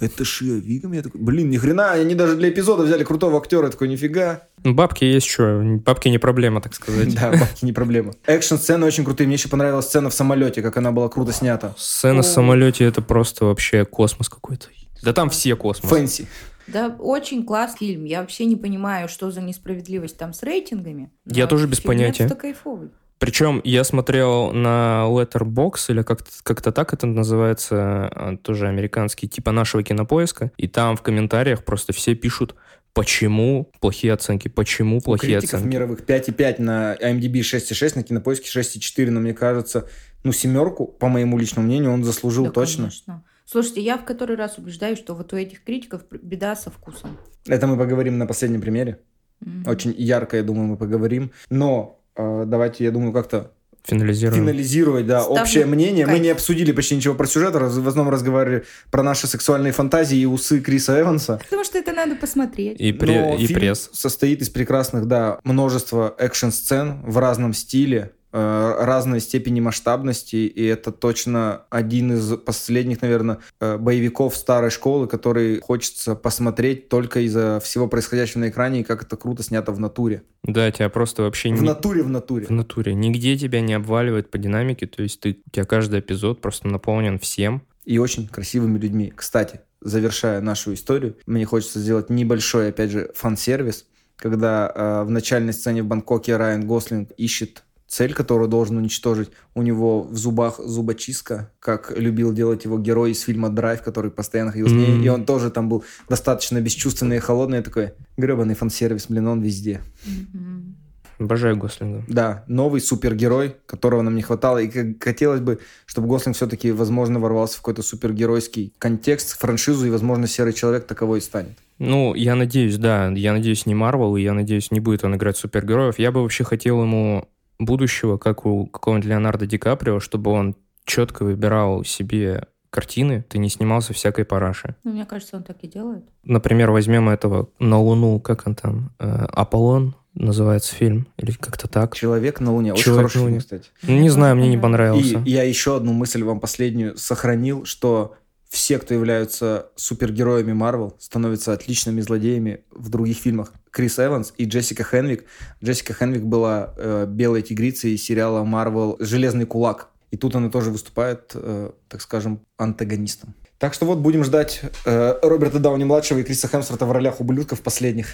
это 0.00 0.24
Ши 0.24 0.44
Вигом? 0.44 0.92
Я 0.92 1.02
такой, 1.02 1.20
блин, 1.20 1.50
ни 1.50 1.56
хрена, 1.56 1.92
они 1.92 2.14
даже 2.14 2.36
для 2.36 2.48
эпизода 2.50 2.82
взяли 2.82 3.04
крутого 3.04 3.38
актера. 3.38 3.64
Я 3.66 3.70
такой, 3.70 3.88
нифига. 3.88 4.42
Ну, 4.64 4.74
Бабки 4.74 5.04
есть 5.04 5.26
что, 5.28 5.60
бабки 5.84 6.08
не 6.08 6.18
проблема, 6.18 6.60
так 6.60 6.74
сказать. 6.74 7.14
Да, 7.20 7.30
бабки 7.32 7.64
не 7.64 7.72
проблема. 7.72 8.14
Экшн-сцены 8.26 8.86
очень 8.86 9.04
крутые. 9.04 9.26
Мне 9.26 9.36
еще 9.36 9.48
понравилась 9.48 9.86
сцена 9.86 10.10
в 10.10 10.14
самолете, 10.14 10.62
как 10.62 10.76
она 10.76 10.92
была 10.92 11.08
круто 11.08 11.32
снята. 11.32 11.74
Сцена 11.76 12.22
в 12.22 12.26
самолете 12.26 12.84
это 12.84 13.02
просто 13.02 13.44
вообще 13.46 13.84
космос 13.84 14.28
какой-то. 14.28 14.66
Да 15.02 15.12
там 15.12 15.30
все 15.30 15.56
космос. 15.56 15.90
Фэнси. 15.90 16.26
Да, 16.68 16.94
очень 16.98 17.44
классный 17.44 17.88
фильм. 17.88 18.04
Я 18.04 18.20
вообще 18.20 18.44
не 18.44 18.56
понимаю, 18.56 19.08
что 19.08 19.30
за 19.30 19.40
несправедливость 19.40 20.16
там 20.16 20.32
с 20.32 20.42
рейтингами. 20.42 21.10
Я 21.26 21.46
тоже 21.48 21.66
без 21.66 21.80
понятия. 21.80 22.18
фильмец-то 22.18 22.40
кайфовый. 22.40 22.90
Причем 23.22 23.60
я 23.62 23.84
смотрел 23.84 24.50
на 24.50 25.04
Letterbox, 25.06 25.90
или 25.90 26.02
как-то 26.02 26.28
как 26.42 26.60
так 26.60 26.92
это 26.92 27.06
называется, 27.06 28.08
а, 28.08 28.36
тоже 28.36 28.66
американский, 28.66 29.28
типа 29.28 29.52
нашего 29.52 29.84
кинопоиска, 29.84 30.50
и 30.56 30.66
там 30.66 30.96
в 30.96 31.02
комментариях 31.02 31.64
просто 31.64 31.92
все 31.92 32.16
пишут 32.16 32.56
Почему 32.94 33.70
плохие 33.80 34.12
оценки? 34.12 34.48
Почему 34.48 35.00
плохие 35.00 35.38
У 35.38 35.40
критиков 35.40 35.60
оценки? 35.60 35.72
мировых 35.72 36.00
5,5 36.04 36.60
на 36.60 36.96
IMDb 36.96 37.40
6,6, 37.42 37.92
на 37.94 38.02
Кинопоиске 38.02 38.60
6,4, 38.60 39.10
но 39.10 39.20
мне 39.20 39.34
кажется, 39.34 39.88
ну, 40.24 40.32
семерку, 40.32 40.88
по 40.88 41.06
моему 41.06 41.38
личному 41.38 41.68
мнению, 41.68 41.92
он 41.92 42.02
заслужил 42.02 42.46
Да, 42.46 42.50
точно. 42.50 42.84
конечно. 42.86 43.24
Слушайте, 43.46 43.82
я 43.82 43.98
в 43.98 44.04
который 44.04 44.34
раз 44.34 44.58
убеждаюсь, 44.58 44.98
что 44.98 45.14
вот 45.14 45.32
у 45.32 45.36
этих 45.36 45.62
критиков 45.62 46.02
беда 46.10 46.56
со 46.56 46.70
вкусом. 46.70 47.16
Это 47.46 47.68
мы 47.68 47.78
поговорим 47.78 48.18
на 48.18 48.26
последнем 48.26 48.60
примере. 48.60 48.98
Мгм. 49.40 49.68
Очень 49.68 49.94
ярко, 49.96 50.36
я 50.36 50.42
думаю, 50.42 50.66
мы 50.66 50.76
поговорим. 50.76 51.30
Но 51.50 52.01
давайте, 52.16 52.84
я 52.84 52.90
думаю, 52.90 53.12
как-то 53.12 53.50
Финализируем. 53.84 54.42
финализировать, 54.44 55.06
да, 55.06 55.22
Ставлю 55.22 55.42
общее 55.42 55.66
мнение. 55.66 56.06
Мы 56.06 56.12
кайф. 56.12 56.22
не 56.22 56.30
обсудили 56.30 56.70
почти 56.70 56.94
ничего 56.94 57.14
про 57.14 57.26
сюжет, 57.26 57.56
раз- 57.56 57.74
в 57.76 57.88
основном 57.88 58.12
разговаривали 58.12 58.64
про 58.92 59.02
наши 59.02 59.26
сексуальные 59.26 59.72
фантазии 59.72 60.18
и 60.18 60.24
усы 60.24 60.60
Криса 60.60 61.00
Эванса. 61.00 61.40
Потому 61.42 61.64
что 61.64 61.78
это 61.78 61.92
надо 61.92 62.14
посмотреть. 62.14 62.80
И, 62.80 62.92
пре- 62.92 63.20
Но 63.20 63.34
и 63.36 63.46
фильм 63.46 63.58
пресс. 63.60 63.90
состоит 63.92 64.40
из 64.40 64.50
прекрасных, 64.50 65.06
да, 65.06 65.40
множества 65.42 66.14
экшн-сцен 66.18 67.02
в 67.04 67.18
разном 67.18 67.52
стиле, 67.54 68.12
э, 68.12 68.21
разной 68.32 69.20
степени 69.20 69.60
масштабности, 69.60 70.36
и 70.36 70.64
это 70.64 70.92
точно 70.92 71.62
один 71.70 72.12
из 72.12 72.36
последних, 72.38 73.02
наверное, 73.02 73.38
э, 73.60 73.76
боевиков 73.76 74.34
старой 74.36 74.70
школы, 74.70 75.06
который 75.06 75.60
хочется 75.60 76.14
посмотреть 76.14 76.88
только 76.88 77.20
из-за 77.20 77.60
всего 77.62 77.88
происходящего 77.88 78.40
на 78.40 78.48
экране 78.48 78.80
и 78.80 78.84
как 78.84 79.02
это 79.02 79.16
круто 79.16 79.42
снято 79.42 79.72
в 79.72 79.80
натуре. 79.80 80.22
Да, 80.42 80.70
тебя 80.70 80.88
просто 80.88 81.22
вообще 81.22 81.50
В 81.50 81.60
не... 81.60 81.60
натуре, 81.60 82.02
в 82.02 82.08
натуре. 82.08 82.46
В 82.46 82.50
натуре. 82.50 82.94
Нигде 82.94 83.36
тебя 83.36 83.60
не 83.60 83.74
обваливает 83.74 84.30
по 84.30 84.38
динамике, 84.38 84.86
то 84.86 85.02
есть 85.02 85.20
ты, 85.20 85.38
у 85.46 85.50
тебя 85.50 85.64
каждый 85.64 86.00
эпизод 86.00 86.40
просто 86.40 86.68
наполнен 86.68 87.18
всем. 87.18 87.62
и 87.84 87.98
очень 87.98 88.28
красивыми 88.28 88.78
людьми. 88.78 89.12
Кстати, 89.14 89.60
завершая 89.80 90.40
нашу 90.40 90.72
историю, 90.74 91.16
мне 91.26 91.44
хочется 91.44 91.80
сделать 91.80 92.10
небольшой, 92.10 92.68
опять 92.68 92.90
же, 92.90 93.10
фан-сервис, 93.14 93.86
когда 94.16 94.70
э, 94.72 95.02
в 95.04 95.10
начальной 95.10 95.52
сцене 95.52 95.82
в 95.82 95.86
Бангкоке 95.86 96.36
Райан 96.36 96.64
Гослинг 96.66 97.10
ищет 97.16 97.64
цель, 97.92 98.14
которую 98.14 98.48
должен 98.48 98.78
уничтожить. 98.78 99.28
У 99.54 99.60
него 99.62 100.02
в 100.02 100.16
зубах 100.16 100.58
зубочистка, 100.58 101.50
как 101.60 101.92
любил 101.94 102.32
делать 102.32 102.64
его 102.64 102.78
герой 102.78 103.10
из 103.10 103.20
фильма 103.20 103.50
«Драйв», 103.50 103.82
который 103.82 104.10
постоянно 104.10 104.50
ходил 104.50 104.66
с 104.68 104.72
ней, 104.72 104.94
Мгм. 104.94 105.02
и 105.04 105.08
он 105.08 105.24
тоже 105.26 105.50
там 105.50 105.68
был 105.68 105.84
достаточно 106.08 106.58
бесчувственный 106.60 107.16
и 107.16 107.20
холодный. 107.20 107.58
Я 107.58 107.62
такой, 107.62 107.92
гребаный 108.16 108.54
фан-сервис, 108.54 109.06
блин, 109.08 109.28
он 109.28 109.42
везде. 109.42 109.82
Мгм. 110.06 110.76
Обожаю 111.18 111.56
Гослинга. 111.58 112.02
Да, 112.08 112.44
новый 112.48 112.80
супергерой, 112.80 113.54
которого 113.66 114.00
нам 114.02 114.16
не 114.16 114.22
хватало. 114.22 114.58
И 114.58 114.68
как- 114.68 115.00
хотелось 115.04 115.40
бы, 115.40 115.58
чтобы 115.86 116.08
Гослинг 116.08 116.34
все-таки, 116.34 116.72
возможно, 116.72 117.20
ворвался 117.20 117.56
в 117.56 117.58
какой-то 117.58 117.82
супергеройский 117.82 118.72
контекст, 118.78 119.38
франшизу, 119.38 119.86
и, 119.86 119.90
возможно, 119.90 120.26
Серый 120.26 120.54
Человек 120.54 120.86
таковой 120.86 121.18
и 121.18 121.20
станет. 121.20 121.58
Ну, 121.78 122.14
я 122.14 122.34
надеюсь, 122.36 122.76
да, 122.78 123.08
я 123.10 123.32
надеюсь, 123.32 123.66
не 123.66 123.74
Марвел, 123.74 124.16
и 124.16 124.22
я 124.22 124.32
надеюсь, 124.32 124.70
не 124.70 124.80
будет 124.80 125.04
он 125.04 125.14
играть 125.16 125.36
супергероев. 125.36 125.98
Я 125.98 126.10
бы 126.10 126.22
вообще 126.22 126.42
хотел 126.44 126.80
ему 126.82 127.28
будущего, 127.64 128.16
как 128.18 128.46
у 128.46 128.66
какого-нибудь 128.66 129.08
Леонардо 129.08 129.46
Ди 129.46 129.58
Каприо, 129.58 130.00
чтобы 130.00 130.30
он 130.30 130.56
четко 130.84 131.24
выбирал 131.24 131.84
себе 131.84 132.46
картины, 132.70 133.24
ты 133.28 133.38
не 133.38 133.48
снимался 133.50 133.92
всякой 133.92 134.24
параши. 134.24 134.76
Ну, 134.82 134.92
мне 134.92 135.04
кажется, 135.04 135.36
он 135.36 135.42
так 135.42 135.58
и 135.62 135.68
делает. 135.68 136.04
Например, 136.24 136.70
возьмем 136.70 137.08
этого 137.08 137.50
на 137.58 137.78
Луну, 137.78 138.18
как 138.18 138.46
он 138.46 138.54
там, 138.54 138.92
э, 138.98 139.06
Аполлон 139.30 139.94
называется 140.14 140.74
фильм, 140.74 141.06
или 141.18 141.32
как-то 141.32 141.68
так. 141.68 141.94
Человек 141.94 142.40
на 142.40 142.52
Луне. 142.52 142.72
Очень 142.72 142.82
Человек 142.84 142.98
хороший 143.12 143.16
на 143.16 143.20
фильм, 143.20 143.24
Луне. 143.30 143.40
кстати. 143.40 143.68
Ну, 143.82 143.98
не 144.00 144.08
знаю, 144.10 144.36
мне 144.36 144.48
не 144.48 144.56
И 144.56 144.58
понравился. 144.58 145.22
я 145.26 145.42
еще 145.42 145.76
одну 145.76 145.92
мысль 145.92 146.22
вам 146.22 146.40
последнюю 146.40 146.96
сохранил, 146.96 147.64
что 147.66 148.14
все, 148.48 148.78
кто 148.78 148.92
являются 148.92 149.68
супергероями 149.76 150.52
Марвел, 150.52 150.94
становятся 150.98 151.52
отличными 151.54 152.00
злодеями 152.02 152.64
в 152.70 152.90
других 152.90 153.16
фильмах. 153.18 153.52
Крис 153.72 153.98
Эванс 153.98 154.34
и 154.36 154.44
Джессика 154.44 154.84
Хенвик. 154.84 155.24
Джессика 155.64 155.94
Хенвик 155.94 156.22
была 156.22 156.74
э, 156.76 157.06
белой 157.08 157.40
тигрицей 157.42 157.94
из 157.94 158.04
сериала 158.04 158.44
Марвел 158.44 158.96
«Железный 159.00 159.46
кулак». 159.46 159.88
И 160.10 160.18
тут 160.18 160.36
она 160.36 160.50
тоже 160.50 160.70
выступает, 160.70 161.32
э, 161.34 161.70
так 161.88 162.02
скажем, 162.02 162.42
антагонистом. 162.58 163.34
Так 163.58 163.72
что 163.72 163.86
вот 163.86 163.98
будем 163.98 164.24
ждать 164.24 164.60
э, 164.84 165.18
Роберта 165.22 165.58
Дауни-младшего 165.58 166.18
и 166.18 166.22
Криса 166.22 166.48
Хемсворта 166.48 166.84
в 166.84 166.92
ролях 166.92 167.20
ублюдков 167.20 167.62
последних. 167.62 168.08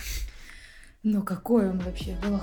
Ну, 1.02 1.22
какой 1.22 1.68
он 1.68 1.80
вообще 1.80 2.16
был? 2.22 2.40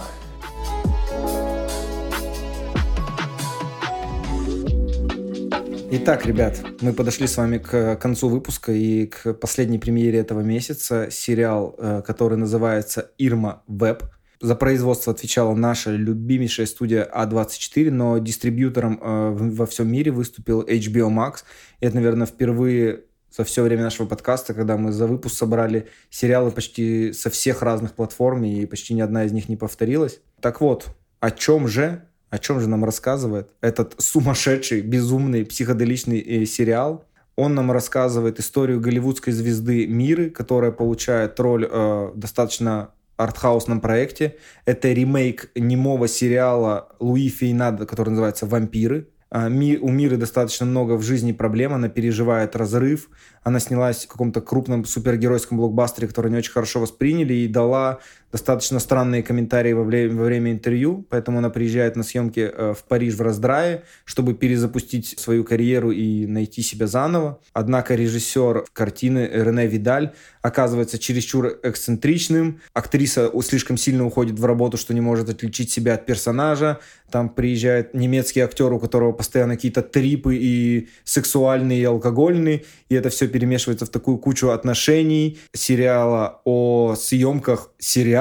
Итак, 5.92 6.26
ребят, 6.26 6.64
мы 6.82 6.94
подошли 6.94 7.28
с 7.28 7.38
вами 7.38 7.60
к 7.60 7.96
концу 7.98 8.28
выпуска 8.28 8.72
и 8.72 9.06
к 9.06 9.34
последней 9.34 9.78
премьере 9.78 10.20
этого 10.20 10.42
месяца. 10.42 11.10
Сериал, 11.12 11.76
э, 11.78 12.02
который 12.06 12.38
называется 12.38 13.12
«Ирма 13.20 13.62
Веб». 13.68 14.04
За 14.42 14.56
производство 14.56 15.14
отвечала 15.14 15.54
наша 15.54 15.92
любимейшая 15.92 16.66
студия 16.66 17.08
А24, 17.14 17.92
но 17.92 18.18
дистрибьютором 18.18 19.00
э, 19.00 19.32
во 19.32 19.66
всем 19.68 19.88
мире 19.88 20.12
выступил 20.12 20.64
HBO 20.64 21.10
Max. 21.10 21.44
И 21.80 21.86
это, 21.86 21.96
наверное, 21.96 22.26
впервые 22.26 23.04
за 23.36 23.44
все 23.44 23.62
время 23.62 23.84
нашего 23.84 24.08
подкаста, 24.08 24.54
когда 24.54 24.78
мы 24.78 24.92
за 24.92 25.06
выпуск 25.08 25.36
собрали 25.36 25.88
сериалы 26.10 26.52
почти 26.52 27.14
со 27.14 27.30
всех 27.30 27.62
разных 27.62 27.94
платформ, 27.94 28.44
и 28.44 28.66
почти 28.66 28.96
ни 28.96 29.02
одна 29.02 29.26
из 29.26 29.32
них 29.32 29.50
не 29.50 29.56
повторилась. 29.56 30.20
Так 30.42 30.62
вот, 30.62 30.88
о 31.20 31.32
чем 31.32 31.68
же, 31.68 32.04
о 32.36 32.38
чем 32.38 32.60
же 32.60 32.68
нам 32.68 32.84
рассказывает 32.84 33.50
этот 33.62 33.96
сумасшедший, 33.98 34.82
безумный, 34.82 35.46
психоделичный 35.46 36.20
э, 36.20 36.46
сериал? 36.46 37.06
Он 37.38 37.56
нам 37.56 37.72
рассказывает 37.72 38.40
историю 38.40 38.82
голливудской 38.82 39.32
звезды 39.32 39.88
Миры, 39.88 40.30
которая 40.30 40.72
получает 40.72 41.40
роль 41.40 41.68
э, 41.70 42.12
достаточно 42.16 42.90
артхаусном 43.16 43.80
проекте. 43.80 44.36
Это 44.66 44.92
ремейк 44.92 45.50
немого 45.56 46.10
сериала 46.10 46.90
Луи 47.00 47.30
Фейнада, 47.30 47.86
который 47.86 48.10
называется 48.10 48.46
«Вампиры». 48.46 49.08
А, 49.32 49.48
У 49.48 49.90
Миры 49.90 50.18
достаточно 50.18 50.66
много 50.66 50.94
в 50.94 51.02
жизни 51.02 51.32
проблем, 51.32 51.74
она 51.74 51.90
переживает 51.90 52.56
разрыв, 52.56 53.10
она 53.44 53.60
снялась 53.60 54.06
в 54.06 54.08
каком-то 54.08 54.40
крупном 54.40 54.86
супергеройском 54.86 55.58
блокбастере, 55.58 56.08
который 56.08 56.32
не 56.32 56.38
очень 56.38 56.52
хорошо 56.54 56.80
восприняли, 56.80 57.34
и 57.34 57.48
дала 57.48 58.00
достаточно 58.32 58.80
странные 58.80 59.24
комментарии 59.24 59.74
во 59.74 59.84
время, 59.84 60.14
во 60.14 60.26
время 60.26 60.52
интервью, 60.52 61.06
поэтому 61.10 61.38
она 61.38 61.50
приезжает 61.50 61.96
на 61.96 62.04
съемки 62.04 62.40
э, 62.40 62.74
в 62.74 62.84
Париж 62.84 63.16
в 63.16 63.22
раздрае, 63.22 63.84
чтобы 64.04 64.34
перезапустить 64.34 65.18
свою 65.18 65.44
карьеру 65.44 65.92
и 65.92 66.26
найти 66.26 66.62
себя 66.62 66.88
заново. 66.88 67.40
Однако 67.54 67.96
режиссер 67.96 68.66
картины 68.74 69.30
Рене 69.32 69.68
Видаль 69.68 70.14
оказывается 70.42 71.00
чересчур 71.00 71.60
эксцентричным, 71.64 72.60
актриса 72.74 73.32
слишком 73.42 73.78
сильно 73.78 74.06
уходит 74.06 74.40
в 74.40 74.46
работу, 74.46 74.78
что 74.78 74.94
не 74.94 75.02
может 75.02 75.30
отличить 75.30 75.72
себя 75.72 75.94
от 75.94 76.06
персонажа, 76.06 76.80
там 77.12 77.30
приезжает 77.30 77.94
немецкий 77.94 78.42
актер, 78.42 78.74
у 78.74 78.80
которого 78.80 79.12
постоянно 79.12 79.56
какие-то 79.56 79.82
трипы 79.82 80.36
и 80.36 80.90
сексуальные, 81.04 81.82
и 81.82 81.84
алкогольные, 81.86 82.66
и 82.90 82.96
это 82.96 83.10
все 83.10 83.28
перемешивается 83.28 83.86
в 83.86 83.90
такую 83.90 84.18
кучу 84.18 84.50
отношений, 84.50 85.40
сериала 85.54 86.42
о 86.44 86.96
съемках 86.96 87.72
сериала, 87.78 88.15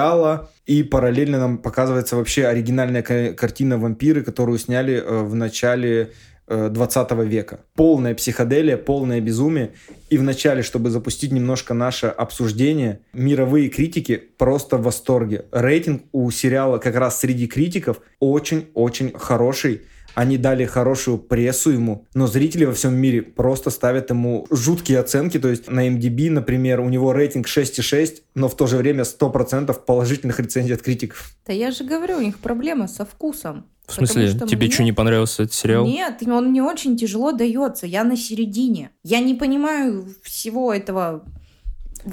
и 0.67 0.83
параллельно 0.83 1.39
нам 1.39 1.59
показывается 1.59 2.17
вообще 2.17 2.47
оригинальная 2.47 3.03
ка- 3.03 3.33
картина 3.35 3.79
«Вампиры», 3.79 4.23
которую 4.23 4.59
сняли 4.59 4.95
э, 4.95 5.23
в 5.23 5.35
начале 5.35 6.13
20 6.49 7.13
века. 7.27 7.61
Полная 7.75 8.15
психоделия, 8.15 8.77
полное 8.77 9.21
безумие. 9.21 9.73
И 10.11 10.19
вначале, 10.19 10.63
чтобы 10.63 10.91
запустить 10.91 11.33
немножко 11.33 11.75
наше 11.75 12.07
обсуждение, 12.07 13.01
мировые 13.13 13.69
критики 13.69 14.17
просто 14.17 14.77
в 14.77 14.83
восторге. 14.83 15.47
Рейтинг 15.53 16.05
у 16.13 16.31
сериала 16.31 16.79
как 16.79 16.97
раз 16.97 17.21
среди 17.21 17.47
критиков 17.47 18.01
очень-очень 18.21 19.13
хороший. 19.17 19.83
Они 20.15 20.39
дали 20.39 20.65
хорошую 20.65 21.19
прессу 21.19 21.71
ему, 21.71 22.07
но 22.15 22.29
зрители 22.29 22.65
во 22.67 22.73
всем 22.73 22.95
мире 22.95 23.21
просто 23.21 23.71
ставят 23.71 24.11
ему 24.11 24.47
жуткие 24.49 25.01
оценки. 25.01 25.41
То 25.41 25.49
есть 25.49 25.69
на 25.69 25.89
MDB, 25.89 26.31
например, 26.31 26.79
у 26.81 26.89
него 26.89 27.13
рейтинг 27.13 27.49
6,6, 27.49 28.23
но 28.37 28.49
в 28.49 28.57
то 28.57 28.69
же 28.69 28.77
время 28.77 29.03
100% 29.03 29.75
положительных 29.85 30.39
рецензий 30.39 30.77
от 30.77 30.83
критиков. 30.83 31.33
Да 31.47 31.53
я 31.53 31.73
же 31.73 31.83
говорю, 31.83 32.19
у 32.19 32.21
них 32.21 32.39
проблема 32.39 32.87
со 32.87 33.05
вкусом. 33.05 33.67
В 33.87 33.93
смысле, 33.93 34.29
что 34.31 34.47
тебе 34.47 34.67
мне- 34.67 34.71
что, 34.75 34.83
не 34.83 34.93
понравился 34.93 35.43
этот 35.43 35.55
сериал? 35.55 35.85
Нет, 35.87 36.23
он 36.27 36.47
мне 36.51 36.63
очень 36.63 36.97
тяжело 36.97 37.33
дается. 37.33 37.87
Я 37.87 38.03
на 38.05 38.17
середине. 38.17 38.91
Я 39.03 39.21
не 39.21 39.35
понимаю 39.35 40.07
всего 40.23 40.73
этого. 40.73 41.25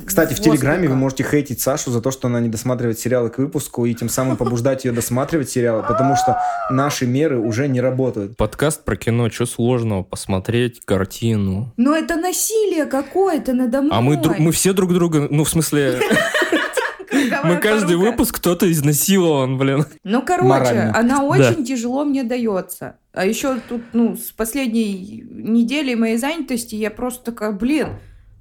Кстати, 0.05 0.29
в 0.33 0.37
воздуха. 0.37 0.55
Телеграме 0.57 0.87
вы 0.87 0.95
можете 0.95 1.23
хейтить 1.23 1.59
Сашу 1.59 1.91
за 1.91 2.01
то, 2.01 2.11
что 2.11 2.29
она 2.29 2.39
не 2.39 2.47
досматривает 2.47 2.97
сериалы 2.97 3.29
к 3.29 3.37
выпуску 3.39 3.85
и 3.85 3.93
тем 3.93 4.07
самым 4.07 4.37
побуждать 4.37 4.85
ее 4.85 4.93
досматривать 4.93 5.49
сериалы, 5.49 5.83
потому 5.85 6.15
что 6.15 6.37
наши 6.69 7.05
меры 7.05 7.39
уже 7.39 7.67
не 7.67 7.81
работают. 7.81 8.37
Подкаст 8.37 8.85
про 8.85 8.95
кино, 8.95 9.29
что 9.29 9.45
сложного? 9.45 10.03
Посмотреть 10.03 10.79
картину. 10.85 11.73
Но 11.75 11.93
это 11.93 12.15
насилие 12.15 12.85
какое-то 12.85 13.51
надо 13.51 13.81
мной. 13.81 13.97
А 13.97 13.99
мы, 14.01 14.15
дру- 14.15 14.35
мы 14.39 14.53
все 14.53 14.71
друг 14.71 14.93
друга, 14.93 15.27
ну, 15.29 15.43
в 15.43 15.49
смысле, 15.49 15.99
мы 17.43 17.57
каждый 17.57 17.95
порука. 17.95 18.11
выпуск 18.11 18.35
кто-то 18.37 18.71
изнасилован, 18.71 19.57
блин. 19.57 19.85
Ну, 20.03 20.21
короче, 20.21 20.47
Морально. 20.49 20.97
она 20.97 21.23
очень 21.23 21.63
тяжело 21.65 22.03
мне 22.05 22.23
дается. 22.23 22.97
А 23.13 23.25
еще 23.25 23.57
тут, 23.67 23.81
ну, 23.93 24.15
с 24.15 24.31
последней 24.31 25.23
недели 25.29 25.95
моей 25.95 26.17
занятости 26.17 26.75
я 26.75 26.91
просто 26.91 27.25
такая, 27.31 27.51
блин, 27.51 27.89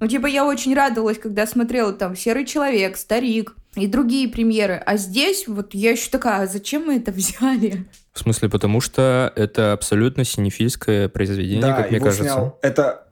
Ну, 0.02 0.06
типа, 0.06 0.26
я 0.28 0.46
очень 0.46 0.74
радовалась, 0.74 1.18
когда 1.18 1.46
смотрела 1.46 1.92
там 1.92 2.16
«Серый 2.16 2.46
человек», 2.46 2.96
«Старик» 2.96 3.54
и 3.74 3.86
другие 3.86 4.28
премьеры. 4.28 4.82
А 4.86 4.96
здесь 4.96 5.46
вот 5.46 5.74
я 5.74 5.90
еще 5.90 6.08
такая, 6.10 6.42
а 6.42 6.46
зачем 6.46 6.86
мы 6.86 6.96
это 6.96 7.12
взяли? 7.12 7.84
В 8.14 8.18
смысле, 8.20 8.48
потому 8.48 8.80
что 8.80 9.30
это 9.36 9.74
абсолютно 9.74 10.24
синефильское 10.24 11.10
произведение, 11.10 11.60
Да, 11.60 11.74
как 11.74 11.90
мне 11.90 12.00
кажется. 12.00 12.22
снял- 12.24 12.58
Это 12.62 13.08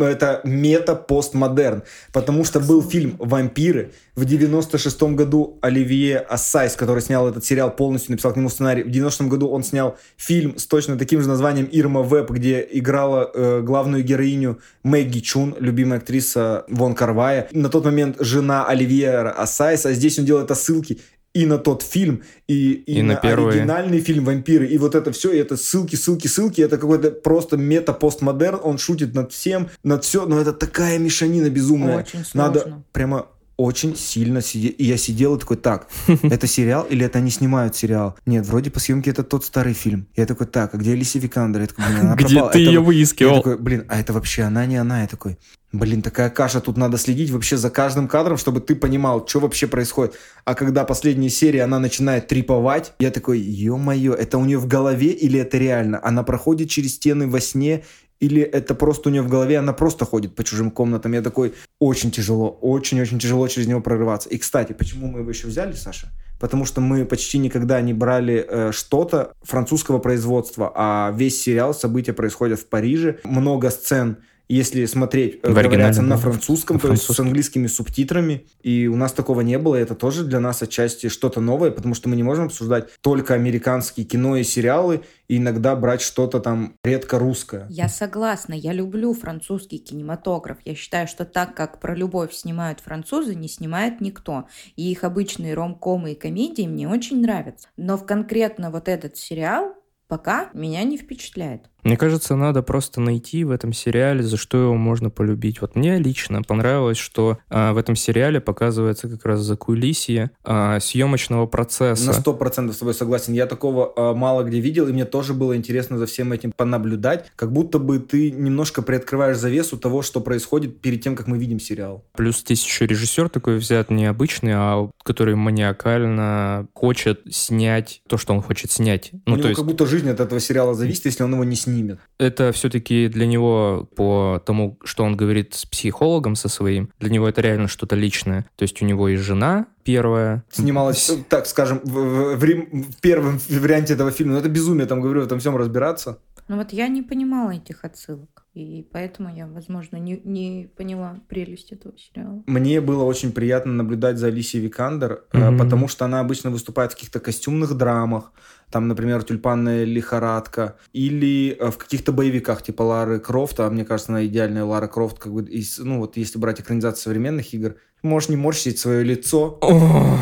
это 0.00 0.40
мета-постмодерн, 0.44 1.82
потому 2.12 2.44
что 2.44 2.60
был 2.60 2.82
фильм 2.82 3.16
«Вампиры». 3.18 3.92
В 4.14 4.24
96 4.24 5.02
году 5.14 5.58
Оливье 5.62 6.18
Ассайс, 6.18 6.76
который 6.76 7.00
снял 7.00 7.28
этот 7.28 7.44
сериал, 7.44 7.74
полностью 7.74 8.12
написал 8.12 8.32
к 8.32 8.36
нему 8.36 8.48
сценарий. 8.48 8.82
В 8.82 8.90
90 8.90 9.24
году 9.24 9.48
он 9.48 9.62
снял 9.62 9.96
фильм 10.16 10.58
с 10.58 10.66
точно 10.66 10.98
таким 10.98 11.22
же 11.22 11.28
названием 11.28 11.68
«Ирма 11.70 12.02
Веп», 12.02 12.30
где 12.30 12.66
играла 12.70 13.30
э, 13.32 13.60
главную 13.62 14.04
героиню 14.04 14.58
Мэгги 14.82 15.20
Чун, 15.20 15.56
любимая 15.58 15.98
актриса 15.98 16.64
Вонг 16.68 16.94
Кар-Вая. 16.94 17.48
На 17.52 17.68
тот 17.68 17.84
момент 17.84 18.16
жена 18.20 18.66
Оливье 18.66 19.20
Ассайса. 19.20 19.90
А 19.90 19.92
здесь 19.92 20.18
он 20.18 20.24
делает 20.24 20.50
отсылки 20.50 21.00
и 21.32 21.46
на 21.46 21.58
тот 21.58 21.82
фильм, 21.82 22.22
и, 22.48 22.72
и, 22.72 22.98
И 22.98 23.02
на 23.02 23.14
первый. 23.14 23.54
оригинальный 23.54 24.00
фильм 24.00 24.24
«Вампиры», 24.24 24.66
и 24.66 24.78
вот 24.78 24.94
это 24.94 25.12
все, 25.12 25.32
и 25.32 25.38
это 25.38 25.56
ссылки, 25.56 25.94
ссылки, 25.96 26.26
ссылки, 26.26 26.60
это 26.60 26.76
какой-то 26.76 27.10
просто 27.12 27.56
мета-постмодерн, 27.56 28.60
он 28.62 28.78
шутит 28.78 29.14
над 29.14 29.32
всем, 29.32 29.68
над 29.84 30.04
все, 30.04 30.26
но 30.26 30.40
это 30.40 30.52
такая 30.52 30.98
мешанина 30.98 31.48
безумная. 31.48 31.98
Очень 31.98 32.24
сложно. 32.24 32.42
Надо 32.42 32.82
прямо 32.92 33.26
очень 33.60 33.94
сильно 33.96 34.40
сидеть. 34.40 34.76
И 34.78 34.84
я 34.84 34.96
сидел 34.96 35.36
и 35.36 35.38
такой, 35.38 35.56
так, 35.58 35.88
это 36.22 36.46
сериал 36.46 36.86
или 36.88 37.04
это 37.04 37.18
они 37.18 37.30
снимают 37.30 37.76
сериал? 37.76 38.16
Нет, 38.26 38.46
вроде 38.46 38.70
по 38.70 38.80
съемке 38.80 39.10
это 39.10 39.22
тот 39.22 39.44
старый 39.44 39.74
фильм. 39.74 40.06
Я 40.16 40.26
такой, 40.26 40.46
так, 40.46 40.74
а 40.74 40.78
где 40.78 40.92
Алисия 40.92 41.20
Викандер? 41.20 41.60
Я 41.60 41.66
такой, 41.66 41.84
блин, 41.86 42.00
она 42.00 42.16
Где 42.16 42.26
пропала. 42.36 42.52
ты 42.52 42.62
Это 42.62 42.70
ее 42.70 42.80
выискивал? 42.80 43.30
я 43.32 43.36
такой, 43.36 43.58
блин, 43.58 43.84
а 43.88 44.00
это 44.00 44.12
вообще 44.12 44.42
она, 44.42 44.64
не 44.66 44.76
она? 44.76 45.02
Я 45.02 45.06
такой, 45.06 45.36
блин, 45.72 46.00
такая 46.02 46.30
каша, 46.30 46.60
тут 46.60 46.76
надо 46.76 46.96
следить 46.98 47.30
вообще 47.30 47.56
за 47.56 47.70
каждым 47.70 48.08
кадром, 48.08 48.38
чтобы 48.38 48.60
ты 48.60 48.74
понимал, 48.74 49.26
что 49.26 49.40
вообще 49.40 49.66
происходит. 49.66 50.14
А 50.44 50.54
когда 50.54 50.84
последняя 50.84 51.30
серия, 51.30 51.62
она 51.64 51.78
начинает 51.78 52.28
триповать, 52.28 52.94
я 52.98 53.10
такой, 53.10 53.40
ё-моё, 53.40 54.14
это 54.14 54.38
у 54.38 54.44
нее 54.44 54.58
в 54.58 54.66
голове 54.66 55.08
или 55.10 55.38
это 55.38 55.58
реально? 55.58 56.00
Она 56.02 56.22
проходит 56.22 56.70
через 56.70 56.94
стены 56.94 57.28
во 57.28 57.40
сне 57.40 57.84
или 58.20 58.42
это 58.42 58.74
просто 58.74 59.08
у 59.08 59.12
нее 59.12 59.22
в 59.22 59.28
голове, 59.28 59.58
она 59.58 59.72
просто 59.72 60.04
ходит 60.04 60.34
по 60.34 60.44
чужим 60.44 60.70
комнатам. 60.70 61.12
Я 61.12 61.22
такой, 61.22 61.54
очень 61.78 62.10
тяжело, 62.10 62.50
очень-очень 62.60 63.18
тяжело 63.18 63.48
через 63.48 63.66
него 63.66 63.80
прорываться. 63.80 64.28
И, 64.28 64.38
кстати, 64.38 64.72
почему 64.74 65.08
мы 65.08 65.20
его 65.20 65.30
еще 65.30 65.46
взяли, 65.48 65.72
Саша? 65.72 66.08
Потому 66.38 66.64
что 66.64 66.80
мы 66.80 67.04
почти 67.04 67.38
никогда 67.38 67.80
не 67.80 67.92
брали 67.92 68.46
э, 68.48 68.72
что-то 68.72 69.32
французского 69.42 69.98
производства, 69.98 70.72
а 70.74 71.12
весь 71.14 71.42
сериал, 71.42 71.74
события 71.74 72.12
происходят 72.12 72.60
в 72.60 72.66
Париже. 72.66 73.18
Много 73.24 73.70
сцен, 73.70 74.18
если 74.56 74.84
смотреть, 74.86 75.38
э, 75.42 75.52
говорятся 75.52 76.02
на 76.02 76.16
французском, 76.16 76.76
на 76.76 76.80
то 76.80 76.88
есть 76.88 77.02
с 77.02 77.06
французском. 77.06 77.26
английскими 77.26 77.66
субтитрами. 77.68 78.46
И 78.62 78.88
у 78.88 78.96
нас 78.96 79.12
такого 79.12 79.42
не 79.42 79.58
было. 79.58 79.76
И 79.76 79.80
это 79.80 79.94
тоже 79.94 80.24
для 80.24 80.40
нас 80.40 80.60
отчасти 80.60 81.08
что-то 81.08 81.40
новое, 81.40 81.70
потому 81.70 81.94
что 81.94 82.08
мы 82.08 82.16
не 82.16 82.24
можем 82.24 82.46
обсуждать 82.46 82.88
только 83.00 83.34
американские 83.34 84.04
кино 84.04 84.36
и 84.36 84.42
сериалы, 84.42 85.02
и 85.28 85.36
иногда 85.36 85.76
брать 85.76 86.00
что-то 86.00 86.40
там 86.40 86.74
редко 86.82 87.20
русское. 87.20 87.66
Я 87.70 87.88
согласна, 87.88 88.54
я 88.54 88.72
люблю 88.72 89.14
французский 89.14 89.78
кинематограф. 89.78 90.58
Я 90.64 90.74
считаю, 90.74 91.06
что 91.06 91.24
так 91.24 91.54
как 91.54 91.78
про 91.78 91.94
любовь 91.94 92.32
снимают 92.32 92.80
французы, 92.80 93.36
не 93.36 93.48
снимает 93.48 94.00
никто. 94.00 94.48
И 94.74 94.90
их 94.90 95.04
обычные 95.04 95.54
ромкомы 95.54 96.12
и 96.12 96.14
комедии 96.16 96.66
мне 96.66 96.88
очень 96.88 97.22
нравятся. 97.22 97.68
Но 97.76 97.96
в 97.96 98.04
конкретно 98.04 98.72
вот 98.72 98.88
этот 98.88 99.16
сериал 99.16 99.76
пока 100.08 100.50
меня 100.54 100.82
не 100.82 100.98
впечатляет. 100.98 101.69
Мне 101.82 101.96
кажется, 101.96 102.36
надо 102.36 102.62
просто 102.62 103.00
найти 103.00 103.44
в 103.44 103.50
этом 103.50 103.72
сериале, 103.72 104.22
за 104.22 104.36
что 104.36 104.58
его 104.58 104.74
можно 104.74 105.10
полюбить. 105.10 105.60
Вот 105.60 105.76
мне 105.76 105.98
лично 105.98 106.42
понравилось, 106.42 106.98
что 106.98 107.38
а, 107.48 107.72
в 107.72 107.78
этом 107.78 107.96
сериале 107.96 108.40
показывается 108.40 109.08
как 109.08 109.24
раз 109.24 109.40
закулисье 109.40 110.30
а, 110.44 110.80
съемочного 110.80 111.46
процесса. 111.46 112.06
На 112.06 112.12
сто 112.12 112.34
процентов 112.34 112.76
с 112.76 112.78
тобой 112.78 112.94
согласен. 112.94 113.32
Я 113.32 113.46
такого 113.46 113.92
э, 113.96 114.14
мало 114.14 114.42
где 114.42 114.60
видел, 114.60 114.88
и 114.88 114.92
мне 114.92 115.04
тоже 115.04 115.34
было 115.34 115.56
интересно 115.56 115.98
за 115.98 116.06
всем 116.06 116.32
этим 116.32 116.52
понаблюдать. 116.52 117.30
Как 117.36 117.52
будто 117.52 117.78
бы 117.78 117.98
ты 117.98 118.30
немножко 118.30 118.82
приоткрываешь 118.82 119.36
завесу 119.36 119.78
того, 119.78 120.02
что 120.02 120.20
происходит 120.20 120.80
перед 120.80 121.02
тем, 121.02 121.16
как 121.16 121.26
мы 121.26 121.38
видим 121.38 121.60
сериал. 121.60 122.04
Плюс 122.14 122.40
здесь 122.40 122.64
еще 122.64 122.86
режиссер 122.86 123.28
такой 123.28 123.56
взят 123.58 123.90
необычный, 123.90 124.52
а 124.54 124.90
который 125.02 125.34
маниакально 125.34 126.68
хочет 126.74 127.20
снять 127.30 128.02
то, 128.08 128.16
что 128.18 128.32
он 128.34 128.42
хочет 128.42 128.70
снять. 128.70 129.10
У 129.12 129.30
Ну, 129.30 129.32
него 129.32 129.42
то 129.42 129.48
есть 129.48 129.58
как 129.58 129.66
будто 129.66 129.86
жизнь 129.86 130.08
от 130.08 130.20
этого 130.20 130.40
сериала 130.40 130.74
зависит, 130.74 131.06
если 131.06 131.22
он 131.22 131.32
его 131.32 131.44
не 131.44 131.56
снимет. 131.72 132.00
это 132.18 132.52
все-таки 132.52 133.08
для 133.08 133.26
него, 133.26 133.88
по 133.96 134.42
тому, 134.44 134.78
что 134.84 135.04
он 135.04 135.16
говорит 135.16 135.54
с 135.54 135.66
психологом 135.66 136.34
со 136.36 136.48
своим, 136.48 136.90
для 136.98 137.10
него 137.10 137.28
это 137.28 137.40
реально 137.40 137.68
что-то 137.68 137.96
личное. 137.96 138.46
То 138.56 138.62
есть 138.62 138.82
у 138.82 138.84
него 138.86 139.08
и 139.08 139.16
жена 139.16 139.66
первая. 139.84 140.44
Снималась, 140.50 141.10
так 141.28 141.46
скажем, 141.46 141.80
в, 141.84 142.36
в- 142.36 142.36
в 142.36 143.00
первом 143.00 143.38
варианте 143.48 143.94
этого 143.94 144.10
фильма. 144.10 144.34
Но 144.34 144.38
это 144.40 144.48
безумие, 144.48 144.86
там, 144.86 145.00
говорю, 145.00 145.22
в 145.22 145.24
этом 145.24 145.38
всем 145.40 145.56
разбираться. 145.56 146.18
Но 146.48 146.56
вот 146.56 146.72
я 146.72 146.88
не 146.88 147.02
понимала 147.02 147.50
этих 147.52 147.84
отсылок. 147.84 148.44
И 148.54 148.84
поэтому 148.92 149.32
я, 149.34 149.46
возможно, 149.46 149.96
не, 149.96 150.20
не 150.24 150.68
поняла 150.76 151.16
прелесть 151.28 151.70
этого 151.70 151.94
сериала. 151.96 152.42
Мне 152.46 152.80
было 152.80 153.04
очень 153.04 153.30
приятно 153.30 153.72
наблюдать 153.72 154.18
за 154.18 154.26
Алисией 154.26 154.64
Викандер, 154.64 155.22
Мгм. 155.32 155.56
потому 155.58 155.86
что 155.86 156.04
она 156.04 156.18
обычно 156.18 156.50
выступает 156.50 156.90
в 156.92 156.94
каких-то 156.96 157.20
костюмных 157.20 157.74
драмах, 157.76 158.32
там, 158.70 158.88
например, 158.88 159.22
«Тюльпанная 159.22 159.84
лихорадка», 159.84 160.76
или 160.92 161.56
э, 161.58 161.70
в 161.70 161.78
каких-то 161.78 162.12
боевиках 162.12 162.62
типа 162.62 162.82
Лары 162.82 163.18
Крофт, 163.18 163.60
а 163.60 163.70
мне 163.70 163.84
кажется, 163.84 164.12
она 164.12 164.24
идеальная 164.26 164.64
Лара 164.64 164.86
Крофт, 164.86 165.18
как 165.18 165.32
бы, 165.32 165.42
из, 165.42 165.78
ну 165.78 165.98
вот 165.98 166.16
если 166.16 166.38
брать 166.38 166.60
экранизацию 166.60 167.02
современных 167.02 167.52
игр, 167.52 167.76
можешь 168.02 168.28
не 168.28 168.36
морщить 168.36 168.78
свое 168.78 169.02
лицо, 169.02 169.58
Ох, 169.60 170.18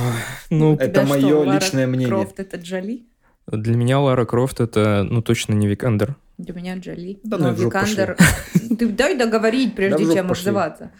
ну, 0.50 0.76
это 0.76 1.04
что, 1.04 1.14
мое 1.14 1.36
Лара 1.36 1.58
личное 1.58 1.86
мнение. 1.86 2.08
Крофт 2.08 2.40
это 2.40 2.56
Джоли? 2.56 3.04
для 3.50 3.76
меня 3.76 3.98
Лара 3.98 4.24
Крофт 4.24 4.60
это, 4.60 5.06
ну, 5.08 5.22
точно 5.22 5.54
не 5.54 5.66
Викандер. 5.66 6.16
Для 6.36 6.54
меня 6.54 6.76
Джоли. 6.76 7.18
Да 7.24 7.38
ну 7.38 7.48
жопу 7.48 7.62
Викандер... 7.62 8.16
Ты 8.78 8.88
дай 8.88 9.16
договорить, 9.16 9.74
прежде 9.74 10.04
чем 10.04 10.28
пошли. 10.28 10.50
отзываться. 10.50 10.90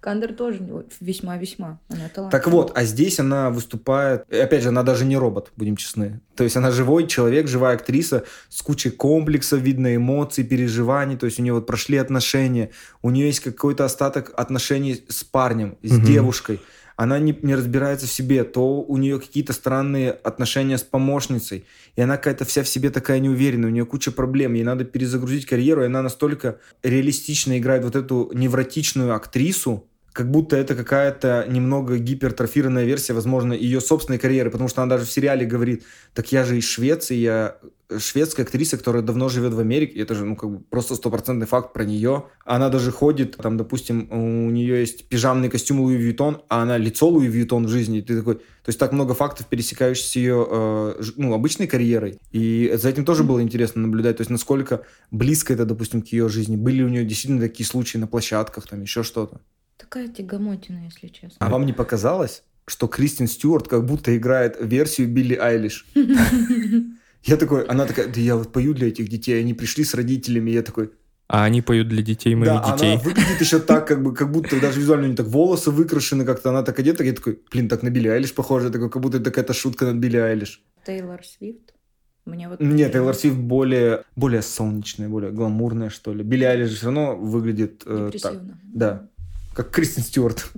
Викандер 0.00 0.32
тоже 0.32 0.60
весьма-весьма. 1.00 1.80
Она 1.88 2.08
талантлива. 2.08 2.30
Так 2.30 2.46
вот, 2.46 2.72
а 2.76 2.84
здесь 2.84 3.18
она 3.18 3.50
выступает, 3.50 4.24
и 4.30 4.36
опять 4.36 4.62
же, 4.62 4.68
она 4.68 4.82
даже 4.84 5.04
не 5.04 5.16
робот, 5.16 5.50
будем 5.56 5.76
честны. 5.76 6.20
То 6.36 6.44
есть 6.44 6.56
она 6.56 6.70
живой 6.70 7.06
человек, 7.08 7.48
живая 7.48 7.74
актриса 7.74 8.24
с 8.48 8.62
кучей 8.62 8.90
комплексов, 8.90 9.60
видно 9.60 9.96
эмоций, 9.96 10.44
переживаний. 10.44 11.16
То 11.16 11.26
есть 11.26 11.40
у 11.40 11.42
нее 11.42 11.52
вот 11.52 11.66
прошли 11.66 11.96
отношения, 11.98 12.70
у 13.02 13.10
нее 13.10 13.26
есть 13.26 13.40
какой-то 13.40 13.84
остаток 13.84 14.32
отношений 14.36 15.04
с 15.08 15.24
парнем, 15.24 15.76
с 15.82 15.92
Мгм. 15.92 16.04
девушкой. 16.06 16.60
Она 16.98 17.20
не, 17.20 17.38
не 17.42 17.54
разбирается 17.54 18.08
в 18.08 18.10
себе, 18.10 18.42
то 18.42 18.82
у 18.82 18.96
нее 18.96 19.20
какие-то 19.20 19.52
странные 19.52 20.10
отношения 20.10 20.76
с 20.76 20.82
помощницей, 20.82 21.64
и 21.94 22.00
она 22.00 22.16
какая-то 22.16 22.44
вся 22.44 22.64
в 22.64 22.68
себе 22.68 22.90
такая 22.90 23.20
неуверенная, 23.20 23.68
у 23.68 23.72
нее 23.72 23.86
куча 23.86 24.10
проблем, 24.10 24.54
ей 24.54 24.64
надо 24.64 24.84
перезагрузить 24.84 25.46
карьеру, 25.46 25.82
и 25.82 25.86
она 25.86 26.02
настолько 26.02 26.58
реалистично 26.82 27.56
играет 27.56 27.84
вот 27.84 27.94
эту 27.94 28.32
невротичную 28.34 29.14
актрису, 29.14 29.86
как 30.12 30.28
будто 30.28 30.56
это 30.56 30.74
какая-то 30.74 31.46
немного 31.48 31.98
гипертрофированная 31.98 32.84
версия, 32.84 33.12
возможно, 33.12 33.52
ее 33.52 33.80
собственной 33.80 34.18
карьеры, 34.18 34.50
потому 34.50 34.68
что 34.68 34.82
она 34.82 34.96
даже 34.96 35.06
в 35.06 35.12
сериале 35.12 35.46
говорит, 35.46 35.84
так 36.14 36.32
я 36.32 36.42
же 36.42 36.58
из 36.58 36.64
Швеции, 36.64 37.14
я 37.14 37.58
шведская 37.96 38.42
актриса, 38.42 38.76
которая 38.76 39.02
давно 39.02 39.28
живет 39.28 39.54
в 39.54 39.60
Америке, 39.60 40.00
это 40.00 40.14
же, 40.14 40.24
ну, 40.24 40.36
как 40.36 40.50
бы 40.50 40.60
просто 40.60 40.94
стопроцентный 40.94 41.46
факт 41.46 41.72
про 41.72 41.84
нее. 41.84 42.26
Она 42.44 42.68
даже 42.68 42.92
ходит, 42.92 43.36
там, 43.36 43.56
допустим, 43.56 44.08
у 44.10 44.50
нее 44.50 44.80
есть 44.80 45.08
пижамный 45.08 45.48
костюм 45.48 45.80
Луи 45.80 45.96
Вьютон, 45.96 46.42
а 46.48 46.62
она 46.62 46.76
лицо 46.76 47.08
Луи 47.08 47.28
Вьютон 47.28 47.66
в 47.66 47.68
жизни, 47.68 47.98
и 47.98 48.02
ты 48.02 48.18
такой... 48.18 48.36
То 48.36 48.70
есть 48.70 48.78
так 48.78 48.92
много 48.92 49.14
фактов, 49.14 49.46
пересекающихся 49.46 50.10
с 50.10 50.16
ее, 50.16 50.46
э, 50.50 51.02
ну, 51.16 51.32
обычной 51.32 51.66
карьерой. 51.66 52.18
И 52.32 52.70
за 52.74 52.90
этим 52.90 53.06
тоже 53.06 53.24
было 53.24 53.42
интересно 53.42 53.82
наблюдать, 53.82 54.18
то 54.18 54.20
есть 54.20 54.30
насколько 54.30 54.82
близко 55.10 55.54
это, 55.54 55.64
допустим, 55.64 56.02
к 56.02 56.08
ее 56.08 56.28
жизни. 56.28 56.56
Были 56.56 56.82
у 56.82 56.88
нее 56.88 57.04
действительно 57.04 57.40
такие 57.40 57.66
случаи 57.66 57.96
на 57.96 58.06
площадках, 58.06 58.66
там, 58.68 58.82
еще 58.82 59.02
что-то. 59.02 59.40
Такая 59.78 60.08
тягомотина, 60.08 60.84
если 60.84 61.08
честно. 61.08 61.36
А 61.38 61.48
вам 61.48 61.64
не 61.64 61.72
показалось, 61.72 62.42
что 62.66 62.86
Кристин 62.88 63.28
Стюарт 63.28 63.68
как 63.68 63.86
будто 63.86 64.14
играет 64.14 64.58
версию 64.60 65.08
Билли 65.08 65.34
Айлиш? 65.34 65.86
Я 67.28 67.36
такой, 67.36 67.64
она 67.66 67.84
такая, 67.84 68.06
да 68.06 68.20
я 68.20 68.36
вот 68.36 68.52
пою 68.52 68.72
для 68.72 68.88
этих 68.88 69.08
детей, 69.08 69.38
они 69.40 69.52
пришли 69.52 69.84
с 69.84 69.94
родителями, 69.94 70.50
я 70.50 70.62
такой, 70.62 70.90
А 71.26 71.44
они 71.44 71.60
поют 71.60 71.88
для 71.88 72.02
детей 72.02 72.34
моих 72.34 72.52
да, 72.52 72.72
детей. 72.72 72.92
она 72.94 73.02
выглядит 73.02 73.40
еще 73.40 73.58
так, 73.58 73.86
как 73.86 74.02
бы, 74.02 74.14
как 74.14 74.32
будто 74.32 74.58
даже 74.60 74.80
визуально 74.80 75.04
у 75.04 75.06
нее 75.08 75.16
так 75.16 75.26
волосы 75.26 75.70
выкрашены, 75.70 76.24
как-то 76.24 76.48
она 76.48 76.62
так 76.62 76.78
одета, 76.78 77.04
я 77.04 77.12
такой, 77.12 77.38
блин, 77.52 77.68
так 77.68 77.82
на 77.82 77.90
Билли 77.90 78.08
Айлиш 78.08 78.34
похоже, 78.34 78.66
Я 78.66 78.72
такой, 78.72 78.88
как 78.88 79.02
будто 79.02 79.18
это 79.18 79.30
какая-то 79.30 79.52
шутка 79.52 79.84
над 79.84 79.96
Билли 79.96 80.16
Айлиш. 80.16 80.62
Тейлор 80.86 81.20
Свифт. 81.22 81.74
Мне 82.24 82.48
вот 82.48 82.60
Нет, 82.60 82.92
Тейлор 82.92 83.14
Свифт 83.14 83.36
более, 83.36 84.04
более 84.16 84.40
солнечная, 84.40 85.08
более 85.08 85.30
гламурная, 85.30 85.90
что 85.90 86.14
ли. 86.14 86.22
Билли 86.22 86.44
Айлиш 86.44 86.70
все 86.70 86.86
равно 86.86 87.14
выглядит 87.16 87.82
э, 87.84 88.10
так. 88.22 88.40
Да, 88.62 89.08
как 89.54 89.70
Кристин 89.70 90.02
Стюарт. 90.02 90.50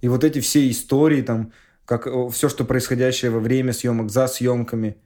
И 0.00 0.06
вот 0.08 0.22
эти 0.22 0.38
все 0.38 0.70
истории, 0.70 1.22
там, 1.22 1.50
как 1.84 2.06
все, 2.32 2.48
что 2.48 2.64
происходящее 2.64 3.32
во 3.32 3.40
время 3.40 3.72
съемок, 3.72 4.10
за 4.10 4.28
съемками. 4.28 4.96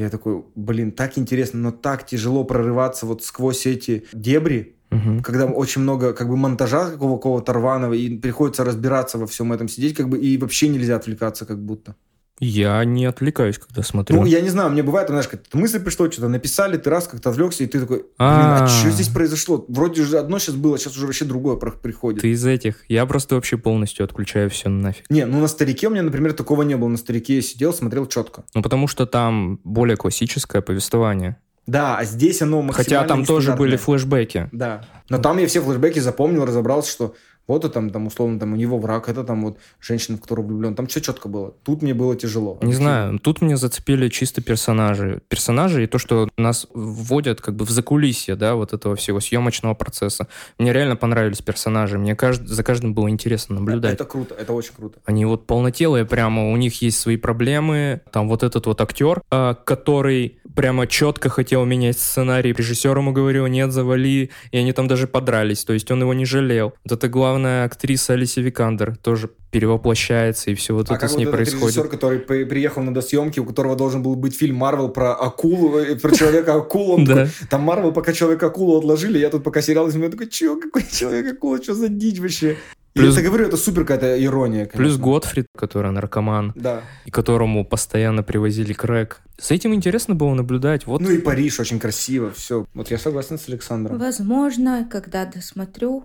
Я 0.00 0.08
такой, 0.08 0.42
блин, 0.54 0.92
так 0.92 1.18
интересно, 1.18 1.60
но 1.60 1.72
так 1.72 2.06
тяжело 2.06 2.44
прорываться 2.44 3.04
вот 3.04 3.22
сквозь 3.22 3.66
эти 3.66 4.06
дебри. 4.14 4.76
Мгм. 4.90 5.22
когда 5.22 5.46
очень 5.46 5.82
много 5.82 6.12
как 6.12 6.28
бы 6.28 6.36
монтажа 6.36 6.90
какого-то 6.90 7.52
рваного, 7.52 7.92
и 7.92 8.18
приходится 8.18 8.64
разбираться 8.64 9.18
во 9.18 9.26
всем 9.28 9.52
этом, 9.52 9.68
сидеть 9.68 9.94
как 9.94 10.08
бы, 10.08 10.18
и 10.18 10.36
вообще 10.36 10.66
нельзя 10.66 10.96
отвлекаться 10.96 11.46
как 11.46 11.64
будто. 11.64 11.94
Я 12.40 12.82
не 12.84 13.04
отвлекаюсь, 13.04 13.58
когда 13.58 13.82
смотрю. 13.82 14.20
Ну, 14.20 14.26
я 14.26 14.40
не 14.40 14.48
знаю, 14.48 14.70
мне 14.70 14.82
бывает, 14.82 15.08
знаешь, 15.08 15.28
как 15.28 15.42
мысль 15.52 15.78
пришла, 15.78 16.10
что-то 16.10 16.28
написали, 16.28 16.78
ты 16.78 16.88
раз 16.88 17.06
как-то 17.06 17.30
отвлекся, 17.30 17.64
и 17.64 17.66
ты 17.66 17.78
такой, 17.80 17.98
блин, 17.98 18.08
а, 18.18 18.64
А. 18.64 18.66
что 18.66 18.90
здесь 18.90 19.08
произошло? 19.08 19.64
Вроде 19.68 20.04
же 20.04 20.18
одно 20.18 20.38
сейчас 20.38 20.54
было, 20.54 20.78
сейчас 20.78 20.96
уже 20.96 21.04
вообще 21.06 21.26
другое 21.26 21.56
приходит. 21.56 22.22
Ты 22.22 22.30
из 22.30 22.44
этих. 22.46 22.76
Я 22.88 23.04
просто 23.04 23.34
вообще 23.34 23.58
полностью 23.58 24.04
отключаю 24.04 24.48
все 24.48 24.70
нафиг. 24.70 25.04
Не, 25.10 25.26
ну 25.26 25.40
на 25.40 25.48
старике 25.48 25.88
у 25.88 25.90
меня, 25.90 26.02
например, 26.02 26.32
такого 26.32 26.62
не 26.62 26.76
было. 26.76 26.88
На 26.88 26.96
старике 26.96 27.36
я 27.36 27.42
сидел, 27.42 27.74
смотрел 27.74 28.06
четко. 28.06 28.44
Ну, 28.54 28.62
потому 28.62 28.88
что 28.88 29.04
там 29.04 29.60
более 29.62 29.96
классическое 29.98 30.62
повествование. 30.62 31.36
Да, 31.66 31.98
а 31.98 32.04
здесь 32.04 32.42
оно 32.42 32.62
максимально 32.62 32.84
Хотя 32.84 33.04
там 33.04 33.24
тоже 33.24 33.52
были 33.52 33.76
флешбеки. 33.76 34.48
Да. 34.50 34.84
Но 35.08 35.18
там 35.18 35.38
я 35.38 35.46
все 35.46 35.60
флешбеки 35.60 35.98
запомнил, 36.00 36.44
разобрался, 36.44 36.90
что 36.90 37.14
вот 37.50 37.64
это 37.64 37.74
там, 37.74 37.90
там 37.90 38.06
условно, 38.06 38.38
там 38.38 38.52
у 38.52 38.56
него 38.56 38.78
враг, 38.78 39.08
это 39.08 39.24
там 39.24 39.42
вот 39.44 39.58
женщина, 39.80 40.16
в 40.16 40.20
которую 40.20 40.46
влюблен. 40.46 40.74
Там 40.74 40.86
все 40.86 41.00
четко 41.00 41.28
было. 41.28 41.52
Тут 41.62 41.82
мне 41.82 41.94
было 41.94 42.16
тяжело. 42.16 42.58
Не 42.62 42.74
знаю, 42.74 43.18
тут 43.18 43.42
меня 43.42 43.56
зацепили 43.56 44.08
чисто 44.08 44.42
персонажи. 44.42 45.20
Персонажи 45.28 45.84
и 45.84 45.86
то, 45.86 45.98
что 45.98 46.28
нас 46.36 46.66
вводят 46.74 47.40
как 47.40 47.56
бы 47.56 47.64
в 47.64 47.70
закулисье, 47.70 48.34
да, 48.36 48.54
вот 48.54 48.72
этого 48.72 48.96
всего 48.96 49.20
съемочного 49.20 49.74
процесса. 49.74 50.26
Мне 50.58 50.72
реально 50.72 50.96
понравились 50.96 51.40
персонажи. 51.42 51.98
Мне 51.98 52.12
кажд- 52.14 52.46
за 52.46 52.62
каждым 52.62 52.94
было 52.94 53.08
интересно 53.10 53.56
наблюдать. 53.56 53.94
Это 53.94 54.04
круто, 54.04 54.34
это 54.34 54.52
очень 54.52 54.72
круто. 54.76 54.98
Они 55.04 55.24
вот 55.24 55.46
полнотелые 55.46 56.04
прямо, 56.04 56.50
у 56.50 56.56
них 56.56 56.82
есть 56.82 56.98
свои 56.98 57.16
проблемы. 57.16 58.00
Там 58.12 58.28
вот 58.28 58.42
этот 58.42 58.66
вот 58.66 58.80
актер, 58.80 59.22
а, 59.30 59.54
который 59.54 60.38
прямо 60.54 60.86
четко 60.86 61.28
хотел 61.28 61.64
менять 61.64 61.98
сценарий. 61.98 62.52
Режиссер 62.52 62.96
ему 62.96 63.12
говорил, 63.12 63.46
нет, 63.46 63.72
завали. 63.72 64.30
И 64.50 64.56
они 64.58 64.72
там 64.72 64.88
даже 64.88 65.06
подрались, 65.06 65.64
то 65.64 65.72
есть 65.72 65.90
он 65.90 66.00
его 66.02 66.12
не 66.14 66.24
жалел. 66.24 66.74
Вот 66.84 66.92
эта 66.92 67.08
главная 67.40 67.64
актриса 67.64 68.12
Алисия 68.12 68.44
Викандер 68.44 68.96
тоже 68.96 69.30
перевоплощается, 69.50 70.50
и 70.50 70.54
все 70.54 70.74
вот 70.74 70.90
а 70.90 70.94
это 70.94 71.00
как 71.00 71.10
с 71.10 71.16
ней 71.16 71.24
вот 71.24 71.34
происходит. 71.34 71.64
режиссер, 71.76 71.88
который 71.88 72.18
при- 72.18 72.44
приехал 72.44 72.82
на 72.82 72.92
досъемки, 72.94 73.40
у 73.40 73.44
которого 73.44 73.76
должен 73.76 74.02
был 74.02 74.14
быть 74.14 74.36
фильм 74.36 74.56
Марвел 74.56 74.88
про 74.90 75.14
акулу, 75.14 75.78
э, 75.78 75.96
про 75.96 76.14
человека-акулу. 76.14 77.04
Да. 77.06 77.28
Там 77.48 77.62
Марвел 77.62 77.92
пока 77.92 78.12
человека-акулу 78.12 78.78
отложили, 78.78 79.18
я 79.18 79.30
тут 79.30 79.42
пока 79.42 79.62
сериал 79.62 79.90
смотрю, 79.90 80.10
такой, 80.10 80.28
чё, 80.28 80.56
какой 80.60 80.82
человек-акула, 80.92 81.62
что 81.62 81.74
за 81.74 81.88
дичь 81.88 82.20
вообще? 82.20 82.56
Плюс- 82.92 83.14
Я 83.14 83.20
это 83.20 83.28
говорю, 83.28 83.46
это 83.46 83.56
супер 83.56 83.82
какая-то 83.84 84.22
ирония. 84.24 84.66
Плюс 84.66 84.96
конечно. 84.96 85.04
Готфрид, 85.04 85.46
который 85.56 85.92
наркоман, 85.92 86.52
Да. 86.56 86.82
и 87.06 87.10
которому 87.10 87.64
постоянно 87.64 88.22
привозили 88.24 88.72
крэк. 88.72 89.20
За 89.40 89.54
этим 89.54 89.72
интересно 89.74 90.14
было 90.16 90.34
наблюдать. 90.34 90.86
Вот 90.86 91.00
Ну 91.00 91.10
и 91.10 91.18
Париж 91.18 91.60
очень 91.60 91.78
красиво, 91.78 92.30
все. 92.32 92.66
Вот 92.74 92.90
я 92.90 92.98
согласен 92.98 93.38
с 93.38 93.48
Александром. 93.48 93.98
Возможно, 93.98 94.88
когда 94.90 95.24
досмотрю. 95.24 96.04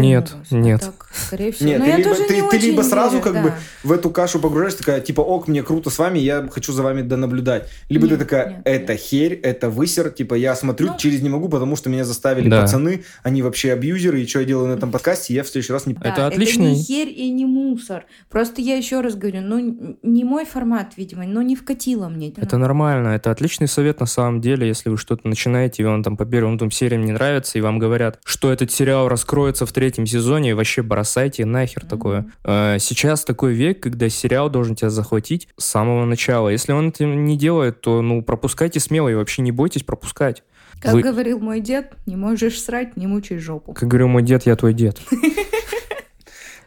Нет, 0.00 0.32
вас. 0.32 0.50
нет. 0.50 0.80
Так, 0.80 1.06
скорее 1.14 1.52
всего. 1.52 1.68
Нет, 1.68 1.78
Но 1.78 1.84
ты 1.84 1.90
я 1.90 1.96
либо, 1.98 2.08
тоже 2.10 2.22
ты, 2.28 2.40
не 2.40 2.48
ты 2.48 2.58
либо 2.58 2.82
сразу 2.82 3.12
верю, 3.16 3.22
как 3.24 3.32
да. 3.34 3.42
бы 3.42 3.52
в 3.82 3.92
эту 3.92 4.10
кашу 4.10 4.40
погружаешься, 4.40 4.78
такая, 4.78 5.00
типа, 5.00 5.20
ок, 5.20 5.48
мне 5.48 5.62
круто 5.62 5.90
с 5.90 5.98
вами, 5.98 6.18
я 6.18 6.46
хочу 6.50 6.72
за 6.72 6.82
вами 6.82 7.02
донаблюдать. 7.02 7.68
Либо 7.88 8.06
ты 8.06 8.12
Нет, 8.14 8.20
такая, 8.20 8.48
нет, 8.50 8.60
это 8.64 8.92
нет. 8.92 9.00
херь, 9.02 9.32
это 9.34 9.70
высер, 9.70 10.10
типа, 10.10 10.34
я 10.34 10.54
смотрю, 10.56 10.88
Ну. 10.88 10.98
через 10.98 11.22
не 11.22 11.28
могу, 11.28 11.48
потому 11.48 11.76
что 11.76 11.90
меня 11.90 12.04
заставили 12.04 12.48
Да. 12.48 12.62
пацаны, 12.62 13.04
они 13.22 13.42
вообще 13.42 13.72
абьюзеры, 13.72 14.20
и 14.22 14.26
что 14.26 14.40
я 14.40 14.44
делаю 14.44 14.68
на 14.68 14.72
этом 14.74 14.90
подкасте, 14.90 15.34
я 15.34 15.42
в 15.42 15.48
следующий 15.48 15.72
раз 15.72 15.86
не... 15.86 15.94
Да, 15.94 16.08
Это 16.08 16.26
отличный- 16.26 16.66
Это 16.72 16.74
не 16.76 16.82
херь 16.82 17.08
и 17.08 17.30
не 17.30 17.44
мусор. 17.46 18.04
Просто 18.30 18.60
я 18.60 18.76
еще 18.76 19.00
раз 19.00 19.14
говорю, 19.14 19.40
ну, 19.42 19.96
не 20.02 20.24
мой 20.24 20.44
формат, 20.44 20.94
видимо, 20.96 21.24
но 21.24 21.42
не 21.42 21.56
вкатило 21.56 22.08
мне. 22.08 22.32
Это 22.36 22.58
нормально, 22.58 23.08
это 23.08 23.30
отличный 23.30 23.68
совет 23.68 24.00
на 24.00 24.06
самом 24.06 24.40
деле, 24.40 24.66
если 24.66 24.88
вы 24.90 24.96
что-то 24.98 25.28
начинаете, 25.28 25.82
и 25.82 25.86
вам 25.86 26.02
там 26.02 26.16
по 26.16 26.24
первым 26.24 26.56
двум 26.56 26.70
сериям 26.70 27.04
не 27.04 27.12
нравится, 27.12 27.58
и 27.58 27.60
вам 27.60 27.78
говорят, 27.78 28.18
что 28.24 28.50
этот 28.52 28.70
сериал 28.72 29.08
раскроется 29.08 29.66
в 29.66 29.72
третьем 29.72 29.83
сезоне, 29.92 30.50
и 30.50 30.52
вообще 30.52 30.82
бросайте 30.82 31.44
нахер 31.44 31.84
такое. 31.86 32.26
Э, 32.44 32.76
Сейчас 32.78 33.24
такой 33.24 33.54
век, 33.54 33.80
когда 33.82 34.08
сериал 34.08 34.50
должен 34.50 34.74
тебя 34.76 34.90
захватить 34.90 35.48
с 35.56 35.64
самого 35.64 36.04
начала. 36.04 36.48
Если 36.48 36.72
он 36.72 36.88
это 36.88 37.04
не 37.04 37.36
делает, 37.36 37.80
то 37.80 38.02
ну 38.02 38.22
пропускайте 38.22 38.80
смело 38.80 39.08
и 39.08 39.14
вообще 39.14 39.42
не 39.42 39.52
бойтесь 39.52 39.82
пропускать. 39.82 40.42
Как 40.80 40.92
Вы- 40.92 41.02
говорил 41.02 41.38
мой 41.38 41.60
дед, 41.60 41.92
не 42.06 42.16
можешь 42.16 42.60
срать, 42.60 42.96
не 42.96 43.06
мучай 43.06 43.38
жопу. 43.38 43.72
Как 43.72 43.88
говорил 43.88 44.08
мой 44.08 44.22
дед, 44.22 44.46
я 44.46 44.56
твой 44.56 44.74
дед. 44.74 45.00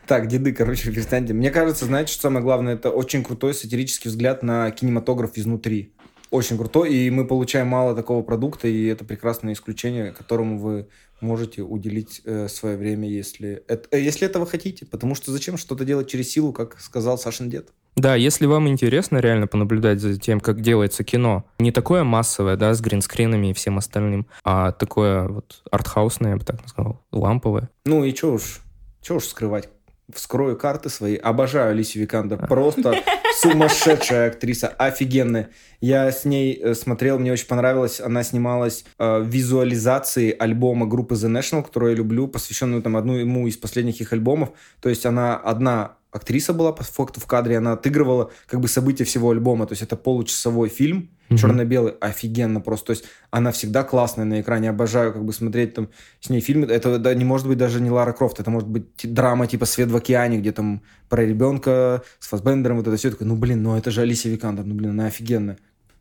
Так, 0.08 0.28
деды, 0.28 0.54
короче, 0.54 0.90
перестаньте. 0.90 1.34
Мне 1.34 1.52
кажется, 1.52 1.84
знаете, 1.84 2.14
что 2.14 2.22
самое 2.24 2.42
главное, 2.42 2.76
это 2.76 2.92
очень 2.92 3.26
крутой 3.26 3.54
сатирический 3.54 4.10
взгляд 4.10 4.42
на 4.42 4.72
кинематограф 4.72 5.32
изнутри. 5.36 5.92
Очень 6.30 6.58
крутой, 6.58 6.94
и 6.94 7.10
мы 7.10 7.26
получаем 7.26 7.68
мало 7.68 7.96
такого 7.96 8.22
продукта, 8.22 8.68
и 8.68 8.86
это 8.86 9.06
прекрасное 9.06 9.54
исключение, 9.54 10.12
которому 10.12 10.60
вы 10.60 10.88
можете 11.22 11.62
уделить 11.62 12.22
э, 12.26 12.48
свое 12.48 12.78
время, 12.78 13.10
если, 13.10 13.64
это, 13.68 13.88
э, 13.92 14.02
если 14.02 14.28
это 14.28 14.40
вы 14.40 14.48
хотите. 14.48 14.86
Потому 14.86 15.16
что 15.16 15.32
зачем 15.32 15.58
что-то 15.58 15.86
делать 15.86 16.10
через 16.10 16.30
силу, 16.30 16.54
как 16.54 16.80
сказал 16.80 17.18
Сашин 17.18 17.50
дед? 17.50 17.70
Да, 17.96 18.16
если 18.16 18.46
вам 18.46 18.68
интересно 18.68 19.18
реально 19.18 19.48
понаблюдать 19.48 20.00
за 20.00 20.20
тем, 20.20 20.40
как 20.40 20.62
делается 20.62 21.04
кино, 21.04 21.46
не 21.58 21.72
такое 21.72 22.04
массовое, 22.04 22.56
да, 22.56 22.74
с 22.76 22.82
гринскринами 22.82 23.48
и 23.48 23.54
всем 23.54 23.80
остальным, 23.80 24.28
а 24.44 24.72
такое 24.72 25.28
вот 25.28 25.64
артхаусное, 25.72 26.32
я 26.32 26.38
бы 26.38 26.46
так 26.46 26.60
сказал, 26.68 27.02
ламповое. 27.12 27.70
Ну 27.86 28.04
и 28.04 28.14
чё 28.14 28.34
уж, 28.34 28.60
чё 29.02 29.16
уж 29.16 29.26
скрывать. 29.26 29.70
Вскрою 30.14 30.58
карты 30.58 30.90
свои. 30.90 31.18
Обожаю 31.18 31.72
Алисию 31.72 32.04
Викандер. 32.04 32.48
Просто 32.48 32.96
сумасшедшая 33.42 34.30
актриса. 34.30 34.70
Офигенная. 34.70 35.50
Я 35.82 36.10
с 36.10 36.24
ней 36.24 36.58
э, 36.62 36.76
смотрел, 36.76 37.20
мне 37.20 37.34
очень 37.34 37.48
понравилось. 37.48 38.00
Она 38.00 38.24
снималась 38.24 38.86
э, 39.00 39.20
в 39.20 39.28
визуализации 39.28 40.34
альбома 40.38 40.86
группы 40.86 41.16
The 41.16 41.28
National, 41.28 41.64
которую 41.64 41.92
я 41.92 41.98
люблю, 41.98 42.30
посвященную 42.30 42.82
там 42.82 42.96
одну 42.96 43.16
ему 43.16 43.48
из 43.48 43.58
последних 43.58 44.00
их 44.00 44.14
альбомов. 44.14 44.52
То 44.80 44.88
есть 44.88 45.06
она 45.06 45.36
одна 45.36 45.98
актриса 46.12 46.54
была 46.54 46.72
по 46.72 46.84
факту 46.84 47.20
в 47.20 47.26
кадре, 47.26 47.58
она 47.58 47.74
отыгрывала 47.74 48.32
как 48.48 48.60
бы 48.60 48.68
события 48.68 49.04
всего 49.04 49.32
альбома. 49.32 49.66
То 49.68 49.74
есть 49.74 49.82
это 49.84 49.96
получасовой 49.96 50.70
фильм, 50.70 51.10
Мгм. 51.30 51.38
черно-белый, 51.38 51.94
офигенно 52.00 52.62
просто. 52.62 52.88
То 52.88 52.92
есть 52.92 53.04
она 53.32 53.52
всегда 53.52 53.84
классная 53.84 54.24
на 54.26 54.40
экране. 54.40 54.70
Обожаю 54.70 55.12
как 55.14 55.26
бы 55.26 55.34
смотреть 55.34 55.74
там 55.74 55.90
с 56.22 56.30
ней 56.30 56.40
фильмы. 56.40 56.68
Это 56.68 56.98
да, 57.00 57.14
не 57.14 57.26
может 57.26 57.48
быть 57.48 57.58
даже 57.58 57.82
не 57.82 57.92
Лара 57.92 58.14
Крофт, 58.14 58.40
это 58.40 58.50
может 58.50 58.70
быть 58.70 58.86
драма 59.04 59.46
типа 59.48 59.66
«Свет 59.66 59.90
в 59.92 59.96
океане», 59.96 60.38
где 60.38 60.52
там 60.54 60.82
про 61.10 61.26
ребенка 61.26 62.02
с 62.20 62.28
Фасбендером, 62.28 62.78
вот 62.78 62.88
это 62.88 62.96
все. 62.96 63.12
Такое, 63.12 63.28
ну 63.28 63.36
блин, 63.36 63.62
ну 63.62 63.76
это 63.78 63.92
же 63.92 64.02
Алисия 64.02 64.32
Викандер, 64.32 64.64
ну 64.66 64.74
блин, 64.76 64.92
она 64.92 65.08
офигенная. 65.08 65.58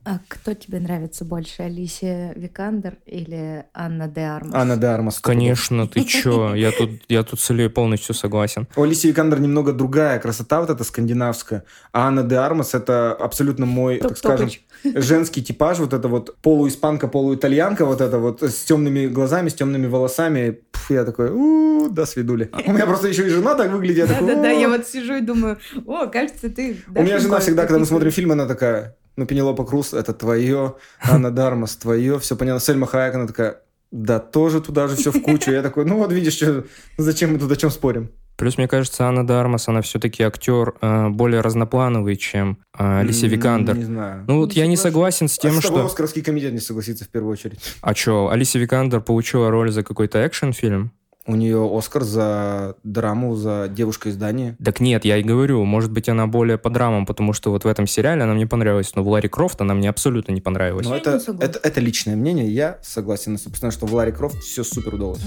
А 0.09 0.21
кто 0.29 0.55
тебе 0.55 0.79
нравится 0.79 1.25
больше, 1.25 1.63
Алисия 1.63 2.33
Викандер 2.37 2.97
или 3.07 3.65
Анна 3.75 4.07
де 4.07 4.21
Армас? 4.21 4.55
Анна 4.55 4.77
де 4.77 4.87
Армас. 4.87 5.19
Конечно, 5.19 5.89
ты 5.89 6.05
чё? 6.05 6.55
Я 6.55 6.71
тут, 6.71 6.91
я 7.09 7.25
тут 7.25 7.41
с 7.41 7.51
Ильей 7.51 7.69
полностью 7.69 8.15
согласен. 8.15 8.69
У 8.77 8.85
Алисии 8.85 9.09
Викандер 9.09 9.41
немного 9.41 9.73
другая 9.73 10.21
красота 10.21 10.61
вот 10.61 10.71
эта 10.71 10.85
скандинавская, 10.85 11.65
а 11.91 12.07
Анна 12.07 12.23
де 12.23 12.37
Армас 12.37 12.73
это 12.75 13.15
абсолютно 13.15 13.67
мой, 13.67 13.99
так 13.99 14.17
скажем, 14.17 14.51
женский 14.85 15.43
типаж, 15.43 15.81
вот 15.81 15.93
это 15.93 16.07
вот 16.07 16.37
полуиспанка, 16.41 17.09
полуитальянка, 17.09 17.85
вот 17.85 18.01
это 18.01 18.21
вот 18.21 18.45
с 18.45 18.63
темными 18.63 19.09
глазами, 19.09 19.49
с 19.49 19.55
темными 19.55 19.89
волосами. 19.89 20.61
Пф, 20.71 20.91
я 20.91 21.05
такой, 21.05 21.31
у 21.31 21.89
до 21.89 22.07
свидули. 22.07 22.49
У 22.67 22.73
меня 22.73 22.87
просто 22.87 23.09
еще 23.09 23.27
и 23.27 23.29
жена 23.29 23.57
так 23.57 23.73
выглядит. 23.73 24.09
Да-да-да, 24.09 24.51
я 24.51 24.69
вот 24.69 24.87
сижу 24.87 25.17
и 25.17 25.21
думаю, 25.21 25.59
о, 25.85 26.07
кажется, 26.07 26.49
ты... 26.49 26.77
У 26.95 27.03
меня 27.03 27.19
жена 27.19 27.41
всегда, 27.41 27.63
когда 27.63 27.81
мы 27.81 27.87
смотрим 27.87 28.13
фильм, 28.13 28.31
она 28.31 28.47
такая, 28.47 28.95
ну, 29.17 29.27
Пенелопа 29.27 29.65
Круз, 29.65 29.95
это 29.95 30.13
твое, 30.13 30.77
Анна 31.03 31.31
Дармас, 31.31 31.77
твое, 31.77 32.19
все 32.19 32.37
понятно. 32.37 32.61
Сельма 32.61 32.87
Хайек, 32.87 33.15
она 33.15 33.27
такая, 33.27 33.61
да 33.91 34.19
тоже 34.19 34.61
туда 34.61 34.89
же 34.89 34.97
все 34.97 35.11
в 35.11 35.23
кучу. 35.23 35.51
Я 35.51 35.63
такой, 35.63 35.85
ну 35.85 35.97
вот 35.97 36.13
видишь, 36.13 36.35
что, 36.35 36.65
зачем 36.99 37.33
мы 37.33 37.39
тут 37.39 37.51
о 37.51 37.57
чем 37.57 37.71
спорим? 37.71 38.11
Плюс, 38.37 38.59
мне 38.59 38.69
кажется, 38.69 39.07
Анна 39.07 39.27
Дармас, 39.27 39.67
она 39.69 39.81
все-таки 39.81 40.23
актер 40.23 40.75
э, 40.83 41.09
более 41.09 41.41
разноплановый, 41.41 42.17
чем 42.17 42.59
э, 42.79 43.03
Викандер. 43.03 43.77
Не 43.77 43.85
знаю. 43.85 44.25
Ну 44.29 44.37
вот 44.37 44.55
Не 44.55 44.61
я 44.61 44.67
не 44.67 44.77
согласен 44.77 45.29
с 45.29 45.39
тем, 45.39 45.57
а 45.57 45.61
с 45.61 45.65
тобой 45.65 45.79
что... 45.79 45.87
Оскаровский 45.87 46.23
комитет 46.23 46.53
не 46.53 46.59
согласится 46.59 47.07
в 47.07 47.09
первую 47.09 47.33
очередь. 47.33 47.59
А 47.81 47.95
чё, 47.95 48.29
Алисия 48.29 48.61
Викандер 48.61 49.01
получила 49.01 49.51
роль 49.51 49.73
за 49.73 49.83
какой-то 49.83 50.19
экшн-фильм? 50.19 50.93
У 51.29 51.35
нее 51.35 51.69
Оскар 51.73 52.05
за 52.05 52.77
драму, 52.85 53.35
за 53.35 53.69
девушка 53.69 54.11
из 54.11 54.17
Дании. 54.17 54.57
Так 54.65 54.79
нет, 54.79 55.05
я 55.05 55.17
и 55.17 55.25
говорю, 55.25 55.65
может 55.65 55.91
быть, 55.91 56.09
она 56.09 56.29
более 56.29 56.57
по 56.57 56.71
драмам, 56.71 57.05
потому 57.05 57.33
что 57.33 57.51
вот 57.51 57.65
в 57.65 57.67
этом 57.67 57.89
сериале 57.89 58.23
она 58.23 58.35
мне 58.35 58.47
понравилась, 58.47 58.95
но 58.95 59.03
в 59.03 59.09
Ларри 59.09 59.29
Крофт 59.29 59.61
она 59.61 59.75
мне 59.75 59.91
абсолютно 59.91 60.31
не 60.31 60.41
понравилась. 60.41 60.87
Но 60.87 60.95
Я 60.95 61.01
это, 61.01 61.21
это, 61.41 61.59
это 61.61 61.81
личное 61.81 62.15
мнение, 62.15 62.49
я 62.49 62.79
согласен, 62.83 63.39
собственно, 63.39 63.73
что 63.73 63.87
в 63.87 63.95
Ларри 63.95 64.13
Крофт 64.13 64.39
все 64.39 64.63
супер 64.63 64.95
удалось. 64.95 65.21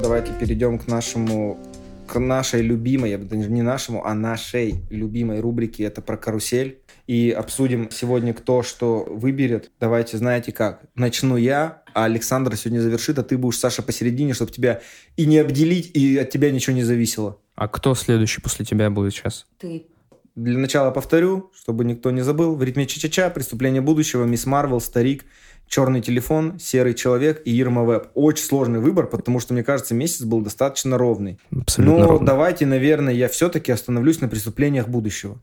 Давайте 0.00 0.32
перейдем 0.38 0.78
к 0.78 0.86
нашему 0.86 1.58
к 2.06 2.18
нашей 2.18 2.62
любимой, 2.62 3.10
я 3.10 3.18
бы 3.18 3.24
даже 3.24 3.50
не 3.50 3.62
нашему, 3.62 4.04
а 4.04 4.14
нашей 4.14 4.82
любимой 4.90 5.40
рубрике. 5.40 5.84
Это 5.84 6.02
про 6.02 6.16
карусель. 6.16 6.80
И 7.10 7.32
обсудим 7.32 7.90
сегодня 7.90 8.32
кто 8.32 8.62
что 8.62 9.04
выберет. 9.04 9.72
Давайте, 9.80 10.16
знаете 10.16 10.52
как. 10.52 10.82
Начну 10.94 11.36
я, 11.36 11.82
а 11.92 12.04
Александр 12.04 12.54
сегодня 12.54 12.78
завершит, 12.78 13.18
а 13.18 13.24
ты 13.24 13.36
будешь, 13.36 13.58
Саша, 13.58 13.82
посередине, 13.82 14.32
чтобы 14.32 14.52
тебя 14.52 14.80
и 15.16 15.26
не 15.26 15.38
обделить, 15.38 15.90
и 15.92 16.16
от 16.18 16.30
тебя 16.30 16.52
ничего 16.52 16.76
не 16.76 16.84
зависело. 16.84 17.38
А 17.56 17.66
кто 17.66 17.96
следующий 17.96 18.40
после 18.40 18.64
тебя 18.64 18.90
будет 18.90 19.12
сейчас? 19.12 19.48
Ты 19.58 19.88
Для 20.36 20.56
начала 20.56 20.92
повторю, 20.92 21.50
чтобы 21.52 21.84
никто 21.84 22.12
не 22.12 22.20
забыл. 22.20 22.54
В 22.54 22.62
ритме 22.62 22.86
Ча-Ча-Ча, 22.86 23.30
Преступление 23.30 23.82
будущего, 23.82 24.24
Мисс 24.24 24.46
Марвел, 24.46 24.80
Старик, 24.80 25.24
Черный 25.66 26.02
телефон, 26.02 26.60
Серый 26.60 26.94
человек 26.94 27.42
и 27.44 27.60
Ирма 27.60 27.84
Веб. 27.84 28.10
Очень 28.14 28.44
сложный 28.44 28.78
выбор, 28.78 29.08
потому 29.08 29.40
что, 29.40 29.52
мне 29.52 29.64
кажется, 29.64 29.96
месяц 29.96 30.22
был 30.22 30.42
достаточно 30.42 30.96
ровный. 30.96 31.40
Абсолютно 31.50 31.98
Но 31.98 32.06
ровно. 32.06 32.26
давайте, 32.26 32.66
наверное, 32.66 33.14
я 33.14 33.28
все-таки 33.28 33.72
остановлюсь 33.72 34.20
на 34.20 34.28
преступлениях 34.28 34.86
будущего. 34.86 35.40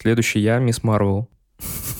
Следующий 0.00 0.40
я, 0.40 0.58
Мисс 0.58 0.82
Марвел. 0.82 1.28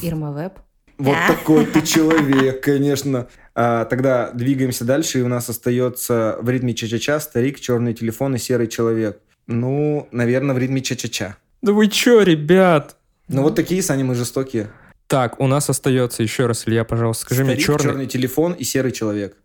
Ирма 0.01 0.33
Веб. 0.33 0.59
Вот 0.97 1.17
такой 1.27 1.67
ты 1.67 1.83
человек, 1.87 2.63
конечно. 2.63 3.29
А, 3.55 3.85
тогда 3.85 4.31
двигаемся 4.31 4.85
дальше, 4.87 5.19
и 5.19 5.23
у 5.23 5.29
нас 5.29 5.51
остается 5.51 6.39
в 6.41 6.49
ритме 6.49 6.73
Ча-Ча-Ча, 6.75 7.21
Старик, 7.21 7.61
Черный 7.61 7.93
телефон 7.93 8.35
и 8.37 8.39
Серый 8.39 8.69
человек. 8.69 9.21
Ну, 9.47 10.09
наверное, 10.13 10.55
в 10.55 10.59
ритме 10.59 10.81
Ча-Ча-Ча. 10.81 11.37
Да 11.61 11.73
вы 11.73 11.89
чё, 11.89 12.23
ребят? 12.23 12.97
Ну, 13.29 13.43
вот 13.43 13.55
такие, 13.55 13.83
Саня, 13.83 14.05
мы 14.05 14.15
жестокие. 14.15 14.71
Так, 15.07 15.39
у 15.39 15.47
нас 15.47 15.69
остается 15.69 16.23
еще 16.23 16.47
раз, 16.47 16.67
Илья, 16.67 16.85
пожалуйста, 16.85 17.25
скажи 17.27 17.45
мне 17.45 17.53
Старик, 17.53 17.67
черный. 17.67 17.83
черный 17.83 18.07
телефон 18.07 18.53
и 18.55 18.65
серый 18.65 18.93
человек. 18.93 19.37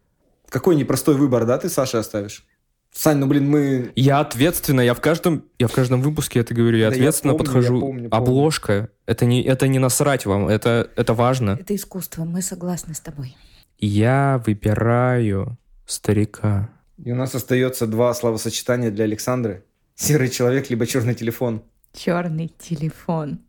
Какой 0.48 0.78
непростой 0.78 1.16
выбор, 1.16 1.46
да, 1.46 1.58
ты, 1.58 1.68
Саша, 1.68 2.00
оставишь? 2.00 2.46
Сань, 2.98 3.18
ну, 3.18 3.28
блин, 3.28 3.50
мы... 3.50 3.92
Я 3.98 4.22
ответственно, 4.22 4.80
я 4.80 4.94
в 4.94 5.02
каждом, 5.02 5.44
я 5.60 5.68
в 5.68 5.74
каждом 5.74 6.02
выпуске 6.02 6.40
это 6.40 6.54
говорю, 6.54 6.78
я 6.78 6.90
Да 6.90 6.96
я 6.96 7.02
ответственно 7.02 7.34
помню, 7.34 7.46
подхожу. 7.46 7.76
я 7.76 7.82
помню, 7.82 8.10
помню. 8.10 8.16
Обложка, 8.16 8.90
это 9.06 9.26
не, 9.26 9.44
это 9.44 9.68
не 9.68 9.80
насрать 9.80 10.26
вам, 10.26 10.48
это, 10.48 10.90
это 10.96 11.14
важно. 11.14 11.58
Это 11.60 11.76
искусство, 11.76 12.24
мы 12.24 12.42
согласны 12.42 12.94
с 12.94 13.02
тобой. 13.02 13.36
Я 13.80 14.42
выбираю 14.46 15.58
старика. 15.86 16.70
И 17.04 17.12
у 17.12 17.16
нас 17.16 17.36
остается 17.36 17.86
два 17.86 18.14
словосочетания 18.14 18.92
для 18.92 19.04
Александры. 19.04 19.66
Серый 19.96 20.30
человек, 20.30 20.70
либо 20.70 20.88
черный 20.88 21.16
телефон. 21.16 21.64
Черный 21.92 22.54
телефон. 22.58 23.42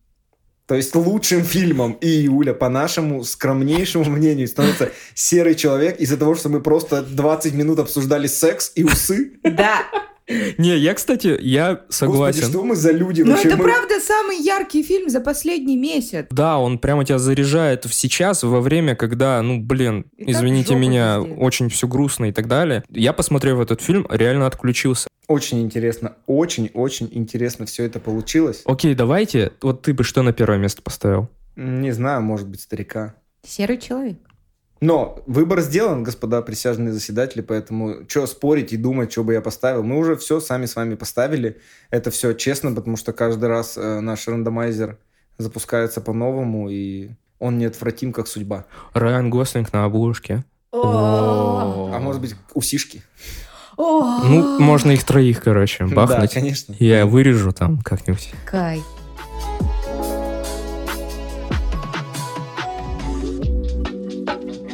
То 0.67 0.75
есть 0.75 0.95
лучшим 0.97 1.45
фильмом 1.45 1.93
и 2.01 2.27
Иуля, 2.27 2.53
по 2.53 2.69
нашему 2.69 3.23
скромнейшему 3.23 4.05
мнению, 4.11 4.49
становится 4.49 4.91
«Серый 5.15 5.55
человек» 5.55 5.99
из-за 6.01 6.17
того, 6.17 6.35
что 6.35 6.49
мы 6.49 6.61
просто 6.61 7.03
20 7.03 7.55
минут 7.55 7.79
обсуждали 7.79 8.27
секс 8.27 8.73
и 8.75 8.85
усы. 8.85 9.33
Да, 9.43 9.83
Не, 10.59 10.77
я, 10.77 10.94
кстати, 10.94 11.36
я 11.40 11.82
согласен. 11.89 12.40
Господи, 12.40 12.53
что 12.59 12.65
мы 12.65 12.77
за 12.77 12.90
люди 12.93 13.23
но 13.23 13.32
вообще? 13.32 13.48
это 13.48 13.57
Мы- 13.57 13.65
правда 13.65 14.01
самый 14.01 14.39
яркий 14.43 14.82
фильм 14.82 15.09
за 15.09 15.20
последний 15.20 15.77
месяц. 15.77 16.27
Да, 16.31 16.59
он 16.59 16.78
прямо 16.78 17.05
тебя 17.05 17.19
заряжает 17.19 17.85
в 17.85 17.94
сейчас, 17.94 18.43
во 18.43 18.61
время, 18.61 18.97
когда, 18.97 19.40
ну, 19.43 19.61
блин, 19.61 20.07
И 20.16 20.31
извините 20.32 20.74
меня, 20.74 21.19
везде. 21.19 21.35
очень 21.35 21.69
все 21.69 21.86
грустно 21.86 22.27
и 22.27 22.32
так 22.32 22.48
далее. 22.48 22.82
Я, 22.90 23.12
посмотрев 23.12 23.61
этот 23.61 23.81
фильм, 23.81 24.07
реально 24.11 24.47
отключился. 24.47 25.09
Очень 25.28 25.62
интересно, 25.62 26.15
очень-очень 26.27 27.09
интересно 27.12 27.66
все 27.66 27.85
это 27.85 27.98
получилось. 28.01 28.62
Окей, 28.65 28.94
давайте, 28.94 29.53
вот 29.61 29.82
ты 29.82 29.93
бы 29.93 30.05
что 30.05 30.23
на 30.23 30.32
первое 30.32 30.59
место 30.59 30.82
поставил? 30.82 31.28
Не 31.57 31.90
знаю, 31.93 32.23
может 32.23 32.48
быть, 32.48 32.61
старика. 32.61 33.15
Серый 33.47 33.78
человек. 33.78 34.19
Но 34.81 35.23
выбор 35.27 35.61
сделан, 35.61 36.03
господа 36.03 36.43
присяжные 36.43 36.93
заседатели, 36.93 37.40
поэтому 37.40 37.97
что 38.09 38.27
спорить 38.27 38.73
и 38.73 38.77
думать, 38.77 39.11
что 39.11 39.24
бы 39.24 39.32
я 39.32 39.40
поставил. 39.40 39.82
Мы 39.82 39.97
уже 39.97 40.16
все 40.16 40.39
сами 40.40 40.66
с 40.66 40.77
вами 40.77 40.97
поставили. 40.97 41.57
Это 41.90 42.11
все 42.11 42.35
честно, 42.35 42.73
потому 42.74 42.97
что 42.97 43.12
каждый 43.15 43.48
раз 43.48 43.78
э, 43.78 44.01
наш 44.01 44.28
рандомайзер 44.28 44.98
запускается 45.39 46.01
по-новому, 46.01 46.69
и 46.69 47.11
он 47.39 47.59
неотвратим, 47.59 48.12
как 48.12 48.27
судьба. 48.27 48.66
Райан 48.93 49.31
Гослинг 49.31 49.73
на 49.73 49.85
обложке. 49.85 50.44
А 50.73 51.98
может 52.01 52.20
быть, 52.20 52.35
усишки? 52.55 53.03
Ну, 53.78 54.59
можно 54.59 54.93
их 54.93 55.05
троих, 55.05 55.43
короче, 55.43 55.86
Да, 55.86 55.94
бахнуть. 55.94 56.32
конечно. 56.32 56.74
Я 56.78 57.05
вырежу 57.07 57.53
там 57.53 57.78
как-нибудь. 57.78 58.32
Кай. 58.47 58.82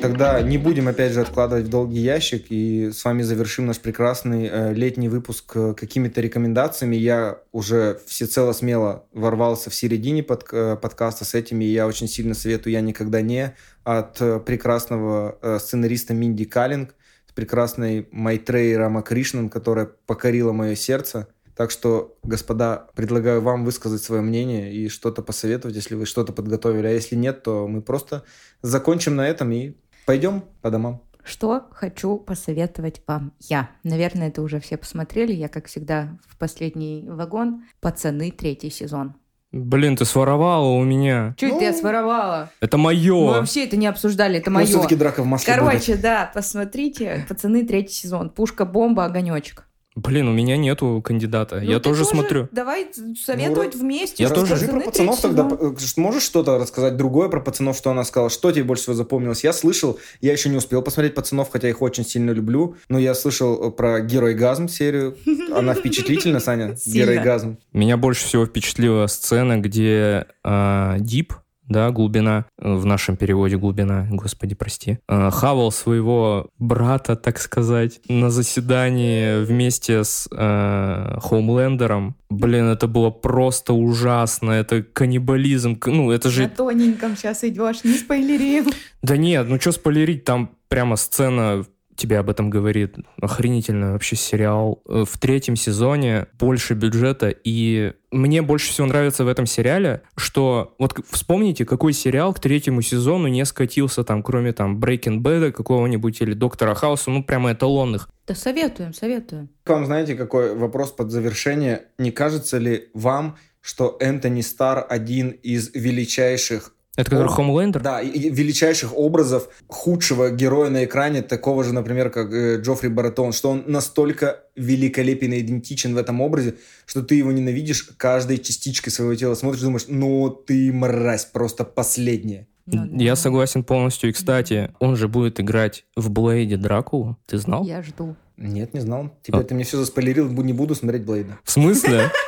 Тогда 0.02 0.42
не 0.42 0.58
будем, 0.58 0.88
опять 0.88 1.12
же, 1.12 1.20
откладывать 1.20 1.66
в 1.66 1.70
долгий 1.70 2.00
ящик 2.00 2.46
и 2.50 2.90
с 2.90 3.04
вами 3.04 3.22
завершим 3.22 3.66
наш 3.66 3.78
прекрасный 3.78 4.48
э, 4.50 4.74
летний 4.74 5.08
выпуск 5.08 5.52
э, 5.54 5.74
какими-то 5.74 6.20
рекомендациями. 6.20 6.96
Я 6.96 7.38
уже 7.52 8.00
всецело 8.06 8.52
смело 8.52 9.06
ворвался 9.12 9.70
в 9.70 9.74
середине 9.74 10.24
под, 10.24 10.44
э, 10.52 10.76
подкаста 10.76 11.24
с 11.24 11.34
этими, 11.34 11.64
и 11.64 11.72
я 11.72 11.86
очень 11.86 12.08
сильно 12.08 12.34
советую 12.34 12.72
«Я 12.72 12.80
никогда 12.80 13.20
не» 13.20 13.54
от 13.84 14.20
э, 14.20 14.40
прекрасного 14.40 15.38
э, 15.40 15.58
сценариста 15.60 16.14
Минди 16.14 16.46
Каллинг, 16.46 16.94
с 17.28 17.32
прекрасной 17.32 18.08
Майтрей 18.10 18.76
Рама 18.76 19.02
Кришнан, 19.02 19.48
которая 19.48 19.88
покорила 20.06 20.52
мое 20.52 20.74
сердце. 20.74 21.28
Так 21.56 21.70
что, 21.70 22.18
господа, 22.24 22.88
предлагаю 22.96 23.40
вам 23.40 23.64
высказать 23.64 24.02
свое 24.02 24.20
мнение 24.20 24.74
и 24.74 24.88
что-то 24.88 25.22
посоветовать, 25.22 25.76
если 25.76 25.94
вы 25.94 26.06
что-то 26.06 26.32
подготовили. 26.32 26.86
А 26.88 26.90
если 26.90 27.14
нет, 27.14 27.42
то 27.42 27.68
мы 27.68 27.82
просто 27.82 28.24
закончим 28.62 29.16
на 29.16 29.28
этом 29.28 29.52
и 29.52 29.74
пойдем 30.06 30.44
по 30.60 30.70
домам. 30.70 31.02
Что 31.24 31.68
хочу 31.70 32.16
посоветовать 32.18 33.00
вам 33.06 33.32
я. 33.38 33.70
Наверное, 33.84 34.28
это 34.28 34.42
уже 34.42 34.58
все 34.58 34.76
посмотрели. 34.76 35.32
Я, 35.32 35.48
как 35.48 35.66
всегда, 35.66 36.18
в 36.26 36.36
последний 36.36 37.04
вагон. 37.08 37.62
Пацаны, 37.80 38.32
третий 38.32 38.70
сезон. 38.70 39.14
Блин, 39.52 39.96
ты 39.96 40.04
своровала 40.04 40.66
у 40.68 40.82
меня. 40.82 41.34
Чуть 41.36 41.52
Ну, 41.52 41.58
ты 41.58 41.66
я 41.66 41.72
своровала? 41.74 42.50
Это 42.60 42.78
Мы 42.78 42.84
мое. 42.84 43.14
вообще 43.34 43.66
это 43.66 43.76
не 43.76 43.86
обсуждали, 43.86 44.38
это 44.38 44.50
мое. 44.50 44.64
все-таки 44.66 44.96
драка 44.96 45.22
в 45.22 45.26
Москве 45.26 45.54
будет. 45.54 45.68
Короче, 45.68 45.96
да, 45.96 46.30
посмотрите. 46.34 47.24
Пацаны, 47.28 47.64
третий 47.66 47.92
сезон. 47.94 48.30
Пушка, 48.30 48.64
бомба, 48.64 49.04
огонечек. 49.04 49.68
Блин, 49.94 50.28
у 50.28 50.32
меня 50.32 50.56
нету 50.56 51.02
кандидата. 51.04 51.56
Ну, 51.62 51.70
я 51.70 51.76
ты 51.78 51.82
тоже 51.84 52.04
смотрю. 52.06 52.48
Давай 52.50 52.86
советовать 53.22 53.74
вместе. 53.74 54.22
Я 54.22 54.30
тоже. 54.30 54.52
Расскажи 54.54 54.72
про 54.72 54.80
пацанов 54.80 55.20
тогда. 55.20 55.44
П- 55.44 55.74
Можешь 55.96 56.22
что-то 56.22 56.58
рассказать 56.58 56.96
другое 56.96 57.28
про 57.28 57.40
пацанов, 57.40 57.76
что 57.76 57.90
она 57.90 58.04
сказала? 58.04 58.30
Что 58.30 58.50
тебе 58.52 58.64
больше 58.64 58.84
всего 58.84 58.94
запомнилось? 58.96 59.44
Я 59.44 59.52
слышал, 59.52 59.98
я 60.22 60.32
еще 60.32 60.48
не 60.48 60.56
успел 60.56 60.80
посмотреть 60.82 61.14
пацанов, 61.14 61.50
хотя 61.50 61.68
их 61.68 61.82
очень 61.82 62.04
сильно 62.06 62.30
люблю, 62.30 62.76
но 62.88 62.98
я 62.98 63.14
слышал 63.14 63.68
э, 63.68 63.70
про 63.70 64.00
Геройгазм 64.00 64.68
серию. 64.68 65.16
Она 65.54 65.74
впечатлительна, 65.74 66.40
Саня? 66.40 66.74
Сильно. 66.76 67.10
Геройгазм. 67.12 67.58
Меня 67.72 67.96
больше 67.98 68.24
всего 68.24 68.46
впечатлила 68.46 69.06
сцена, 69.08 69.58
где 69.58 70.26
а, 70.42 70.96
Дип, 70.98 71.34
да, 71.72 71.90
глубина, 71.90 72.46
э, 72.58 72.72
в 72.72 72.84
нашем 72.84 73.16
переводе 73.16 73.56
глубина, 73.56 74.06
господи, 74.10 74.54
прости, 74.54 74.98
а, 75.08 75.30
хавал 75.30 75.72
своего 75.72 76.48
брата, 76.58 77.16
так 77.16 77.38
сказать, 77.38 78.00
на 78.08 78.30
заседании 78.30 79.44
вместе 79.44 80.04
с 80.04 80.28
а, 80.32 81.18
Хоумлендером. 81.20 82.16
Блин, 82.30 82.66
это 82.68 82.86
было 82.86 83.10
просто 83.10 83.74
ужасно, 83.74 84.52
это 84.52 84.82
каннибализм, 84.82 85.78
ну, 85.86 86.10
это 86.10 86.28
На 86.28 86.32
же... 86.32 86.48
тоненьком 86.48 87.16
сейчас 87.16 87.44
идешь, 87.44 87.84
не 87.84 87.94
спойлери. 87.94 88.62
Да 89.02 89.16
нет, 89.16 89.48
ну 89.48 89.60
что 89.60 89.72
спойлерить, 89.72 90.24
там 90.24 90.50
прямо 90.68 90.96
сцена 90.96 91.64
тебе 91.96 92.18
об 92.18 92.30
этом 92.30 92.50
говорит. 92.50 92.96
Охренительный 93.20 93.92
вообще 93.92 94.16
сериал. 94.16 94.82
Э, 94.88 95.04
В 95.08 95.18
третьем 95.18 95.56
сезоне 95.56 96.26
больше 96.38 96.74
бюджета, 96.74 97.28
и 97.28 97.92
мне 98.10 98.42
больше 98.42 98.70
всего 98.70 98.86
нравится 98.86 99.24
в 99.24 99.28
этом 99.28 99.46
сериале, 99.46 100.02
что 100.16 100.74
вот 100.78 100.94
вспомните, 101.10 101.64
какой 101.64 101.92
сериал 101.92 102.34
к 102.34 102.40
третьему 102.40 102.82
сезону 102.82 103.28
не 103.28 103.44
скатился 103.44 104.04
там, 104.04 104.22
кроме 104.22 104.52
там 104.52 104.78
Breaking 104.78 105.20
Bad 105.20 105.52
какого-нибудь 105.52 106.20
или 106.20 106.34
Доктора 106.34 106.74
Хауса, 106.74 107.10
ну 107.10 107.24
прямо 107.24 107.52
эталонных. 107.52 108.08
Да 108.26 108.34
советуем, 108.34 108.94
советуем. 108.94 109.48
К 109.64 109.70
вам, 109.70 109.86
знаете, 109.86 110.14
какой 110.14 110.54
вопрос 110.54 110.92
под 110.92 111.10
завершение? 111.10 111.86
Не 111.98 112.10
кажется 112.10 112.58
ли 112.58 112.88
вам, 112.94 113.36
что 113.60 113.96
Энтони 114.00 114.40
Стар 114.40 114.84
один 114.88 115.30
из 115.30 115.70
величайших 115.74 116.74
Это 116.96 117.10
который 117.10 117.28
О, 117.28 117.30
Хомлендер? 117.30 117.80
Да, 117.80 118.00
и, 118.02 118.08
и 118.08 118.30
величайших 118.30 118.96
образов 118.96 119.48
худшего 119.66 120.30
героя 120.30 120.68
на 120.68 120.84
экране, 120.84 121.22
такого 121.22 121.64
же, 121.64 121.72
например, 121.72 122.10
как 122.10 122.30
э, 122.32 122.60
Джоффри 122.60 122.90
Баратон, 122.90 123.32
что 123.32 123.50
он 123.50 123.64
настолько 123.66 124.40
великолепен 124.56 125.32
и 125.32 125.40
идентичен 125.40 125.94
в 125.94 125.96
этом 125.96 126.20
образе, 126.20 126.56
что 126.84 127.02
ты 127.02 127.14
его 127.14 127.32
ненавидишь 127.32 127.84
каждой 127.96 128.38
частичкой 128.38 128.92
своего 128.92 129.14
тела. 129.14 129.34
Смотришь, 129.34 129.62
думаешь, 129.62 129.86
ну 129.88 130.28
ты 130.28 130.70
мразь, 130.70 131.24
просто 131.24 131.64
последняя. 131.64 132.46
Ну, 132.66 133.00
Я 133.00 133.16
согласен 133.16 133.64
полностью. 133.64 134.10
И, 134.10 134.12
кстати, 134.12 134.72
он 134.78 134.96
же 134.96 135.08
будет 135.08 135.40
играть 135.40 135.84
в 135.96 136.10
Блейде 136.10 136.56
Дракулу. 136.56 137.16
Ты 137.26 137.38
знал? 137.38 137.64
Я 137.64 137.82
жду. 137.82 138.14
Нет, 138.36 138.74
не 138.74 138.80
знал. 138.80 139.10
Теперь 139.22 139.40
А. 139.40 139.44
ты 139.44 139.54
мне 139.54 139.64
все 139.64 139.78
заспойлерил, 139.78 140.28
не 140.28 140.52
буду 140.52 140.74
смотреть 140.74 141.04
Блейда. 141.04 141.38
В 141.42 141.50
смысле? 141.50 142.10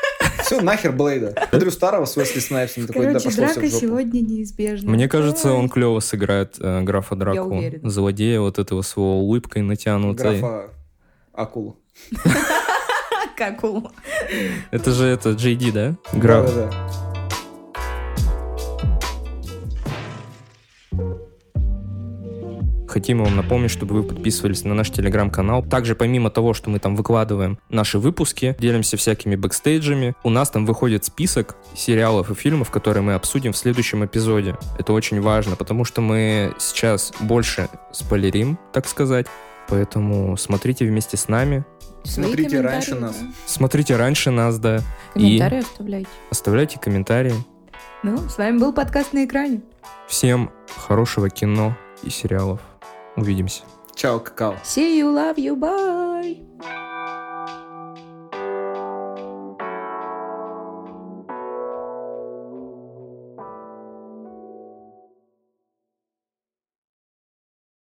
Все, 0.44 0.60
нахер 0.60 0.92
Блейда. 0.92 1.34
Смотрю 1.50 1.70
старого 1.70 2.04
с 2.04 2.16
Уэсли 2.16 2.40
Снайпсом. 2.40 2.86
Такой, 2.86 3.06
да, 3.06 3.12
Короче, 3.12 3.28
пошло 3.28 3.46
всё 3.46 3.60
драка 3.60 3.70
сегодня 3.70 4.20
неизбежна. 4.20 4.90
Мне 4.90 5.08
кажется, 5.08 5.52
он 5.52 5.68
клево 5.68 6.00
сыграет 6.00 6.56
э, 6.60 6.82
графа 6.82 7.14
уверена. 7.14 7.88
Злодея 7.88 8.40
вот 8.40 8.58
этого 8.58 8.82
с 8.82 8.96
его 8.96 9.20
улыбкой 9.20 9.62
натянутой. 9.62 10.40
Графа 10.40 10.70
Акулу. 11.32 11.78
Как 13.36 13.64
у... 13.64 13.90
Это 14.70 14.92
же 14.92 15.06
это 15.06 15.30
Джей 15.30 15.56
Ди, 15.56 15.72
да? 15.72 15.96
Граф. 16.12 16.54
Да-да-да. 16.54 17.13
Хотим 22.94 23.24
вам 23.24 23.34
напомнить, 23.34 23.72
чтобы 23.72 23.96
вы 23.96 24.04
подписывались 24.04 24.62
на 24.62 24.72
наш 24.72 24.88
телеграм-канал. 24.88 25.64
Также 25.64 25.96
помимо 25.96 26.30
того, 26.30 26.54
что 26.54 26.70
мы 26.70 26.78
там 26.78 26.94
выкладываем 26.94 27.58
наши 27.68 27.98
выпуски, 27.98 28.54
делимся 28.60 28.96
всякими 28.96 29.34
бэкстейджами, 29.34 30.14
у 30.22 30.30
нас 30.30 30.48
там 30.50 30.64
выходит 30.64 31.04
список 31.04 31.56
сериалов 31.74 32.30
и 32.30 32.34
фильмов, 32.34 32.70
которые 32.70 33.02
мы 33.02 33.14
обсудим 33.14 33.52
в 33.52 33.56
следующем 33.56 34.04
эпизоде. 34.04 34.56
Это 34.78 34.92
очень 34.92 35.20
важно, 35.20 35.56
потому 35.56 35.84
что 35.84 36.00
мы 36.02 36.54
сейчас 36.58 37.12
больше 37.18 37.68
спойлерим, 37.90 38.60
так 38.72 38.86
сказать. 38.86 39.26
Поэтому 39.68 40.36
смотрите 40.36 40.86
вместе 40.86 41.16
с 41.16 41.26
нами. 41.26 41.64
Свои 42.04 42.26
Смотрите 42.26 42.60
раньше 42.60 42.94
нас. 42.94 43.16
да. 43.16 43.26
Смотрите 43.46 43.96
раньше 43.96 44.30
нас, 44.30 44.58
да. 44.60 44.82
Комментарии 45.14 45.58
оставляйте. 45.58 46.08
Оставляйте 46.30 46.78
комментарии. 46.78 47.34
Ну, 48.04 48.28
с 48.28 48.38
вами 48.38 48.58
был 48.58 48.72
подкаст 48.72 49.12
на 49.14 49.24
экране. 49.24 49.62
Всем 50.06 50.52
хорошего 50.86 51.28
кино 51.28 51.76
и 52.04 52.10
сериалов. 52.10 52.60
Увидимся. 53.16 53.62
Чао, 53.94 54.20
какао. 54.20 54.56
See 54.64 54.98
you, 54.98 55.12
love 55.12 55.36
you, 55.36 55.56
bye. 55.56 56.93